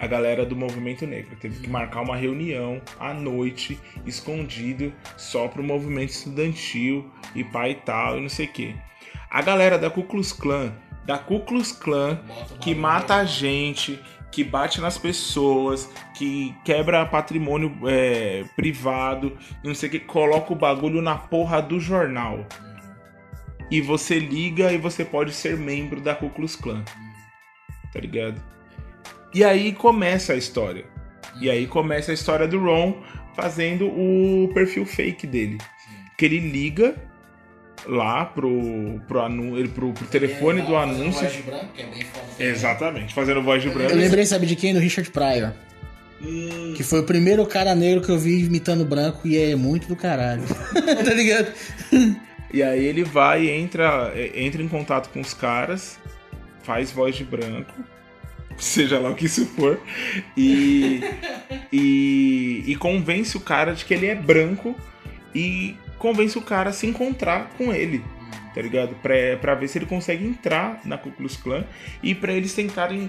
a 0.00 0.06
galera 0.06 0.44
do 0.44 0.56
movimento 0.56 1.06
negro. 1.06 1.36
Teve 1.36 1.60
que 1.60 1.68
marcar 1.68 2.00
uma 2.00 2.16
reunião 2.16 2.82
à 2.98 3.14
noite, 3.14 3.78
escondido, 4.04 4.92
só 5.16 5.46
pro 5.46 5.62
movimento 5.62 6.10
estudantil 6.10 7.08
e 7.34 7.44
pai 7.44 7.70
e 7.70 7.74
tal, 7.76 8.18
e 8.18 8.20
não 8.20 8.28
sei 8.28 8.46
o 8.46 8.52
quê. 8.52 8.74
A 9.32 9.40
galera 9.40 9.78
da 9.78 9.88
Ku 9.88 10.02
Klux 10.02 10.30
Klan, 10.30 10.74
da 11.06 11.16
Ku 11.16 11.40
Klux 11.40 11.72
Klan, 11.72 12.20
que 12.60 12.74
mata 12.74 13.14
a 13.14 13.24
gente, 13.24 13.98
que 14.30 14.44
bate 14.44 14.78
nas 14.78 14.98
pessoas, 14.98 15.88
que 16.12 16.54
quebra 16.66 17.06
patrimônio 17.06 17.74
é, 17.86 18.44
privado, 18.54 19.38
não 19.64 19.74
sei 19.74 19.88
o 19.88 19.92
que, 19.92 20.00
coloca 20.00 20.52
o 20.52 20.56
bagulho 20.56 21.00
na 21.00 21.16
porra 21.16 21.62
do 21.62 21.80
jornal. 21.80 22.46
E 23.70 23.80
você 23.80 24.18
liga 24.18 24.70
e 24.70 24.76
você 24.76 25.02
pode 25.02 25.32
ser 25.32 25.56
membro 25.56 25.98
da 25.98 26.14
Ku 26.14 26.28
Klux 26.28 26.54
Klan. 26.54 26.84
Tá 27.90 28.00
ligado? 28.00 28.38
E 29.32 29.42
aí 29.42 29.72
começa 29.72 30.34
a 30.34 30.36
história. 30.36 30.84
E 31.40 31.48
aí 31.48 31.66
começa 31.66 32.10
a 32.10 32.14
história 32.14 32.46
do 32.46 32.62
Ron 32.62 33.02
fazendo 33.34 33.86
o 33.86 34.50
perfil 34.52 34.84
fake 34.84 35.26
dele. 35.26 35.56
Que 36.18 36.26
ele 36.26 36.38
liga 36.38 37.10
lá 37.86 38.24
pro, 38.26 39.00
pro, 39.08 39.20
anu, 39.20 39.58
ele, 39.58 39.68
pro, 39.68 39.92
pro 39.92 40.06
telefone 40.06 40.60
É, 40.60 40.62
do 40.64 40.72
fazendo 40.72 41.00
anúncio. 41.02 41.20
voz 41.22 41.32
de 41.36 41.42
branco, 41.42 41.66
que 41.74 41.82
é 41.82 41.86
bem. 41.86 42.06
Exatamente, 42.38 43.14
fazendo 43.14 43.42
voz 43.42 43.62
de 43.62 43.70
branco. 43.70 43.90
Eu 43.92 43.96
lembrei, 43.98 44.24
sabe 44.26 44.46
de 44.46 44.56
quem? 44.56 44.72
Do 44.72 44.80
Richard 44.80 45.10
Pryor. 45.10 45.52
Hum, 46.22 46.74
Que 46.76 46.82
foi 46.84 47.00
o 47.00 47.04
primeiro 47.04 47.44
cara 47.46 47.74
negro 47.74 48.00
que 48.00 48.08
eu 48.10 48.18
vi 48.18 48.44
imitando 48.44 48.84
branco 48.84 49.26
e 49.26 49.36
é 49.36 49.56
muito 49.56 49.88
do 49.88 49.96
caralho. 49.96 50.42
tá 51.04 51.12
ligado? 51.14 51.52
E 52.52 52.62
aí 52.62 52.84
ele 52.84 53.02
vai 53.02 53.44
e 53.46 53.50
entra, 53.50 54.12
é, 54.14 54.30
entra 54.44 54.62
em 54.62 54.68
contato 54.68 55.08
com 55.10 55.20
os 55.20 55.34
caras, 55.34 55.98
faz 56.62 56.92
voz 56.92 57.16
de 57.16 57.24
branco, 57.24 57.72
seja 58.58 58.98
lá 59.00 59.10
o 59.10 59.14
que 59.16 59.24
isso 59.26 59.46
for, 59.46 59.80
e, 60.36 61.00
e, 61.72 62.62
e 62.66 62.76
convence 62.76 63.36
o 63.36 63.40
cara 63.40 63.74
de 63.74 63.84
que 63.84 63.94
ele 63.94 64.06
é 64.06 64.14
branco 64.14 64.76
e 65.34 65.74
convence 66.02 66.36
o 66.36 66.42
cara 66.42 66.70
a 66.70 66.72
se 66.72 66.86
encontrar 66.86 67.50
com 67.56 67.72
ele, 67.72 68.04
tá 68.54 68.60
ligado? 68.60 68.94
Pra, 69.02 69.14
pra 69.40 69.54
ver 69.54 69.68
se 69.68 69.78
ele 69.78 69.86
consegue 69.86 70.24
entrar 70.26 70.80
na 70.84 70.98
Ku 70.98 71.10
Klux 71.12 71.36
Klan 71.36 71.64
e 72.02 72.14
pra 72.14 72.32
eles 72.32 72.52
tentarem 72.52 73.08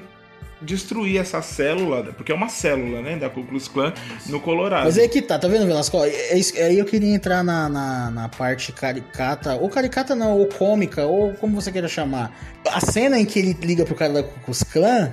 destruir 0.61 1.17
essa 1.19 1.41
célula, 1.41 2.03
porque 2.13 2.31
é 2.31 2.35
uma 2.35 2.47
célula, 2.47 3.01
né, 3.01 3.17
da 3.17 3.29
Ku 3.29 3.43
Klux 3.43 3.67
Klan 3.67 3.91
no 4.27 4.39
Colorado. 4.39 4.85
Mas 4.85 4.97
aí 4.97 5.09
que 5.09 5.21
tá, 5.21 5.37
tá 5.37 5.45
vendo, 5.47 5.65
Velasco? 5.65 5.97
É 6.05 6.37
isso- 6.37 6.53
Aí 6.57 6.79
eu 6.79 6.85
queria 6.85 7.13
entrar 7.13 7.43
na, 7.43 7.67
na, 7.67 8.11
na 8.11 8.29
parte 8.29 8.71
caricata, 8.71 9.55
ou 9.55 9.67
caricata 9.69 10.15
não, 10.15 10.37
ou 10.37 10.45
cômica, 10.47 11.05
ou 11.05 11.33
como 11.33 11.59
você 11.59 11.69
queira 11.69 11.89
chamar. 11.89 12.31
A 12.71 12.79
cena 12.79 13.19
em 13.19 13.25
que 13.25 13.39
ele 13.39 13.57
liga 13.61 13.83
pro 13.83 13.93
cara 13.95 14.13
da 14.13 14.23
Ku 14.23 14.39
Klux 14.45 14.63
Klan 14.63 15.11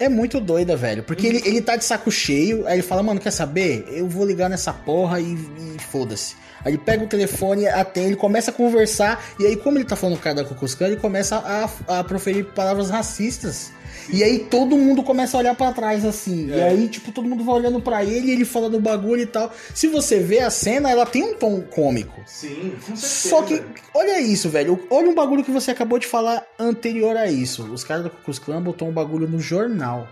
é 0.00 0.08
muito 0.08 0.40
doida, 0.40 0.74
velho. 0.76 1.02
Porque 1.02 1.26
ele, 1.26 1.42
ele 1.44 1.60
tá 1.60 1.76
de 1.76 1.84
saco 1.84 2.10
cheio, 2.10 2.66
aí 2.66 2.76
ele 2.76 2.82
fala, 2.82 3.02
mano, 3.02 3.20
quer 3.20 3.30
saber? 3.30 3.84
Eu 3.88 4.08
vou 4.08 4.26
ligar 4.26 4.48
nessa 4.48 4.72
porra 4.72 5.20
e, 5.20 5.34
e 5.34 5.76
foda-se. 5.90 6.34
Aí 6.64 6.72
ele 6.72 6.78
pega 6.78 7.04
o 7.04 7.06
telefone, 7.06 7.68
atende, 7.68 8.08
ele 8.08 8.16
começa 8.16 8.50
a 8.50 8.54
conversar, 8.54 9.22
e 9.38 9.46
aí, 9.46 9.56
como 9.56 9.78
ele 9.78 9.84
tá 9.84 9.96
falando 9.96 10.16
com 10.16 10.20
o 10.20 10.24
cara 10.24 10.36
da 10.36 10.44
Klan, 10.44 10.86
ele 10.88 10.96
começa 10.96 11.36
a, 11.36 11.98
a 12.00 12.04
proferir 12.04 12.46
palavras 12.46 12.90
racistas. 12.90 13.72
E 14.08 14.24
aí 14.24 14.38
todo 14.40 14.76
mundo 14.76 15.02
começa 15.02 15.36
a 15.36 15.40
olhar 15.40 15.54
pra 15.54 15.72
trás 15.72 16.04
assim. 16.04 16.48
E 16.48 16.60
aí, 16.60 16.88
tipo, 16.88 17.12
todo 17.12 17.28
mundo 17.28 17.44
vai 17.44 17.54
olhando 17.56 17.80
pra 17.80 18.04
ele, 18.04 18.30
ele 18.30 18.44
fala 18.44 18.70
do 18.70 18.80
bagulho 18.80 19.22
e 19.22 19.26
tal. 19.26 19.52
Se 19.74 19.86
você 19.88 20.18
vê 20.20 20.40
a 20.40 20.50
cena, 20.50 20.90
ela 20.90 21.04
tem 21.06 21.22
um 21.22 21.34
tom 21.34 21.60
cômico. 21.60 22.20
Sim, 22.26 22.72
com 22.86 22.96
Só 22.96 23.42
que, 23.42 23.62
olha 23.94 24.20
isso, 24.20 24.48
velho. 24.48 24.78
Olha 24.90 25.08
um 25.10 25.14
bagulho 25.14 25.44
que 25.44 25.50
você 25.50 25.70
acabou 25.70 25.98
de 25.98 26.06
falar 26.06 26.44
anterior 26.58 27.16
a 27.16 27.30
isso. 27.30 27.64
Os 27.72 27.84
caras 27.84 28.04
do 28.04 28.10
Ku 28.10 28.16
Klux 28.24 28.38
Klan 28.38 28.62
botou 28.62 28.88
um 28.88 28.92
bagulho 28.92 29.28
no 29.28 29.40
jornal. 29.40 30.08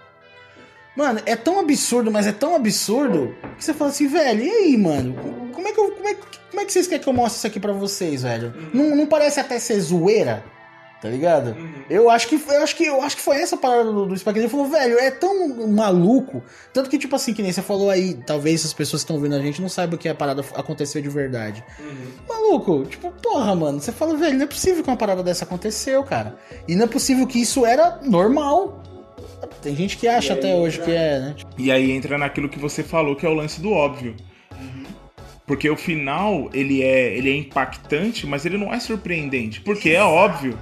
Mano, 0.97 1.21
é 1.27 1.37
tão 1.37 1.61
absurdo, 1.61 2.11
mas 2.11 2.27
é 2.27 2.33
tão 2.33 2.57
absurdo 2.57 3.35
que 3.57 3.65
você 3.65 3.73
fala 3.73 3.91
assim, 3.91 4.09
velho, 4.09 4.43
e 4.43 4.51
aí, 4.51 4.77
mano? 4.77 5.15
Como 5.53 5.69
é 5.69 5.73
que, 5.73 5.79
eu- 5.79 5.93
como 5.93 6.09
é, 6.09 6.15
como 6.51 6.61
é 6.61 6.65
que 6.65 6.73
vocês 6.73 6.89
querem 6.89 7.03
que 7.03 7.09
eu 7.09 7.13
mostre 7.13 7.39
isso 7.39 7.47
aqui 7.47 7.61
pra 7.61 7.73
vocês, 7.73 8.23
velho? 8.23 8.53
Não, 8.75 8.97
não 8.97 9.07
parece 9.07 9.39
até 9.39 9.61
ser 9.61 9.79
zoeira? 9.81 10.43
Tá 11.01 11.09
ligado? 11.09 11.57
Eu 11.89 12.11
acho 12.11 12.27
que 12.27 12.35
eu 12.35 12.63
acho 12.63 12.75
que 12.75 12.85
eu 12.85 13.01
acho 13.01 13.17
que 13.17 13.23
foi 13.23 13.37
essa 13.37 13.57
parada 13.57 13.85
do, 13.85 14.07
do 14.07 14.17
Spike 14.17 14.35
Lee. 14.35 14.43
Ele 14.43 14.49
falou, 14.49 14.67
velho, 14.67 14.99
é 14.99 15.13
tão 15.13 15.69
maluco. 15.69 16.43
Tanto 16.73 16.91
que, 16.91 16.99
tipo 16.99 17.15
assim, 17.15 17.33
que 17.33 17.41
nem 17.41 17.53
você 17.53 17.63
falou 17.63 17.89
aí, 17.89 18.15
talvez 18.15 18.65
as 18.65 18.73
pessoas 18.73 19.03
que 19.03 19.05
estão 19.05 19.21
vendo 19.21 19.37
a 19.37 19.41
gente 19.41 19.63
não 19.63 19.69
saibam 19.69 19.97
que 19.97 20.09
a 20.09 20.15
parada 20.15 20.45
aconteceu 20.57 21.01
de 21.01 21.09
verdade. 21.09 21.63
Maluco, 22.29 22.85
tipo, 22.87 23.13
porra, 23.23 23.55
mano, 23.55 23.81
você 23.81 23.93
fala, 23.93 24.17
velho, 24.17 24.37
não 24.39 24.45
é 24.45 24.49
possível 24.49 24.83
que 24.83 24.91
uma 24.91 24.97
parada 24.97 25.23
dessa 25.23 25.45
aconteceu, 25.45 26.03
cara. 26.03 26.37
E 26.67 26.75
não 26.75 26.85
é 26.85 26.89
possível 26.89 27.27
que 27.29 27.41
isso 27.41 27.65
era 27.65 28.01
normal. 28.03 28.83
Tem 29.63 29.77
gente 29.77 29.97
que 29.97 30.09
acha 30.09 30.35
até 30.35 30.55
hoje 30.55 30.81
que 30.81 30.91
é, 30.91 31.21
né? 31.21 31.37
E 31.57 31.71
aí 31.71 31.93
entra 31.93 32.19
naquilo 32.19 32.49
que 32.49 32.59
você 32.59 32.83
falou, 32.83 33.15
que 33.15 33.25
é 33.25 33.29
o 33.29 33.35
lance 33.35 33.61
do 33.61 33.71
óbvio. 33.71 34.17
Porque 35.49 35.69
o 35.71 35.77
final, 35.77 36.51
ele 36.53 36.83
é, 36.83 37.17
ele 37.17 37.31
é 37.31 37.35
impactante, 37.35 38.27
mas 38.27 38.45
ele 38.45 38.59
não 38.59 38.73
é 38.73 38.79
surpreendente. 38.79 39.63
Porque 39.63 39.89
é 39.89 40.03
óbvio. 40.03 40.59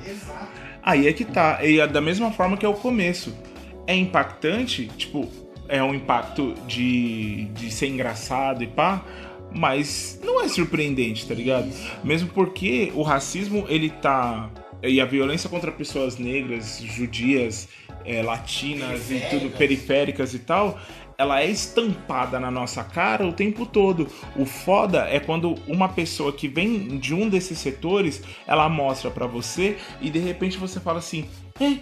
Aí 0.81 1.09
é 1.09 1.13
que 1.13 1.25
tá. 1.25 1.59
E 1.65 1.81
é 1.81 1.87
da 1.89 2.01
mesma 2.01 2.31
forma 2.31 2.57
que 2.57 2.65
é 2.65 2.69
o 2.69 2.75
começo. 2.75 3.37
É 3.85 3.95
impactante, 3.97 4.87
tipo, 4.97 5.29
é 5.69 5.83
um 5.83 5.93
impacto 5.93 6.55
de, 6.69 7.47
de 7.47 7.69
ser 7.71 7.89
engraçado 7.89 8.63
e 8.63 8.69
pá, 8.69 9.05
mas 9.53 10.21
não 10.25 10.41
é 10.41 10.49
surpreendente, 10.49 11.27
tá 11.27 11.35
ligado? 11.35 11.69
Mesmo 12.05 12.29
porque 12.29 12.93
o 12.95 13.03
racismo, 13.03 13.67
ele 13.69 13.91
tá. 13.91 14.49
E 14.83 15.01
a 15.01 15.05
violência 15.05 15.51
contra 15.51 15.73
pessoas 15.73 16.17
negras, 16.17 16.81
judias, 16.81 17.69
é, 18.05 18.23
latinas 18.23 19.11
e 19.11 19.19
tudo, 19.31 19.51
periféricas 19.51 20.33
e 20.33 20.39
tal, 20.39 20.79
ela 21.19 21.41
é 21.41 21.51
estampada 21.51 22.39
na 22.39 22.51
nossa 22.51 22.85
cara 22.85 23.27
o 23.27 23.33
tempo 23.33 23.67
todo. 23.67 24.09
O 24.37 24.45
foda 24.45 25.07
é 25.09 25.19
quando 25.19 25.55
uma 25.67 25.89
pessoa 25.89 26.33
que 26.33 26.49
vem 26.49 26.99
de 26.99 27.15
um 27.15 27.29
desses 27.29 27.59
setores, 27.59 28.23
ela 28.47 28.69
mostra 28.69 29.11
pra 29.11 29.27
você 29.27 29.77
e 30.01 30.11
de 30.11 30.19
repente 30.19 30.59
você 30.59 30.81
fala 30.81 30.99
assim: 30.99 31.29
"É, 31.61 31.79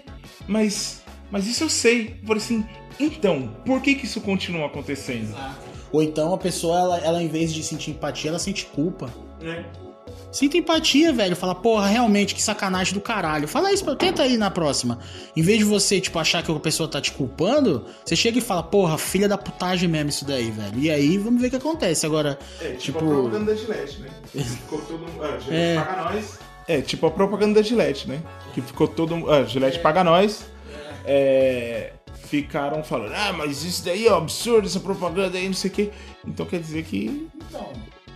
mas 0.46 1.02
mas 1.30 1.46
isso 1.46 1.64
eu 1.64 1.70
sei". 1.70 2.16
Falei 2.24 2.42
assim: 2.42 2.64
"Então, 2.98 3.56
por 3.64 3.80
que 3.80 3.94
que 3.94 4.04
isso 4.06 4.20
continua 4.20 4.66
acontecendo?" 4.66 5.34
Ou 5.92 6.02
então 6.02 6.34
a 6.34 6.38
pessoa, 6.38 6.78
ela, 6.78 6.98
ela 6.98 7.22
em 7.22 7.28
vez 7.28 7.52
de 7.52 7.62
sentir 7.62 7.92
empatia, 7.92 8.30
ela 8.30 8.38
sente 8.38 8.66
culpa. 8.66 9.12
Né? 9.40 9.64
Sinta 10.34 10.56
empatia, 10.56 11.12
velho. 11.12 11.36
Fala, 11.36 11.54
porra, 11.54 11.86
realmente, 11.86 12.34
que 12.34 12.42
sacanagem 12.42 12.92
do 12.92 13.00
caralho. 13.00 13.46
Fala 13.46 13.72
isso, 13.72 13.84
pra- 13.84 13.94
tenta 13.94 14.22
aí 14.24 14.36
na 14.36 14.50
próxima. 14.50 14.98
Em 15.36 15.42
vez 15.42 15.58
de 15.58 15.64
você, 15.64 16.00
tipo, 16.00 16.18
achar 16.18 16.42
que 16.42 16.50
a 16.50 16.54
pessoa 16.58 16.88
tá 16.88 17.00
te 17.00 17.12
culpando, 17.12 17.86
você 18.04 18.16
chega 18.16 18.38
e 18.38 18.40
fala, 18.40 18.62
porra, 18.62 18.98
filha 18.98 19.28
da 19.28 19.38
putagem 19.38 19.88
mesmo 19.88 20.10
isso 20.10 20.24
daí, 20.24 20.50
velho. 20.50 20.76
E 20.78 20.90
aí, 20.90 21.16
vamos 21.18 21.40
ver 21.40 21.46
o 21.46 21.50
que 21.50 21.56
acontece. 21.56 22.04
Agora, 22.04 22.36
É, 22.60 22.70
tipo, 22.70 22.98
Tipo- 22.98 22.98
a 22.98 23.14
propaganda 23.14 23.52
da 23.54 23.56
Gillette, 23.56 24.00
né? 24.00 24.08
Ficou 24.34 24.78
todo 24.80 24.98
mundo. 24.98 25.22
Ah, 25.22 25.38
Gillette 25.38 25.52
É. 25.52 25.74
paga 25.84 26.02
nós. 26.12 26.38
É, 26.66 26.80
tipo 26.80 27.06
a 27.06 27.10
propaganda 27.10 27.54
da 27.60 27.62
Gillette, 27.62 28.08
né? 28.08 28.20
Que 28.54 28.62
ficou 28.62 28.88
todo 28.88 29.14
mundo. 29.16 29.30
Ah, 29.30 29.44
Gillette 29.44 29.78
paga 29.78 30.02
nós. 30.02 30.46
É, 31.04 31.92
Ficaram 32.26 32.82
falando, 32.82 33.12
ah, 33.14 33.32
mas 33.34 33.62
isso 33.62 33.84
daí 33.84 34.06
é 34.08 34.12
um 34.12 34.16
absurdo, 34.16 34.66
essa 34.66 34.80
propaganda 34.80 35.36
aí, 35.38 35.46
não 35.46 35.52
sei 35.54 35.70
o 35.70 35.74
quê. 35.74 35.90
Então 36.26 36.44
quer 36.46 36.58
dizer 36.58 36.82
que 36.84 37.28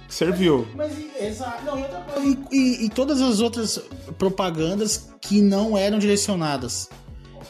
serviu. 0.09 0.67
Mas, 0.75 0.93
exato. 1.21 1.65
Não, 1.65 1.79
e 1.79 1.83
outra 1.83 2.01
coisa. 2.01 2.39
E, 2.51 2.57
e- 2.57 2.85
e 2.87 2.89
todas 2.89 3.21
as 3.21 3.41
outras 3.41 3.79
propagandas 4.19 5.11
que 5.21 5.41
não 5.41 5.77
eram 5.77 5.99
direcionadas. 5.99 6.89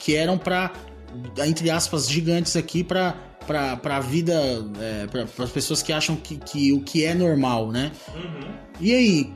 Que 0.01 0.14
eram 0.14 0.36
pra, 0.39 0.72
entre 1.47 1.70
aspas, 1.70 2.09
gigantes 2.09 2.56
aqui, 2.56 2.82
pra, 2.85 3.12
pra, 3.47 3.76
pra 3.76 4.01
vida. 4.01 4.35
É, 4.80 5.06
pra, 5.06 5.26
as 5.44 5.51
pessoas 5.51 5.82
que 5.82 5.93
acham 5.93 6.14
que, 6.16 6.36
que 6.36 6.72
o 6.72 6.80
que 6.82 7.05
é 7.05 7.14
normal, 7.14 7.70
né? 7.72 7.90
E 8.80 8.93
aí? 8.94 9.32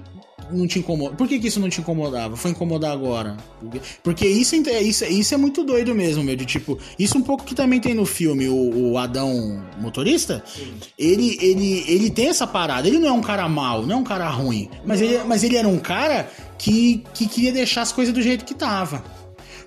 Não 0.50 0.66
te 0.66 0.78
incomoda? 0.78 1.14
Por 1.16 1.28
que, 1.28 1.38
que 1.38 1.48
isso 1.48 1.60
não 1.60 1.68
te 1.68 1.80
incomodava? 1.80 2.36
Foi 2.36 2.50
incomodar 2.50 2.92
agora? 2.92 3.36
Porque- 4.02 4.26
isso, 4.26 4.54
é- 4.68 4.82
isso, 4.82 5.04
isso 5.04 5.34
é 5.34 5.36
muito 5.36 5.62
doido 5.64 5.94
mesmo, 5.94 6.22
meu. 6.22 6.34
De 6.36 6.44
tipo, 6.44 6.78
isso 6.98 7.16
um 7.18 7.22
pouco 7.22 7.44
que 7.44 7.54
também 7.54 7.80
tem 7.80 7.94
no 7.94 8.04
filme, 8.04 8.48
o, 8.48 8.92
o 8.92 8.98
Adão 8.98 9.62
motorista. 9.80 10.42
Ele, 10.98 11.38
ele, 11.40 11.84
ele 11.86 12.10
tem 12.10 12.28
essa 12.28 12.46
parada. 12.46 12.86
Ele 12.88 12.98
não 12.98 13.08
é 13.08 13.12
um 13.12 13.20
cara 13.22 13.48
mau, 13.48 13.86
não 13.86 13.96
é 13.96 13.98
um 13.98 14.04
cara 14.04 14.28
ruim. 14.28 14.68
Mas 14.84 15.00
ele, 15.00 15.18
mas 15.26 15.42
ele 15.44 15.56
era 15.56 15.68
um 15.68 15.78
cara 15.78 16.28
que, 16.58 17.02
que 17.14 17.26
queria 17.26 17.52
deixar 17.52 17.82
as 17.82 17.92
coisas 17.92 18.12
do 18.14 18.20
jeito 18.22 18.44
que 18.44 18.54
tava. 18.54 19.02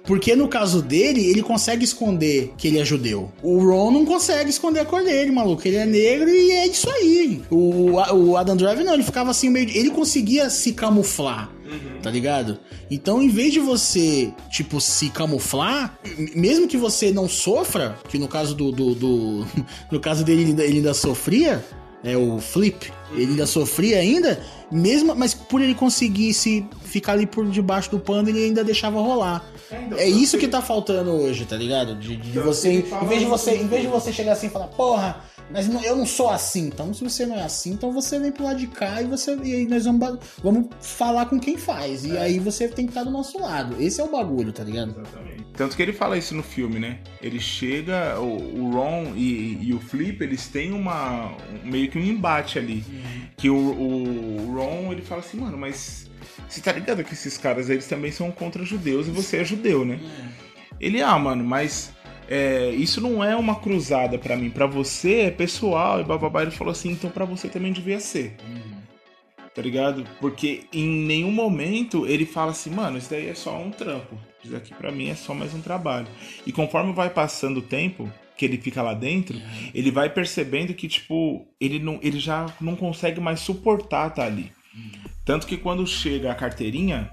Porque 0.05 0.35
no 0.35 0.47
caso 0.47 0.81
dele, 0.81 1.25
ele 1.25 1.41
consegue 1.41 1.83
esconder 1.83 2.53
que 2.57 2.67
ele 2.67 2.77
é 2.79 2.85
judeu. 2.85 3.31
O 3.41 3.57
Ron 3.59 3.91
não 3.91 4.05
consegue 4.05 4.49
esconder 4.49 4.81
a 4.81 4.85
cor 4.85 5.03
dele, 5.03 5.31
maluco. 5.31 5.67
Ele 5.67 5.77
é 5.77 5.85
negro 5.85 6.29
e 6.29 6.51
é 6.51 6.67
isso 6.67 6.89
aí. 6.89 7.41
O, 7.49 7.93
o 8.13 8.37
Adam 8.37 8.55
Driver 8.55 8.85
não, 8.85 8.93
ele 8.93 9.03
ficava 9.03 9.31
assim 9.31 9.49
meio. 9.49 9.67
Ele 9.69 9.89
conseguia 9.89 10.49
se 10.49 10.73
camuflar, 10.73 11.49
tá 12.03 12.11
ligado? 12.11 12.59
Então, 12.91 13.19
em 13.21 13.29
vez 13.29 13.51
de 13.51 13.59
você, 13.59 14.31
tipo, 14.51 14.79
se 14.79 15.09
camuflar, 15.09 15.97
mesmo 16.35 16.67
que 16.67 16.77
você 16.77 17.11
não 17.11 17.27
sofra, 17.27 17.97
que 18.07 18.19
no 18.19 18.27
caso 18.27 18.53
do. 18.53 18.71
do, 18.71 18.93
do- 18.93 19.45
no 19.91 19.99
caso 19.99 20.23
dele, 20.23 20.41
ele 20.41 20.49
ainda, 20.51 20.63
ele 20.63 20.77
ainda 20.77 20.93
sofria, 20.93 21.65
é 22.03 22.15
o 22.15 22.39
Flip, 22.39 22.91
ele 23.13 23.31
ainda 23.31 23.47
sofria 23.47 23.97
ainda, 23.97 24.39
mesmo, 24.71 25.15
mas 25.15 25.33
por 25.33 25.61
ele 25.61 25.73
conseguir 25.73 26.31
se 26.35 26.63
ficar 26.83 27.13
ali 27.13 27.25
por 27.25 27.47
debaixo 27.49 27.89
do 27.89 27.99
pano, 27.99 28.29
ele 28.29 28.43
ainda 28.45 28.63
deixava 28.63 28.99
rolar. 29.01 29.43
É 29.97 30.07
isso 30.07 30.37
que 30.37 30.47
tá 30.47 30.61
faltando 30.61 31.11
hoje, 31.11 31.45
tá 31.45 31.55
ligado? 31.55 31.95
De, 31.95 32.15
de 32.15 32.39
você, 32.39 32.71
em 32.71 33.07
vez 33.07 33.19
de 33.21 33.25
você, 33.27 33.55
em 33.55 33.67
vez 33.67 33.81
de 33.81 33.87
você 33.87 34.11
chegar 34.13 34.33
assim 34.33 34.47
e 34.47 34.49
falar, 34.49 34.67
porra, 34.67 35.21
mas 35.51 35.67
não- 35.67 35.81
eu 35.83 35.95
não 35.95 36.05
sou 36.05 36.29
assim. 36.29 36.67
Então, 36.67 36.93
se 36.93 37.03
você 37.03 37.25
não 37.25 37.35
é 37.35 37.43
assim, 37.43 37.71
então 37.71 37.91
você 37.91 38.19
vem 38.19 38.31
pro 38.31 38.43
lado 38.45 38.57
de 38.59 38.67
cá 38.67 39.01
e 39.01 39.05
você 39.05 39.35
e 39.43 39.55
aí 39.55 39.67
nós 39.67 39.85
vamos, 39.85 40.19
vamos 40.43 40.67
falar 40.81 41.25
com 41.27 41.39
quem 41.39 41.57
faz. 41.57 42.03
E 42.05 42.17
aí 42.17 42.39
você 42.39 42.67
tem 42.67 42.85
que 42.85 42.91
estar 42.91 43.03
do 43.03 43.11
nosso 43.11 43.39
lado. 43.39 43.75
Esse 43.81 44.01
é 44.01 44.03
o 44.03 44.11
bagulho, 44.11 44.51
tá 44.51 44.63
ligado? 44.63 44.93
Tanto 45.55 45.75
que 45.75 45.81
ele 45.81 45.93
fala 45.93 46.17
isso 46.17 46.35
no 46.35 46.43
filme, 46.43 46.79
né? 46.79 46.99
Ele 47.21 47.39
chega, 47.39 48.19
o, 48.19 48.59
o 48.61 48.71
Ron 48.73 49.13
e, 49.15 49.57
e 49.69 49.73
o 49.73 49.79
Flip, 49.79 50.21
eles 50.21 50.47
têm 50.47 50.73
uma. 50.73 51.27
um- 51.31 51.69
meio 51.69 51.89
que 51.89 51.97
um 51.97 52.03
embate 52.03 52.59
ali. 52.59 52.83
Que 53.37 53.49
o, 53.49 53.55
o 53.55 54.53
Ron, 54.55 54.91
ele 54.91 55.01
fala 55.01 55.21
assim, 55.21 55.37
mano, 55.37 55.57
mas. 55.57 56.04
Você 56.47 56.61
tá 56.61 56.71
ligado 56.71 57.03
que 57.03 57.13
esses 57.13 57.37
caras, 57.37 57.69
eles 57.69 57.87
também 57.87 58.11
são 58.11 58.31
contra 58.31 58.63
judeus 58.63 59.07
e 59.07 59.11
você 59.11 59.37
é 59.37 59.43
judeu, 59.43 59.85
né? 59.85 59.99
Ele, 60.79 61.01
ah, 61.01 61.17
mano, 61.17 61.43
mas. 61.43 61.93
é, 62.29 62.69
isso 62.71 62.99
não 63.01 63.23
é 63.23 63.35
uma 63.35 63.55
cruzada 63.55 64.17
pra 64.17 64.35
mim, 64.35 64.49
pra 64.49 64.65
você 64.65 65.21
é 65.21 65.31
pessoal 65.31 66.01
e 66.01 66.03
bababá. 66.03 66.41
Ele 66.41 66.51
falou 66.51 66.71
assim, 66.71 66.91
então 66.91 67.09
pra 67.09 67.25
você 67.25 67.47
também 67.47 67.71
devia 67.71 67.99
ser. 67.99 68.35
Tá 69.53 69.61
ligado? 69.61 70.05
Porque 70.19 70.65
em 70.73 70.85
nenhum 70.85 71.31
momento 71.31 72.05
ele 72.05 72.25
fala 72.25 72.51
assim, 72.51 72.69
mano, 72.71 72.97
isso 72.97 73.09
daí 73.09 73.29
é 73.29 73.35
só 73.35 73.57
um 73.57 73.71
trampo. 73.71 74.17
Isso 74.43 74.51
daqui 74.51 74.73
pra 74.73 74.91
mim 74.91 75.09
é 75.09 75.15
só 75.15 75.33
mais 75.33 75.53
um 75.53 75.61
trabalho. 75.61 76.07
E 76.45 76.51
conforme 76.51 76.91
vai 76.91 77.09
passando 77.09 77.57
o 77.57 77.61
tempo 77.61 78.11
que 78.35 78.43
ele 78.43 78.57
fica 78.57 78.81
lá 78.81 78.93
dentro, 78.93 79.41
ele 79.73 79.91
vai 79.91 80.09
percebendo 80.09 80.73
que, 80.73 80.89
tipo, 80.89 81.47
ele, 81.57 81.79
não, 81.79 81.99
ele 82.03 82.19
já 82.19 82.47
não 82.59 82.75
consegue 82.75 83.21
mais 83.21 83.39
suportar 83.39 84.09
tá 84.09 84.25
ali. 84.25 84.51
Tanto 85.23 85.47
que 85.47 85.57
quando 85.57 85.85
chega 85.87 86.31
a 86.31 86.35
carteirinha 86.35 87.09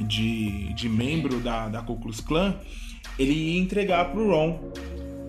de, 0.00 0.72
de 0.74 0.88
membro 0.88 1.40
da, 1.40 1.68
da 1.68 1.82
Ku 1.82 1.96
Klux 1.96 2.20
Klan, 2.20 2.54
ele 3.18 3.32
ia 3.32 3.60
entregar 3.60 4.10
pro 4.10 4.28
Ron, 4.28 4.58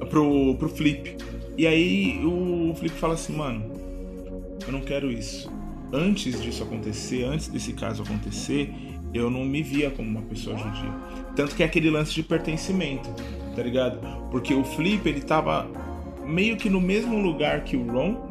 pro, 0.09 0.55
pro 0.55 0.69
Flip. 0.69 1.17
E 1.57 1.65
aí 1.65 2.19
o 2.25 2.73
Flip 2.75 2.95
fala 2.95 3.13
assim, 3.13 3.33
mano, 3.33 3.71
eu 4.65 4.71
não 4.71 4.81
quero 4.81 5.11
isso. 5.11 5.51
Antes 5.93 6.41
disso 6.41 6.63
acontecer, 6.63 7.23
antes 7.23 7.47
desse 7.47 7.73
caso 7.73 8.03
acontecer, 8.03 8.73
eu 9.13 9.29
não 9.29 9.45
me 9.45 9.63
via 9.63 9.89
como 9.89 10.09
uma 10.09 10.21
pessoa 10.23 10.57
judia. 10.57 10.91
Tanto 11.35 11.55
que 11.55 11.63
é 11.63 11.65
aquele 11.65 11.89
lance 11.89 12.13
de 12.13 12.23
pertencimento, 12.23 13.09
tá 13.55 13.63
ligado? 13.63 13.99
Porque 14.29 14.53
o 14.53 14.63
Flip, 14.63 15.07
ele 15.07 15.21
tava 15.21 15.69
meio 16.25 16.57
que 16.57 16.69
no 16.69 16.81
mesmo 16.81 17.21
lugar 17.21 17.63
que 17.63 17.77
o 17.77 17.87
Ron, 17.89 18.27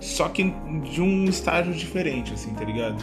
só 0.00 0.28
que 0.28 0.52
de 0.92 1.00
um 1.02 1.24
estágio 1.24 1.72
diferente, 1.72 2.32
assim, 2.32 2.52
tá 2.54 2.64
ligado? 2.64 2.96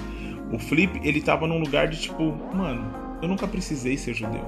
O 0.51 0.59
Flip, 0.59 0.99
ele 1.03 1.21
tava 1.21 1.47
num 1.47 1.59
lugar 1.59 1.87
de 1.87 1.99
tipo, 1.99 2.33
mano, 2.53 2.85
eu 3.21 3.27
nunca 3.27 3.47
precisei 3.47 3.97
ser 3.97 4.13
judeu. 4.13 4.43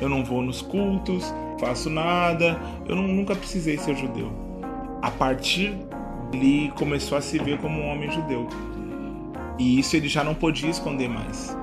Eu 0.00 0.08
não 0.08 0.24
vou 0.24 0.42
nos 0.42 0.62
cultos, 0.62 1.32
faço 1.60 1.88
nada, 1.90 2.58
eu 2.88 2.94
não, 2.96 3.06
nunca 3.06 3.34
precisei 3.34 3.78
ser 3.78 3.96
judeu. 3.96 4.30
A 5.02 5.10
partir 5.10 5.74
ele 6.32 6.70
começou 6.76 7.16
a 7.16 7.20
se 7.20 7.38
ver 7.38 7.58
como 7.58 7.80
um 7.80 7.88
homem 7.88 8.10
judeu. 8.10 8.48
E 9.58 9.78
isso 9.78 9.96
ele 9.96 10.08
já 10.08 10.22
não 10.22 10.34
podia 10.34 10.68
esconder 10.68 11.08
mais. 11.08 11.56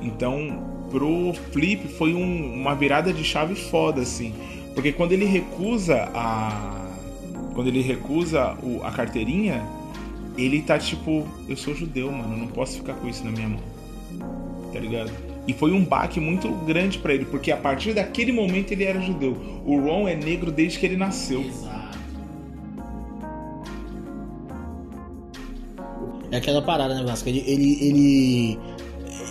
Então, 0.00 0.62
pro 0.90 1.32
Flip 1.52 1.86
foi 1.88 2.14
um- 2.14 2.54
uma 2.54 2.74
virada 2.74 3.12
de 3.12 3.22
chave 3.22 3.54
foda, 3.54 4.00
assim. 4.00 4.34
Porque 4.74 4.92
quando 4.92 5.12
ele 5.12 5.24
recusa 5.26 6.08
a. 6.14 6.79
Quando 7.60 7.68
ele 7.68 7.82
recusa 7.82 8.56
o- 8.62 8.82
a 8.82 8.90
carteirinha, 8.90 9.62
ele 10.38 10.62
tá 10.62 10.78
tipo, 10.78 11.28
eu 11.46 11.54
sou 11.58 11.74
judeu, 11.74 12.10
mano, 12.10 12.32
eu 12.32 12.38
não 12.38 12.46
posso 12.46 12.78
ficar 12.78 12.94
com 12.94 13.06
isso 13.06 13.22
na 13.22 13.30
minha 13.30 13.50
mão. 13.50 13.60
Tá 14.72 14.80
ligado? 14.80 15.10
E 15.46 15.52
foi 15.52 15.70
um 15.72 15.84
baque 15.84 16.18
muito 16.18 16.48
grande 16.64 16.96
pra 16.96 17.12
ele, 17.12 17.26
porque 17.26 17.52
a 17.52 17.58
partir 17.58 17.92
daquele 17.92 18.32
momento 18.32 18.72
ele 18.72 18.84
era 18.84 18.98
judeu. 18.98 19.36
O 19.66 19.78
Ron 19.78 20.08
é 20.08 20.14
negro 20.16 20.50
desde 20.50 20.78
que 20.78 20.86
ele 20.86 20.96
nasceu. 20.96 21.42
Exato. 21.42 21.98
É 26.30 26.38
aquela 26.38 26.62
parada, 26.62 26.94
né, 26.94 27.04
Vasco? 27.04 27.28
Ele, 27.28 27.44
ele, 27.46 27.84
ele 27.84 28.58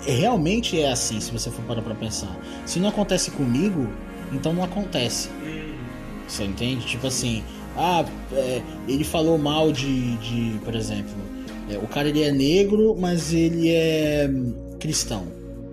realmente 0.06 0.80
é 0.80 0.92
assim, 0.92 1.20
se 1.20 1.32
você 1.32 1.50
for 1.50 1.64
parar 1.66 1.82
pra 1.82 1.96
pensar. 1.96 2.40
Se 2.64 2.80
não 2.80 2.90
acontece 2.90 3.32
comigo, 3.32 3.88
então 4.32 4.54
não 4.54 4.64
acontece. 4.64 5.32
Você 6.28 6.44
entende? 6.44 6.86
Tipo 6.86 7.08
assim, 7.08 7.44
ah, 7.80 8.06
é, 8.34 8.62
ele 8.90 9.06
falou 9.06 9.38
mal 9.38 9.72
de, 9.72 10.18
de 10.18 10.60
por 10.66 10.76
exemplo, 10.76 11.14
é, 11.70 11.78
o 11.78 11.88
cara 11.88 12.10
ele 12.10 12.22
é 12.22 12.30
negro, 12.30 12.94
mas 13.00 13.34
ele 13.34 13.70
é 13.70 14.30
hum, 14.30 14.54
cristão, 14.78 15.26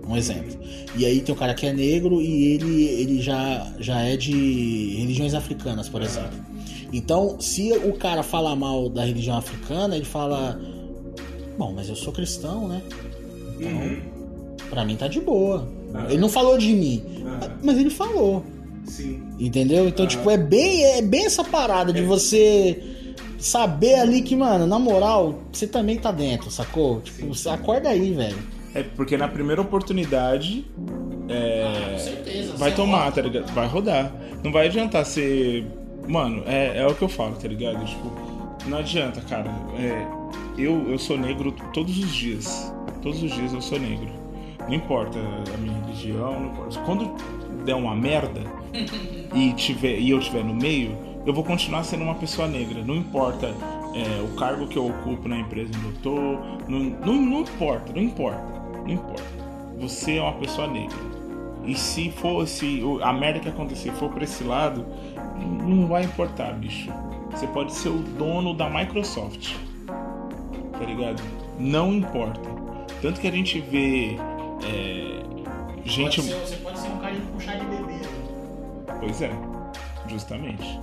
um 0.06 0.16
exemplo. 0.16 0.56
E 0.96 1.04
aí 1.04 1.20
tem 1.20 1.34
o 1.34 1.38
cara 1.38 1.52
que 1.52 1.66
é 1.66 1.72
negro 1.72 2.22
e 2.22 2.54
ele, 2.54 2.84
ele 2.84 3.20
já, 3.20 3.66
já 3.80 4.00
é 4.02 4.16
de 4.16 4.96
religiões 4.98 5.34
africanas, 5.34 5.88
por 5.88 6.00
exemplo. 6.00 6.38
Então, 6.92 7.40
se 7.40 7.72
o 7.72 7.92
cara 7.94 8.22
fala 8.22 8.54
mal 8.54 8.88
da 8.88 9.04
religião 9.04 9.36
africana, 9.36 9.96
ele 9.96 10.04
fala, 10.04 10.58
bom, 11.58 11.72
mas 11.72 11.88
eu 11.88 11.96
sou 11.96 12.12
cristão, 12.12 12.68
né? 12.68 12.82
Então, 13.58 14.68
pra 14.70 14.84
mim 14.84 14.94
tá 14.94 15.08
de 15.08 15.20
boa. 15.20 15.68
Ele 16.08 16.18
não 16.18 16.28
falou 16.28 16.56
de 16.56 16.72
mim, 16.72 17.02
mas 17.62 17.78
ele 17.78 17.90
falou. 17.90 18.44
Sim. 18.86 19.22
Entendeu? 19.38 19.88
Então, 19.88 20.06
tipo, 20.06 20.30
é 20.30 20.36
bem, 20.36 20.84
é 20.84 21.02
bem 21.02 21.26
essa 21.26 21.44
parada 21.44 21.92
de 21.92 22.02
você 22.02 22.82
saber 23.38 23.94
ali 23.96 24.22
que, 24.22 24.34
mano, 24.34 24.66
na 24.66 24.78
moral, 24.78 25.40
você 25.52 25.66
também 25.66 25.98
tá 25.98 26.10
dentro, 26.10 26.50
sacou? 26.50 27.00
Tipo, 27.00 27.28
você 27.34 27.48
acorda 27.48 27.88
aí, 27.88 28.12
velho. 28.12 28.38
É 28.74 28.82
porque 28.82 29.16
na 29.16 29.28
primeira 29.28 29.60
oportunidade. 29.62 30.64
É, 31.28 31.90
Com 31.92 31.98
certeza. 31.98 32.52
vai 32.56 32.70
você 32.70 32.76
tomar, 32.76 33.04
roda. 33.04 33.12
tá 33.12 33.22
ligado? 33.22 33.52
Vai 33.52 33.66
rodar. 33.66 34.12
Não 34.44 34.52
vai 34.52 34.66
adiantar 34.66 35.04
ser. 35.04 35.66
Mano, 36.06 36.42
é, 36.46 36.78
é 36.78 36.86
o 36.86 36.94
que 36.94 37.02
eu 37.02 37.08
falo, 37.08 37.34
tá 37.36 37.48
ligado? 37.48 37.84
Tipo, 37.84 38.12
não 38.66 38.78
adianta, 38.78 39.20
cara. 39.22 39.50
É, 39.78 40.06
eu, 40.58 40.90
eu 40.90 40.98
sou 40.98 41.16
negro 41.18 41.52
todos 41.72 41.98
os 41.98 42.14
dias. 42.14 42.72
Todos 43.02 43.22
os 43.22 43.32
dias 43.32 43.52
eu 43.52 43.60
sou 43.62 43.78
negro. 43.80 44.08
Não 44.66 44.74
importa 44.74 45.18
a 45.18 45.56
minha 45.56 45.78
religião, 45.86 46.40
não 46.40 46.46
importa. 46.52 46.78
Quando 46.80 47.10
der 47.64 47.74
uma 47.74 47.94
merda 47.94 48.40
e, 49.34 49.52
tiver, 49.54 49.98
e 49.98 50.10
eu 50.10 50.18
estiver 50.18 50.44
no 50.44 50.54
meio, 50.54 50.96
eu 51.26 51.32
vou 51.32 51.42
continuar 51.44 51.82
sendo 51.84 52.02
uma 52.04 52.14
pessoa 52.14 52.46
negra. 52.48 52.82
Não 52.84 52.94
importa 52.96 53.46
é, 53.94 54.22
o 54.22 54.36
cargo 54.36 54.66
que 54.68 54.76
eu 54.76 54.86
ocupo 54.86 55.28
na 55.28 55.38
empresa 55.38 55.70
onde 55.76 55.86
eu 55.86 55.92
tô. 56.02 56.14
Não, 56.68 56.78
não, 57.04 57.14
não 57.22 57.40
importa, 57.40 57.92
não 57.92 58.02
importa. 58.02 58.42
Não 58.84 58.90
importa. 58.90 59.24
Você 59.80 60.16
é 60.16 60.22
uma 60.22 60.34
pessoa 60.34 60.66
negra. 60.68 60.96
E 61.64 61.74
se 61.74 62.10
for, 62.10 62.46
se 62.46 62.80
o- 62.82 63.02
a 63.02 63.12
merda 63.12 63.40
que 63.40 63.48
acontecer 63.48 63.90
for 63.92 64.08
pra 64.10 64.22
esse 64.24 64.44
lado, 64.44 64.86
não- 65.66 65.86
vai 65.88 66.04
importar, 66.04 66.52
bicho. 66.54 66.88
Você 67.32 67.46
pode 67.48 67.72
ser 67.74 67.88
o 67.88 67.98
dono 67.98 68.54
da 68.54 68.70
Microsoft. 68.70 69.54
Tá 70.72 70.84
ligado? 70.86 71.22
Não 71.58 71.92
importa. 71.92 72.40
Tanto 73.02 73.20
que 73.20 73.26
a 73.26 73.30
gente 73.32 73.60
vê. 73.60 74.16
é, 74.64 75.22
gente. 75.84 76.22
Pode 76.22 76.32
ser- 76.32 76.40
você 76.46 76.56
pode 76.56 76.78
ser 76.78 76.88
um 76.88 76.98
carinho 76.98 77.22
com 77.32 77.38
chá 77.40 77.54
de 77.56 77.66
bebê. 77.66 77.95
Pois 79.00 79.22
é, 79.22 79.30
justamente. 80.08 80.80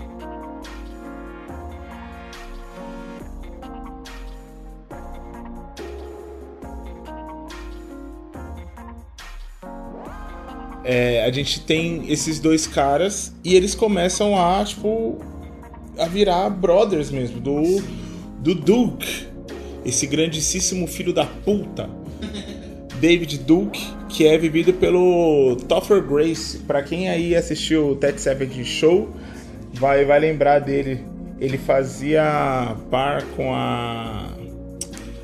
É, 10.84 11.24
a 11.24 11.32
gente 11.32 11.62
tem 11.62 12.12
esses 12.12 12.40
dois 12.40 12.68
caras 12.68 13.34
e 13.44 13.56
eles 13.56 13.74
começam 13.74 14.38
a, 14.38 14.64
tipo, 14.66 15.18
a 15.98 16.06
virar 16.06 16.50
brothers 16.50 17.10
mesmo, 17.10 17.40
do, 17.40 17.82
do 18.40 18.54
Duke, 18.54 19.28
esse 19.86 20.06
grandíssimo 20.06 20.86
filho 20.86 21.14
da 21.14 21.26
puta. 21.26 21.90
David 23.04 23.40
Duke, 23.40 23.86
que 24.08 24.26
é 24.26 24.38
vivido 24.38 24.72
pelo 24.72 25.58
Topher 25.68 26.02
Grace. 26.02 26.60
Pra 26.60 26.82
quem 26.82 27.10
aí 27.10 27.36
assistiu 27.36 27.90
o 27.90 27.96
Ted 27.98 28.18
Savage 28.22 28.64
Show, 28.64 29.10
vai, 29.74 30.06
vai 30.06 30.22
lembrar 30.22 30.60
dele. 30.60 31.04
Ele 31.38 31.58
fazia 31.58 32.78
par 32.90 33.22
com 33.36 33.54
a. 33.54 34.30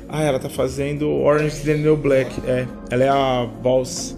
Ah, 0.06 0.22
ela 0.22 0.38
tá 0.38 0.50
fazendo 0.50 1.08
Orange 1.08 1.56
is 1.56 1.62
the 1.62 1.74
New 1.74 1.96
Black. 1.96 2.30
É, 2.46 2.66
ela 2.90 3.02
é 3.02 3.08
a 3.08 3.46
Boss. 3.46 4.14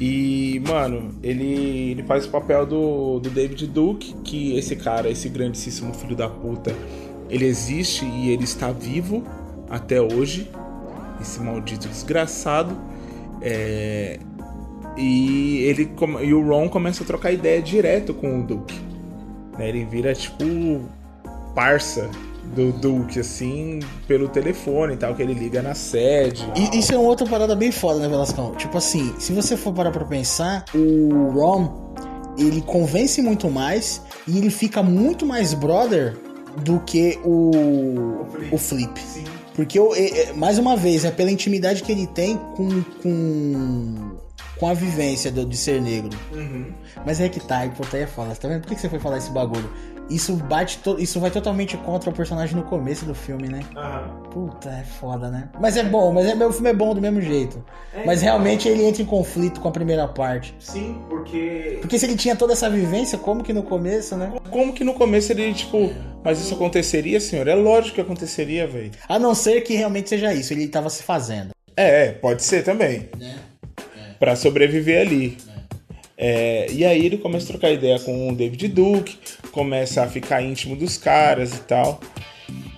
E, 0.00 0.62
mano, 0.66 1.10
ele, 1.22 1.90
ele 1.90 2.02
faz 2.04 2.24
o 2.24 2.30
papel 2.30 2.64
do, 2.64 3.20
do 3.20 3.28
David 3.28 3.66
Duke, 3.66 4.14
que 4.24 4.56
esse 4.56 4.74
cara, 4.74 5.10
esse 5.10 5.28
grandíssimo 5.28 5.92
filho 5.92 6.16
da 6.16 6.30
puta, 6.30 6.74
ele 7.28 7.44
existe 7.44 8.06
e 8.06 8.30
ele 8.30 8.44
está 8.44 8.72
vivo 8.72 9.22
até 9.68 10.00
hoje. 10.00 10.48
Esse 11.20 11.40
maldito 11.40 11.88
desgraçado. 11.88 12.76
É, 13.42 14.18
e 14.96 15.58
ele 15.64 15.90
e 16.22 16.34
o 16.34 16.46
Ron 16.46 16.68
começa 16.68 17.02
a 17.02 17.06
trocar 17.06 17.32
ideia 17.32 17.60
direto 17.62 18.12
com 18.12 18.40
o 18.40 18.42
Duke. 18.42 18.78
né? 19.58 19.68
Ele 19.68 19.84
vira 19.84 20.14
tipo 20.14 20.44
parça 21.54 22.08
do 22.54 22.72
Duke, 22.72 23.20
assim, 23.20 23.80
pelo 24.08 24.28
telefone 24.28 24.94
e 24.94 24.96
tal, 24.96 25.14
que 25.14 25.22
ele 25.22 25.34
liga 25.34 25.62
na 25.62 25.74
sede. 25.74 26.44
E 26.56 26.78
isso 26.78 26.92
é 26.92 26.98
uma 26.98 27.08
outra 27.08 27.26
parada 27.26 27.54
bem 27.54 27.70
foda, 27.70 28.00
né, 28.00 28.08
Velascão? 28.08 28.54
Tipo 28.56 28.76
assim, 28.78 29.14
se 29.18 29.32
você 29.32 29.56
for 29.56 29.72
parar 29.72 29.90
pra 29.92 30.04
pensar, 30.04 30.64
o 30.74 31.30
Ron, 31.30 31.94
ele 32.36 32.60
convence 32.62 33.22
muito 33.22 33.48
mais 33.48 34.02
e 34.26 34.36
ele 34.38 34.50
fica 34.50 34.82
muito 34.82 35.24
mais 35.24 35.54
brother 35.54 36.16
do 36.64 36.80
que 36.80 37.18
o, 37.24 38.26
o 38.50 38.58
Flip. 38.58 38.90
Porque, 39.54 39.78
eu- 39.78 39.94
é- 39.94 40.28
é- 40.28 40.32
mais 40.32 40.58
uma 40.58 40.76
vez, 40.76 41.04
é 41.04 41.10
pela 41.10 41.30
intimidade 41.30 41.82
que 41.82 41.90
ele 41.92 42.06
tem 42.06 42.36
com, 42.56 42.82
com, 43.02 44.16
com 44.58 44.66
a 44.68 44.74
vivência 44.74 45.30
do- 45.30 45.44
de 45.44 45.56
ser 45.56 45.80
negro. 45.80 46.16
Mas 47.04 47.20
é 47.20 47.28
que 47.28 47.40
tá, 47.40 47.64
e 47.66 47.70
puta 47.70 47.96
aí 47.96 48.04
é 48.04 48.06
foda. 48.06 48.34
Tá 48.34 48.48
vendo? 48.48 48.62
Por 48.62 48.68
que 48.74 48.80
você 48.80 48.88
foi 48.88 48.98
falar 48.98 49.18
esse 49.18 49.30
bagulho? 49.30 49.68
Isso 50.08 50.34
bate, 50.34 50.78
to- 50.78 50.96
isso 50.98 51.20
vai 51.20 51.30
totalmente 51.30 51.76
contra 51.76 52.10
o 52.10 52.12
personagem 52.12 52.56
no 52.56 52.64
começo 52.64 53.04
do 53.04 53.14
filme, 53.14 53.46
né? 53.48 53.60
Puta, 54.32 54.68
é 54.68 54.82
foda, 54.82 55.30
né? 55.30 55.48
Mas 55.60 55.76
é 55.76 55.84
bom, 55.84 56.12
mas 56.12 56.26
é, 56.26 56.34
o 56.46 56.52
filme 56.52 56.68
é 56.70 56.74
bom 56.74 56.92
do 56.94 57.00
mesmo 57.00 57.20
jeito. 57.20 57.64
mas 58.04 58.20
realmente 58.20 58.68
ele 58.68 58.84
entra 58.84 59.02
em 59.02 59.06
conflito 59.06 59.60
com 59.60 59.68
a 59.68 59.70
primeira 59.70 60.08
parte. 60.08 60.52
Sim, 60.58 61.00
porque 61.08 61.78
Porque 61.80 61.96
se 61.96 62.06
ele 62.06 62.16
tinha 62.16 62.34
toda 62.34 62.54
essa 62.54 62.68
vivência, 62.68 63.16
como 63.18 63.42
que 63.44 63.52
no 63.52 63.62
começo, 63.62 64.16
né? 64.16 64.32
como 64.50 64.72
que 64.72 64.82
no 64.82 64.94
começo 64.94 65.30
ele, 65.32 65.54
tipo, 65.54 65.92
Mas 66.24 66.40
isso 66.40 66.54
aconteceria, 66.54 67.20
senhor? 67.20 67.48
É 67.48 67.54
lógico 67.54 67.94
que 67.94 68.00
aconteceria, 68.00 68.66
velho. 68.66 68.90
A 69.08 69.18
não 69.18 69.34
ser 69.34 69.62
que 69.62 69.74
realmente 69.74 70.08
seja 70.08 70.32
isso, 70.34 70.52
ele 70.52 70.68
tava 70.68 70.90
se 70.90 71.02
fazendo. 71.02 71.50
É, 71.76 72.06
é, 72.06 72.12
pode 72.12 72.42
ser 72.42 72.62
também. 72.62 73.08
Né? 73.18 73.38
Pra 74.18 74.36
sobreviver 74.36 75.00
ali. 75.00 75.38
É, 76.16 76.66
e 76.70 76.84
aí 76.84 77.06
ele 77.06 77.16
começa 77.16 77.46
a 77.46 77.48
trocar 77.48 77.70
ideia 77.70 77.98
com 77.98 78.28
o 78.28 78.36
David 78.36 78.68
Duke, 78.68 79.18
começa 79.50 80.02
a 80.02 80.06
ficar 80.06 80.42
íntimo 80.42 80.76
dos 80.76 80.98
caras 80.98 81.54
e 81.54 81.60
tal. 81.60 81.98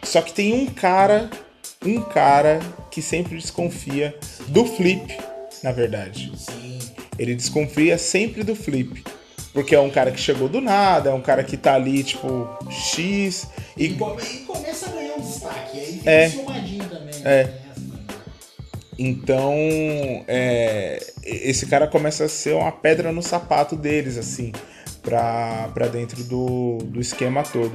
Só 0.04 0.22
que 0.22 0.32
tem 0.32 0.52
um 0.52 0.66
cara, 0.66 1.28
um 1.84 2.00
cara 2.00 2.60
que 2.90 3.02
sempre 3.02 3.36
desconfia 3.36 4.14
do 4.46 4.64
Flip, 4.64 5.18
na 5.64 5.72
verdade. 5.72 6.30
Sim. 6.36 6.78
Ele 7.18 7.34
desconfia 7.34 7.98
sempre 7.98 8.44
do 8.44 8.54
Flip. 8.54 9.02
Porque 9.52 9.74
é 9.74 9.80
um 9.80 9.90
cara 9.90 10.10
que 10.10 10.18
chegou 10.20 10.48
do 10.48 10.60
nada, 10.60 11.10
é 11.10 11.12
um 11.12 11.20
cara 11.20 11.44
que 11.44 11.56
tá 11.58 11.74
ali, 11.74 12.02
tipo, 12.02 12.48
X. 12.70 13.46
E, 13.76 13.84
E 13.86 13.94
come- 13.96 14.22
começa 14.46 14.86
a 14.86 14.92
ganhar 14.92 15.14
um 15.16 15.20
destaque. 15.20 15.78
Aí 15.78 15.92
fica 15.98 16.10
É. 16.10 16.26
enciumadinho 16.26 16.88
também. 16.88 17.14
É. 17.24 17.44
Né? 17.44 17.58
então, 18.98 19.54
é, 20.28 20.98
esse 21.24 21.66
cara 21.66 21.86
começa 21.88 22.24
a 22.24 22.28
ser 22.28 22.54
uma 22.54 22.70
pedra 22.70 23.10
no 23.10 23.22
sapato 23.22 23.74
deles, 23.74 24.16
assim, 24.16 24.52
pra, 25.02 25.68
pra 25.74 25.88
dentro 25.88 26.22
do, 26.24 26.78
do 26.84 27.00
esquema 27.00 27.42
todo. 27.42 27.72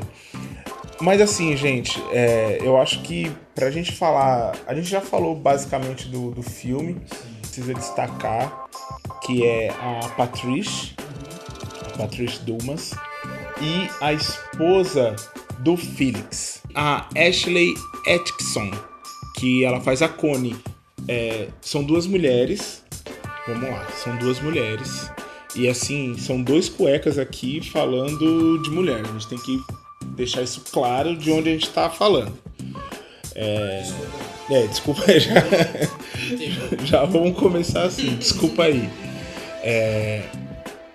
Mas 1.01 1.21
assim, 1.21 1.55
gente, 1.55 2.01
é, 2.11 2.59
eu 2.61 2.77
acho 2.77 3.01
que 3.03 3.31
pra 3.53 3.69
gente 3.69 3.91
falar. 3.91 4.55
A 4.65 4.73
gente 4.73 4.87
já 4.89 5.01
falou 5.01 5.35
basicamente 5.35 6.07
do, 6.07 6.31
do 6.31 6.41
filme, 6.41 6.99
precisa 7.41 7.73
destacar 7.73 8.65
que 9.23 9.45
é 9.45 9.69
a 9.69 10.07
Patrice, 10.15 10.93
Patrice 11.97 12.39
Dumas, 12.43 12.93
e 13.61 13.89
a 13.99 14.13
esposa 14.13 15.15
do 15.59 15.75
Felix, 15.75 16.61
a 16.75 17.07
Ashley 17.17 17.73
Atkinson, 18.07 18.71
que 19.37 19.63
ela 19.63 19.81
faz 19.81 20.01
a 20.01 20.07
Connie. 20.07 20.55
É, 21.07 21.47
são 21.61 21.83
duas 21.83 22.05
mulheres, 22.05 22.83
vamos 23.47 23.69
lá, 23.69 23.87
são 24.03 24.15
duas 24.17 24.39
mulheres. 24.39 25.09
E 25.55 25.67
assim, 25.67 26.17
são 26.17 26.41
dois 26.41 26.69
cuecas 26.69 27.17
aqui 27.17 27.61
falando 27.61 28.61
de 28.61 28.69
mulher. 28.69 29.01
A 29.01 29.11
gente 29.13 29.27
tem 29.27 29.39
que 29.39 29.59
deixar 30.15 30.43
isso 30.43 30.61
claro 30.71 31.15
de 31.15 31.31
onde 31.31 31.49
a 31.49 31.51
gente 31.53 31.69
tá 31.69 31.89
falando. 31.89 32.37
É, 33.33 33.83
é 34.51 34.67
desculpa 34.67 35.03
aí, 35.07 35.19
já, 35.19 35.33
já 36.85 37.05
vamos 37.05 37.37
começar 37.37 37.83
assim, 37.83 38.15
desculpa 38.15 38.63
aí. 38.63 38.89
É, 39.63 40.23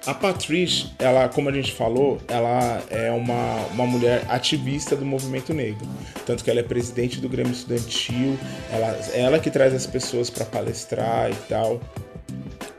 a 0.07 0.13
Patrice, 0.15 0.87
ela, 0.99 1.29
como 1.29 1.49
a 1.49 1.53
gente 1.53 1.73
falou, 1.73 2.19
ela 2.29 2.83
é 2.91 3.11
uma, 3.11 3.57
uma 3.73 3.87
mulher 3.87 4.25
ativista 4.29 4.97
do 4.97 5.05
movimento 5.05 5.55
negro. 5.55 5.87
Tanto 6.27 6.43
que 6.43 6.51
ela 6.51 6.61
é 6.61 6.63
presidente 6.63 7.21
do 7.21 7.29
Grêmio 7.29 7.53
Estudantil, 7.53 8.39
ela, 8.73 8.89
ela 9.15 9.39
que 9.39 9.51
traz 9.51 9.73
as 9.73 9.87
pessoas 9.87 10.29
para 10.29 10.45
palestrar 10.45 11.31
e 11.31 11.37
tal. 11.49 11.81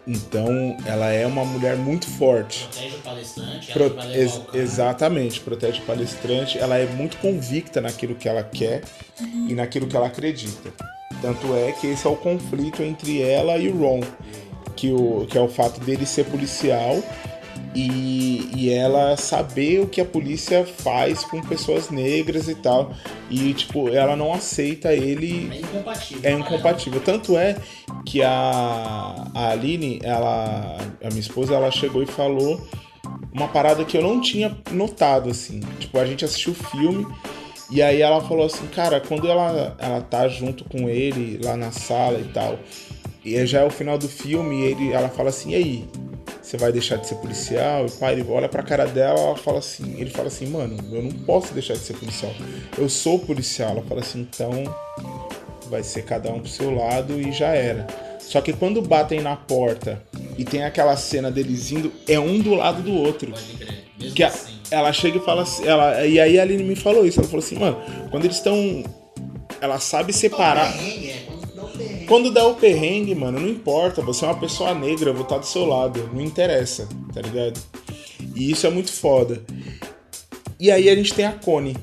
Então, 0.05 0.75
ela 0.85 1.09
é 1.13 1.25
uma 1.25 1.45
mulher 1.45 1.77
muito 1.77 2.07
forte. 2.07 2.67
Protege 2.67 2.95
o 2.95 2.99
palestrante, 2.99 3.71
Pro- 3.71 3.97
ex- 4.13 4.41
exatamente, 4.53 5.39
protege 5.39 5.79
o 5.79 5.85
palestrante. 5.85 6.57
Ela 6.59 6.77
é 6.77 6.85
muito 6.85 7.15
convicta 7.17 7.79
naquilo 7.79 8.13
que 8.15 8.27
ela 8.27 8.43
quer 8.43 8.81
e 9.47 9.53
naquilo 9.53 9.87
que 9.87 9.95
ela 9.95 10.07
acredita. 10.07 10.73
Tanto 11.21 11.55
é 11.55 11.71
que 11.71 11.87
esse 11.87 12.05
é 12.05 12.09
o 12.09 12.17
conflito 12.17 12.83
entre 12.83 13.21
ela 13.21 13.55
e 13.57 13.69
o 13.69 13.77
Ron, 13.77 14.01
que, 14.75 14.91
o, 14.91 15.25
que 15.29 15.37
é 15.37 15.41
o 15.41 15.47
fato 15.47 15.79
dele 15.79 16.05
ser 16.05 16.25
policial 16.25 17.01
e, 17.75 18.49
e 18.55 18.69
ela 18.69 19.17
saber 19.17 19.79
o 19.81 19.87
que 19.87 19.99
a 19.99 20.05
polícia 20.05 20.65
faz 20.65 21.23
com 21.23 21.41
pessoas 21.41 21.89
negras 21.89 22.47
e 22.47 22.55
tal. 22.55 22.93
E, 23.29 23.53
tipo, 23.53 23.89
ela 23.89 24.15
não 24.15 24.33
aceita 24.33 24.93
ele 24.93 25.49
É 25.51 25.59
incompatível. 25.59 26.29
é 26.29 26.33
incompatível. 26.33 27.01
Tanto 27.01 27.37
é 27.37 27.57
que 28.05 28.21
a, 28.21 29.25
a 29.33 29.49
Aline, 29.49 29.99
ela, 30.03 30.77
a 31.03 31.07
minha 31.07 31.19
esposa, 31.19 31.55
ela 31.55 31.71
chegou 31.71 32.03
e 32.03 32.07
falou 32.07 32.61
uma 33.33 33.47
parada 33.47 33.83
que 33.83 33.97
eu 33.97 34.01
não 34.01 34.21
tinha 34.21 34.55
notado, 34.71 35.29
assim. 35.29 35.59
Tipo, 35.79 35.97
a 35.99 36.05
gente 36.05 36.23
assistiu 36.23 36.53
o 36.53 36.55
filme 36.55 37.07
e 37.71 37.81
aí 37.81 38.01
ela 38.01 38.21
falou 38.21 38.45
assim, 38.45 38.67
cara, 38.67 39.01
quando 39.01 39.27
ela, 39.27 39.75
ela 39.79 40.01
tá 40.01 40.27
junto 40.27 40.63
com 40.65 40.87
ele 40.89 41.39
lá 41.43 41.57
na 41.57 41.71
sala 41.71 42.19
e 42.19 42.25
tal, 42.25 42.59
e 43.25 43.45
já 43.45 43.61
é 43.61 43.65
o 43.65 43.69
final 43.69 43.97
do 43.97 44.07
filme, 44.09 44.61
e 44.61 44.65
ele, 44.65 44.91
ela 44.91 45.09
fala 45.09 45.29
assim, 45.29 45.51
e 45.51 45.55
aí? 45.55 45.85
Você 46.41 46.57
vai 46.57 46.71
deixar 46.71 46.97
de 46.97 47.07
ser 47.07 47.15
policial? 47.15 47.85
E 47.85 47.91
pai, 47.91 48.13
ele 48.13 48.25
olha 48.29 48.49
pra 48.49 48.61
cara 48.61 48.85
dela, 48.85 49.17
ela 49.19 49.35
fala 49.37 49.59
assim, 49.59 49.95
ele 49.97 50.09
fala 50.09 50.27
assim, 50.27 50.45
mano, 50.47 50.77
eu 50.91 51.01
não 51.01 51.11
posso 51.11 51.53
deixar 51.53 51.73
de 51.73 51.79
ser 51.79 51.93
policial. 51.93 52.31
Eu 52.77 52.89
sou 52.89 53.17
policial. 53.17 53.71
Ela 53.71 53.81
fala 53.83 54.01
assim, 54.01 54.19
então 54.19 54.51
vai 55.69 55.81
ser 55.83 56.03
cada 56.03 56.29
um 56.31 56.39
pro 56.41 56.49
seu 56.49 56.75
lado 56.75 57.19
e 57.19 57.31
já 57.31 57.47
era. 57.47 57.87
Só 58.19 58.41
que 58.41 58.51
quando 58.53 58.81
batem 58.81 59.21
na 59.21 59.35
porta 59.37 60.03
e 60.37 60.43
tem 60.43 60.63
aquela 60.63 60.95
cena 60.97 61.31
deles 61.31 61.71
indo, 61.71 61.91
é 62.07 62.19
um 62.19 62.39
do 62.39 62.53
lado 62.55 62.81
do 62.81 62.93
outro. 62.93 63.31
Pode 63.31 63.53
crer. 63.57 63.83
Mesmo 63.99 64.15
Que 64.15 64.23
a- 64.23 64.27
assim. 64.27 64.53
ela 64.69 64.91
chega 64.91 65.17
e 65.17 65.21
fala 65.21 65.43
assim, 65.43 65.65
ela, 65.65 66.05
e 66.05 66.19
aí 66.19 66.37
a 66.39 66.41
Aline 66.43 66.63
me 66.63 66.75
falou 66.75 67.05
isso, 67.05 67.19
ela 67.19 67.27
falou 67.27 67.43
assim, 67.43 67.57
mano, 67.57 67.77
quando 68.11 68.25
eles 68.25 68.37
estão. 68.37 68.83
Ela 69.61 69.79
sabe 69.79 70.11
separar. 70.11 70.67
É, 70.67 70.69
o 70.69 70.73
perrengue. 70.77 71.13
Quando 72.07 72.31
dá 72.31 72.45
o 72.45 72.55
perrengue, 72.55 73.15
mano, 73.15 73.39
não 73.39 73.49
importa, 73.49 74.01
você 74.01 74.25
é 74.25 74.27
uma 74.27 74.39
pessoa 74.39 74.73
negra, 74.73 75.09
eu 75.09 75.13
vou 75.13 75.23
estar 75.23 75.37
do 75.37 75.45
seu 75.45 75.65
lado, 75.65 76.09
não 76.13 76.21
interessa, 76.21 76.87
tá 77.13 77.21
ligado? 77.21 77.59
E 78.35 78.51
isso 78.51 78.65
é 78.67 78.69
muito 78.69 78.91
foda. 78.91 79.43
E 80.59 80.71
aí 80.71 80.89
a 80.89 80.95
gente 80.95 81.13
tem 81.13 81.25
a 81.25 81.31
Connie. 81.31 81.75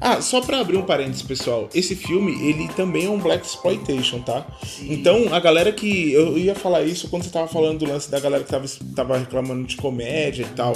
Ah, 0.00 0.20
só 0.20 0.40
pra 0.40 0.60
abrir 0.60 0.76
um 0.76 0.82
parênteses, 0.82 1.22
pessoal, 1.22 1.68
esse 1.74 1.94
filme, 1.94 2.32
ele 2.48 2.68
também 2.68 3.06
é 3.06 3.08
um 3.08 3.18
Black 3.18 3.46
Exploitation, 3.46 4.20
tá? 4.20 4.46
Então, 4.82 5.32
a 5.32 5.40
galera 5.40 5.72
que. 5.72 6.12
Eu 6.12 6.36
ia 6.36 6.54
falar 6.54 6.82
isso 6.82 7.08
quando 7.08 7.22
você 7.22 7.30
tava 7.30 7.48
falando 7.48 7.78
do 7.78 7.88
lance 7.88 8.10
da 8.10 8.18
galera 8.18 8.42
que 8.42 8.50
tava, 8.50 8.66
tava 8.94 9.18
reclamando 9.18 9.64
de 9.64 9.76
comédia 9.76 10.42
e 10.42 10.54
tal. 10.56 10.74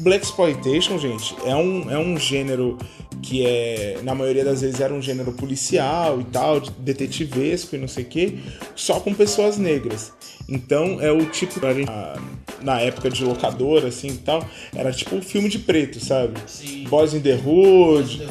Black 0.00 0.24
Exploitation, 0.24 0.98
gente, 0.98 1.34
é 1.44 1.54
um, 1.54 1.90
é 1.90 1.98
um 1.98 2.16
gênero 2.18 2.76
que 3.22 3.44
é, 3.46 3.98
na 4.02 4.14
maioria 4.14 4.44
das 4.44 4.62
vezes, 4.62 4.80
era 4.80 4.92
um 4.94 5.02
gênero 5.02 5.32
policial 5.32 6.20
e 6.20 6.24
tal, 6.24 6.58
de- 6.60 6.70
detetivesco 6.70 7.74
e 7.76 7.78
não 7.78 7.88
sei 7.88 8.04
o 8.04 8.06
quê, 8.06 8.34
só 8.74 8.98
com 9.00 9.12
pessoas 9.12 9.56
negras. 9.58 10.12
Então 10.48 11.00
é 11.00 11.12
o 11.12 11.24
tipo, 11.26 11.60
gente, 11.74 11.88
ah, 11.88 12.18
na 12.62 12.80
época 12.80 13.10
de 13.10 13.22
locadora, 13.24 13.88
assim 13.88 14.08
e 14.08 14.18
tal, 14.18 14.44
era 14.74 14.90
tipo 14.92 15.14
um 15.16 15.22
filme 15.22 15.48
de 15.48 15.58
preto, 15.58 16.00
sabe? 16.04 16.40
Sim. 16.46 16.84
Boys 16.88 17.14
in 17.14 17.20
the 17.20 17.34
Hood. 17.34 18.22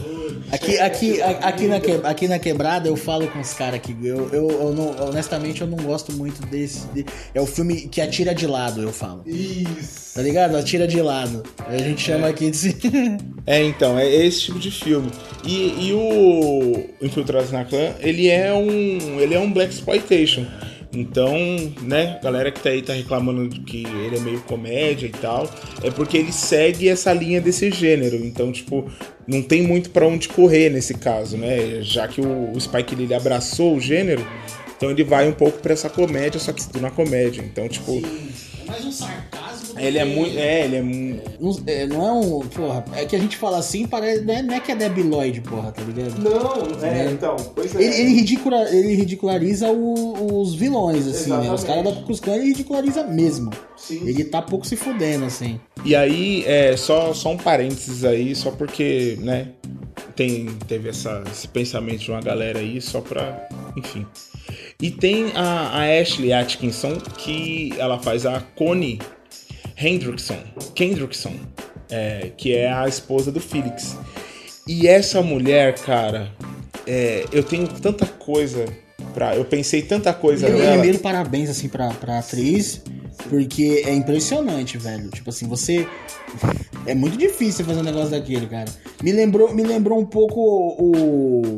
Aqui, 0.51 0.79
aqui, 0.79 1.21
aqui, 1.21 1.67
na 1.67 1.79
que- 1.79 1.99
aqui 2.03 2.27
na 2.27 2.39
quebrada 2.39 2.87
eu 2.87 2.95
falo 2.95 3.27
com 3.27 3.39
os 3.39 3.53
caras 3.53 3.79
que 3.79 3.95
eu, 4.03 4.29
eu, 4.33 4.49
eu 4.49 4.73
não, 4.73 5.07
honestamente 5.09 5.61
eu 5.61 5.67
não 5.67 5.77
gosto 5.77 6.11
muito 6.13 6.41
desse. 6.47 6.87
de- 6.87 7.05
é 7.33 7.39
o 7.41 7.45
filme 7.45 7.87
que 7.87 8.01
atira 8.01 8.33
de 8.33 8.47
lado, 8.47 8.81
eu 8.81 8.91
falo. 8.91 9.21
Isso. 9.27 10.15
Tá 10.15 10.21
ligado? 10.23 10.55
Atira 10.57 10.87
de 10.87 11.01
lado. 11.01 11.43
A 11.67 11.77
gente 11.77 12.01
chama 12.01 12.27
aqui 12.27 12.49
de. 12.51 12.75
É, 13.45 13.63
então, 13.63 13.97
é 13.97 14.07
esse 14.07 14.41
tipo 14.41 14.59
de 14.59 14.69
filme. 14.69 15.09
E, 15.43 15.87
e 15.87 15.93
o 15.93 16.83
Infiltrados 17.01 17.51
na 17.51 17.65
Clã, 17.65 17.93
ele 17.99 18.27
é 18.27 18.53
um. 18.53 19.19
ele 19.19 19.33
é 19.33 19.39
um 19.39 19.51
Black 19.51 19.73
Exploitation. 19.73 20.45
Então, 20.91 21.37
né, 21.83 22.19
galera 22.21 22.51
que 22.51 22.59
tá 22.61 22.69
aí 22.69 22.81
tá 22.81 22.93
reclamando 22.93 23.47
que 23.61 23.85
ele 23.85 24.17
é 24.17 24.19
meio 24.19 24.41
comédia 24.41 25.05
e 25.05 25.11
tal, 25.11 25.47
é 25.83 25.91
porque 25.91 26.17
ele 26.17 26.31
segue 26.31 26.89
essa 26.89 27.13
linha 27.13 27.39
desse 27.39 27.69
gênero. 27.69 28.15
Então, 28.15 28.51
tipo, 28.51 28.89
não 29.27 29.43
tem 29.43 29.61
muito 29.61 29.91
pra 29.91 30.07
onde 30.07 30.27
correr 30.27 30.69
nesse 30.69 30.95
caso, 30.95 31.37
né? 31.37 31.81
Já 31.81 32.07
que 32.07 32.19
o, 32.19 32.51
o 32.51 32.59
Spike 32.59 32.95
Lee 32.95 33.13
abraçou 33.13 33.75
o 33.75 33.79
gênero, 33.79 34.25
então 34.79 34.89
ele 34.89 35.03
vai 35.03 35.27
um 35.27 35.33
pouco 35.33 35.59
pra 35.59 35.73
essa 35.73 35.89
comédia, 35.89 36.39
só 36.39 36.53
que 36.53 36.65
tudo 36.65 36.79
na 36.79 36.89
comédia. 36.89 37.41
Então, 37.41 37.67
tipo, 37.67 37.91
É 37.97 38.65
mais 38.71 38.85
um 38.85 38.91
sarcasmo. 38.93 39.73
do 39.73 39.79
ele 39.81 39.97
é 39.97 40.05
muito. 40.05 40.37
É, 40.39 40.63
ele 40.63 40.75
é 40.77 40.81
muito. 40.81 41.31
Não, 41.41 41.55
é, 41.67 41.85
não 41.85 42.07
é 42.07 42.11
um. 42.13 42.39
Porra, 42.47 42.85
é 42.95 43.05
que 43.05 43.13
a 43.15 43.19
gente 43.19 43.35
fala 43.35 43.57
assim, 43.57 43.85
parece. 43.85 44.21
Não 44.23 44.33
é, 44.33 44.41
não 44.41 44.53
é 44.53 44.59
que 44.61 44.71
é 44.71 44.75
Lloyd, 45.03 45.41
porra, 45.41 45.71
tá 45.73 45.81
ligado? 45.81 46.17
Não, 46.17 46.83
é, 46.87 47.11
então, 47.11 47.35
pois 47.53 47.75
é. 47.75 47.83
Ele, 47.83 47.93
ele, 47.95 48.13
ridicula- 48.21 48.69
ele 48.73 48.95
ridiculariza 48.95 49.67
o- 49.69 50.41
os 50.41 50.55
vilões, 50.55 51.05
assim, 51.07 51.29
né? 51.29 51.39
Os 51.51 51.61
Exatamente. 51.61 51.65
caras 51.65 51.83
da 51.83 51.91
Ku 51.99 52.05
Klux 52.05 52.19
Klan 52.21 52.35
ele 52.37 52.45
ridiculariza 52.45 53.03
mesmo. 53.03 53.49
Sim. 53.75 54.07
Ele 54.07 54.23
tá 54.23 54.41
pouco 54.41 54.65
se 54.65 54.77
fudendo, 54.77 55.25
assim. 55.25 55.59
E 55.83 55.93
aí, 55.93 56.43
é, 56.47 56.77
só, 56.77 57.13
só 57.13 57.31
um 57.31 57.37
parênteses 57.37 58.05
aí, 58.05 58.33
só 58.35 58.51
porque, 58.51 59.17
né, 59.21 59.47
tem, 60.15 60.45
teve 60.67 60.89
essa, 60.89 61.23
esse 61.31 61.47
pensamento 61.47 61.99
de 61.99 62.11
uma 62.11 62.21
galera 62.21 62.59
aí, 62.59 62.79
só 62.79 63.01
pra. 63.01 63.47
Enfim. 63.77 64.05
E 64.81 64.89
tem 64.89 65.31
a, 65.35 65.71
a 65.77 66.01
Ashley 66.01 66.31
Atkinson, 66.31 66.95
que 67.17 67.73
ela 67.77 67.99
faz 67.99 68.25
a 68.25 68.39
Connie 68.55 68.99
Hendrickson, 69.77 70.37
Kendrickson, 70.73 71.33
é, 71.89 72.31
que 72.37 72.55
é 72.55 72.71
a 72.71 72.87
esposa 72.87 73.29
do 73.31 73.41
Felix. 73.41 73.97
E 74.65 74.87
essa 74.87 75.21
mulher, 75.21 75.75
cara, 75.79 76.31
é, 76.87 77.25
eu 77.31 77.43
tenho 77.43 77.67
tanta 77.67 78.05
coisa 78.05 78.65
pra. 79.13 79.35
Eu 79.35 79.43
pensei 79.43 79.81
tanta 79.81 80.13
coisa 80.13 80.47
Eu, 80.47 80.57
nela. 80.57 80.73
primeiro, 80.73 80.99
parabéns, 80.99 81.49
assim, 81.49 81.67
pra, 81.67 81.89
pra 81.89 82.19
atriz, 82.19 82.81
porque 83.29 83.83
é 83.85 83.93
impressionante, 83.93 84.77
velho. 84.77 85.09
Tipo 85.09 85.29
assim, 85.29 85.47
você. 85.47 85.87
É 86.85 86.95
muito 86.95 87.17
difícil 87.17 87.65
fazer 87.65 87.81
um 87.81 87.83
negócio 87.83 88.09
daquele, 88.09 88.47
cara. 88.47 88.65
Me 89.03 89.11
lembrou, 89.11 89.53
me 89.53 89.61
lembrou 89.61 89.99
um 89.99 90.05
pouco 90.05 90.39
o, 90.79 91.57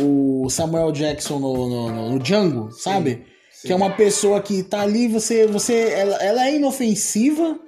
o 0.00 0.48
Samuel 0.50 0.92
Jackson 0.92 1.38
no, 1.38 1.68
no, 1.68 2.10
no- 2.10 2.18
Django, 2.18 2.70
sabe? 2.72 3.22
Que 3.62 3.72
é 3.72 3.76
uma 3.76 3.90
pessoa 3.90 4.40
que 4.40 4.62
tá 4.62 4.80
ali, 4.80 5.06
você. 5.06 5.46
você 5.46 5.90
ela, 5.92 6.16
ela 6.16 6.46
é 6.46 6.56
inofensiva, 6.56 7.58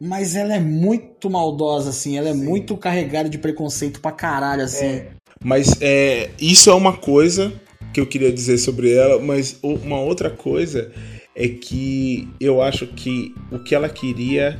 mas 0.00 0.34
ela 0.34 0.54
é 0.54 0.58
muito 0.60 1.30
maldosa, 1.30 1.90
assim. 1.90 2.18
Ela 2.18 2.30
é 2.30 2.34
muito 2.34 2.76
carregada 2.76 3.28
de 3.28 3.38
preconceito 3.38 4.00
pra 4.00 4.10
caralho, 4.10 4.62
assim. 4.62 5.02
Mas 5.44 5.80
é, 5.80 6.30
isso 6.40 6.68
é 6.68 6.74
uma 6.74 6.96
coisa 6.96 7.52
que 7.94 8.00
eu 8.00 8.06
queria 8.06 8.32
dizer 8.32 8.58
sobre 8.58 8.92
ela, 8.92 9.20
mas 9.22 9.58
uma 9.62 10.00
outra 10.00 10.30
coisa 10.30 10.92
é 11.34 11.46
que 11.48 12.28
eu 12.40 12.60
acho 12.60 12.86
que 12.88 13.32
o 13.52 13.58
que 13.60 13.74
ela 13.74 13.88
queria. 13.88 14.58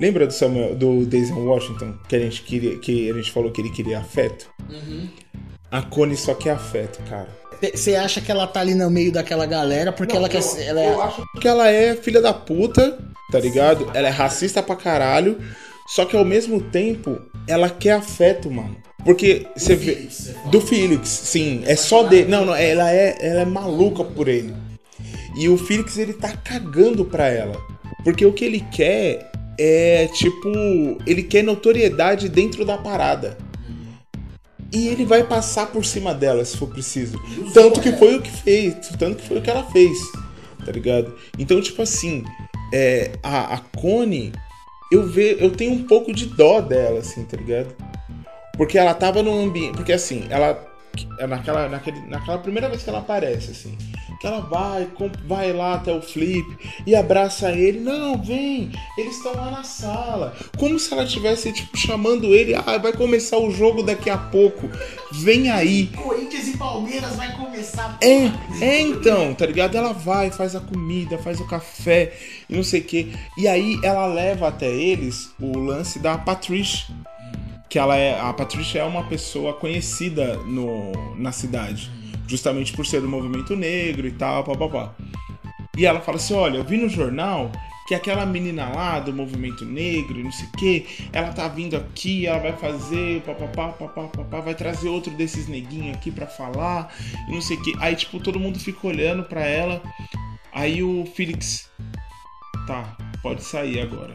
Lembra 0.00 0.26
do 0.26 0.32
Samuel, 0.32 0.74
do 0.74 1.04
Denzel 1.04 1.36
Washington? 1.44 1.94
Que 2.08 2.16
a 2.16 2.20
gente 2.20 2.42
queria, 2.42 2.78
que 2.78 3.10
a 3.10 3.14
gente 3.14 3.30
falou 3.30 3.52
que 3.52 3.60
ele 3.60 3.70
queria 3.70 3.98
afeto? 3.98 4.48
A 5.74 5.82
Connie 5.82 6.16
só 6.16 6.34
quer 6.34 6.52
afeto, 6.52 7.00
cara. 7.10 7.26
Você 7.74 7.96
acha 7.96 8.20
que 8.20 8.30
ela 8.30 8.46
tá 8.46 8.60
ali 8.60 8.76
no 8.76 8.88
meio 8.88 9.10
daquela 9.10 9.44
galera 9.44 9.90
porque 9.90 10.16
ela 10.16 10.28
quer 10.28 10.40
ser. 10.40 10.66
Ela 10.66 10.80
é... 10.80 10.92
Eu 10.92 11.02
acho 11.02 11.24
que 11.40 11.48
ela 11.48 11.68
é 11.68 11.96
filha 11.96 12.22
da 12.22 12.32
puta, 12.32 12.96
tá 13.32 13.40
ligado? 13.40 13.90
Ela 13.92 14.06
é 14.06 14.10
racista 14.10 14.62
pra 14.62 14.76
caralho. 14.76 15.36
Só 15.88 16.04
que 16.04 16.16
ao 16.16 16.24
mesmo 16.24 16.60
tempo, 16.60 17.20
ela 17.48 17.68
quer 17.68 17.94
afeto, 17.94 18.48
mano. 18.48 18.76
Porque 19.04 19.48
você 19.56 19.74
vê. 19.74 19.96
Felix. 19.96 20.34
Do 20.48 20.60
Felix, 20.60 21.08
sim. 21.08 21.64
É 21.66 21.74
só 21.74 22.04
dele. 22.04 22.30
Não, 22.30 22.44
não, 22.44 22.54
ela 22.54 22.92
é, 22.92 23.16
ela 23.18 23.40
é 23.40 23.44
maluca 23.44 24.04
por 24.04 24.28
ele. 24.28 24.54
E 25.36 25.48
o 25.48 25.58
Felix, 25.58 25.98
ele 25.98 26.12
tá 26.12 26.36
cagando 26.36 27.04
pra 27.04 27.26
ela. 27.26 27.60
Porque 28.04 28.24
o 28.24 28.32
que 28.32 28.44
ele 28.44 28.64
quer 28.72 29.28
é, 29.58 30.06
tipo. 30.12 30.48
Ele 31.04 31.24
quer 31.24 31.42
notoriedade 31.42 32.28
dentro 32.28 32.64
da 32.64 32.78
parada. 32.78 33.36
E 34.74 34.88
ele 34.88 35.04
vai 35.04 35.22
passar 35.22 35.68
por 35.68 35.84
cima 35.84 36.12
dela, 36.12 36.44
se 36.44 36.56
for 36.56 36.68
preciso. 36.68 37.16
Tanto 37.54 37.80
que 37.80 37.92
foi 37.92 38.16
o 38.16 38.22
que 38.22 38.30
fez. 38.30 38.74
Tanto 38.98 39.22
que 39.22 39.28
foi 39.28 39.38
o 39.38 39.42
que 39.42 39.48
ela 39.48 39.62
fez. 39.70 39.96
Tá 40.66 40.72
ligado? 40.72 41.14
Então, 41.38 41.60
tipo 41.60 41.80
assim. 41.80 42.24
É, 42.72 43.12
a, 43.22 43.54
a 43.54 43.58
Connie. 43.58 44.32
Eu, 44.90 45.06
ve, 45.06 45.36
eu 45.38 45.50
tenho 45.50 45.72
um 45.72 45.84
pouco 45.84 46.12
de 46.12 46.26
dó 46.26 46.60
dela, 46.60 46.98
assim, 46.98 47.24
tá 47.24 47.36
ligado? 47.36 47.74
Porque 48.56 48.76
ela 48.76 48.94
tava 48.94 49.22
num 49.22 49.44
ambiente. 49.44 49.76
Porque 49.76 49.92
assim, 49.92 50.26
ela. 50.28 50.60
Naquela, 51.28 51.68
naquele, 51.68 52.00
naquela 52.08 52.38
primeira 52.38 52.68
vez 52.68 52.82
que 52.82 52.90
ela 52.90 52.98
aparece, 52.98 53.52
assim. 53.52 53.78
Que 54.24 54.28
ela 54.28 54.40
vai, 54.40 54.88
vai 55.26 55.52
lá 55.52 55.74
até 55.74 55.92
o 55.92 56.00
Flip 56.00 56.56
e 56.86 56.96
abraça 56.96 57.52
ele. 57.52 57.78
Não, 57.78 58.16
vem, 58.16 58.72
eles 58.96 59.18
estão 59.18 59.34
lá 59.34 59.50
na 59.50 59.62
sala. 59.62 60.34
Como 60.56 60.78
se 60.78 60.90
ela 60.94 61.04
estivesse, 61.04 61.52
tipo, 61.52 61.76
chamando 61.76 62.34
ele. 62.34 62.54
Ah, 62.54 62.78
vai 62.78 62.94
começar 62.94 63.36
o 63.36 63.50
jogo 63.50 63.82
daqui 63.82 64.08
a 64.08 64.16
pouco. 64.16 64.70
Vem 65.12 65.50
aí. 65.50 65.88
Corinthians 65.88 66.48
e 66.48 66.56
Palmeiras 66.56 67.14
vai 67.16 67.36
começar. 67.36 67.98
É, 68.00 68.64
é 68.64 68.80
então, 68.80 69.34
tá 69.34 69.44
ligado? 69.44 69.76
Ela 69.76 69.92
vai, 69.92 70.30
faz 70.30 70.56
a 70.56 70.60
comida, 70.60 71.18
faz 71.18 71.38
o 71.38 71.46
café 71.46 72.14
e 72.48 72.56
não 72.56 72.62
sei 72.62 72.80
o 72.80 72.84
que. 72.84 73.14
E 73.36 73.46
aí 73.46 73.78
ela 73.82 74.06
leva 74.06 74.48
até 74.48 74.70
eles 74.74 75.28
o 75.38 75.58
lance 75.58 75.98
da 75.98 76.16
Patricia. 76.16 76.86
Que 77.68 77.78
ela 77.78 77.94
é. 77.94 78.18
A 78.18 78.32
Patricia 78.32 78.80
é 78.80 78.84
uma 78.84 79.04
pessoa 79.04 79.52
conhecida 79.52 80.38
no, 80.46 81.14
na 81.14 81.30
cidade. 81.30 82.03
Justamente 82.26 82.72
por 82.72 82.86
ser 82.86 83.00
do 83.00 83.08
movimento 83.08 83.54
negro 83.54 84.06
e 84.06 84.12
tal, 84.12 84.44
papapá. 84.44 84.94
E 85.76 85.84
ela 85.84 86.00
fala 86.00 86.16
assim: 86.16 86.34
olha, 86.34 86.58
eu 86.58 86.64
vi 86.64 86.76
no 86.76 86.88
jornal 86.88 87.50
que 87.86 87.94
aquela 87.94 88.24
menina 88.24 88.68
lá 88.68 88.98
do 88.98 89.12
movimento 89.12 89.64
negro 89.64 90.22
não 90.22 90.32
sei 90.32 90.46
o 90.46 90.52
que, 90.52 91.08
ela 91.12 91.32
tá 91.32 91.46
vindo 91.48 91.76
aqui, 91.76 92.26
ela 92.26 92.38
vai 92.38 92.56
fazer 92.56 93.20
papapá, 93.22 93.68
papapá, 93.68 94.40
vai 94.40 94.54
trazer 94.54 94.88
outro 94.88 95.12
desses 95.12 95.48
neguinhos 95.48 95.94
aqui 95.94 96.10
pra 96.10 96.26
falar 96.26 96.94
e 97.28 97.32
não 97.32 97.42
sei 97.42 97.56
o 97.56 97.62
que. 97.62 97.74
Aí, 97.80 97.94
tipo, 97.94 98.18
todo 98.20 98.40
mundo 98.40 98.58
fica 98.58 98.86
olhando 98.86 99.24
pra 99.24 99.44
ela. 99.46 99.82
Aí 100.52 100.82
o 100.82 101.04
Felix, 101.14 101.68
tá, 102.66 102.96
pode 103.22 103.42
sair 103.42 103.80
agora. 103.80 104.14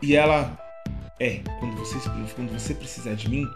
E 0.00 0.14
ela, 0.14 0.58
é, 1.18 1.40
quando 1.60 1.76
você, 1.76 1.96
quando 2.34 2.52
você 2.52 2.74
precisar 2.74 3.14
de 3.14 3.28
mim, 3.28 3.46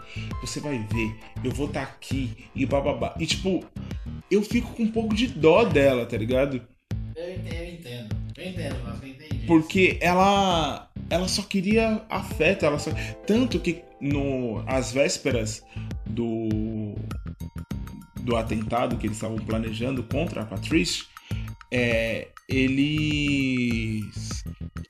você 0.41 0.59
vai 0.59 0.79
ver, 0.91 1.15
eu 1.43 1.51
vou 1.51 1.67
estar 1.67 1.83
aqui 1.83 2.45
e 2.55 2.65
bababá. 2.65 3.15
E 3.19 3.25
tipo, 3.25 3.63
eu 4.29 4.41
fico 4.41 4.73
com 4.73 4.83
um 4.83 4.91
pouco 4.91 5.13
de 5.13 5.27
dó 5.27 5.63
dela, 5.63 6.05
tá 6.05 6.17
ligado? 6.17 6.61
Eu 7.15 7.33
entendo, 7.33 7.53
eu 7.53 7.73
entendo. 7.73 8.15
Eu 8.37 8.49
entendo, 8.49 8.75
mas 8.83 9.01
eu 9.01 9.09
entendi. 9.09 9.45
Porque 9.45 9.97
ela 10.01 10.89
ela 11.09 11.27
só 11.27 11.43
queria 11.43 12.03
afeto, 12.09 12.65
ela 12.65 12.79
só 12.79 12.91
tanto 13.27 13.59
que 13.59 13.83
no 13.99 14.63
às 14.65 14.91
vésperas 14.91 15.63
do 16.05 16.95
do 18.21 18.35
atentado 18.35 18.97
que 18.97 19.07
eles 19.07 19.17
estavam 19.17 19.37
planejando 19.37 20.03
contra 20.03 20.43
a 20.43 20.45
Patrice, 20.45 21.05
é, 21.71 22.27
eles 22.49 24.41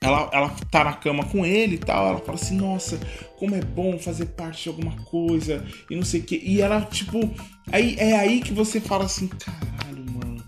ela, 0.02 0.28
ela 0.32 0.48
tá 0.70 0.82
na 0.82 0.92
cama 0.94 1.24
com 1.24 1.46
ele 1.46 1.76
e 1.76 1.78
tal, 1.78 2.08
ela 2.08 2.18
fala 2.18 2.34
assim, 2.34 2.56
nossa, 2.56 2.98
como 3.38 3.54
é 3.54 3.60
bom 3.60 3.96
fazer 3.98 4.26
parte 4.26 4.64
de 4.64 4.68
alguma 4.68 4.96
coisa 5.04 5.64
e 5.88 5.94
não 5.94 6.04
sei 6.04 6.20
o 6.20 6.24
que. 6.24 6.36
E 6.44 6.60
ela, 6.60 6.80
tipo, 6.82 7.30
aí 7.70 7.96
é 7.98 8.18
aí 8.18 8.40
que 8.40 8.52
você 8.52 8.80
fala 8.80 9.04
assim, 9.04 9.28
caralho, 9.28 10.04
mano. 10.10 10.42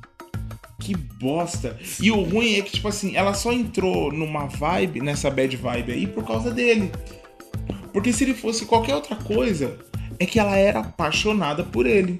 Que 0.80 0.96
bosta. 0.96 1.78
E 2.00 2.10
o 2.10 2.20
ruim 2.22 2.56
é 2.56 2.62
que, 2.62 2.72
tipo 2.72 2.88
assim, 2.88 3.14
ela 3.14 3.32
só 3.32 3.52
entrou 3.52 4.12
numa 4.12 4.46
vibe, 4.46 5.00
nessa 5.00 5.30
bad 5.30 5.56
vibe 5.56 5.92
aí, 5.92 6.06
por 6.06 6.26
causa 6.26 6.50
dele. 6.50 6.90
Porque 7.92 8.12
se 8.12 8.24
ele 8.24 8.34
fosse 8.34 8.66
qualquer 8.66 8.96
outra 8.96 9.14
coisa, 9.14 9.78
é 10.18 10.26
que 10.26 10.40
ela 10.40 10.56
era 10.56 10.80
apaixonada 10.80 11.62
por 11.62 11.86
ele. 11.86 12.18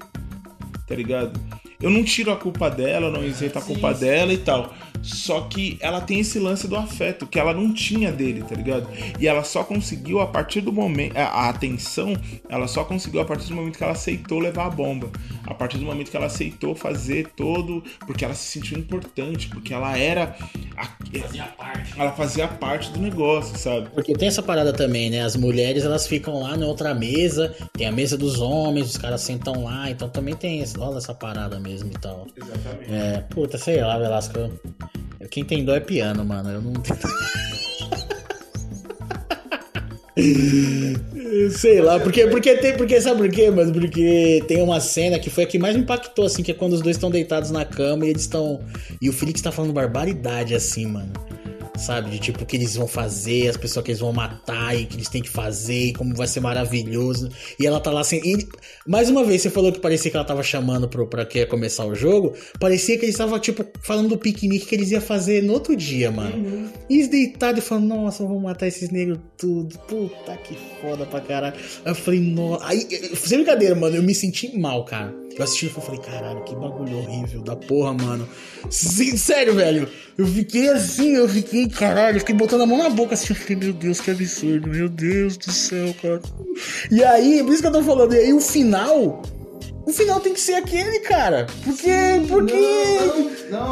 Tá 0.87 0.95
ligado? 0.95 1.37
Eu 1.81 1.89
não 1.89 2.03
tiro 2.03 2.31
a 2.31 2.35
culpa 2.35 2.69
dela, 2.69 3.07
eu 3.07 3.11
não 3.11 3.23
isento 3.23 3.59
a 3.59 3.61
culpa 3.61 3.93
dela 3.93 4.31
e 4.33 4.37
tal. 4.37 4.73
Só 5.05 5.41
que 5.41 5.77
ela 5.81 6.01
tem 6.01 6.19
esse 6.19 6.39
lance 6.39 6.67
do 6.67 6.75
afeto, 6.75 7.27
que 7.27 7.39
ela 7.39 7.53
não 7.53 7.71
tinha 7.71 8.11
dele, 8.11 8.43
tá 8.43 8.55
ligado? 8.55 8.87
E 9.19 9.27
ela 9.27 9.43
só 9.43 9.63
conseguiu 9.63 10.19
a 10.19 10.25
partir 10.25 10.61
do 10.61 10.73
momento. 10.73 11.15
A 11.15 11.47
atenção, 11.49 12.13
ela 12.49 12.67
só 12.67 12.83
conseguiu 12.83 13.21
a 13.21 13.25
partir 13.25 13.49
do 13.49 13.55
momento 13.55 13.77
que 13.77 13.83
ela 13.83 13.93
aceitou 13.93 14.39
levar 14.39 14.65
a 14.65 14.69
bomba. 14.69 15.11
A 15.45 15.53
partir 15.53 15.77
do 15.77 15.85
momento 15.85 16.09
que 16.09 16.17
ela 16.17 16.25
aceitou 16.25 16.73
fazer 16.75 17.27
todo. 17.35 17.83
Porque 18.07 18.25
ela 18.25 18.33
se 18.33 18.51
sentiu 18.51 18.77
importante, 18.79 19.47
porque 19.49 19.73
ela 19.73 19.95
era. 19.97 20.35
a- 20.75 20.95
Fazia 21.21 21.43
parte. 21.45 21.93
ela 21.99 22.11
fazia 22.11 22.47
parte 22.47 22.91
do 22.91 22.99
negócio, 22.99 23.57
sabe? 23.57 23.89
Porque 23.91 24.13
tem 24.13 24.27
essa 24.27 24.41
parada 24.43 24.73
também, 24.73 25.09
né? 25.09 25.21
As 25.23 25.35
mulheres 25.35 25.85
elas 25.85 26.07
ficam 26.07 26.41
lá 26.41 26.57
na 26.57 26.65
outra 26.65 26.93
mesa, 26.95 27.55
tem 27.73 27.85
a 27.87 27.91
mesa 27.91 28.17
dos 28.17 28.41
homens, 28.41 28.89
os 28.89 28.97
caras 28.97 29.21
sentam 29.21 29.63
lá, 29.63 29.89
então 29.89 30.09
também 30.09 30.35
tem 30.35 30.59
esse, 30.61 30.75
rola 30.77 30.97
essa 30.97 31.13
parada 31.13 31.59
mesmo 31.59 31.89
e 31.89 31.99
tal. 31.99 32.27
Exatamente. 32.35 32.91
É, 32.91 33.23
puta, 33.29 33.57
sei 33.57 33.81
lá, 33.81 33.97
Velasco. 33.97 34.35
Quem 35.29 35.43
tem 35.43 35.65
dó 35.65 35.75
é 35.75 35.79
piano, 35.79 36.23
mano. 36.23 36.49
Eu 36.49 36.61
não. 36.61 36.73
Sei 41.51 41.81
lá, 41.81 41.99
porque, 41.99 42.25
porque 42.27 42.55
tem. 42.55 42.77
Porque, 42.77 43.01
sabe 43.01 43.17
por 43.17 43.29
quê, 43.29 43.49
mano? 43.49 43.73
Porque 43.73 44.41
tem 44.47 44.61
uma 44.61 44.79
cena 44.79 45.19
que 45.19 45.29
foi 45.29 45.43
a 45.43 45.47
que 45.47 45.59
mais 45.59 45.75
me 45.75 45.81
impactou, 45.81 46.25
assim, 46.25 46.41
que 46.41 46.51
é 46.51 46.53
quando 46.53 46.73
os 46.73 46.81
dois 46.81 46.95
estão 46.95 47.11
deitados 47.11 47.51
na 47.51 47.65
cama 47.65 48.05
e 48.05 48.09
eles 48.09 48.21
estão. 48.21 48.61
E 49.01 49.09
o 49.09 49.13
Felix 49.13 49.41
tá 49.41 49.51
falando 49.51 49.73
barbaridade, 49.73 50.55
assim, 50.55 50.85
mano. 50.85 51.11
Sabe? 51.77 52.09
De 52.09 52.19
tipo, 52.19 52.43
o 52.43 52.45
que 52.45 52.55
eles 52.55 52.75
vão 52.75 52.87
fazer, 52.87 53.47
as 53.49 53.57
pessoas 53.57 53.83
que 53.85 53.91
eles 53.91 53.99
vão 53.99 54.13
matar 54.13 54.77
e 54.79 54.83
o 54.83 54.87
que 54.87 54.95
eles 54.95 55.09
têm 55.09 55.21
que 55.21 55.29
fazer, 55.29 55.87
e 55.87 55.93
como 55.93 56.15
vai 56.15 56.27
ser 56.27 56.39
maravilhoso. 56.39 57.29
E 57.59 57.65
ela 57.67 57.79
tá 57.79 57.91
lá 57.91 58.01
assim. 58.01 58.17
e- 58.23 58.47
mais 58.87 59.09
uma 59.09 59.23
vez, 59.23 59.41
você 59.41 59.49
falou 59.49 59.71
que 59.71 59.79
parecia 59.79 60.09
que 60.09 60.15
ela 60.17 60.25
tava 60.25 60.41
chamando 60.43 60.87
pro, 60.87 61.07
pra 61.07 61.25
que 61.25 61.39
ia 61.39 61.45
começar 61.47 61.85
o 61.85 61.93
jogo. 61.95 62.33
Parecia 62.59 62.97
que 62.97 63.05
eles 63.05 63.15
estavam, 63.15 63.37
tipo, 63.39 63.65
falando 63.81 64.09
do 64.09 64.17
piquenique 64.17 64.65
que 64.67 64.75
eles 64.75 64.91
iam 64.91 65.01
fazer 65.01 65.43
no 65.43 65.53
outro 65.53 65.75
dia, 65.75 66.09
mano. 66.11 66.69
E 66.89 66.95
eles 66.95 67.07
deitados 67.09 67.63
e 67.63 67.67
falando, 67.67 67.87
nossa, 67.87 68.23
vamos 68.23 68.41
matar 68.43 68.67
esses 68.67 68.89
negros 68.89 69.19
tudo. 69.37 69.77
Puta 69.79 70.37
que 70.37 70.55
foda 70.81 71.05
pra 71.05 71.19
caralho. 71.19 71.55
Aí 71.83 71.91
eu 71.91 71.95
falei, 71.95 72.19
nossa. 72.19 72.65
Aí, 72.67 72.87
sem 73.15 73.37
brincadeira, 73.39 73.75
mano, 73.75 73.95
eu 73.95 74.03
me 74.03 74.15
senti 74.15 74.57
mal, 74.57 74.85
cara. 74.85 75.13
Eu 75.37 75.43
assisti 75.43 75.65
e 75.65 75.69
falei, 75.69 75.99
caralho, 75.99 76.41
que 76.43 76.55
bagulho 76.55 76.97
horrível 76.99 77.41
da 77.41 77.57
porra, 77.57 77.93
mano. 77.93 78.27
Sim, 78.69 79.17
sério, 79.17 79.53
velho. 79.53 79.89
Eu 80.17 80.25
fiquei 80.25 80.69
assim, 80.69 81.15
eu 81.15 81.27
fiquei, 81.27 81.67
caralho, 81.67 82.15
eu 82.15 82.19
fiquei 82.21 82.33
botando 82.33 82.61
a 82.61 82.65
mão 82.65 82.77
na 82.77 82.89
boca 82.89 83.15
assim. 83.15 83.27
Eu 83.31 83.35
fiquei, 83.35 83.55
meu 83.55 83.73
Deus, 83.73 83.99
que 83.99 84.11
absurdo, 84.11 84.69
meu 84.69 84.87
Deus 84.87 85.35
do 85.35 85.51
céu, 85.51 85.93
cara. 86.01 86.21
E 86.89 87.03
aí, 87.03 87.43
por 87.43 87.51
isso 87.51 87.61
que 87.61 87.67
eu 87.67 87.71
tô 87.73 87.83
falando, 87.83 88.13
e 88.13 88.19
aí 88.19 88.33
o 88.33 88.39
final. 88.39 89.21
O 89.85 89.91
final 89.91 90.19
tem 90.19 90.33
que 90.33 90.39
ser 90.39 90.55
aquele, 90.55 90.99
cara. 91.01 91.45
Porque. 91.63 91.91
porque. 92.29 92.97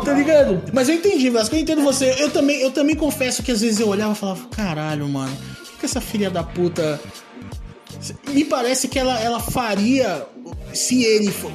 tá 0.05 0.13
ligado? 0.13 0.61
Mas 0.73 0.89
eu 0.89 0.95
entendi, 0.95 1.29
Vasco, 1.29 1.55
eu 1.55 1.59
entendo 1.59 1.81
você. 1.81 2.13
Eu 2.19 2.29
também, 2.29 2.59
eu 2.59 2.71
também 2.71 2.95
confesso 2.95 3.41
que 3.41 3.51
às 3.51 3.61
vezes 3.61 3.79
eu 3.79 3.87
olhava 3.87 4.11
e 4.11 4.15
falava, 4.15 4.45
caralho, 4.49 5.07
mano, 5.07 5.33
o 5.33 5.65
que, 5.65 5.77
que 5.79 5.85
essa 5.85 6.01
filha 6.01 6.29
da 6.29 6.43
puta. 6.43 6.99
Me 8.29 8.43
parece 8.43 8.87
que 8.87 8.99
ela, 8.99 9.19
ela 9.19 9.39
faria 9.39 10.25
se 10.73 11.03
ele 11.03 11.31
for. 11.31 11.51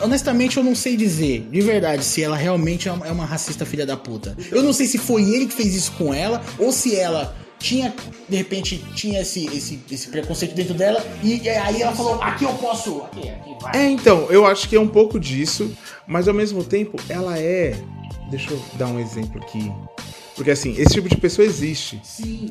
Honestamente, 0.00 0.56
eu 0.56 0.64
não 0.64 0.74
sei 0.74 0.96
dizer, 0.96 1.46
de 1.50 1.60
verdade, 1.60 2.04
se 2.04 2.22
ela 2.22 2.36
realmente 2.36 2.88
é 2.88 2.92
uma, 2.92 3.06
é 3.06 3.12
uma 3.12 3.24
racista 3.24 3.64
filha 3.64 3.86
da 3.86 3.96
puta. 3.96 4.36
Eu 4.50 4.62
não 4.62 4.72
sei 4.72 4.86
se 4.86 4.98
foi 4.98 5.22
ele 5.22 5.46
que 5.46 5.54
fez 5.54 5.74
isso 5.74 5.92
com 5.92 6.12
ela, 6.12 6.42
ou 6.58 6.72
se 6.72 6.94
ela 6.96 7.34
tinha, 7.58 7.94
de 8.28 8.36
repente, 8.36 8.84
tinha 8.94 9.22
esse, 9.22 9.46
esse, 9.46 9.80
esse 9.90 10.08
preconceito 10.08 10.54
dentro 10.54 10.74
dela, 10.74 11.02
e, 11.22 11.40
e 11.40 11.48
aí 11.48 11.80
ela 11.80 11.92
falou, 11.92 12.20
aqui 12.20 12.44
eu 12.44 12.52
posso, 12.54 13.02
aqui, 13.02 13.28
aqui 13.30 13.50
vai. 13.62 13.76
É, 13.76 13.88
então, 13.88 14.26
eu 14.30 14.44
acho 14.46 14.68
que 14.68 14.76
é 14.76 14.80
um 14.80 14.88
pouco 14.88 15.18
disso, 15.18 15.72
mas 16.06 16.28
ao 16.28 16.34
mesmo 16.34 16.62
tempo 16.62 16.98
ela 17.08 17.38
é. 17.38 17.74
Deixa 18.30 18.50
eu 18.52 18.60
dar 18.74 18.88
um 18.88 18.98
exemplo 18.98 19.40
aqui. 19.42 19.72
Porque 20.34 20.50
assim, 20.50 20.72
esse 20.78 20.94
tipo 20.94 21.08
de 21.08 21.16
pessoa 21.16 21.46
existe. 21.46 22.00
Sim. 22.02 22.50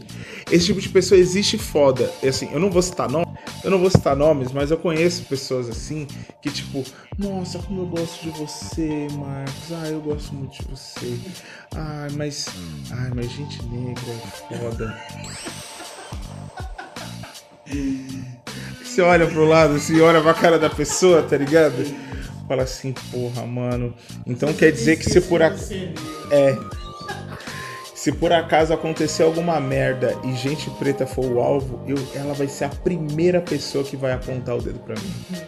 Esse 0.51 0.65
tipo 0.67 0.79
de 0.79 0.89
pessoa 0.89 1.19
existe 1.19 1.57
foda. 1.57 2.11
E, 2.21 2.27
assim, 2.27 2.49
eu 2.53 2.59
não 2.59 2.71
vou 2.71 2.81
citar 2.81 3.09
nomes, 3.09 3.33
eu 3.63 3.69
não 3.69 3.79
vou 3.79 3.89
citar 3.89 4.15
nomes, 4.15 4.51
mas 4.51 4.71
eu 4.71 4.77
conheço 4.77 5.23
pessoas 5.23 5.69
assim 5.69 6.07
que 6.41 6.49
tipo, 6.49 6.83
nossa, 7.17 7.59
como 7.59 7.81
eu 7.81 7.85
gosto 7.87 8.23
de 8.23 8.29
você, 8.37 9.07
Marcos. 9.13 9.71
Ah, 9.71 9.87
eu 9.89 9.99
gosto 10.01 10.33
muito 10.33 10.61
de 10.61 10.67
você. 10.69 11.17
Ah, 11.75 12.07
mas, 12.15 12.47
ai, 12.91 13.11
mas 13.13 13.31
gente 13.31 13.61
negra 13.65 14.13
é 14.51 14.57
foda. 14.57 15.01
Você 18.83 19.01
olha 19.01 19.25
pro 19.27 19.45
lado, 19.45 19.75
assim, 19.75 19.99
olha 20.01 20.21
pra 20.21 20.33
cara 20.33 20.59
da 20.59 20.69
pessoa, 20.69 21.23
tá 21.23 21.37
ligado? 21.37 21.83
Fala 22.47 22.63
assim, 22.63 22.93
porra, 23.11 23.45
mano. 23.45 23.93
Então 24.25 24.53
quer 24.53 24.71
dizer 24.71 24.97
que 24.97 25.09
se 25.09 25.21
por 25.21 25.41
acaso. 25.41 25.73
É. 26.29 26.82
Se 28.03 28.11
por 28.11 28.33
acaso 28.33 28.73
acontecer 28.73 29.23
alguma 29.23 29.61
merda 29.61 30.13
e 30.25 30.33
gente 30.33 30.69
preta 30.71 31.07
for 31.07 31.23
o 31.23 31.39
alvo, 31.39 31.79
eu, 31.87 31.95
ela 32.13 32.33
vai 32.33 32.49
ser 32.49 32.65
a 32.65 32.69
primeira 32.69 33.39
pessoa 33.39 33.81
que 33.81 33.95
vai 33.95 34.11
apontar 34.11 34.57
o 34.57 34.61
dedo 34.61 34.77
pra 34.79 34.93
mim. 34.93 35.47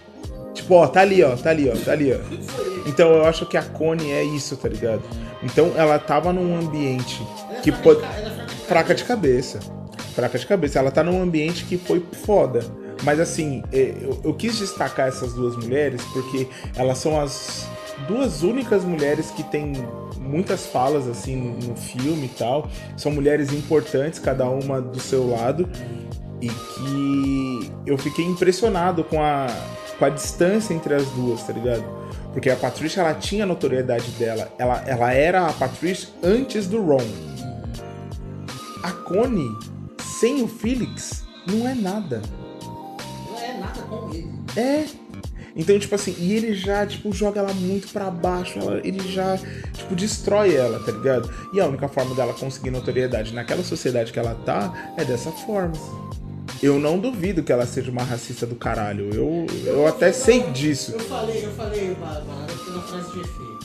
Tipo, 0.53 0.75
ó, 0.75 0.87
tá 0.87 1.01
ali, 1.01 1.21
ó, 1.21 1.35
tá 1.35 1.49
ali, 1.49 1.69
ó, 1.69 1.75
tá 1.75 1.91
ali, 1.91 2.13
ó. 2.13 2.19
Então 2.87 3.11
eu 3.11 3.25
acho 3.25 3.45
que 3.45 3.57
a 3.57 3.61
Connie 3.61 4.09
é 4.09 4.23
isso, 4.23 4.55
tá 4.55 4.69
ligado? 4.69 5.01
Então 5.43 5.73
ela 5.75 5.99
tava 5.99 6.31
num 6.31 6.57
ambiente 6.57 7.21
que 7.61 7.73
pode. 7.73 7.99
Fraca 8.69 8.95
de 8.95 9.03
cabeça. 9.03 9.59
Fraca 10.13 10.39
de 10.39 10.47
cabeça. 10.47 10.79
Ela 10.79 10.91
tá 10.91 11.03
num 11.03 11.21
ambiente 11.21 11.65
que 11.65 11.77
foi 11.77 12.01
foda. 12.25 12.61
Mas 13.03 13.19
assim, 13.19 13.63
é, 13.73 13.95
eu, 13.99 14.17
eu 14.23 14.33
quis 14.33 14.57
destacar 14.57 15.09
essas 15.09 15.33
duas 15.33 15.57
mulheres 15.57 16.01
porque 16.13 16.47
elas 16.77 16.99
são 16.99 17.19
as 17.19 17.67
duas 18.07 18.43
únicas 18.43 18.83
mulheres 18.83 19.31
que 19.31 19.43
têm 19.43 19.73
muitas 20.19 20.65
falas 20.65 21.07
assim 21.07 21.35
no, 21.35 21.75
filme 21.75 22.25
e 22.25 22.29
tal. 22.29 22.69
São 22.97 23.11
mulheres 23.11 23.53
importantes, 23.53 24.19
cada 24.19 24.49
uma 24.49 24.81
do 24.81 24.99
seu 24.99 25.29
lado. 25.29 25.69
E 26.41 26.49
que 26.49 27.71
eu 27.85 27.97
fiquei 27.97 28.25
impressionado 28.25 29.03
com 29.03 29.21
a, 29.21 29.47
com 29.97 30.05
a 30.05 30.09
distância 30.09 30.73
entre 30.73 30.93
as 30.93 31.05
duas, 31.11 31.43
tá 31.43 31.53
ligado? 31.53 31.83
Porque 32.33 32.49
a 32.49 32.55
Patricia, 32.55 33.01
ela 33.01 33.13
tinha 33.13 33.45
a 33.45 33.47
notoriedade 33.47 34.11
dela. 34.11 34.51
Ela, 34.57 34.83
ela 34.85 35.13
era 35.13 35.47
a 35.47 35.53
Patricia 35.53 36.09
antes 36.21 36.67
do 36.67 36.83
Ron. 36.83 37.07
A 38.83 38.91
Connie, 38.91 39.49
sem 40.03 40.43
o 40.43 40.47
Felix, 40.47 41.23
não 41.47 41.67
é 41.67 41.73
nada. 41.73 42.21
Não 43.29 43.39
é 43.39 43.57
nada 43.57 43.81
com 43.83 44.13
ele. 44.13 44.29
É. 44.57 45.04
Então, 45.55 45.79
tipo 45.79 45.95
assim, 45.95 46.13
e 46.19 46.33
ele 46.33 46.53
já, 46.53 46.85
tipo, 46.85 47.13
joga 47.13 47.39
ela 47.39 47.53
muito 47.53 47.87
pra 47.89 48.11
baixo, 48.11 48.59
ela- 48.59 48.81
ele 48.83 48.99
já, 49.11 49.37
tipo, 49.73 49.95
destrói 49.95 50.53
ela, 50.53 50.79
tá 50.79 50.91
ligado? 50.91 51.29
E 51.53 51.61
a 51.61 51.65
única 51.65 51.87
forma 51.87 52.13
dela 52.13 52.33
conseguir 52.33 52.71
notoriedade 52.71 53.33
naquela 53.33 53.63
sociedade 53.63 54.11
que 54.11 54.19
ela 54.19 54.35
tá 54.45 54.93
é 54.97 55.05
dessa 55.05 55.31
forma. 55.31 55.71
Eu 56.61 56.79
não 56.79 56.99
duvido 56.99 57.41
que 57.43 57.51
ela 57.51 57.65
seja 57.65 57.89
uma 57.91 58.03
racista 58.03 58.45
do 58.45 58.55
caralho. 58.55 59.09
Eu, 59.13 59.45
eu 59.65 59.87
até 59.87 60.11
sei 60.11 60.41
disso. 60.51 60.91
Eu 60.93 60.99
falei, 61.01 61.45
eu 61.45 61.51
falei 61.51 61.95
foi 61.95 62.73
uma 62.73 62.81
frase 62.81 63.11
de 63.13 63.19
efeito. 63.19 63.55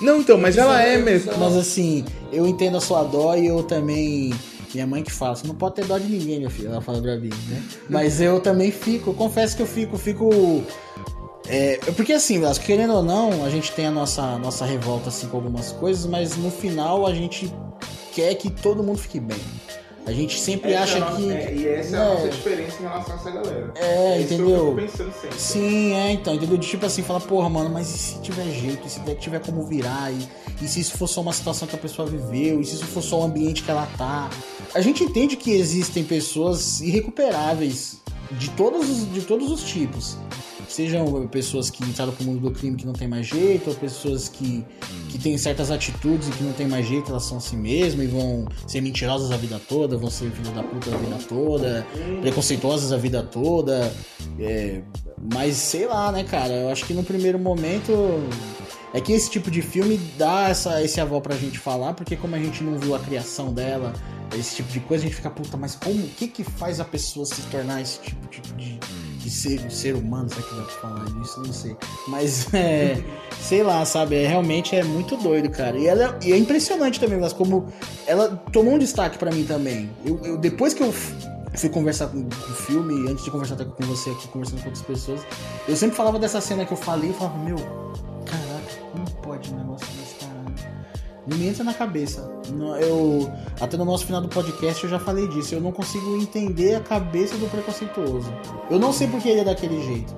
Não, 0.00 0.20
então, 0.20 0.38
mas 0.38 0.56
ela 0.56 0.80
é 0.82 0.96
mesmo. 0.98 1.32
Mas 1.38 1.56
assim, 1.56 2.04
eu 2.32 2.46
entendo 2.46 2.76
a 2.76 2.80
sua 2.80 3.02
dó 3.04 3.34
e 3.36 3.46
eu 3.46 3.62
também. 3.62 4.32
Minha 4.72 4.86
mãe 4.86 5.02
que 5.02 5.10
fala, 5.10 5.34
você 5.34 5.46
não 5.46 5.54
pode 5.54 5.76
ter 5.76 5.84
dó 5.86 5.98
de 5.98 6.06
ninguém, 6.06 6.40
meu 6.40 6.50
filho. 6.50 6.68
Ela 6.68 6.80
fala 6.80 7.00
pra 7.00 7.16
mim, 7.16 7.30
né? 7.48 7.62
Mas 7.88 8.20
eu 8.20 8.38
também 8.38 8.70
fico, 8.70 9.14
confesso 9.14 9.56
que 9.56 9.62
eu 9.62 9.66
fico, 9.66 9.96
fico. 9.98 10.62
É, 11.46 11.76
porque 11.96 12.12
assim, 12.12 12.40
Vasco, 12.40 12.64
querendo 12.64 12.94
ou 12.94 13.02
não, 13.02 13.44
a 13.44 13.50
gente 13.50 13.72
tem 13.72 13.86
a 13.86 13.90
nossa, 13.90 14.38
nossa 14.38 14.64
revolta 14.64 15.08
assim, 15.08 15.28
com 15.28 15.36
algumas 15.36 15.72
coisas, 15.72 16.04
mas 16.06 16.36
no 16.36 16.50
final 16.50 17.06
a 17.06 17.14
gente 17.14 17.52
quer 18.14 18.34
que 18.34 18.50
todo 18.50 18.82
mundo 18.82 18.98
fique 18.98 19.20
bem. 19.20 19.38
A 20.08 20.12
gente 20.12 20.40
sempre 20.40 20.74
acha 20.74 20.98
que. 21.14 21.22
e 21.22 21.68
essa 21.68 21.96
é 21.96 22.00
a 22.00 22.14
nossa 22.14 22.28
diferença 22.30 22.76
em 22.80 22.82
relação 22.82 23.14
a 23.14 23.18
essa 23.18 23.30
galera. 23.30 23.72
É, 23.76 24.20
entendeu? 24.22 24.74
pensando 24.74 25.12
sempre. 25.12 25.38
Sim, 25.38 25.92
é, 25.92 26.12
então, 26.12 26.34
entendeu? 26.34 26.56
De 26.56 26.66
tipo 26.66 26.86
assim, 26.86 27.02
falar, 27.02 27.20
porra, 27.20 27.50
mano, 27.50 27.68
mas 27.68 27.94
e 27.94 27.98
se 27.98 28.20
tiver 28.22 28.50
jeito, 28.50 28.86
e 28.86 28.90
se 28.90 29.00
tiver 29.16 29.38
como 29.40 29.66
virar, 29.66 30.10
e, 30.10 30.26
e 30.62 30.66
se 30.66 30.80
isso 30.80 30.96
for 30.96 31.06
só 31.06 31.20
uma 31.20 31.34
situação 31.34 31.68
que 31.68 31.76
a 31.76 31.78
pessoa 31.78 32.08
viveu, 32.08 32.58
e 32.58 32.64
se 32.64 32.76
isso 32.76 32.86
for 32.86 33.02
só 33.02 33.20
o 33.20 33.22
ambiente 33.22 33.62
que 33.62 33.70
ela 33.70 33.86
tá. 33.98 34.30
A 34.74 34.80
gente 34.80 35.04
entende 35.04 35.36
que 35.36 35.50
existem 35.50 36.02
pessoas 36.02 36.80
irrecuperáveis 36.80 37.98
de 38.30 38.48
todos 38.52 38.88
os, 38.88 39.12
de 39.12 39.20
todos 39.20 39.50
os 39.50 39.62
tipos. 39.62 40.16
Sejam 40.68 41.26
pessoas 41.28 41.70
que 41.70 41.82
entraram 41.82 42.12
pro 42.12 42.24
mundo 42.24 42.40
do 42.40 42.50
crime 42.50 42.76
que 42.76 42.86
não 42.86 42.92
tem 42.92 43.08
mais 43.08 43.26
jeito, 43.26 43.70
ou 43.70 43.74
pessoas 43.74 44.28
que, 44.28 44.64
que 45.08 45.18
têm 45.18 45.36
certas 45.38 45.70
atitudes 45.70 46.28
e 46.28 46.30
que 46.30 46.42
não 46.42 46.52
tem 46.52 46.68
mais 46.68 46.86
jeito, 46.86 47.10
elas 47.10 47.24
são 47.24 47.38
assim 47.38 47.56
mesmo 47.56 48.02
e 48.02 48.06
vão 48.06 48.46
ser 48.66 48.82
mentirosas 48.82 49.32
a 49.32 49.36
vida 49.36 49.58
toda, 49.66 49.96
vão 49.96 50.10
ser 50.10 50.30
filhos 50.30 50.50
da 50.50 50.62
puta 50.62 50.94
a 50.94 50.98
vida 50.98 51.18
toda, 51.26 51.86
preconceituosas 52.20 52.92
a 52.92 52.98
vida 52.98 53.22
toda. 53.22 53.92
É, 54.38 54.82
mas 55.32 55.56
sei 55.56 55.86
lá, 55.86 56.12
né, 56.12 56.22
cara? 56.22 56.52
Eu 56.52 56.68
acho 56.68 56.84
que 56.84 56.92
no 56.92 57.02
primeiro 57.02 57.38
momento. 57.38 57.92
É 58.94 59.02
que 59.02 59.12
esse 59.12 59.30
tipo 59.30 59.50
de 59.50 59.60
filme 59.60 60.00
dá 60.16 60.48
essa, 60.48 60.82
esse 60.82 60.98
avó 60.98 61.20
pra 61.20 61.36
gente 61.36 61.58
falar, 61.58 61.92
porque 61.92 62.16
como 62.16 62.34
a 62.34 62.38
gente 62.38 62.64
não 62.64 62.78
viu 62.78 62.94
a 62.94 62.98
criação 62.98 63.52
dela, 63.52 63.92
esse 64.36 64.56
tipo 64.56 64.72
de 64.72 64.80
coisa, 64.80 65.04
a 65.04 65.06
gente 65.06 65.16
fica, 65.16 65.30
puta, 65.30 65.56
mas 65.56 65.74
como, 65.74 66.04
o 66.04 66.08
que 66.08 66.26
que 66.26 66.42
faz 66.42 66.80
a 66.80 66.84
pessoa 66.84 67.24
se 67.26 67.40
tornar 67.42 67.80
esse 67.80 68.00
tipo 68.00 68.28
de, 68.28 68.40
de, 68.54 68.80
de 69.28 69.34
ser, 69.34 69.58
de 69.58 69.74
ser 69.74 69.94
humano? 69.94 70.28
Será 70.28 70.42
que 70.42 70.54
pra 70.54 70.64
falar 70.64 71.04
disso? 71.04 71.40
Não 71.44 71.52
sei. 71.52 71.76
Mas, 72.08 72.52
é, 72.54 73.02
sei 73.40 73.62
lá, 73.62 73.84
sabe? 73.84 74.16
É, 74.16 74.26
realmente 74.26 74.74
é 74.74 74.82
muito 74.82 75.16
doido, 75.16 75.50
cara. 75.50 75.76
E, 75.78 75.86
ela, 75.86 76.18
e 76.24 76.32
é 76.32 76.36
impressionante 76.38 76.98
também, 76.98 77.18
mas 77.20 77.32
como 77.32 77.66
ela 78.06 78.28
tomou 78.52 78.74
um 78.74 78.78
destaque 78.78 79.18
pra 79.18 79.30
mim 79.30 79.44
também. 79.44 79.90
Eu, 80.04 80.20
eu- 80.24 80.36
depois 80.38 80.72
que 80.74 80.82
eu 80.82 80.92
fui 81.54 81.68
conversar 81.70 82.08
com, 82.08 82.20
o 82.26 82.54
filme, 82.54 83.10
antes 83.10 83.24
de 83.24 83.30
conversar 83.30 83.54
até 83.54 83.64
com 83.64 83.82
você 83.84 84.10
aqui, 84.10 84.28
conversando 84.28 84.60
com 84.62 84.68
outras 84.68 84.84
pessoas, 84.84 85.20
eu 85.68 85.76
sempre 85.76 85.96
falava 85.96 86.18
dessa 86.18 86.40
cena 86.40 86.64
que 86.64 86.72
eu 86.72 86.76
falei, 86.76 87.10
eu 87.10 87.14
falava, 87.14 87.38
meu, 87.38 87.56
caraca, 88.24 88.74
como 88.92 89.10
pode 89.22 89.52
um 89.52 89.56
negócio 89.58 89.86
desse? 89.88 90.07
Não 91.28 91.36
me 91.36 91.48
entra 91.48 91.62
na 91.64 91.74
cabeça. 91.74 92.30
Não, 92.50 92.76
Eu, 92.76 93.30
até 93.60 93.76
no 93.76 93.84
nosso 93.84 94.06
final 94.06 94.20
do 94.20 94.28
podcast 94.28 94.82
eu 94.84 94.90
já 94.90 94.98
falei 94.98 95.28
disso. 95.28 95.54
Eu 95.54 95.60
não 95.60 95.72
consigo 95.72 96.16
entender 96.16 96.74
a 96.76 96.80
cabeça 96.80 97.36
do 97.36 97.46
preconceituoso. 97.50 98.32
Eu 98.70 98.78
não 98.78 98.92
sei 98.92 99.08
porque 99.08 99.28
ele 99.28 99.40
é 99.40 99.44
daquele 99.44 99.82
jeito. 99.82 100.14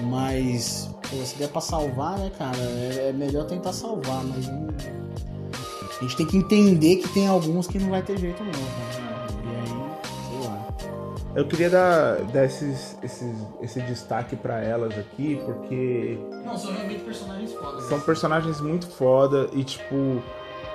Mas, 0.00 0.88
pô, 1.10 1.16
se 1.24 1.36
der 1.36 1.48
pra 1.48 1.60
salvar, 1.60 2.18
né, 2.18 2.30
cara, 2.38 2.56
é, 2.56 3.08
é 3.10 3.12
melhor 3.12 3.44
tentar 3.44 3.72
salvar, 3.72 4.24
mas 4.24 4.48
a 4.48 6.02
gente 6.02 6.16
tem 6.16 6.26
que 6.26 6.36
entender 6.38 6.96
que 6.96 7.08
tem 7.10 7.28
alguns 7.28 7.66
que 7.66 7.78
não 7.78 7.90
vai 7.90 8.02
ter 8.02 8.18
jeito 8.18 8.42
não, 8.42 8.50
cara. 8.50 9.26
E 9.44 9.56
aí, 9.56 9.68
sei 10.30 10.48
lá. 10.48 10.66
Eu 11.36 11.46
queria 11.46 11.68
dar, 11.68 12.22
dar 12.32 12.46
esses, 12.46 12.96
esses, 13.02 13.36
esse 13.60 13.80
destaque 13.82 14.34
pra 14.36 14.62
elas 14.64 14.96
aqui, 14.98 15.38
porque 15.44 16.18
Não, 16.46 16.56
são 16.56 16.72
realmente 16.72 17.02
personagens 17.04 17.52
fodas. 17.52 17.84
são 17.84 18.00
personagens 18.00 18.60
muito 18.60 18.86
foda 18.88 19.48
e 19.52 19.62
tipo. 19.62 20.22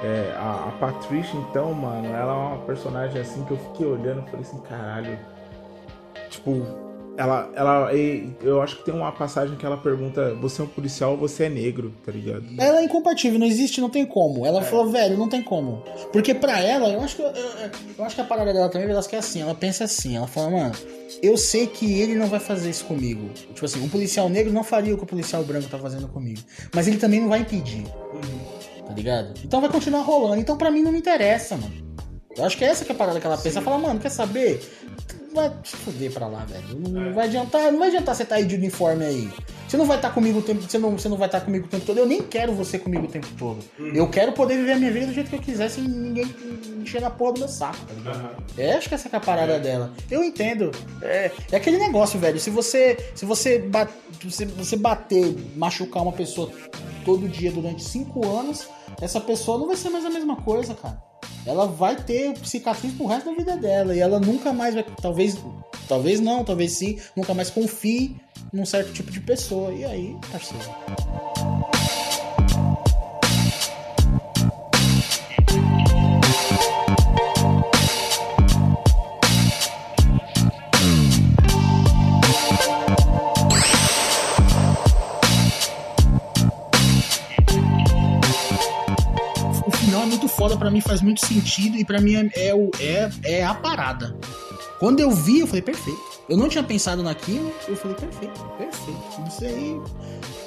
É, 0.04 0.34
a, 0.38 0.70
a 0.70 0.72
Patricia, 0.80 1.40
então, 1.50 1.74
mano, 1.74 2.06
ela 2.08 2.32
é 2.34 2.36
uma 2.56 2.58
personagem 2.66 3.20
assim 3.22 3.44
que 3.46 3.52
eu 3.52 3.58
fiquei 3.58 3.86
olhando 3.86 4.24
e 4.28 4.30
falei 4.30 4.42
assim, 4.42 4.58
caralho. 4.60 5.18
Tipo, 6.30 6.62
ela, 7.18 7.50
ela. 7.56 7.90
Eu 8.42 8.62
acho 8.62 8.78
que 8.78 8.84
tem 8.84 8.94
uma 8.94 9.12
passagem 9.12 9.56
que 9.56 9.66
ela 9.66 9.78
pergunta: 9.78 10.36
você 10.36 10.62
é 10.62 10.66
um 10.66 10.68
policial 10.68 11.12
ou 11.12 11.18
você 11.18 11.46
é 11.46 11.50
negro, 11.50 11.94
tá 12.06 12.12
ligado? 12.12 12.44
Ela 12.60 12.82
é 12.82 12.84
incompatível, 12.84 13.40
não 13.40 13.48
existe, 13.48 13.80
não 13.80 13.90
tem 13.90 14.06
como. 14.06 14.46
Ela 14.46 14.62
falou, 14.62 14.90
velho, 14.92 15.18
não 15.18 15.30
tem 15.30 15.42
como. 15.42 15.82
Porque 16.12 16.34
pra 16.34 16.60
ela, 16.60 16.90
eu 16.90 17.00
acho 17.02 17.16
que, 17.16 17.22
eu, 17.22 17.28
eu- 17.28 17.72
eu 18.00 18.04
acho 18.04 18.16
que 18.16 18.22
a 18.22 18.26
parada 18.26 18.52
dela 18.52 18.68
também, 18.68 18.88
Velasco, 18.88 19.16
é 19.16 19.20
assim. 19.20 19.42
Ela 19.42 19.56
pensa 19.56 19.86
assim, 19.86 20.18
ela 20.18 20.28
fala, 20.28 20.50
mano, 20.50 20.74
eu 21.24 21.38
sei 21.38 21.68
que 21.68 22.02
ele 22.02 22.16
não 22.16 22.28
vai 22.28 22.40
fazer 22.42 22.70
isso 22.70 22.84
comigo. 22.84 23.30
Tipo 23.30 23.64
assim, 23.66 23.82
um 23.82 23.88
policial 23.88 24.28
negro 24.28 24.52
não 24.52 24.64
faria 24.64 24.94
o 24.94 24.98
que 24.98 25.04
o 25.04 25.08
policial 25.08 25.42
branco 25.44 25.70
tá 25.70 25.78
fazendo 25.78 26.10
comigo. 26.10 26.42
Mas 26.74 26.86
ele 26.88 26.98
também 26.98 27.22
não 27.22 27.30
vai 27.30 27.40
impedir. 27.40 27.86
Tá 28.86 28.94
ligado? 28.94 29.34
Então 29.44 29.62
vai 29.62 29.70
continuar 29.70 30.02
rolando. 30.02 30.40
Então 30.40 30.57
pra 30.57 30.72
mim 30.72 30.82
não 30.82 30.91
me 30.91 30.99
interessa, 30.99 31.57
mano. 31.57 31.86
Eu 32.36 32.44
acho 32.44 32.57
que 32.57 32.66
é 32.66 32.68
essa 32.68 32.84
que 32.84 32.91
é 32.91 32.95
a 32.95 32.98
parada 32.98 33.20
que 33.20 33.26
ela 33.26 33.38
pensa. 33.38 33.60
Ela 33.60 33.66
fala, 33.66 33.78
mano, 33.78 33.99
quer 33.99 34.10
saber? 34.10 34.62
Vai 35.36 35.52
se 35.66 35.76
fuder 35.76 36.12
pra 36.14 36.28
lá, 36.28 36.45
velho. 36.45 36.64
Não, 36.80 37.02
não 37.02 37.14
vai 37.14 37.26
adiantar, 37.28 37.72
não 37.72 37.80
vai 37.80 37.90
adiantar 37.90 38.16
você 38.16 38.24
tá 38.24 38.36
aí 38.36 38.45
de 38.45 38.56
uniforme 38.56 39.03
aí. 39.03 39.30
Você 39.68 39.76
não 39.78 39.86
vai 39.86 39.98
estar 39.98 40.12
comigo 40.12 40.40
o 40.40 40.41
tempo, 40.41 40.62
você 40.62 40.78
não, 40.78 40.91
você 40.91 41.10
não 41.10 41.18
vai 41.18 41.28
estar 41.28 41.41
comigo 41.41 41.66
o 41.66 41.68
tempo 41.68 41.86
todo. 41.86 41.98
Eu 41.98 42.06
nem 42.06 42.22
quero 42.22 42.53
você 42.53 42.80
comigo 42.80 43.06
o 43.06 43.07
tempo 43.10 43.28
todo. 43.38 43.60
Eu 43.78 44.07
quero 44.10 44.32
poder 44.32 44.56
viver 44.56 44.72
a 44.74 44.76
minha 44.78 44.91
vida 44.91 45.07
do 45.07 45.14
jeito 45.14 45.30
que 45.30 45.36
eu 45.36 45.41
quiser, 45.41 45.70
sem 45.70 45.84
ninguém 45.84 46.34
encher 46.82 47.02
na 47.02 47.10
porra 47.10 47.34
do 47.34 47.40
meu 47.40 47.49
saco, 47.49 47.78
tá 47.86 47.94
ligado? 47.94 48.44
É, 48.57 48.74
acho 48.76 48.88
que 48.88 48.95
essa 48.95 49.10
é 49.12 49.16
a 49.16 49.20
parada 49.20 49.60
dela. 49.60 49.91
Eu 50.10 50.24
entendo. 50.24 50.72
É, 51.02 51.32
é 51.52 51.57
aquele 51.57 51.78
negócio, 51.78 52.18
velho. 52.20 52.40
Se 52.40 52.49
você, 52.49 52.95
se 53.14 53.26
você, 53.26 53.60
ba- 53.60 53.90
se 54.30 54.45
você 54.45 54.76
bater, 54.78 55.36
machucar 55.56 56.02
uma 56.03 56.14
pessoa 56.14 56.49
todo 57.03 57.28
dia 57.28 57.52
durante 57.52 57.84
cinco 57.84 58.26
anos, 58.28 58.68
essa 59.02 59.20
pessoa 59.20 59.57
não 59.57 59.68
vai 59.68 59.76
ser 59.76 59.90
mais 59.90 60.06
a 60.06 60.10
mesma 60.10 60.38
coisa, 60.38 60.74
cara. 60.76 60.98
Ela 61.46 61.68
vai 61.68 61.96
ter 61.96 62.36
cicatriz 62.44 62.94
pro 62.94 63.06
resto 63.06 63.30
da 63.30 63.36
vida 63.36 63.58
dela. 63.58 63.96
E 63.96 64.00
ela 64.00 64.20
nunca 64.20 64.52
mais 64.52 64.74
vai. 64.74 64.84
Talvez. 65.02 65.38
Talvez 65.88 66.20
não, 66.20 66.44
talvez 66.44 66.74
sim. 66.74 67.00
Nunca 67.16 67.34
mais 67.34 67.50
confie 67.50 68.16
num 68.52 68.66
certo 68.66 68.92
tipo 68.94 69.12
de 69.12 69.20
pessoa. 69.20 69.72
E 69.74 69.86
aí, 69.86 70.16
parceiro. 70.32 72.05
Foda, 90.36 90.57
pra 90.57 90.70
mim 90.70 90.82
faz 90.82 91.02
muito 91.02 91.26
sentido 91.26 91.78
e 91.78 91.86
pra 91.86 91.99
mim 91.99 92.16
é, 92.16 92.30
é, 92.36 92.52
é, 92.80 93.12
é 93.24 93.44
a 93.44 93.53
parada. 93.53 94.16
Quando 94.80 94.99
eu 94.99 95.12
vi, 95.12 95.40
eu 95.40 95.48
falei, 95.48 95.62
perfeito. 95.62 96.16
Eu 96.28 96.38
não 96.38 96.49
tinha 96.49 96.64
pensado 96.64 97.03
naquilo, 97.03 97.52
eu 97.68 97.76
falei, 97.76 97.95
perfeito, 97.95 98.44
perfeito. 98.57 99.02
Isso 99.28 99.45
aí. 99.45 99.82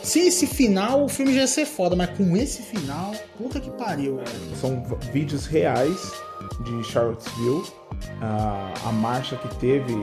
Se 0.03 0.21
esse 0.21 0.47
final, 0.47 1.05
o 1.05 1.09
filme 1.09 1.33
já 1.33 1.41
ia 1.41 1.47
ser 1.47 1.67
foda, 1.67 1.95
mas 1.95 2.11
com 2.17 2.37
esse 2.37 2.63
final, 2.63 3.13
puta 3.37 3.61
que 3.61 3.71
pariu. 3.71 4.21
São 4.61 4.83
vídeos 5.13 5.47
reais 5.47 6.13
de 6.65 6.85
Charlottesville, 6.85 7.65
a, 8.21 8.73
a 8.87 8.93
marcha 8.93 9.37
que 9.37 9.55
teve 9.57 9.95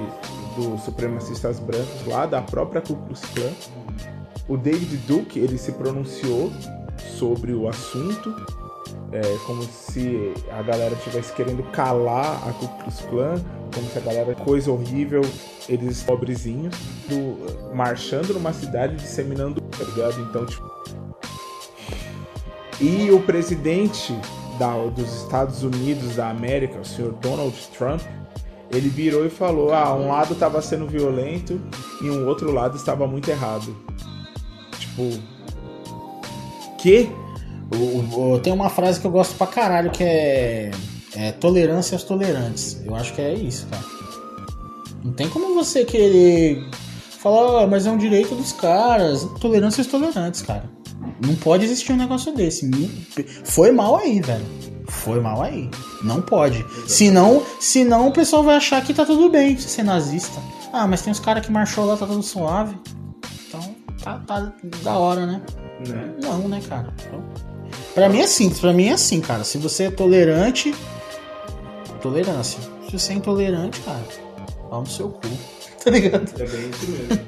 dos 0.56 0.84
supremacistas 0.84 1.60
brancos 1.60 2.06
lá, 2.08 2.26
da 2.26 2.42
própria 2.42 2.82
Ku 2.82 2.96
Klux 2.96 3.22
Klan. 3.34 3.52
O 4.48 4.58
David 4.58 4.98
Duke, 5.08 5.40
ele 5.40 5.58
se 5.58 5.72
pronunciou 5.72 6.52
sobre 7.18 7.54
o 7.54 7.68
assunto, 7.68 8.36
é, 9.16 9.38
como 9.46 9.64
se 9.64 10.34
a 10.52 10.62
galera 10.62 10.94
estivesse 10.96 11.32
querendo 11.34 11.64
calar 11.72 12.42
a 12.48 12.52
Ku 12.54 12.68
Klux 12.68 13.02
Klan, 13.10 13.36
como 13.74 13.88
se 13.90 13.98
a 13.98 14.02
galera, 14.02 14.36
coisa 14.36 14.72
horrível, 14.72 15.22
eles 15.70 16.04
pobrezinhos, 16.04 16.76
do- 17.08 17.74
marchando 17.76 18.34
numa 18.34 18.52
cidade, 18.54 18.96
disseminando, 18.96 19.62
tá 19.62 19.84
ligado? 19.84 20.22
Então, 20.22 20.46
tipo, 20.46 20.66
e 22.82 23.10
o 23.12 23.22
presidente 23.22 24.14
da- 24.60 24.86
dos 24.88 25.24
Estados 25.24 25.64
Unidos 25.64 26.16
da 26.18 26.30
América, 26.30 26.80
o 26.80 26.86
senhor 26.86 27.14
Donald 27.14 27.56
Trump, 27.78 28.02
ele 28.72 28.90
virou 28.90 29.26
e 29.26 29.30
falou: 29.30 29.74
ah, 29.74 29.96
um 29.96 30.10
lado 30.10 30.34
estava 30.34 30.62
sendo 30.62 30.88
violento 30.88 31.60
e 32.02 32.10
um 32.10 32.28
outro 32.28 32.52
lado 32.52 32.76
estava 32.76 33.08
muito 33.08 33.30
errado. 33.30 33.76
Tipo. 34.78 35.10
Que? 36.80 37.10
O- 37.74 38.34
o- 38.34 38.40
tem 38.40 38.54
uma 38.54 38.70
frase 38.70 39.00
que 39.00 39.08
eu 39.08 39.12
gosto 39.12 39.36
pra 39.36 39.48
caralho 39.48 39.90
que 39.92 40.04
é, 40.04 40.72
é 41.16 41.32
tolerância 41.32 41.96
aos 41.96 42.04
tolerantes. 42.04 42.82
Eu 42.86 42.96
acho 42.96 43.14
que 43.14 43.22
é 43.22 43.34
isso, 43.34 43.68
cara. 43.68 43.84
Não 45.04 45.14
tem 45.14 45.28
como 45.30 45.54
você 45.56 45.84
querer 45.86 46.64
falar, 47.20 47.64
"Ah, 47.64 47.68
mas 47.68 47.86
é 47.86 47.92
um 47.92 47.98
direito 47.98 48.36
dos 48.36 48.52
caras. 48.52 49.24
Tolerância 49.40 49.82
aos 49.82 49.88
tolerantes, 49.88 50.42
cara. 50.42 50.70
Não 51.26 51.36
pode 51.36 51.66
existir 51.66 51.92
um 51.92 51.98
negócio 51.98 52.34
desse. 52.34 52.70
Foi 53.44 53.72
mal 53.72 53.98
aí, 53.98 54.20
velho. 54.22 54.46
Foi 54.88 55.20
mal 55.20 55.42
aí. 55.42 55.70
Não 56.04 56.22
pode. 56.22 56.64
Senão, 56.88 57.42
senão 57.60 58.08
o 58.08 58.12
pessoal 58.12 58.44
vai 58.44 58.56
achar 58.56 58.84
que 58.84 58.94
tá 58.94 59.06
tudo 59.06 59.30
bem 59.30 59.58
ser 59.58 59.84
nazista. 59.84 60.40
Ah, 60.72 60.86
mas 60.88 61.02
tem 61.02 61.12
uns 61.12 61.20
caras 61.20 61.46
que 61.46 61.52
marchou 61.52 61.86
lá, 61.86 61.96
tá 61.98 62.06
tudo 62.06 62.22
suave. 62.22 62.76
Então, 63.48 63.76
tá, 64.04 64.20
tá 64.28 64.52
da 64.84 64.98
hora, 64.98 65.26
né? 65.26 65.42
Né? 65.88 66.14
Não, 66.22 66.48
né, 66.48 66.62
cara? 66.68 66.94
Então, 67.08 67.24
pra 67.94 68.10
mim 68.10 68.20
é 68.20 68.28
simples, 68.28 68.60
pra 68.60 68.74
mim 68.74 68.88
é 68.88 68.94
assim, 68.94 69.22
cara. 69.22 69.44
Se 69.44 69.58
você 69.58 69.86
é 69.86 69.92
tolerante, 69.92 70.74
tolerância. 72.02 72.60
Se 72.90 72.98
você 72.98 73.14
é 73.14 73.16
intolerante, 73.16 73.80
cara, 73.82 74.04
pau 74.70 74.82
no 74.82 74.88
seu 74.88 75.10
cu. 75.10 75.28
Tá 75.86 75.92
ligado? 75.92 76.28
É 76.42 76.48
bem 76.48 76.70
isso 76.72 76.90
mesmo. 76.90 77.26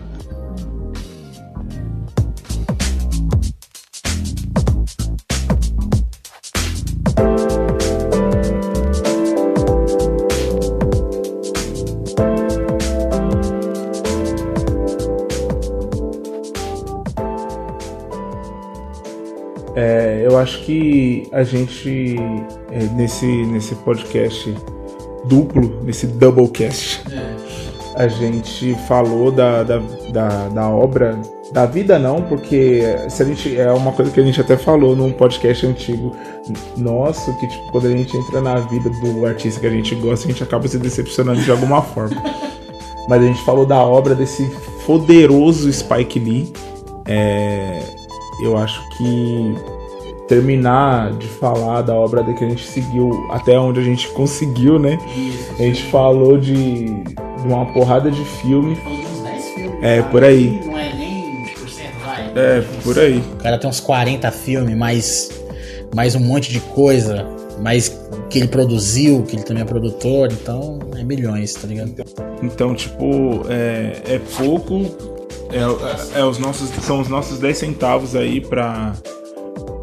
Que 20.68 21.30
a 21.32 21.44
gente, 21.44 22.18
é, 22.70 22.84
nesse, 22.94 23.26
nesse 23.26 23.74
podcast 23.74 24.54
duplo, 25.24 25.82
nesse 25.82 26.06
doublecast, 26.06 27.06
a 27.96 28.10
gente 28.10 28.76
falou 28.86 29.32
da, 29.32 29.64
da, 29.64 29.78
da, 30.12 30.50
da 30.50 30.70
obra, 30.70 31.18
da 31.54 31.66
vida 31.66 31.98
não, 31.98 32.22
porque 32.22 32.82
se 33.08 33.24
a 33.24 33.26
gente, 33.26 33.58
é 33.58 33.72
uma 33.72 33.94
coisa 33.94 34.12
que 34.12 34.20
a 34.20 34.24
gente 34.24 34.42
até 34.42 34.58
falou 34.58 34.94
num 34.94 35.14
podcast 35.14 35.66
antigo 35.66 36.14
nosso, 36.76 37.34
que 37.40 37.48
tipo, 37.48 37.72
quando 37.72 37.88
a 37.88 37.92
gente 37.92 38.18
entra 38.18 38.42
na 38.42 38.60
vida 38.60 38.90
do 38.90 39.26
artista 39.26 39.62
que 39.62 39.68
a 39.68 39.72
gente 39.72 39.96
gosta, 39.96 40.28
a 40.28 40.32
gente 40.32 40.44
acaba 40.44 40.68
se 40.68 40.78
decepcionando 40.78 41.42
de 41.42 41.50
alguma 41.50 41.82
forma. 41.94 42.22
Mas 43.08 43.22
a 43.22 43.26
gente 43.26 43.42
falou 43.46 43.66
da 43.66 43.82
obra 43.82 44.14
desse 44.14 44.46
poderoso 44.86 45.72
Spike 45.72 46.20
Lee. 46.20 46.52
É, 47.08 47.80
eu 48.44 48.58
acho 48.58 48.82
que 48.98 49.77
terminar 50.28 51.14
de 51.14 51.28
falar 51.28 51.82
da 51.82 51.96
obra 51.96 52.24
que 52.24 52.44
a 52.44 52.50
gente 52.50 52.66
seguiu 52.68 53.12
até 53.32 53.58
onde 53.58 53.80
a 53.80 53.84
gente 53.84 54.08
conseguiu, 54.10 54.78
né? 54.78 55.00
A 55.58 55.62
gente 55.62 55.84
falou 55.84 56.38
de, 56.38 56.86
de 56.86 57.44
uma 57.46 57.66
porrada 57.68 58.12
de 58.12 58.24
filme. 58.24 58.78
É, 59.82 60.02
por 60.02 60.24
aí. 60.24 60.60
Não 60.66 60.78
é 60.78 60.94
nem 60.94 61.44
por 61.54 61.70
cento, 61.70 61.94
vai. 62.04 62.32
É, 62.36 62.64
por 62.84 63.00
aí. 63.00 63.20
O 63.20 63.36
cara 63.38 63.58
tem 63.58 63.70
uns 63.70 63.80
40 63.80 64.30
filmes, 64.32 64.76
mais, 64.76 65.30
mais 65.96 66.16
um 66.16 66.20
monte 66.20 66.52
de 66.52 66.60
coisa, 66.60 67.26
mais 67.62 67.90
que 68.30 68.40
ele 68.40 68.48
produziu, 68.48 69.24
que 69.24 69.36
ele 69.36 69.44
também 69.44 69.64
é 69.64 69.66
produtor, 69.66 70.32
então 70.32 70.80
é 70.98 71.04
milhões, 71.04 71.54
tá 71.54 71.68
ligado? 71.68 71.94
Então, 72.42 72.76
tipo, 72.76 73.46
é, 73.50 74.16
é 74.16 74.22
pouco. 74.38 74.86
É, 75.50 76.20
é 76.20 76.26
os 76.26 76.38
nossos, 76.38 76.70
são 76.84 77.00
os 77.00 77.08
nossos 77.08 77.40
10 77.40 77.58
centavos 77.58 78.16
aí 78.16 78.42
pra. 78.42 78.94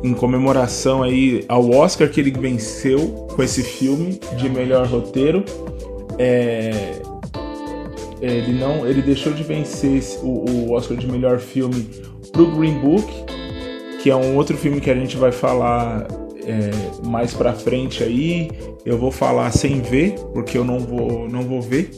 Em 0.05 0.13
comemoração 0.13 1.03
aí 1.03 1.47
ao 1.49 1.71
Oscar 1.71 2.11
que 2.11 2.21
ele 2.21 2.31
venceu 2.31 3.27
com 3.35 3.43
esse 3.43 3.63
filme 3.63 4.21
de 4.37 4.51
melhor 4.51 4.87
roteiro. 4.87 5.43
É, 6.19 7.01
ele 8.21 8.53
não. 8.53 8.87
Ele 8.87 9.01
deixou 9.01 9.33
de 9.33 9.43
vencer 9.43 10.03
o, 10.23 10.51
o 10.51 10.73
Oscar 10.73 10.95
de 10.97 11.11
melhor 11.11 11.39
filme 11.39 11.89
pro 12.33 12.55
Green 12.55 12.79
Book, 12.81 13.07
que 14.03 14.11
é 14.11 14.17
um 14.17 14.37
outro 14.37 14.59
filme 14.59 14.79
que 14.79 14.91
a 14.91 14.95
gente 14.95 15.17
vai 15.17 15.33
falar 15.33 16.07
é, 16.45 17.07
mais 17.07 17.33
pra 17.33 17.55
frente 17.55 18.05
aí. 18.05 18.51
Eu 18.85 18.99
vou 18.99 19.11
falar 19.11 19.51
sem 19.53 19.81
ver, 19.81 20.17
porque 20.35 20.59
eu 20.59 20.65
não 20.65 20.81
vou, 20.81 21.27
não 21.31 21.41
vou 21.43 21.63
ver 21.63 21.91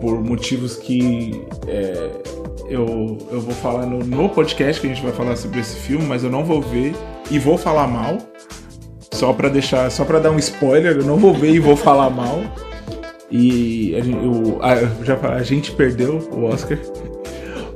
por 0.00 0.20
motivos 0.20 0.76
que 0.76 1.40
é, 1.68 2.10
eu, 2.72 3.18
eu 3.30 3.40
vou 3.40 3.54
falar 3.54 3.86
no, 3.86 3.98
no 3.98 4.28
podcast 4.28 4.80
que 4.80 4.86
a 4.86 4.90
gente 4.90 5.02
vai 5.02 5.12
falar 5.12 5.36
sobre 5.36 5.60
esse 5.60 5.76
filme, 5.76 6.04
mas 6.06 6.24
eu 6.24 6.30
não 6.30 6.44
vou 6.44 6.60
ver 6.60 6.94
e 7.30 7.38
vou 7.38 7.56
falar 7.58 7.86
mal. 7.86 8.18
Só 9.12 9.32
pra 9.32 9.48
deixar, 9.48 9.90
só 9.90 10.04
para 10.04 10.18
dar 10.18 10.30
um 10.30 10.38
spoiler, 10.38 10.96
eu 10.96 11.04
não 11.04 11.16
vou 11.16 11.32
ver 11.34 11.50
e 11.52 11.58
vou 11.58 11.76
falar 11.76 12.10
mal. 12.10 12.40
E 13.30 13.94
a 13.96 14.00
gente, 14.00 14.24
eu- 14.24 14.58
a, 14.60 14.76
já, 15.04 15.16
a 15.34 15.42
gente 15.42 15.70
perdeu 15.72 16.18
o 16.32 16.44
Oscar. 16.44 16.78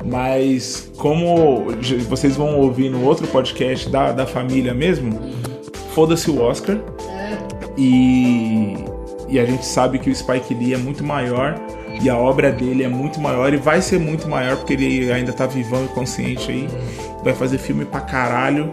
Mas 0.05 0.90
como 0.97 1.66
vocês 2.09 2.36
vão 2.36 2.59
ouvir 2.60 2.89
no 2.90 3.05
outro 3.05 3.27
podcast 3.27 3.89
da, 3.89 4.12
da 4.12 4.27
família 4.27 4.73
mesmo, 4.74 5.18
foda-se 5.94 6.31
o 6.31 6.40
Oscar. 6.40 6.78
E, 7.77 8.77
e 9.28 9.39
a 9.39 9.44
gente 9.44 9.64
sabe 9.66 9.98
que 9.98 10.10
o 10.10 10.14
Spike 10.14 10.55
Lee 10.55 10.74
é 10.74 10.78
muito 10.78 11.05
maior 11.05 11.55
e 12.01 12.09
a 12.09 12.16
obra 12.16 12.52
dele 12.52 12.85
é 12.85 12.89
muito 12.89 13.20
maior 13.20 13.52
e 13.52 13.56
vai 13.56 13.81
ser 13.81 13.98
muito 13.98 14.28
maior 14.28 14.56
porque 14.56 14.74
ele 14.74 15.12
ainda 15.12 15.32
tá 15.32 15.47
vivão 15.47 15.85
e 15.85 15.89
consciente 15.89 16.51
aí. 16.51 16.68
Vai 17.23 17.35
fazer 17.35 17.59
filme 17.59 17.85
pra 17.85 18.01
caralho. 18.01 18.73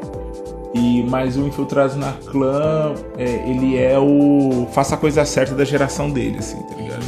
E 0.73 1.03
mais 1.03 1.37
o 1.37 1.45
Infiltrados 1.45 1.95
na 1.95 2.13
Clã, 2.13 2.95
é, 3.15 3.47
ele 3.47 3.77
é 3.77 3.97
o 3.99 4.67
faça 4.71 4.95
a 4.95 4.97
coisa 4.97 5.23
certa 5.23 5.53
da 5.53 5.63
geração 5.63 6.09
dele, 6.09 6.37
assim, 6.39 6.57
tá 6.63 6.75
ligado? 6.75 7.03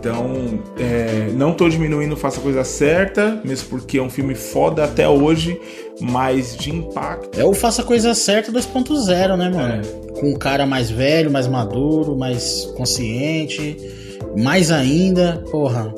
Então, 0.00 0.58
é, 0.78 1.30
não 1.34 1.52
tô 1.52 1.68
diminuindo 1.68 2.16
Faça 2.16 2.40
a 2.40 2.42
Coisa 2.42 2.64
Certa, 2.64 3.38
mesmo 3.44 3.68
porque 3.68 3.98
é 3.98 4.02
um 4.02 4.08
filme 4.08 4.34
foda 4.34 4.84
até 4.84 5.06
hoje, 5.06 5.60
mas 6.00 6.56
de 6.56 6.74
impacto. 6.74 7.38
É 7.38 7.44
o 7.44 7.52
Faça 7.52 7.82
a 7.82 7.84
Coisa 7.84 8.14
Certa 8.14 8.50
2.0, 8.50 9.36
né, 9.36 9.50
mano? 9.50 9.82
Com 10.18 10.30
um 10.30 10.38
cara 10.38 10.64
mais 10.64 10.90
velho, 10.90 11.30
mais 11.30 11.46
maduro, 11.46 12.16
mais 12.16 12.64
consciente, 12.78 13.76
mais 14.36 14.70
ainda, 14.70 15.42
porra. 15.50 15.92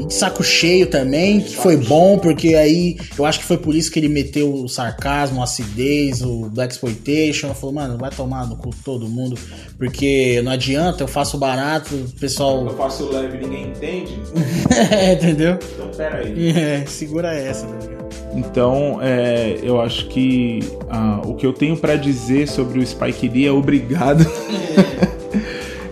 E 0.00 0.04
de 0.04 0.14
saco 0.14 0.44
cheio 0.44 0.86
também, 0.86 1.40
que 1.40 1.56
foi 1.56 1.76
bom, 1.76 2.18
porque 2.18 2.54
aí 2.54 2.96
eu 3.18 3.24
acho 3.24 3.40
que 3.40 3.44
foi 3.44 3.58
por 3.58 3.74
isso 3.74 3.90
que 3.90 3.98
ele 3.98 4.08
meteu 4.08 4.54
o 4.54 4.68
sarcasmo, 4.68 5.40
a 5.40 5.44
acidez, 5.44 6.22
o 6.22 6.48
Black 6.50 6.72
Exploitation. 6.72 7.52
Falou, 7.52 7.74
mano, 7.74 7.98
vai 7.98 8.10
tomar 8.10 8.46
no 8.46 8.56
cu 8.56 8.70
todo 8.84 9.08
mundo, 9.08 9.36
porque 9.76 10.40
não 10.44 10.52
adianta, 10.52 11.02
eu 11.02 11.08
faço 11.08 11.36
barato, 11.36 11.96
o 11.96 12.20
pessoal. 12.20 12.68
faço 12.76 13.10
leve 13.10 13.38
e 13.38 13.40
ninguém 13.40 13.70
entende. 13.70 14.20
é, 14.92 15.14
entendeu? 15.14 15.58
Então 15.74 15.90
peraí. 15.96 16.48
É, 16.56 16.86
segura 16.86 17.34
essa, 17.34 17.66
tá 17.66 17.84
ligado? 17.84 17.98
Então, 18.34 19.00
é, 19.02 19.58
eu 19.62 19.80
acho 19.80 20.06
que 20.08 20.60
ah, 20.88 21.22
o 21.24 21.34
que 21.34 21.44
eu 21.44 21.52
tenho 21.52 21.76
pra 21.76 21.96
dizer 21.96 22.46
sobre 22.46 22.78
o 22.78 22.86
Spike 22.86 23.28
Lee 23.28 23.46
é 23.46 23.52
obrigado. 23.52 24.24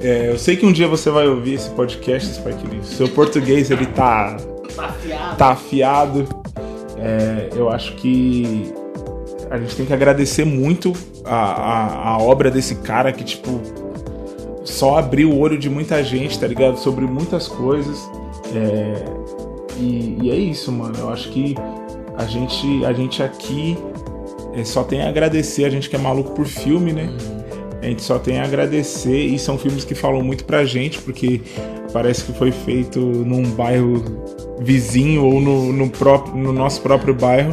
É, 0.01 0.31
eu 0.31 0.39
sei 0.39 0.57
que 0.57 0.67
um 0.67 0.73
dia 0.73 0.87
você 0.87 1.11
vai 1.11 1.27
ouvir 1.27 1.55
esse 1.55 1.71
podcast, 1.71 2.35
Spike 2.35 2.67
Lee. 2.67 2.85
Seu 2.85 3.09
português 3.09 3.71
ele 3.71 3.87
tá 3.87 4.37
Tá 4.75 4.87
afiado. 4.87 5.37
tá 5.37 5.49
afiado. 5.51 6.29
É, 6.99 7.49
eu 7.55 7.69
acho 7.71 7.95
que 7.95 8.73
a 9.51 9.59
gente 9.59 9.75
tem 9.77 9.87
que 9.87 9.93
agradecer 9.93 10.45
muito 10.45 10.93
a, 11.25 11.35
a, 11.35 12.09
a 12.11 12.19
obra 12.19 12.51
desse 12.51 12.77
cara 12.77 13.13
que, 13.13 13.25
tipo, 13.25 13.61
só 14.65 14.99
abriu 14.99 15.31
o 15.31 15.39
olho 15.39 15.59
de 15.59 15.71
muita 15.71 16.03
gente, 16.03 16.39
tá 16.39 16.47
ligado? 16.47 16.79
Sobre 16.79 17.05
muitas 17.07 17.49
coisas. 17.49 17.99
É, 18.55 19.05
e, 19.79 20.19
e 20.23 20.31
é 20.31 20.35
isso, 20.37 20.71
mano. 20.73 20.95
Eu 20.99 21.09
acho 21.11 21.31
que 21.31 21.55
a 22.17 22.25
gente, 22.25 22.85
a 22.85 22.93
gente 22.93 23.23
aqui 23.23 23.79
é, 24.55 24.65
só 24.65 24.83
tem 24.83 25.03
a 25.03 25.09
agradecer, 25.09 25.65
a 25.65 25.71
gente 25.71 25.89
que 25.89 25.97
é 25.97 25.99
maluco 25.99 26.33
por 26.33 26.47
filme, 26.47 26.93
né? 26.93 27.09
A 27.87 27.89
gente 27.89 28.03
só 28.03 28.19
tem 28.19 28.41
a 28.41 28.45
agradecer 28.45 29.17
e 29.17 29.39
são 29.39 29.57
filmes 29.57 29.85
que 29.85 29.95
falam 29.95 30.21
muito 30.21 30.45
pra 30.45 30.65
gente, 30.65 31.01
porque 31.01 31.41
parece 31.93 32.25
que 32.25 32.33
foi 32.33 32.51
feito 32.51 32.99
num 32.99 33.45
bairro 33.51 34.03
vizinho 34.59 35.25
ou 35.25 35.41
no, 35.41 35.73
no, 35.73 35.89
próprio, 35.89 36.37
no 36.37 36.53
nosso 36.53 36.83
próprio 36.83 37.15
bairro. 37.15 37.53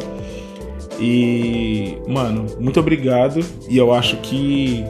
E, 1.00 2.00
mano, 2.08 2.48
muito 2.60 2.80
obrigado. 2.80 3.46
E 3.70 3.78
eu 3.78 3.94
acho 3.94 4.18
que 4.22 4.84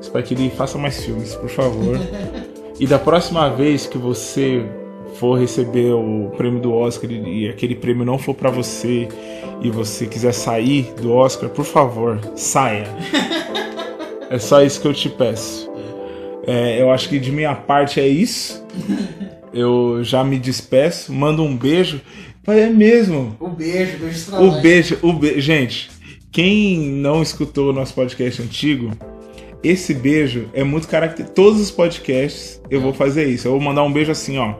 Spike 0.00 0.36
Lee 0.36 0.50
faça 0.56 0.78
mais 0.78 1.04
filmes, 1.04 1.34
por 1.34 1.50
favor. 1.50 1.98
e 2.78 2.86
da 2.86 3.00
próxima 3.00 3.50
vez 3.50 3.84
que 3.84 3.98
você 3.98 4.64
for 5.14 5.40
receber 5.40 5.92
o 5.92 6.30
prêmio 6.36 6.60
do 6.60 6.72
Oscar 6.72 7.10
e 7.10 7.46
e 7.46 7.48
aquele 7.48 7.74
prêmio 7.74 8.04
não 8.04 8.16
for 8.16 8.32
pra 8.32 8.48
você 8.48 9.08
e 9.60 9.70
você 9.72 10.06
quiser 10.06 10.32
sair 10.32 10.94
do 11.02 11.12
Oscar, 11.12 11.50
por 11.50 11.64
favor, 11.64 12.20
saia. 12.36 12.86
É 14.30 14.38
só 14.38 14.62
isso 14.62 14.80
que 14.80 14.86
eu 14.86 14.94
te 14.94 15.08
peço. 15.08 15.70
É, 16.46 16.80
eu 16.80 16.90
acho 16.90 17.08
que 17.08 17.18
de 17.18 17.30
minha 17.30 17.54
parte 17.54 18.00
é 18.00 18.06
isso. 18.06 18.64
Eu 19.52 20.02
já 20.04 20.22
me 20.22 20.38
despeço, 20.38 21.12
mando 21.12 21.42
um 21.42 21.56
beijo. 21.56 22.00
É 22.46 22.66
mesmo. 22.66 23.36
O 23.38 23.48
beijo, 23.48 23.98
beijo 23.98 24.36
O 24.36 24.60
beijo, 24.62 24.98
o 25.02 25.12
be... 25.12 25.38
gente, 25.40 25.90
quem 26.32 26.78
não 26.78 27.22
escutou 27.22 27.70
o 27.70 27.72
nosso 27.72 27.92
podcast 27.92 28.40
antigo, 28.40 28.90
esse 29.62 29.92
beijo 29.92 30.48
é 30.54 30.64
muito 30.64 30.88
característico. 30.88 31.34
Todos 31.34 31.60
os 31.60 31.70
podcasts 31.70 32.60
eu 32.70 32.80
vou 32.80 32.94
fazer 32.94 33.26
isso. 33.26 33.48
Eu 33.48 33.52
vou 33.52 33.60
mandar 33.60 33.82
um 33.82 33.92
beijo 33.92 34.12
assim, 34.12 34.38
ó. 34.38 34.54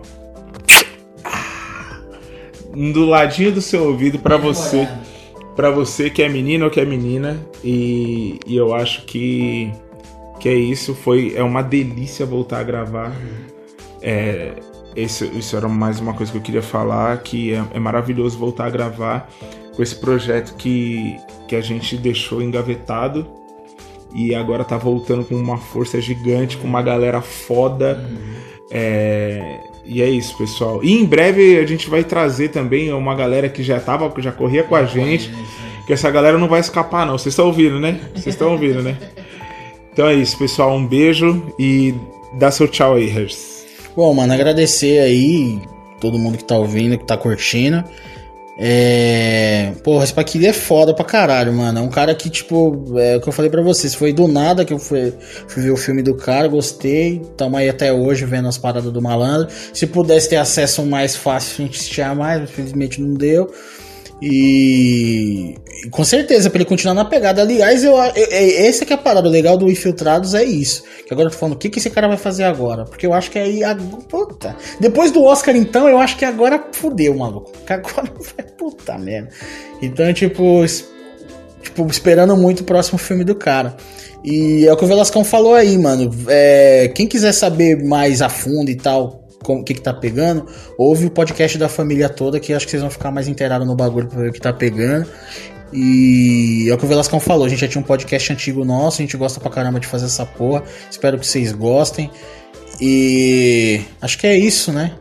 Do 2.74 3.06
ladinho 3.06 3.52
do 3.52 3.62
seu 3.62 3.84
ouvido 3.84 4.18
pra 4.18 4.36
você, 4.36 4.86
Pra 5.58 5.70
você 5.70 6.08
que 6.08 6.22
é 6.22 6.28
menino 6.28 6.66
ou 6.66 6.70
que 6.70 6.78
é 6.78 6.84
menina 6.84 7.36
e, 7.64 8.38
e 8.46 8.56
eu 8.56 8.72
acho 8.72 9.04
que 9.06 9.72
que 10.38 10.48
é 10.48 10.54
isso. 10.54 10.94
Foi 10.94 11.32
é 11.34 11.42
uma 11.42 11.62
delícia 11.62 12.24
voltar 12.24 12.60
a 12.60 12.62
gravar. 12.62 13.12
É, 14.00 14.52
esse, 14.94 15.24
isso 15.36 15.56
era 15.56 15.68
mais 15.68 15.98
uma 15.98 16.14
coisa 16.14 16.30
que 16.30 16.38
eu 16.38 16.42
queria 16.42 16.62
falar, 16.62 17.18
que 17.24 17.54
é, 17.54 17.64
é 17.74 17.80
maravilhoso 17.80 18.38
voltar 18.38 18.66
a 18.66 18.70
gravar 18.70 19.28
com 19.74 19.82
esse 19.82 19.96
projeto 19.96 20.54
que, 20.54 21.16
que 21.48 21.56
a 21.56 21.60
gente 21.60 21.96
deixou 21.96 22.40
engavetado 22.40 23.26
e 24.14 24.36
agora 24.36 24.62
tá 24.64 24.78
voltando 24.78 25.24
com 25.24 25.34
uma 25.34 25.58
força 25.58 26.00
gigante, 26.00 26.56
com 26.56 26.68
uma 26.68 26.82
galera 26.82 27.20
foda. 27.20 28.08
É, 28.70 29.58
e 29.88 30.02
é 30.02 30.08
isso, 30.08 30.36
pessoal. 30.36 30.84
E 30.84 30.92
em 30.92 31.04
breve 31.04 31.58
a 31.58 31.66
gente 31.66 31.88
vai 31.88 32.04
trazer 32.04 32.50
também 32.50 32.92
uma 32.92 33.14
galera 33.14 33.48
que 33.48 33.62
já 33.62 33.80
tava, 33.80 34.10
que 34.10 34.20
já 34.20 34.30
corria 34.30 34.62
com 34.62 34.76
a 34.76 34.84
gente. 34.84 35.32
Que 35.86 35.94
essa 35.94 36.10
galera 36.10 36.36
não 36.36 36.46
vai 36.46 36.60
escapar, 36.60 37.06
não. 37.06 37.16
Vocês 37.16 37.32
estão 37.32 37.46
ouvindo, 37.46 37.80
né? 37.80 37.98
Vocês 38.12 38.34
estão 38.34 38.52
ouvindo, 38.52 38.82
né? 38.82 38.96
Então 39.90 40.06
é 40.06 40.14
isso, 40.14 40.38
pessoal. 40.38 40.76
Um 40.76 40.86
beijo 40.86 41.52
e 41.58 41.92
dá 42.34 42.52
seu 42.52 42.68
tchau 42.68 42.94
aí, 42.94 43.06
Regis. 43.06 43.66
Bom, 43.96 44.14
mano, 44.14 44.32
agradecer 44.32 45.00
aí 45.00 45.60
todo 46.00 46.16
mundo 46.16 46.38
que 46.38 46.44
tá 46.44 46.56
ouvindo, 46.56 46.96
que 46.96 47.04
tá 47.04 47.16
curtindo. 47.16 47.82
É. 48.60 49.72
Porra, 49.84 50.02
esse 50.02 50.38
Lee 50.38 50.48
é 50.48 50.52
foda 50.52 50.92
pra 50.92 51.04
caralho, 51.04 51.52
mano. 51.52 51.78
É 51.78 51.82
um 51.82 51.88
cara 51.88 52.12
que, 52.14 52.28
tipo, 52.28 52.98
é 52.98 53.16
o 53.16 53.20
que 53.20 53.28
eu 53.28 53.32
falei 53.32 53.50
pra 53.50 53.62
vocês. 53.62 53.94
Foi 53.94 54.12
do 54.12 54.26
nada 54.26 54.64
que 54.64 54.72
eu 54.72 54.78
fui, 54.78 55.14
fui 55.46 55.62
ver 55.62 55.70
o 55.70 55.76
filme 55.76 56.02
do 56.02 56.16
cara, 56.16 56.48
gostei. 56.48 57.22
Tamo 57.36 57.56
aí 57.56 57.68
até 57.68 57.92
hoje 57.92 58.24
vendo 58.24 58.48
as 58.48 58.58
paradas 58.58 58.92
do 58.92 59.00
malandro. 59.00 59.48
Se 59.72 59.86
pudesse 59.86 60.28
ter 60.28 60.36
acesso 60.36 60.84
mais 60.84 61.14
fácil, 61.14 61.62
a 61.62 61.66
gente 61.66 61.78
assistia 61.78 62.14
mais, 62.14 62.40
mas 62.40 62.50
infelizmente 62.50 63.00
não 63.00 63.14
deu. 63.14 63.50
E, 64.20 65.54
com 65.90 66.02
certeza, 66.04 66.50
pra 66.50 66.58
ele 66.58 66.68
continuar 66.68 66.94
na 66.94 67.04
pegada. 67.04 67.42
Aliás, 67.42 67.84
eu, 67.84 67.92
eu, 67.92 68.00
é- 68.00 68.66
esse 68.68 68.84
que 68.84 68.92
é 68.92 68.96
a 68.96 68.98
parada 68.98 69.28
o 69.28 69.30
legal 69.30 69.56
do 69.56 69.70
Infiltrados 69.70 70.34
é 70.34 70.42
isso. 70.44 70.82
Que 71.06 71.12
agora 71.12 71.28
eu 71.28 71.32
tô 71.32 71.38
falando, 71.38 71.54
o 71.54 71.58
que, 71.58 71.68
que 71.70 71.78
esse 71.78 71.90
cara 71.90 72.08
vai 72.08 72.16
fazer 72.16 72.44
agora? 72.44 72.84
Porque 72.84 73.06
eu 73.06 73.12
acho 73.14 73.30
que 73.30 73.38
aí. 73.38 73.62
a- 73.62 73.76
Puta. 74.08 74.56
Depois 74.80 75.12
do 75.12 75.22
Oscar, 75.24 75.54
então, 75.56 75.88
eu 75.88 75.98
acho 75.98 76.16
que 76.16 76.24
agora 76.24 76.62
fudeu, 76.72 77.14
maluco. 77.14 77.52
Que 77.66 77.72
agora 77.72 78.12
vai. 78.36 78.44
Puta 78.56 78.98
merda. 78.98 79.28
Então, 79.80 80.12
tipo. 80.12 80.64
Tipo, 81.62 81.86
esperando 81.90 82.36
muito 82.36 82.60
o 82.60 82.64
próximo 82.64 82.98
filme 82.98 83.24
do 83.24 83.34
cara. 83.34 83.76
E 84.24 84.66
é 84.66 84.72
o 84.72 84.76
que 84.76 84.84
o 84.84 84.88
Velascão 84.88 85.22
falou 85.24 85.54
aí, 85.54 85.76
mano. 85.78 86.10
É, 86.28 86.90
quem 86.94 87.06
quiser 87.06 87.32
saber 87.32 87.84
mais 87.84 88.20
a 88.22 88.28
fundo 88.28 88.70
e 88.70 88.74
tal, 88.76 89.27
o 89.56 89.64
que, 89.64 89.74
que 89.74 89.80
tá 89.80 89.92
pegando, 89.92 90.46
ouve 90.76 91.06
o 91.06 91.10
podcast 91.10 91.56
da 91.58 91.68
família 91.68 92.08
toda, 92.08 92.38
que 92.38 92.52
acho 92.52 92.66
que 92.66 92.70
vocês 92.70 92.82
vão 92.82 92.90
ficar 92.90 93.10
mais 93.10 93.28
inteirados 93.28 93.66
no 93.66 93.74
bagulho 93.74 94.06
pra 94.06 94.20
ver 94.20 94.30
o 94.30 94.32
que 94.32 94.40
tá 94.40 94.52
pegando. 94.52 95.08
E 95.72 96.66
é 96.70 96.74
o 96.74 96.78
que 96.78 96.84
o 96.84 96.88
Velascão 96.88 97.20
falou, 97.20 97.44
a 97.44 97.48
gente 97.48 97.60
já 97.60 97.68
tinha 97.68 97.80
um 97.80 97.84
podcast 97.84 98.32
antigo 98.32 98.64
nosso, 98.64 99.00
a 99.00 99.04
gente 99.04 99.16
gosta 99.16 99.38
pra 99.38 99.50
caramba 99.50 99.78
de 99.78 99.86
fazer 99.86 100.06
essa 100.06 100.24
porra. 100.24 100.62
Espero 100.90 101.18
que 101.18 101.26
vocês 101.26 101.52
gostem. 101.52 102.10
E 102.80 103.80
acho 104.00 104.18
que 104.18 104.26
é 104.26 104.36
isso, 104.36 104.72
né? 104.72 104.92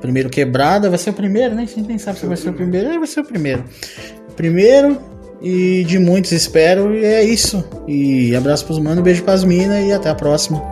Primeiro 0.00 0.30
quebrada, 0.30 0.88
vai 0.88 0.98
ser 0.98 1.10
o 1.10 1.14
primeiro, 1.14 1.54
né? 1.54 1.62
A 1.62 1.66
gente 1.66 1.82
nem 1.82 1.98
sabe 1.98 2.18
se 2.18 2.26
vai 2.26 2.36
ser 2.36 2.50
o 2.50 2.52
primeiro. 2.52 2.88
É, 2.88 2.98
vai 2.98 3.06
ser 3.06 3.20
o 3.20 3.24
primeiro. 3.24 3.64
Primeiro 4.36 5.00
e 5.42 5.84
de 5.84 5.98
muitos, 5.98 6.32
espero. 6.32 6.94
E 6.94 7.04
é 7.04 7.22
isso. 7.22 7.64
E 7.86 8.34
abraço 8.34 8.64
pros 8.64 8.78
manos, 8.78 9.02
beijo 9.02 9.22
pras 9.22 9.44
minas 9.44 9.84
e 9.84 9.92
até 9.92 10.08
a 10.08 10.14
próxima. 10.14 10.62